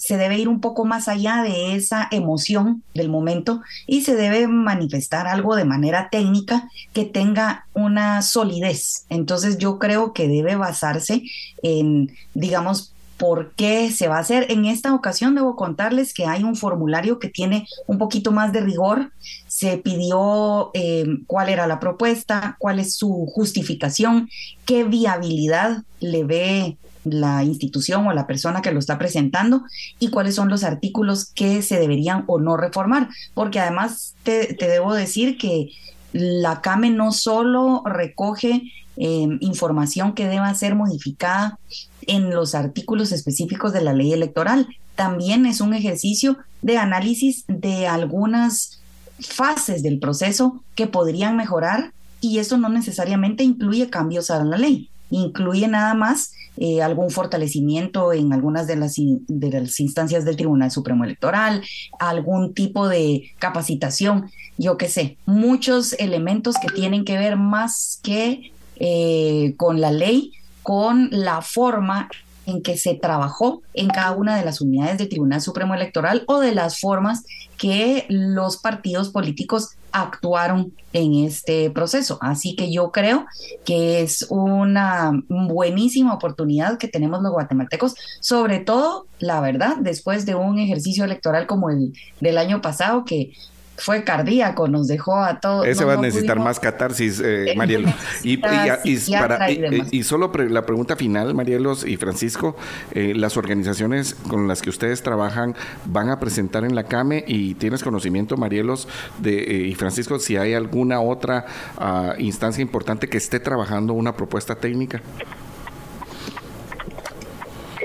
se 0.08 0.16
debe 0.16 0.38
ir 0.38 0.48
un 0.48 0.62
poco 0.62 0.86
más 0.86 1.06
allá 1.06 1.42
de 1.42 1.74
esa 1.74 2.08
emoción 2.10 2.82
del 2.94 3.10
momento 3.10 3.60
y 3.86 4.00
se 4.04 4.16
debe 4.16 4.48
manifestar 4.48 5.26
algo 5.28 5.54
de 5.54 5.66
manera 5.66 6.08
técnica 6.10 6.70
que 6.94 7.04
tenga 7.04 7.66
una 7.74 8.22
solidez. 8.22 9.04
Entonces 9.10 9.58
yo 9.58 9.78
creo 9.78 10.14
que 10.14 10.26
debe 10.26 10.56
basarse 10.56 11.24
en, 11.62 12.16
digamos, 12.32 12.94
por 13.18 13.52
qué 13.52 13.90
se 13.90 14.08
va 14.08 14.16
a 14.16 14.20
hacer. 14.20 14.46
En 14.50 14.64
esta 14.64 14.94
ocasión 14.94 15.34
debo 15.34 15.56
contarles 15.56 16.14
que 16.14 16.24
hay 16.24 16.42
un 16.42 16.56
formulario 16.56 17.18
que 17.18 17.28
tiene 17.28 17.68
un 17.86 17.98
poquito 17.98 18.32
más 18.32 18.50
de 18.54 18.62
rigor. 18.62 19.12
Se 19.46 19.76
pidió 19.76 20.70
eh, 20.72 21.04
cuál 21.26 21.50
era 21.50 21.66
la 21.66 21.80
propuesta, 21.80 22.56
cuál 22.58 22.78
es 22.78 22.94
su 22.94 23.26
justificación, 23.34 24.30
qué 24.64 24.84
viabilidad 24.84 25.82
le 26.00 26.24
ve 26.24 26.78
la 27.10 27.44
institución 27.44 28.06
o 28.06 28.12
la 28.12 28.26
persona 28.26 28.62
que 28.62 28.72
lo 28.72 28.78
está 28.78 28.98
presentando 28.98 29.64
y 29.98 30.08
cuáles 30.10 30.34
son 30.34 30.48
los 30.48 30.64
artículos 30.64 31.26
que 31.34 31.62
se 31.62 31.78
deberían 31.78 32.24
o 32.26 32.38
no 32.38 32.56
reformar. 32.56 33.08
Porque 33.34 33.60
además 33.60 34.14
te, 34.22 34.56
debo 34.58 34.94
decir 34.94 35.38
que 35.38 35.70
la 36.12 36.60
CAME 36.60 36.90
no 36.90 37.12
solo 37.12 37.82
recoge 37.84 38.62
eh, 38.96 39.28
información 39.40 40.14
que 40.14 40.26
deba 40.26 40.52
ser 40.54 40.74
modificada 40.74 41.58
en 42.06 42.30
los 42.30 42.54
artículos 42.54 43.12
específicos 43.12 43.72
de 43.72 43.82
la 43.82 43.92
ley 43.92 44.12
electoral, 44.12 44.66
también 44.96 45.46
es 45.46 45.60
un 45.60 45.74
ejercicio 45.74 46.38
de 46.62 46.78
análisis 46.78 47.44
de 47.46 47.86
algunas 47.86 48.80
fases 49.20 49.82
del 49.82 49.98
proceso 50.00 50.62
que 50.74 50.86
podrían 50.86 51.36
mejorar 51.36 51.92
y 52.20 52.38
eso 52.38 52.56
no 52.58 52.68
necesariamente 52.68 53.44
incluye 53.44 53.90
cambios 53.90 54.30
a 54.30 54.42
la 54.44 54.56
ley, 54.56 54.90
incluye 55.10 55.68
nada 55.68 55.94
más 55.94 56.32
eh, 56.56 56.82
algún 56.82 57.10
fortalecimiento 57.10 58.12
en 58.12 58.32
algunas 58.32 58.66
de 58.66 58.76
las, 58.76 58.96
de 58.96 59.60
las 59.60 59.78
instancias 59.78 60.24
del 60.24 60.36
Tribunal 60.36 60.70
Supremo 60.70 61.04
Electoral, 61.04 61.62
algún 62.00 62.52
tipo 62.52 62.88
de 62.88 63.30
capacitación, 63.38 64.30
yo 64.56 64.76
qué 64.76 64.88
sé, 64.88 65.18
muchos 65.24 65.92
elementos 65.94 66.56
que 66.60 66.68
tienen 66.68 67.04
que 67.04 67.16
ver 67.16 67.36
más 67.36 68.00
que 68.02 68.52
eh, 68.76 69.54
con 69.56 69.80
la 69.80 69.92
ley, 69.92 70.32
con 70.62 71.08
la 71.12 71.42
forma 71.42 72.08
en 72.46 72.62
que 72.62 72.76
se 72.76 72.94
trabajó 72.94 73.62
en 73.74 73.88
cada 73.88 74.12
una 74.12 74.36
de 74.36 74.44
las 74.44 74.60
unidades 74.60 74.98
del 74.98 75.08
Tribunal 75.08 75.40
Supremo 75.40 75.74
Electoral 75.74 76.24
o 76.26 76.40
de 76.40 76.54
las 76.54 76.80
formas 76.80 77.24
que 77.56 78.06
los 78.08 78.56
partidos 78.56 79.10
políticos 79.10 79.70
actuaron 79.92 80.72
en 80.92 81.14
este 81.24 81.70
proceso. 81.70 82.18
Así 82.20 82.56
que 82.56 82.72
yo 82.72 82.90
creo 82.90 83.26
que 83.64 84.02
es 84.02 84.26
una 84.30 85.12
buenísima 85.28 86.14
oportunidad 86.14 86.78
que 86.78 86.88
tenemos 86.88 87.22
los 87.22 87.32
guatemaltecos, 87.32 87.94
sobre 88.20 88.58
todo, 88.60 89.06
la 89.18 89.40
verdad, 89.40 89.76
después 89.80 90.26
de 90.26 90.34
un 90.34 90.58
ejercicio 90.58 91.04
electoral 91.04 91.46
como 91.46 91.70
el 91.70 91.92
del 92.20 92.38
año 92.38 92.60
pasado, 92.60 93.04
que 93.04 93.32
fue 93.78 94.04
cardíaco, 94.04 94.68
nos 94.68 94.86
dejó 94.86 95.16
a 95.16 95.40
todos. 95.40 95.66
Ese 95.66 95.84
va 95.84 95.94
a 95.94 95.96
necesitar 95.96 96.38
más 96.38 96.60
catarsis, 96.60 97.20
eh, 97.24 97.54
Marielos. 97.56 97.92
Y, 98.22 98.40
y, 98.84 100.02
solo 100.02 100.32
la 100.48 100.66
pregunta 100.66 100.96
final, 100.96 101.34
Marielos 101.34 101.86
y 101.86 101.96
Francisco, 101.96 102.56
eh, 102.92 103.14
las 103.14 103.36
organizaciones 103.36 104.14
con 104.14 104.48
las 104.48 104.62
que 104.62 104.70
ustedes 104.70 105.02
trabajan 105.02 105.54
van 105.84 106.10
a 106.10 106.18
presentar 106.20 106.64
en 106.64 106.74
la 106.74 106.84
CAME 106.84 107.24
y 107.26 107.54
tienes 107.54 107.82
conocimiento, 107.82 108.36
Marielos 108.36 108.88
de, 109.18 109.38
eh, 109.38 109.68
y 109.68 109.74
Francisco, 109.74 110.18
si 110.18 110.36
hay 110.36 110.54
alguna 110.54 111.00
otra 111.00 111.46
ah, 111.78 112.14
instancia 112.18 112.62
importante 112.62 113.08
que 113.08 113.18
esté 113.18 113.40
trabajando 113.40 113.92
una 113.92 114.16
propuesta 114.16 114.54
técnica. 114.54 115.00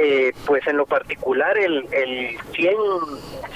Eh, 0.06 0.34
pues 0.46 0.68
en 0.68 0.76
lo 0.76 0.86
particular 0.86 1.58
el, 1.58 1.88
el 1.94 2.38
100 2.52 2.76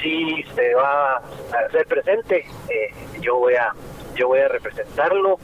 sí 0.02 0.46
se 0.56 0.74
va 0.76 1.16
a 1.16 1.22
hacer 1.68 1.86
presente, 1.88 2.46
eh, 2.70 2.94
yo 3.20 3.36
voy 3.36 3.56
a 3.56 3.74
yo 4.16 4.30
voy 4.30 4.40
a 4.40 4.48
representarlo. 4.48 5.40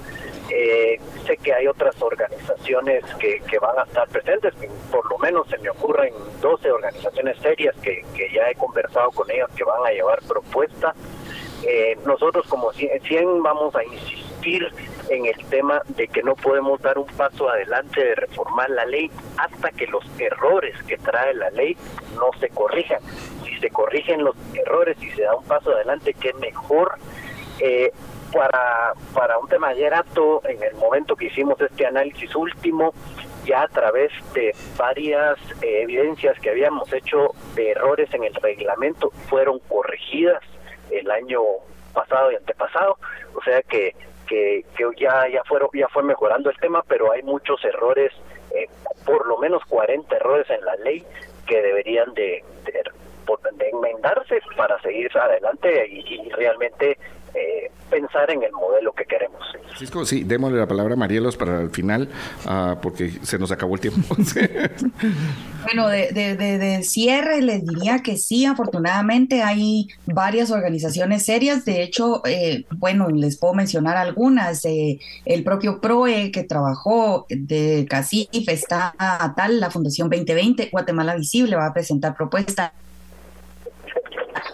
Eh, 0.49 0.99
sé 1.25 1.35
que 1.37 1.53
hay 1.53 1.67
otras 1.67 2.01
organizaciones 2.01 3.03
que, 3.15 3.41
van 3.59 3.79
a 3.79 3.83
estar 3.83 4.07
presentes, 4.07 4.53
por 4.89 5.09
lo 5.09 5.17
menos 5.17 5.45
se 5.49 5.57
me 5.57 5.69
ocurren 5.69 6.13
12 6.41 6.71
organizaciones 6.71 7.37
serias 7.39 7.75
que, 7.81 8.05
que 8.15 8.31
ya 8.33 8.49
he 8.49 8.55
conversado 8.55 9.11
con 9.11 9.29
ellas 9.29 9.49
que 9.57 9.63
van 9.65 9.85
a 9.85 9.91
llevar 9.91 10.19
propuestas. 10.25 10.95
nosotros 12.05 12.47
como 12.47 12.71
100 12.71 13.43
vamos 13.43 13.75
a 13.75 13.83
insistir 13.83 14.71
en 15.09 15.25
el 15.25 15.45
tema 15.45 15.81
de 15.89 16.07
que 16.07 16.23
no 16.23 16.35
podemos 16.35 16.81
dar 16.81 16.97
un 16.97 17.07
paso 17.07 17.49
adelante 17.49 18.03
de 18.03 18.15
reformar 18.15 18.69
la 18.69 18.85
ley 18.85 19.11
hasta 19.37 19.71
que 19.71 19.87
los 19.87 20.03
errores 20.19 20.75
que 20.83 20.97
trae 20.97 21.33
la 21.33 21.49
ley 21.51 21.77
no 22.15 22.29
se 22.39 22.49
corrijan. 22.49 22.99
Si 23.45 23.57
se 23.59 23.69
corrigen 23.69 24.23
los 24.23 24.35
errores 24.53 24.97
y 25.01 25.09
se 25.11 25.23
da 25.23 25.35
un 25.35 25.45
paso 25.45 25.71
adelante, 25.71 26.13
que 26.13 26.33
mejor. 26.33 26.93
Eh, 27.59 27.91
para, 28.33 28.93
para 29.13 29.37
un 29.37 29.47
tema 29.47 29.67
ayer 29.69 29.93
acto, 29.93 30.41
en 30.45 30.61
el 30.63 30.73
momento 30.75 31.15
que 31.15 31.25
hicimos 31.25 31.61
este 31.61 31.85
análisis 31.85 32.35
último, 32.35 32.91
ya 33.45 33.63
a 33.63 33.67
través 33.67 34.11
de 34.33 34.55
varias 34.77 35.37
eh, 35.61 35.81
evidencias 35.83 36.39
que 36.39 36.49
habíamos 36.49 36.91
hecho 36.91 37.35
de 37.55 37.71
errores 37.71 38.11
en 38.13 38.23
el 38.23 38.33
reglamento, 38.33 39.11
fueron 39.29 39.59
corregidas 39.59 40.41
el 40.89 41.09
año 41.11 41.41
pasado 41.93 42.31
y 42.31 42.35
antepasado, 42.35 42.97
o 43.35 43.43
sea 43.43 43.61
que 43.61 43.95
que, 44.75 44.85
ya 44.97 45.27
ya 45.27 45.43
fueron 45.43 45.69
ya 45.73 45.87
fue 45.89 46.03
mejorando 46.03 46.49
el 46.49 46.57
tema 46.57 46.83
pero 46.87 47.11
hay 47.11 47.21
muchos 47.23 47.63
errores 47.63 48.11
eh, 48.55 48.67
por 49.05 49.25
lo 49.27 49.37
menos 49.37 49.63
40 49.65 50.15
errores 50.15 50.49
en 50.49 50.63
la 50.65 50.75
ley 50.77 51.03
que 51.47 51.61
deberían 51.61 52.13
de, 52.13 52.43
de, 52.65 52.83
enmendarse 53.69 54.39
para 54.55 54.79
seguir 54.81 55.09
adelante 55.17 55.87
y 55.87 56.29
realmente 56.29 56.97
eh, 57.33 57.71
pensar 57.89 58.29
en 58.31 58.43
el 58.43 58.51
modelo 58.51 58.91
que 58.93 59.05
queremos. 59.05 59.41
Francisco, 59.67 60.05
sí, 60.05 60.23
démosle 60.23 60.59
la 60.59 60.67
palabra 60.67 60.93
a 60.93 60.97
Marielos 60.97 61.35
para 61.35 61.61
el 61.61 61.69
final, 61.69 62.09
uh, 62.45 62.79
porque 62.81 63.11
se 63.23 63.39
nos 63.39 63.51
acabó 63.51 63.75
el 63.75 63.81
tiempo. 63.81 64.15
bueno, 65.63 65.87
de, 65.87 66.11
de, 66.11 66.35
de, 66.35 66.83
cierre 66.83 67.41
les 67.41 67.65
diría 67.65 67.99
que 67.99 68.17
sí, 68.17 68.45
afortunadamente 68.45 69.41
hay 69.41 69.87
varias 70.05 70.51
organizaciones 70.51 71.25
serias, 71.25 71.65
de 71.65 71.83
hecho, 71.83 72.21
eh, 72.25 72.65
bueno, 72.77 73.09
les 73.09 73.37
puedo 73.37 73.53
mencionar 73.53 73.97
algunas, 73.97 74.63
eh, 74.65 74.99
el 75.25 75.43
propio 75.43 75.81
PROE 75.81 76.31
que 76.31 76.43
trabajó 76.43 77.25
de 77.29 77.85
CACIF 77.89 78.47
está 78.47 78.93
tal, 79.35 79.59
la 79.59 79.71
Fundación 79.71 80.09
2020, 80.09 80.69
Guatemala 80.71 81.15
Visible 81.15 81.55
va 81.55 81.67
a 81.67 81.73
presentar 81.73 82.15
propuestas 82.15 82.71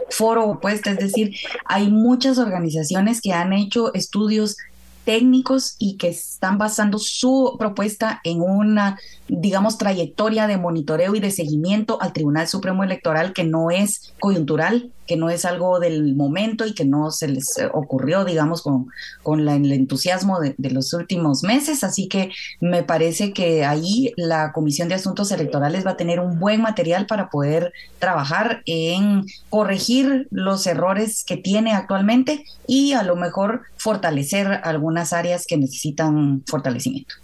foro 0.10 0.45
opuesto, 0.45 0.90
es 0.90 0.98
decir, 0.98 1.36
hay 1.65 1.90
muchas 1.90 2.38
organizaciones 2.38 3.22
que 3.22 3.34
han 3.34 3.53
hecho 3.53 3.94
estudios 3.94 4.57
técnicos 5.06 5.76
y 5.80 5.98
que 5.98 6.10
están 6.10 6.57
basando 6.57 6.99
su 6.99 7.56
propuesta 7.57 8.22
en 8.23 8.41
una 8.41 8.98
digamos, 9.30 9.77
trayectoria 9.77 10.48
de 10.48 10.57
monitoreo 10.57 11.15
y 11.15 11.19
de 11.19 11.31
seguimiento 11.31 12.02
al 12.02 12.14
Tribunal 12.14 12.48
Supremo 12.48 12.84
Electoral 12.84 13.34
que 13.34 13.44
no 13.44 13.72
es 13.72 14.14
coyuntural, 14.19 14.91
que 15.10 15.18
no 15.18 15.31
es 15.31 15.44
algo 15.44 15.80
del 15.80 16.15
momento 16.15 16.68
y 16.68 16.76
que 16.76 16.86
no 16.86 17.10
se 17.10 17.27
les 17.27 17.56
ocurrió, 17.73 18.26
digamos, 18.26 18.61
con, 18.61 18.90
con 19.23 19.49
el 19.49 19.72
entusiasmo 19.72 20.40
de, 20.40 20.53
los 20.69 20.94
últimos 20.94 21.41
meses. 21.41 21.84
Así 21.84 22.07
que 22.07 22.30
me 22.61 22.84
parece 22.84 23.34
que 23.34 23.65
ahí 23.65 24.14
la 24.18 24.52
Comisión 24.52 24.88
de 24.88 24.94
Asuntos 24.94 25.31
Electorales 25.31 25.84
va 25.84 25.91
a 25.91 25.98
tener 25.98 26.19
un 26.19 26.40
buen 26.40 26.61
material 26.61 27.07
para 27.07 27.31
poder 27.31 27.73
trabajar 27.98 28.61
en 28.68 29.26
corregir 29.49 30.27
los 30.30 30.68
errores 30.68 31.23
que 31.26 31.38
tiene 31.38 31.73
actualmente 31.73 32.45
y 32.68 32.94
a 32.94 33.02
lo 33.02 33.15
mejor 33.15 33.64
fortalecer 33.77 34.61
algunas 34.64 35.11
áreas 35.11 35.48
que 35.48 35.57
necesitan 35.57 36.44
fortalecimiento. 36.45 37.15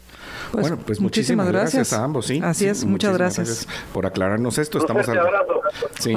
Pues, 0.51 0.69
bueno, 0.69 0.83
pues 0.85 0.99
muchísimas, 0.99 1.47
gracias. 1.47 1.93
a 1.93 2.03
ambos, 2.03 2.27
sí. 2.27 2.39
Así 2.43 2.65
es, 2.67 2.83
muchas 2.85 3.13
gracias. 3.13 3.67
por 3.93 4.05
aclararnos 4.05 4.57
esto. 4.57 4.77
Estamos 4.77 5.07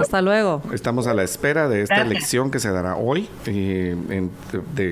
Hasta 0.00 0.22
luego. 0.22 0.62
Estamos 0.72 1.06
a 1.06 1.14
la 1.14 1.22
espera 1.22 1.68
de 1.68 1.82
esta 1.82 2.00
elección 2.02 2.50
que 2.50 2.58
se 2.58 2.70
dará 2.70 2.96
hoy 2.96 3.28
eh, 3.46 3.96
en, 4.10 4.30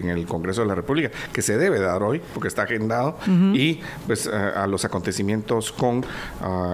el 0.09 0.27
Congreso 0.27 0.63
de 0.63 0.69
la 0.69 0.75
República, 0.75 1.11
que 1.33 1.43
se 1.43 1.57
debe 1.59 1.81
dar 1.81 2.03
hoy 2.03 2.21
porque 2.35 2.49
está 2.49 2.63
agendado, 2.63 3.17
y 3.27 3.81
pues 4.07 4.27
a, 4.27 4.67
los 4.67 4.85
acontecimientos 4.85 5.73
con 5.73 6.05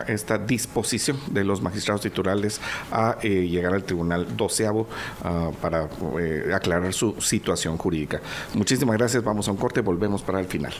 esta 0.07 0.39
disposición 0.39 1.19
de 1.31 1.45
los 1.45 1.63
magistrados 1.63 2.03
titulares 2.03 2.61
a 2.91 3.19
eh, 3.23 3.49
llegar 3.49 3.75
al 3.75 3.85
Tribunal 3.85 4.37
doceavo 4.37 4.87
para 5.61 5.89
eh, 6.19 6.51
aclarar 6.55 6.93
su 6.93 7.21
situación 7.21 7.77
jurídica. 7.77 8.21
Muchísimas 8.55 8.97
gracias. 8.97 9.23
Vamos 9.23 9.49
a 9.49 9.51
un 9.51 9.57
corte, 9.57 9.81
volvemos 9.81 10.23
para 10.23 10.41
el 10.41 10.47
final 10.47 10.73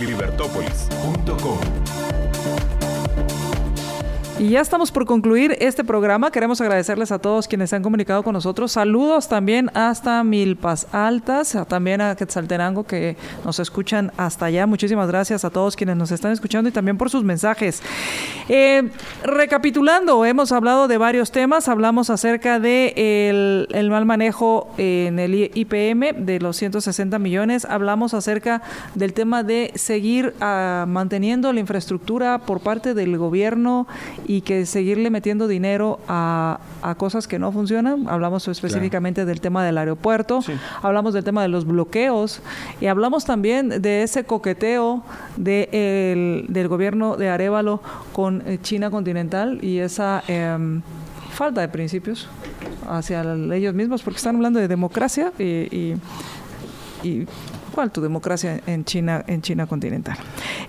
libertópolis.com 0.00 2.01
y 4.42 4.48
ya 4.48 4.60
estamos 4.60 4.90
por 4.90 5.06
concluir 5.06 5.56
este 5.60 5.84
programa. 5.84 6.32
Queremos 6.32 6.60
agradecerles 6.60 7.12
a 7.12 7.20
todos 7.20 7.46
quienes 7.46 7.70
se 7.70 7.76
han 7.76 7.82
comunicado 7.84 8.24
con 8.24 8.32
nosotros. 8.32 8.72
Saludos 8.72 9.28
también 9.28 9.70
hasta 9.72 10.24
Milpas 10.24 10.88
Altas, 10.90 11.56
también 11.68 12.00
a 12.00 12.16
Quetzaltenango 12.16 12.82
que 12.82 13.16
nos 13.44 13.60
escuchan 13.60 14.10
hasta 14.16 14.46
allá. 14.46 14.66
Muchísimas 14.66 15.06
gracias 15.06 15.44
a 15.44 15.50
todos 15.50 15.76
quienes 15.76 15.96
nos 15.96 16.10
están 16.10 16.32
escuchando 16.32 16.68
y 16.68 16.72
también 16.72 16.98
por 16.98 17.08
sus 17.08 17.22
mensajes. 17.22 17.84
Eh, 18.48 18.90
recapitulando, 19.22 20.24
hemos 20.24 20.50
hablado 20.50 20.88
de 20.88 20.98
varios 20.98 21.30
temas. 21.30 21.68
Hablamos 21.68 22.10
acerca 22.10 22.58
de 22.58 23.68
el, 23.72 23.90
mal 23.90 24.06
manejo 24.06 24.74
en 24.76 25.20
el 25.20 25.52
IPM 25.54 26.26
de 26.26 26.40
los 26.40 26.56
160 26.56 27.16
millones. 27.20 27.64
Hablamos 27.64 28.12
acerca 28.12 28.60
del 28.96 29.12
tema 29.12 29.44
de 29.44 29.70
seguir 29.76 30.34
ah, 30.40 30.84
manteniendo 30.88 31.52
la 31.52 31.60
infraestructura 31.60 32.38
por 32.38 32.58
parte 32.58 32.92
del 32.92 33.16
gobierno 33.16 33.86
que 34.40 34.66
seguirle 34.66 35.10
metiendo 35.10 35.46
dinero 35.46 36.00
a, 36.08 36.58
cosas 36.96 37.28
que 37.28 37.38
no 37.38 37.52
funcionan. 37.52 38.08
Hablamos 38.08 38.48
específicamente 38.48 39.24
del 39.24 39.40
tema 39.40 39.64
del 39.64 39.78
aeropuerto, 39.78 40.40
hablamos 40.82 41.14
del 41.14 41.24
tema 41.24 41.42
de 41.42 41.48
los 41.48 41.66
bloqueos 41.66 42.40
y 42.80 42.86
hablamos 42.86 43.24
también 43.24 43.82
de 43.82 44.02
ese 44.02 44.24
coqueteo 44.24 45.04
de 45.36 46.46
del 46.48 46.68
gobierno 46.68 47.16
de 47.16 47.28
Arevalo 47.28 47.80
con 48.12 48.42
eh, 48.46 48.58
China 48.62 48.90
continental 48.90 49.58
y 49.62 49.78
esa 49.78 50.22
em, 50.26 50.82
falta 51.32 51.60
de 51.60 51.68
principios 51.68 52.28
hacia 52.88 53.22
ellos 53.54 53.74
mismos, 53.74 54.02
porque 54.02 54.16
están 54.16 54.36
hablando 54.36 54.58
de 54.58 54.68
democracia 54.68 55.32
y, 55.38 55.94
y 57.02 57.26
¿Cuál 57.72 57.90
tu 57.90 58.00
democracia 58.00 58.60
en 58.66 58.84
China, 58.84 59.24
en 59.26 59.42
China 59.42 59.66
continental? 59.66 60.16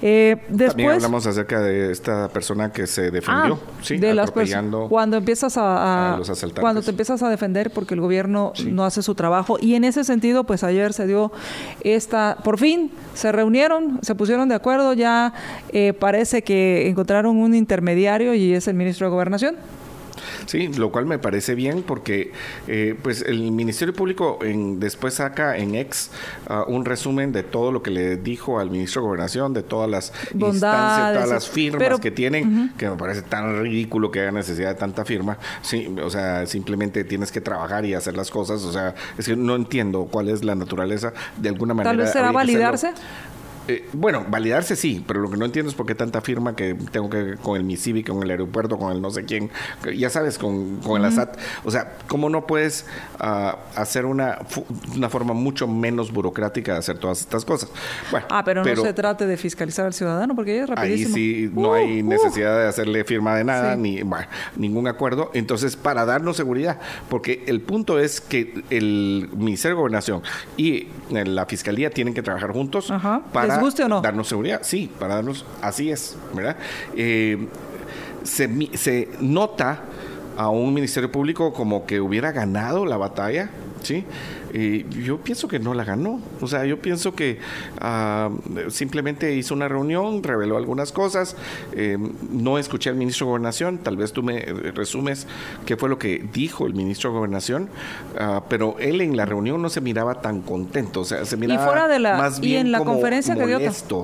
Eh, 0.01 0.38
después, 0.49 0.69
También 0.69 0.91
hablamos 0.91 1.27
acerca 1.27 1.59
de 1.61 1.91
esta 1.91 2.30
persona 2.30 2.71
que 2.71 2.88
se 2.88 3.11
defendió, 3.11 3.59
ah, 3.61 3.71
sí, 3.81 3.97
de 3.97 4.13
las 4.13 4.31
cuando 4.89 5.17
empiezas 5.17 5.55
a, 5.57 6.19
cuando 6.59 6.81
te 6.81 6.89
empiezas 6.91 7.21
a 7.21 7.30
defender 7.30 7.71
porque 7.71 7.93
el 7.93 8.01
gobierno 8.01 8.53
no 8.65 8.85
hace 8.85 9.01
su 9.01 9.15
trabajo 9.15 9.57
y 9.59 9.75
en 9.75 9.84
ese 9.84 10.03
sentido, 10.03 10.43
pues 10.43 10.63
ayer 10.63 10.93
se 10.93 11.07
dio 11.07 11.31
esta, 11.81 12.38
por 12.43 12.57
fin 12.57 12.91
se 13.13 13.31
reunieron, 13.31 13.99
se 14.01 14.15
pusieron 14.15 14.49
de 14.49 14.55
acuerdo, 14.55 14.93
ya 14.93 15.34
eh, 15.69 15.93
parece 15.93 16.43
que 16.43 16.88
encontraron 16.88 17.38
un 17.38 17.53
intermediario 17.55 18.34
y 18.34 18.53
es 18.53 18.67
el 18.67 18.75
ministro 18.75 19.07
de 19.07 19.11
Gobernación. 19.11 19.55
Sí, 20.45 20.67
lo 20.69 20.91
cual 20.91 21.05
me 21.05 21.19
parece 21.19 21.55
bien 21.55 21.83
porque 21.83 22.31
eh, 22.67 22.95
pues 23.01 23.21
el 23.21 23.51
Ministerio 23.51 23.93
Público 23.93 24.39
en, 24.41 24.79
después 24.79 25.15
saca 25.15 25.57
en 25.57 25.75
ex 25.75 26.11
ah, 26.47 26.65
un 26.67 26.85
resumen 26.85 27.31
de 27.31 27.43
todo 27.43 27.71
lo 27.71 27.81
que 27.83 27.91
le 27.91 28.17
dijo 28.17 28.59
al 28.59 28.69
ministro 28.69 29.01
de 29.01 29.07
Gobernación, 29.07 29.53
de 29.53 29.63
todas 29.63 29.89
las 29.89 30.13
instancias, 30.33 31.13
todas 31.13 31.29
las 31.29 31.49
firmas 31.49 31.99
que 31.99 32.11
tienen, 32.11 32.73
que 32.77 32.89
me 32.89 32.95
parece 32.95 33.21
tan 33.21 33.61
ridículo 33.61 34.11
que 34.11 34.21
haya 34.21 34.31
necesidad 34.31 34.69
de 34.69 34.75
tanta 34.75 35.05
firma. 35.05 35.37
Sí, 35.61 35.93
o 36.03 36.09
sea, 36.09 36.45
simplemente 36.45 37.03
tienes 37.03 37.31
que 37.31 37.41
trabajar 37.41 37.85
y 37.85 37.93
hacer 37.93 38.15
las 38.15 38.29
cosas. 38.29 38.63
O 38.63 38.71
sea, 38.71 38.95
es 39.17 39.25
que 39.25 39.35
no 39.35 39.55
entiendo 39.55 40.07
cuál 40.09 40.29
es 40.29 40.43
la 40.43 40.55
naturaleza 40.55 41.13
de 41.37 41.49
alguna 41.49 41.73
manera. 41.73 41.91
Tal 41.91 41.97
vez 41.97 42.11
será 42.11 42.31
validarse. 42.31 42.91
Eh, 43.68 43.88
bueno, 43.94 44.26
validarse 44.27 44.76
sí, 44.76 45.03
pero 45.07 45.22
lo 45.22 45.30
que 45.30 45.38
no 45.38 45.45
entiendo 45.45 45.69
es 45.69 45.76
por 45.76 45.85
qué 45.85 45.95
tanta 45.95 46.19
firma 46.19 46.56
que 46.56 46.76
tengo 46.91 47.10
que 47.10 47.35
con 47.41 47.56
el 47.56 47.64
MISIBI, 47.64 48.03
con 48.03 48.22
el 48.22 48.30
aeropuerto, 48.30 48.77
con 48.77 48.91
el 48.91 49.02
no 49.02 49.10
sé 49.10 49.23
quién, 49.23 49.49
ya 49.95 50.10
sabes, 50.10 50.38
con, 50.38 50.77
con 50.77 50.99
el 50.99 51.06
ASAT. 51.06 51.38
O 51.64 51.72
sea, 51.72 51.94
¿cómo 52.07 52.30
no 52.30 52.45
puedes 52.45 52.85
uh, 53.22 53.56
hacer 53.76 54.06
una, 54.06 54.40
una 54.95 55.10
forma 55.10 55.34
mucho 55.34 55.68
menos 55.68 56.11
burocrática 56.11 56.73
de 56.73 56.80
hacer 56.80 56.98
todas 56.98 57.22
estas 57.22 57.45
cosas? 57.45 57.69
Bueno, 58.11 58.27
ah, 58.30 58.44
pero, 58.44 58.65
no 58.65 58.81
se 58.81 58.94
trate 58.94 59.26
de 59.26 59.38
fiscalizar 59.38 59.85
al 59.85 59.94
ciudadano, 59.94 60.35
porque 60.35 60.60
es 60.60 60.69
rapidísimo. 60.69 61.15
Ahí 61.15 61.45
sí 61.45 61.52
no 61.53 61.73
hay 61.73 62.02
uh, 62.02 62.06
uh. 62.06 62.10
necesidad 62.10 62.57
de 62.57 62.68
hacerle 62.68 63.03
firma 63.06 63.35
de 63.35 63.45
nada, 63.45 63.76
ni 63.77 64.02
bueno, 64.03 64.27
ningún 64.57 64.88
acuerdo. 64.88 65.31
Entonces, 65.34 65.77
para 65.77 66.06
darnos 66.06 66.35
seguridad, 66.35 66.80
porque 67.10 67.44
el 67.48 67.61
punto 67.61 67.99
es 67.99 68.19
que 68.19 68.64
el 68.69 69.30
Ministerio 69.38 69.76
de 69.76 69.80
Gobernación 69.80 70.22
y 70.57 70.88
la 71.10 71.45
Fiscalía 71.45 71.90
tienen 71.90 72.14
que 72.14 72.22
trabajar 72.22 72.52
juntos 72.52 72.91
para 73.31 73.52
guste 73.59 73.84
o 73.84 73.88
no? 73.88 74.01
darnos 74.01 74.27
seguridad. 74.27 74.61
Sí, 74.63 74.91
para 74.99 75.15
darnos, 75.15 75.45
así 75.61 75.91
es, 75.91 76.15
¿verdad? 76.34 76.57
Eh, 76.95 77.47
se, 78.23 78.49
se 78.77 79.09
nota 79.19 79.81
a 80.38 80.49
un 80.49 80.73
Ministerio 80.73 81.11
Público 81.11 81.53
como 81.53 81.85
que 81.85 81.99
hubiera 82.01 82.31
ganado 82.31 82.85
la 82.85 82.97
batalla, 82.97 83.49
¿sí? 83.81 84.05
Yo 84.53 85.17
pienso 85.17 85.47
que 85.47 85.57
no 85.57 85.73
la 85.73 85.84
ganó. 85.84 86.19
O 86.39 86.47
sea, 86.47 86.65
yo 86.65 86.80
pienso 86.80 87.15
que 87.15 87.39
ah, 87.80 88.30
simplemente 88.69 89.34
hizo 89.35 89.53
una 89.55 89.67
reunión, 89.67 90.21
reveló 90.21 90.57
algunas 90.57 90.91
cosas. 90.91 91.35
Eh, 91.73 91.97
no 92.31 92.59
escuché 92.59 92.91
al 92.91 92.95
ministro 92.95 93.25
de 93.25 93.30
Gobernación. 93.31 93.80
Tal 93.80 93.97
vez 93.97 94.13
tú 94.13 94.21
me 94.21 94.41
resumes 94.75 95.27
qué 95.65 95.75
fue 95.75 95.89
lo 95.89 95.97
que 95.97 96.23
dijo 96.31 96.67
el 96.67 96.75
ministro 96.75 97.09
de 97.09 97.17
Gobernación. 97.17 97.69
Ah, 98.19 98.43
pero 98.47 98.75
él 98.80 99.01
en 99.01 99.17
la 99.17 99.25
reunión 99.25 99.59
no 99.61 99.69
se 99.69 99.81
miraba 99.81 100.21
tan 100.21 100.41
contento. 100.41 101.01
O 101.01 101.05
sea, 101.05 101.25
se 101.25 101.35
miraba 101.35 101.65
fuera 101.65 101.88
de 101.88 101.97
la, 101.97 102.17
más 102.17 102.39
bien 102.39 102.53
y 102.53 102.55
en 102.57 102.71
la 102.71 102.84
conferencia 102.84 103.35
que 103.35 103.47
dio. 103.47 103.59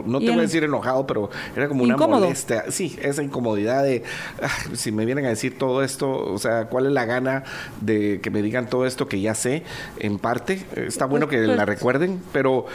No 0.05 0.19
te 0.19 0.29
voy 0.29 0.39
a 0.39 0.41
decir 0.41 0.63
enojado, 0.63 1.05
pero 1.05 1.29
era 1.55 1.67
como 1.67 1.83
una 1.83 1.95
molestia. 1.95 2.65
Sí, 2.69 2.97
esa 3.03 3.21
incomodidad 3.21 3.83
de 3.83 4.03
ah, 4.41 4.49
si 4.73 4.91
me 4.91 5.05
vienen 5.05 5.25
a 5.25 5.29
decir 5.29 5.59
todo 5.59 5.83
esto, 5.83 6.09
o 6.09 6.39
sea, 6.39 6.65
¿cuál 6.65 6.87
es 6.87 6.91
la 6.91 7.05
gana 7.05 7.43
de 7.81 8.19
que 8.21 8.31
me 8.31 8.41
digan 8.41 8.67
todo 8.67 8.87
esto 8.87 9.07
que 9.07 9.21
ya 9.21 9.35
sé 9.35 9.63
en 9.99 10.17
parte? 10.17 10.38
Está 10.75 11.05
bueno 11.05 11.27
que 11.27 11.39
la 11.39 11.65
recuerden, 11.65 12.21
pero 12.31 12.65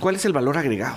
cuál 0.00 0.16
es 0.16 0.24
el 0.24 0.32
valor 0.32 0.58
agregado? 0.58 0.96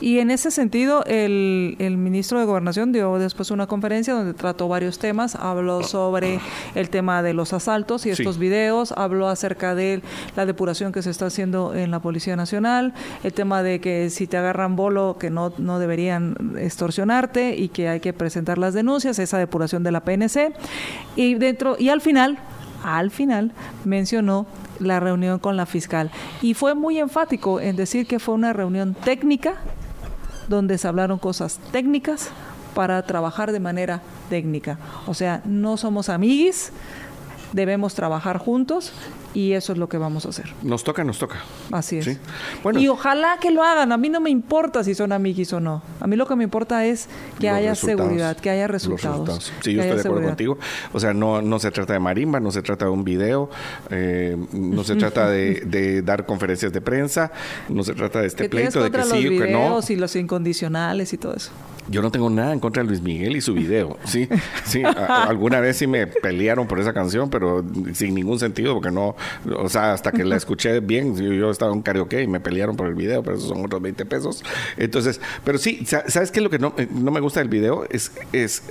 Y 0.00 0.18
en 0.18 0.30
ese 0.30 0.50
sentido, 0.50 1.04
el, 1.06 1.76
el, 1.78 1.96
ministro 1.96 2.38
de 2.38 2.44
Gobernación 2.44 2.92
dio 2.92 3.18
después 3.18 3.50
una 3.50 3.66
conferencia 3.66 4.12
donde 4.12 4.34
trató 4.34 4.68
varios 4.68 4.98
temas. 4.98 5.34
Habló 5.34 5.82
sobre 5.84 6.38
el 6.74 6.90
tema 6.90 7.22
de 7.22 7.32
los 7.32 7.54
asaltos 7.54 8.04
y 8.04 8.10
estos 8.10 8.36
videos, 8.38 8.92
habló 8.92 9.28
acerca 9.28 9.74
de 9.74 10.02
la 10.36 10.44
depuración 10.44 10.92
que 10.92 11.00
se 11.00 11.08
está 11.08 11.26
haciendo 11.26 11.74
en 11.74 11.90
la 11.90 12.00
Policía 12.00 12.36
Nacional, 12.36 12.92
el 13.24 13.32
tema 13.32 13.62
de 13.62 13.80
que 13.80 14.10
si 14.10 14.26
te 14.26 14.36
agarran 14.36 14.76
bolo, 14.76 15.16
que 15.18 15.30
no, 15.30 15.54
no 15.56 15.78
deberían 15.78 16.36
extorsionarte 16.58 17.56
y 17.56 17.68
que 17.68 17.88
hay 17.88 18.00
que 18.00 18.12
presentar 18.12 18.58
las 18.58 18.74
denuncias, 18.74 19.18
esa 19.18 19.38
depuración 19.38 19.82
de 19.82 19.92
la 19.92 20.04
PNC. 20.04 20.52
Y, 21.16 21.36
dentro, 21.36 21.76
y 21.78 21.88
al 21.88 22.02
final, 22.02 22.38
al 22.86 23.10
final 23.10 23.52
mencionó 23.84 24.46
la 24.78 25.00
reunión 25.00 25.38
con 25.38 25.56
la 25.56 25.66
fiscal 25.66 26.10
y 26.40 26.54
fue 26.54 26.74
muy 26.74 26.98
enfático 26.98 27.60
en 27.60 27.74
decir 27.76 28.06
que 28.06 28.18
fue 28.20 28.34
una 28.34 28.52
reunión 28.52 28.94
técnica 28.94 29.54
donde 30.48 30.78
se 30.78 30.86
hablaron 30.86 31.18
cosas 31.18 31.58
técnicas 31.72 32.30
para 32.74 33.02
trabajar 33.02 33.52
de 33.52 33.58
manera 33.58 34.02
técnica. 34.28 34.78
O 35.06 35.14
sea, 35.14 35.42
no 35.44 35.76
somos 35.76 36.08
amiguis, 36.08 36.72
debemos 37.52 37.94
trabajar 37.94 38.38
juntos 38.38 38.92
y 39.36 39.52
eso 39.52 39.74
es 39.74 39.78
lo 39.78 39.86
que 39.86 39.98
vamos 39.98 40.24
a 40.24 40.30
hacer. 40.30 40.46
Nos 40.62 40.82
toca, 40.82 41.04
nos 41.04 41.18
toca. 41.18 41.36
Así 41.70 41.98
es. 41.98 42.18
Y 42.72 42.88
ojalá 42.88 43.36
que 43.38 43.50
lo 43.50 43.62
hagan. 43.62 43.92
A 43.92 43.98
mí 43.98 44.08
no 44.08 44.18
me 44.18 44.30
importa 44.30 44.82
si 44.82 44.94
son 44.94 45.12
amiguis 45.12 45.52
o 45.52 45.60
no. 45.60 45.82
A 46.00 46.06
mí 46.06 46.16
lo 46.16 46.26
que 46.26 46.34
me 46.36 46.44
importa 46.44 46.86
es 46.86 47.06
que 47.38 47.50
haya 47.50 47.74
seguridad, 47.74 48.38
que 48.38 48.48
haya 48.48 48.66
resultados. 48.66 49.52
Sí, 49.60 49.74
yo 49.74 49.82
estoy 49.82 49.96
de 49.96 50.00
acuerdo 50.00 50.28
contigo. 50.28 50.58
O 50.94 51.00
sea, 51.00 51.12
no, 51.12 51.42
no 51.42 51.58
se 51.58 51.70
trata 51.70 51.92
de 51.92 51.98
marimba, 51.98 52.40
no 52.40 52.50
se 52.50 52.62
trata 52.62 52.86
de 52.86 52.90
un 52.90 53.04
video, 53.04 53.50
eh, 53.90 54.38
no 54.52 54.82
se 54.84 54.96
trata 54.96 55.28
de, 55.28 56.00
dar 56.02 56.24
conferencias 56.24 56.72
de 56.72 56.80
prensa, 56.80 57.30
no 57.68 57.84
se 57.84 57.92
trata 57.92 58.22
de 58.22 58.28
este 58.28 58.48
pleito 58.48 58.82
de 58.82 58.90
que 58.90 59.02
sí 59.02 59.26
o 59.26 59.42
que 59.42 59.52
no. 59.52 59.80
y 59.86 59.96
los 59.96 60.16
incondicionales 60.16 61.12
y 61.12 61.18
todo 61.18 61.34
eso. 61.34 61.50
Yo 61.88 62.02
no 62.02 62.10
tengo 62.10 62.28
nada 62.30 62.52
en 62.52 62.60
contra 62.60 62.82
de 62.82 62.88
Luis 62.88 63.00
Miguel 63.00 63.36
y 63.36 63.40
su 63.40 63.54
video. 63.54 63.96
Sí, 64.04 64.28
sí. 64.64 64.82
alguna 64.84 65.60
vez 65.60 65.76
sí 65.76 65.86
me 65.86 66.06
pelearon 66.06 66.66
por 66.66 66.80
esa 66.80 66.92
canción, 66.92 67.30
pero 67.30 67.64
sin 67.94 68.14
ningún 68.14 68.38
sentido, 68.38 68.74
porque 68.74 68.90
no, 68.90 69.14
o 69.56 69.68
sea, 69.68 69.92
hasta 69.92 70.12
que 70.12 70.24
la 70.24 70.36
escuché 70.36 70.80
bien, 70.80 71.16
yo, 71.16 71.50
estaba 71.50 71.72
en 71.72 71.82
karaoke 71.82 72.22
y 72.22 72.26
me 72.26 72.40
pelearon 72.40 72.76
por 72.76 72.88
el 72.88 72.94
video, 72.94 73.22
pero 73.22 73.36
esos 73.36 73.48
son 73.48 73.64
otros 73.64 73.80
20 73.80 74.04
pesos. 74.06 74.44
Entonces, 74.76 75.20
pero 75.44 75.58
sí, 75.58 75.84
¿sabes 75.86 76.30
qué? 76.30 76.40
Lo 76.40 76.50
que 76.50 76.58
no, 76.58 76.74
eh, 76.76 76.88
no 76.90 77.10
me 77.10 77.20
gusta 77.20 77.40
del 77.40 77.48
video 77.48 77.86
es, 77.90 78.12
es 78.32 78.62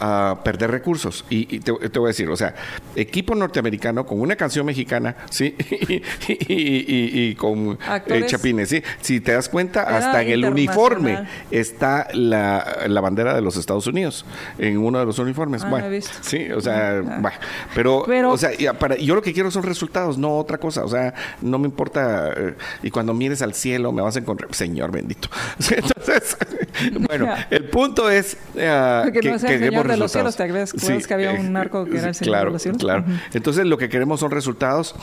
uh, 0.00 0.36
perder 0.42 0.70
recursos. 0.70 1.24
Y, 1.30 1.60
te, 1.60 1.72
voy 1.72 2.04
a 2.04 2.08
decir, 2.08 2.28
o 2.28 2.36
sea, 2.36 2.54
equipo 2.96 3.34
norteamericano 3.34 4.06
con 4.06 4.20
una 4.20 4.36
canción 4.36 4.66
mexicana, 4.66 5.16
¿sí? 5.30 5.54
y, 6.28 7.34
con 7.34 7.78
eh, 8.06 8.22
chapines, 8.26 8.68
¿sí? 8.68 8.82
Si 9.00 9.20
te 9.20 9.32
das 9.32 9.48
cuenta, 9.48 9.82
hasta 9.82 10.22
en 10.22 10.30
el 10.30 10.44
uniforme 10.44 11.26
está 11.50 12.08
la, 12.12 12.57
la, 12.86 13.00
bandera 13.00 13.34
de 13.34 13.40
los 13.40 13.56
Estados 13.56 13.86
Unidos, 13.86 14.24
en 14.58 14.78
uno 14.78 14.98
de 14.98 15.06
los 15.06 15.18
uniformes. 15.18 15.62
Ah, 15.64 15.70
bueno, 15.70 15.88
sí, 16.22 16.50
o 16.50 16.60
sea, 16.60 17.02
ah. 17.04 17.32
pero, 17.74 18.04
pero, 18.06 18.32
o 18.32 18.38
sea, 18.38 18.50
para, 18.78 18.96
yo 18.96 19.14
lo 19.14 19.22
que 19.22 19.32
quiero 19.32 19.50
son 19.50 19.62
resultados 19.62 20.18
no 20.18 20.36
otra 20.36 20.58
cosa. 20.58 20.84
O 20.84 20.88
sea, 20.88 21.14
no 21.40 21.58
me 21.58 21.66
importa. 21.66 22.32
Eh, 22.36 22.54
y 22.82 22.90
cuando 22.90 23.14
mires 23.14 23.42
al 23.42 23.54
cielo 23.54 23.92
me 23.92 24.02
vas 24.02 24.16
a 24.16 24.18
encontrar, 24.20 24.54
Señor 24.54 24.90
bendito. 24.90 25.28
Entonces, 25.70 26.36
bueno, 27.08 27.34
el 27.50 27.64
punto 27.64 28.10
es 28.10 28.36
uh, 28.54 29.10
que, 29.12 29.30
no 29.30 29.38
que 29.38 29.58
de 29.58 29.96
los 29.96 30.12
cielos, 30.12 30.36
¿te 30.36 30.44
acuerdas 30.44 30.72
que 31.06 31.14
había 31.14 31.32
un 31.32 31.52
narco 31.52 31.84
que 31.84 31.98
era 31.98 32.08
el 32.08 32.14
Señor 32.14 32.32
claro, 32.32 32.46
de 32.46 32.52
los 32.52 32.62
cielos? 32.62 32.80
Claro. 32.80 33.04
Entonces, 33.32 33.66
lo 33.66 33.78
que 33.78 33.88
queremos 33.88 34.20
son 34.20 34.30
resultados. 34.30 34.94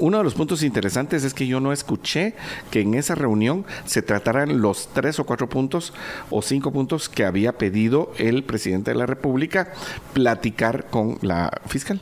Uno 0.00 0.18
de 0.18 0.24
los 0.24 0.34
puntos 0.34 0.62
interesantes 0.62 1.24
es 1.24 1.34
que 1.34 1.46
yo 1.46 1.60
no 1.60 1.72
escuché 1.72 2.34
que 2.70 2.80
en 2.80 2.94
esa 2.94 3.14
reunión 3.14 3.64
se 3.84 4.02
trataran 4.02 4.60
los 4.60 4.88
tres 4.92 5.18
o 5.18 5.24
cuatro 5.24 5.48
puntos 5.48 5.92
o 6.30 6.42
cinco 6.42 6.72
puntos 6.72 6.77
que 7.08 7.24
había 7.24 7.58
pedido 7.58 8.12
el 8.18 8.44
presidente 8.44 8.92
de 8.92 8.96
la 8.96 9.06
República 9.06 9.72
platicar 10.12 10.86
con 10.90 11.18
la 11.22 11.50
fiscal. 11.66 12.00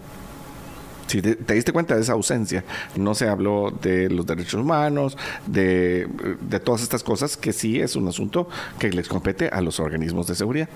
Si 1.07 1.23
te, 1.23 1.55
diste 1.55 1.73
cuenta 1.73 1.95
de 1.95 2.03
esa 2.03 2.15
ausencia, 2.15 2.65
no 2.97 3.15
se 3.15 3.29
habló 3.29 3.73
de 3.81 4.11
los 4.11 4.27
derechos 4.27 4.61
humanos, 4.61 5.17
de, 5.47 6.09
de 6.41 6.61
todas 6.61 6.83
estas 6.83 7.05
cosas 7.05 7.37
que 7.37 7.53
sí 7.53 7.81
es 7.81 7.95
un 7.95 8.09
asunto 8.09 8.49
que 8.79 8.91
les 8.91 9.09
compete 9.09 9.49
a 9.49 9.61
los 9.61 9.79
organismos 9.79 10.27
de 10.27 10.35
seguridad. 10.35 10.69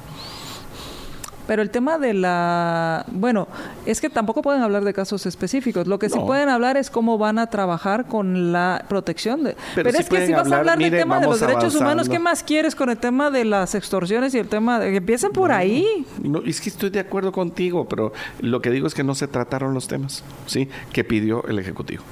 Pero 1.50 1.62
el 1.62 1.70
tema 1.70 1.98
de 1.98 2.14
la... 2.14 3.04
Bueno, 3.10 3.48
es 3.84 4.00
que 4.00 4.08
tampoco 4.08 4.40
pueden 4.40 4.62
hablar 4.62 4.84
de 4.84 4.94
casos 4.94 5.26
específicos. 5.26 5.88
Lo 5.88 5.98
que 5.98 6.08
sí 6.08 6.16
pueden 6.16 6.48
hablar 6.48 6.76
es 6.76 6.90
cómo 6.90 7.18
van 7.18 7.40
a 7.40 7.48
trabajar 7.48 8.06
con 8.06 8.52
la 8.52 8.84
protección. 8.88 9.42
De... 9.42 9.56
Pero, 9.74 9.88
es 9.88 10.08
que 10.08 10.28
si 10.28 10.32
vas 10.32 10.52
a 10.52 10.58
hablar 10.58 10.78
del 10.78 10.92
tema 10.92 11.18
de 11.18 11.26
los 11.26 11.40
derechos 11.40 11.74
humanos, 11.74 12.08
¿qué 12.08 12.20
más 12.20 12.44
quieres 12.44 12.76
con 12.76 12.88
el 12.88 12.98
tema 12.98 13.32
de 13.32 13.44
las 13.44 13.74
extorsiones 13.74 14.32
y 14.36 14.38
el 14.38 14.46
tema 14.46 14.78
de 14.78 14.92
que 14.92 14.98
empiecen 14.98 15.32
por 15.32 15.50
ahí? 15.50 16.06
No, 16.22 16.40
es 16.46 16.60
que 16.60 16.68
estoy 16.68 16.90
de 16.90 17.00
acuerdo 17.00 17.32
contigo, 17.32 17.84
pero 17.88 18.12
lo 18.38 18.60
que 18.60 18.70
digo 18.70 18.86
es 18.86 18.94
que 18.94 19.02
no 19.02 19.16
se 19.16 19.26
trataron 19.26 19.74
los 19.74 19.88
temas, 19.88 20.22
¿sí? 20.46 20.68
Que 20.92 21.02
pidió 21.02 21.42
el 21.48 21.58
Ejecutivo. 21.58 22.04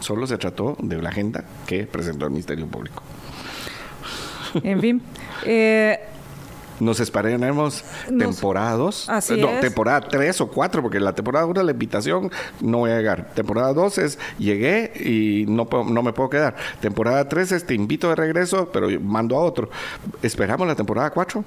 Solo 0.00 0.26
se 0.26 0.38
trató 0.38 0.78
de 0.80 0.96
la 1.02 1.10
agenda 1.10 1.44
que 1.66 1.84
presentó 1.84 2.24
el 2.24 2.30
Ministerio 2.30 2.66
Público. 2.66 3.02
En 4.62 4.80
fin. 4.80 5.02
Eh, 5.44 5.98
nos 6.80 7.00
esperaremos 7.00 7.84
temporadas. 8.18 9.08
no, 9.36 9.48
temporada 9.60 10.00
3 10.00 10.40
o 10.40 10.48
4, 10.48 10.82
porque 10.82 11.00
la 11.00 11.14
temporada 11.14 11.46
1 11.46 11.62
la 11.62 11.72
invitación 11.72 12.30
no 12.60 12.78
voy 12.78 12.90
a 12.90 12.96
llegar. 12.96 13.30
Temporada 13.34 13.72
2 13.72 13.98
es 13.98 14.18
llegué 14.38 14.92
y 14.96 15.44
no, 15.48 15.68
no 15.84 16.02
me 16.02 16.12
puedo 16.12 16.30
quedar. 16.30 16.56
Temporada 16.80 17.28
3 17.28 17.52
es 17.52 17.66
te 17.66 17.74
invito 17.74 18.08
de 18.08 18.16
regreso, 18.16 18.70
pero 18.72 18.88
mando 19.00 19.36
a 19.36 19.40
otro. 19.40 19.70
¿Esperamos 20.22 20.66
la 20.66 20.74
temporada 20.74 21.10
4? 21.10 21.44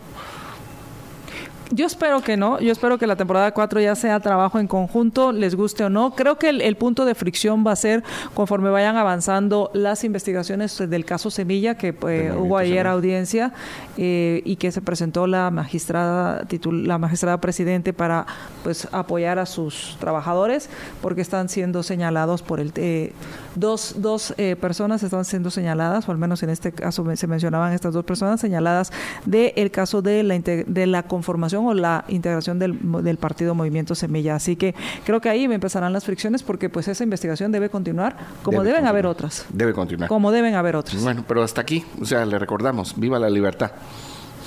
Yo 1.74 1.86
espero 1.86 2.22
que 2.22 2.36
no. 2.36 2.60
Yo 2.60 2.72
espero 2.72 2.98
que 2.98 3.08
la 3.08 3.16
temporada 3.16 3.54
4 3.54 3.80
ya 3.80 3.96
sea 3.96 4.20
trabajo 4.20 4.60
en 4.60 4.68
conjunto, 4.68 5.32
les 5.32 5.56
guste 5.56 5.86
o 5.86 5.90
no. 5.90 6.16
Creo 6.16 6.38
que 6.38 6.50
el, 6.50 6.76
punto 6.76 7.06
de 7.06 7.16
fricción 7.16 7.64
va 7.66 7.72
a 7.72 7.76
ser 7.76 8.04
conforme 8.34 8.70
vayan 8.70 8.98
avanzando 8.98 9.72
las 9.74 10.04
investigaciones 10.04 10.78
del 10.78 11.06
caso 11.06 11.32
Semilla, 11.32 11.76
que 11.76 11.94
pues, 11.94 12.34
hubo 12.36 12.58
ayer 12.58 12.88
audiencia 12.88 13.54
eh, 13.98 14.42
y 14.44 14.58
que 14.58 14.72
se 14.72 14.82
presentó 14.82 15.28
la 15.28 15.50
magistrada, 15.50 16.46
la 16.72 16.98
magistrada 16.98 17.40
presidente 17.40 17.94
para 17.94 18.26
pues 18.64 18.88
apoyar 18.92 19.40
a 19.40 19.46
sus 19.46 19.96
trabajadores, 20.00 20.70
porque 21.02 21.22
están 21.22 21.48
siendo 21.48 21.84
señalados 21.84 22.42
por 22.42 22.60
el... 22.60 22.74
Eh, 22.76 23.14
dos 23.56 23.96
dos 23.98 24.34
eh, 24.38 24.56
personas 24.56 25.04
están 25.04 25.26
siendo 25.26 25.52
señaladas, 25.52 26.08
o 26.08 26.12
al 26.12 26.18
menos 26.18 26.44
en 26.44 26.50
este 26.50 26.72
caso 26.72 27.06
se 27.16 27.28
mencionaban 27.28 27.74
estas 27.74 27.94
dos 27.94 28.06
personas 28.06 28.40
señaladas 28.40 28.92
del 29.26 29.54
el 29.56 29.72
caso 29.72 30.02
de 30.02 30.24
la, 30.24 30.40
de 30.40 30.88
la 30.88 31.04
conformación 31.04 31.61
integración 31.62 31.78
o 31.78 31.82
la 31.82 32.06
integración 32.08 32.60
del, 32.60 33.04
del 33.04 33.18
partido 33.18 33.56
Movimiento 33.56 33.96
Semilla. 33.96 34.36
Así 34.36 34.56
que 34.56 34.76
creo 35.06 35.22
que 35.22 35.30
ahí 35.30 35.48
me 35.48 35.56
empezarán 35.56 35.94
las 35.94 36.06
fricciones 36.06 36.44
porque 36.44 36.70
pues 36.70 36.88
esa 36.88 37.04
investigación 37.04 37.52
debe 37.52 37.70
continuar 37.70 38.16
como 38.44 38.64
deben 38.64 38.86
haber 38.86 39.06
otras. 39.06 39.46
Debe 39.50 39.74
continuar. 39.74 40.10
Como 40.10 40.32
deben 40.32 40.56
haber 40.56 40.76
otras. 40.76 41.02
Bueno, 41.04 41.24
pero 41.28 41.44
hasta 41.44 41.62
aquí, 41.62 41.84
o 42.00 42.06
sea, 42.06 42.26
le 42.26 42.40
recordamos, 42.40 43.00
viva 43.00 43.20
la 43.20 43.30
libertad. 43.30 43.72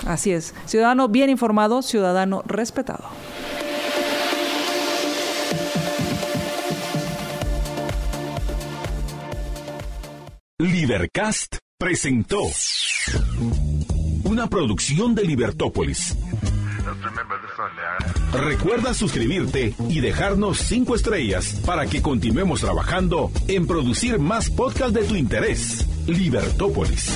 Así 0.07 0.32
es. 0.32 0.55
Ciudadano 0.66 1.09
bien 1.09 1.31
informado, 1.31 1.82
ciudadano 1.82 2.43
respetado. 2.47 3.05
Libercast 10.59 11.57
presentó 11.78 12.41
una 14.24 14.47
producción 14.47 15.15
de 15.15 15.24
Libertópolis. 15.24 16.16
Recuerda 18.35 18.94
suscribirte 18.94 19.74
y 19.89 20.01
dejarnos 20.01 20.59
cinco 20.59 20.97
estrellas 20.97 21.61
para 21.65 21.86
que 21.86 22.02
continuemos 22.02 22.61
trabajando 22.61 23.31
en 23.47 23.66
producir 23.66 24.19
más 24.19 24.51
podcasts 24.51 24.93
de 24.93 25.05
tu 25.05 25.15
interés. 25.15 25.86
Libertópolis. 26.09 27.12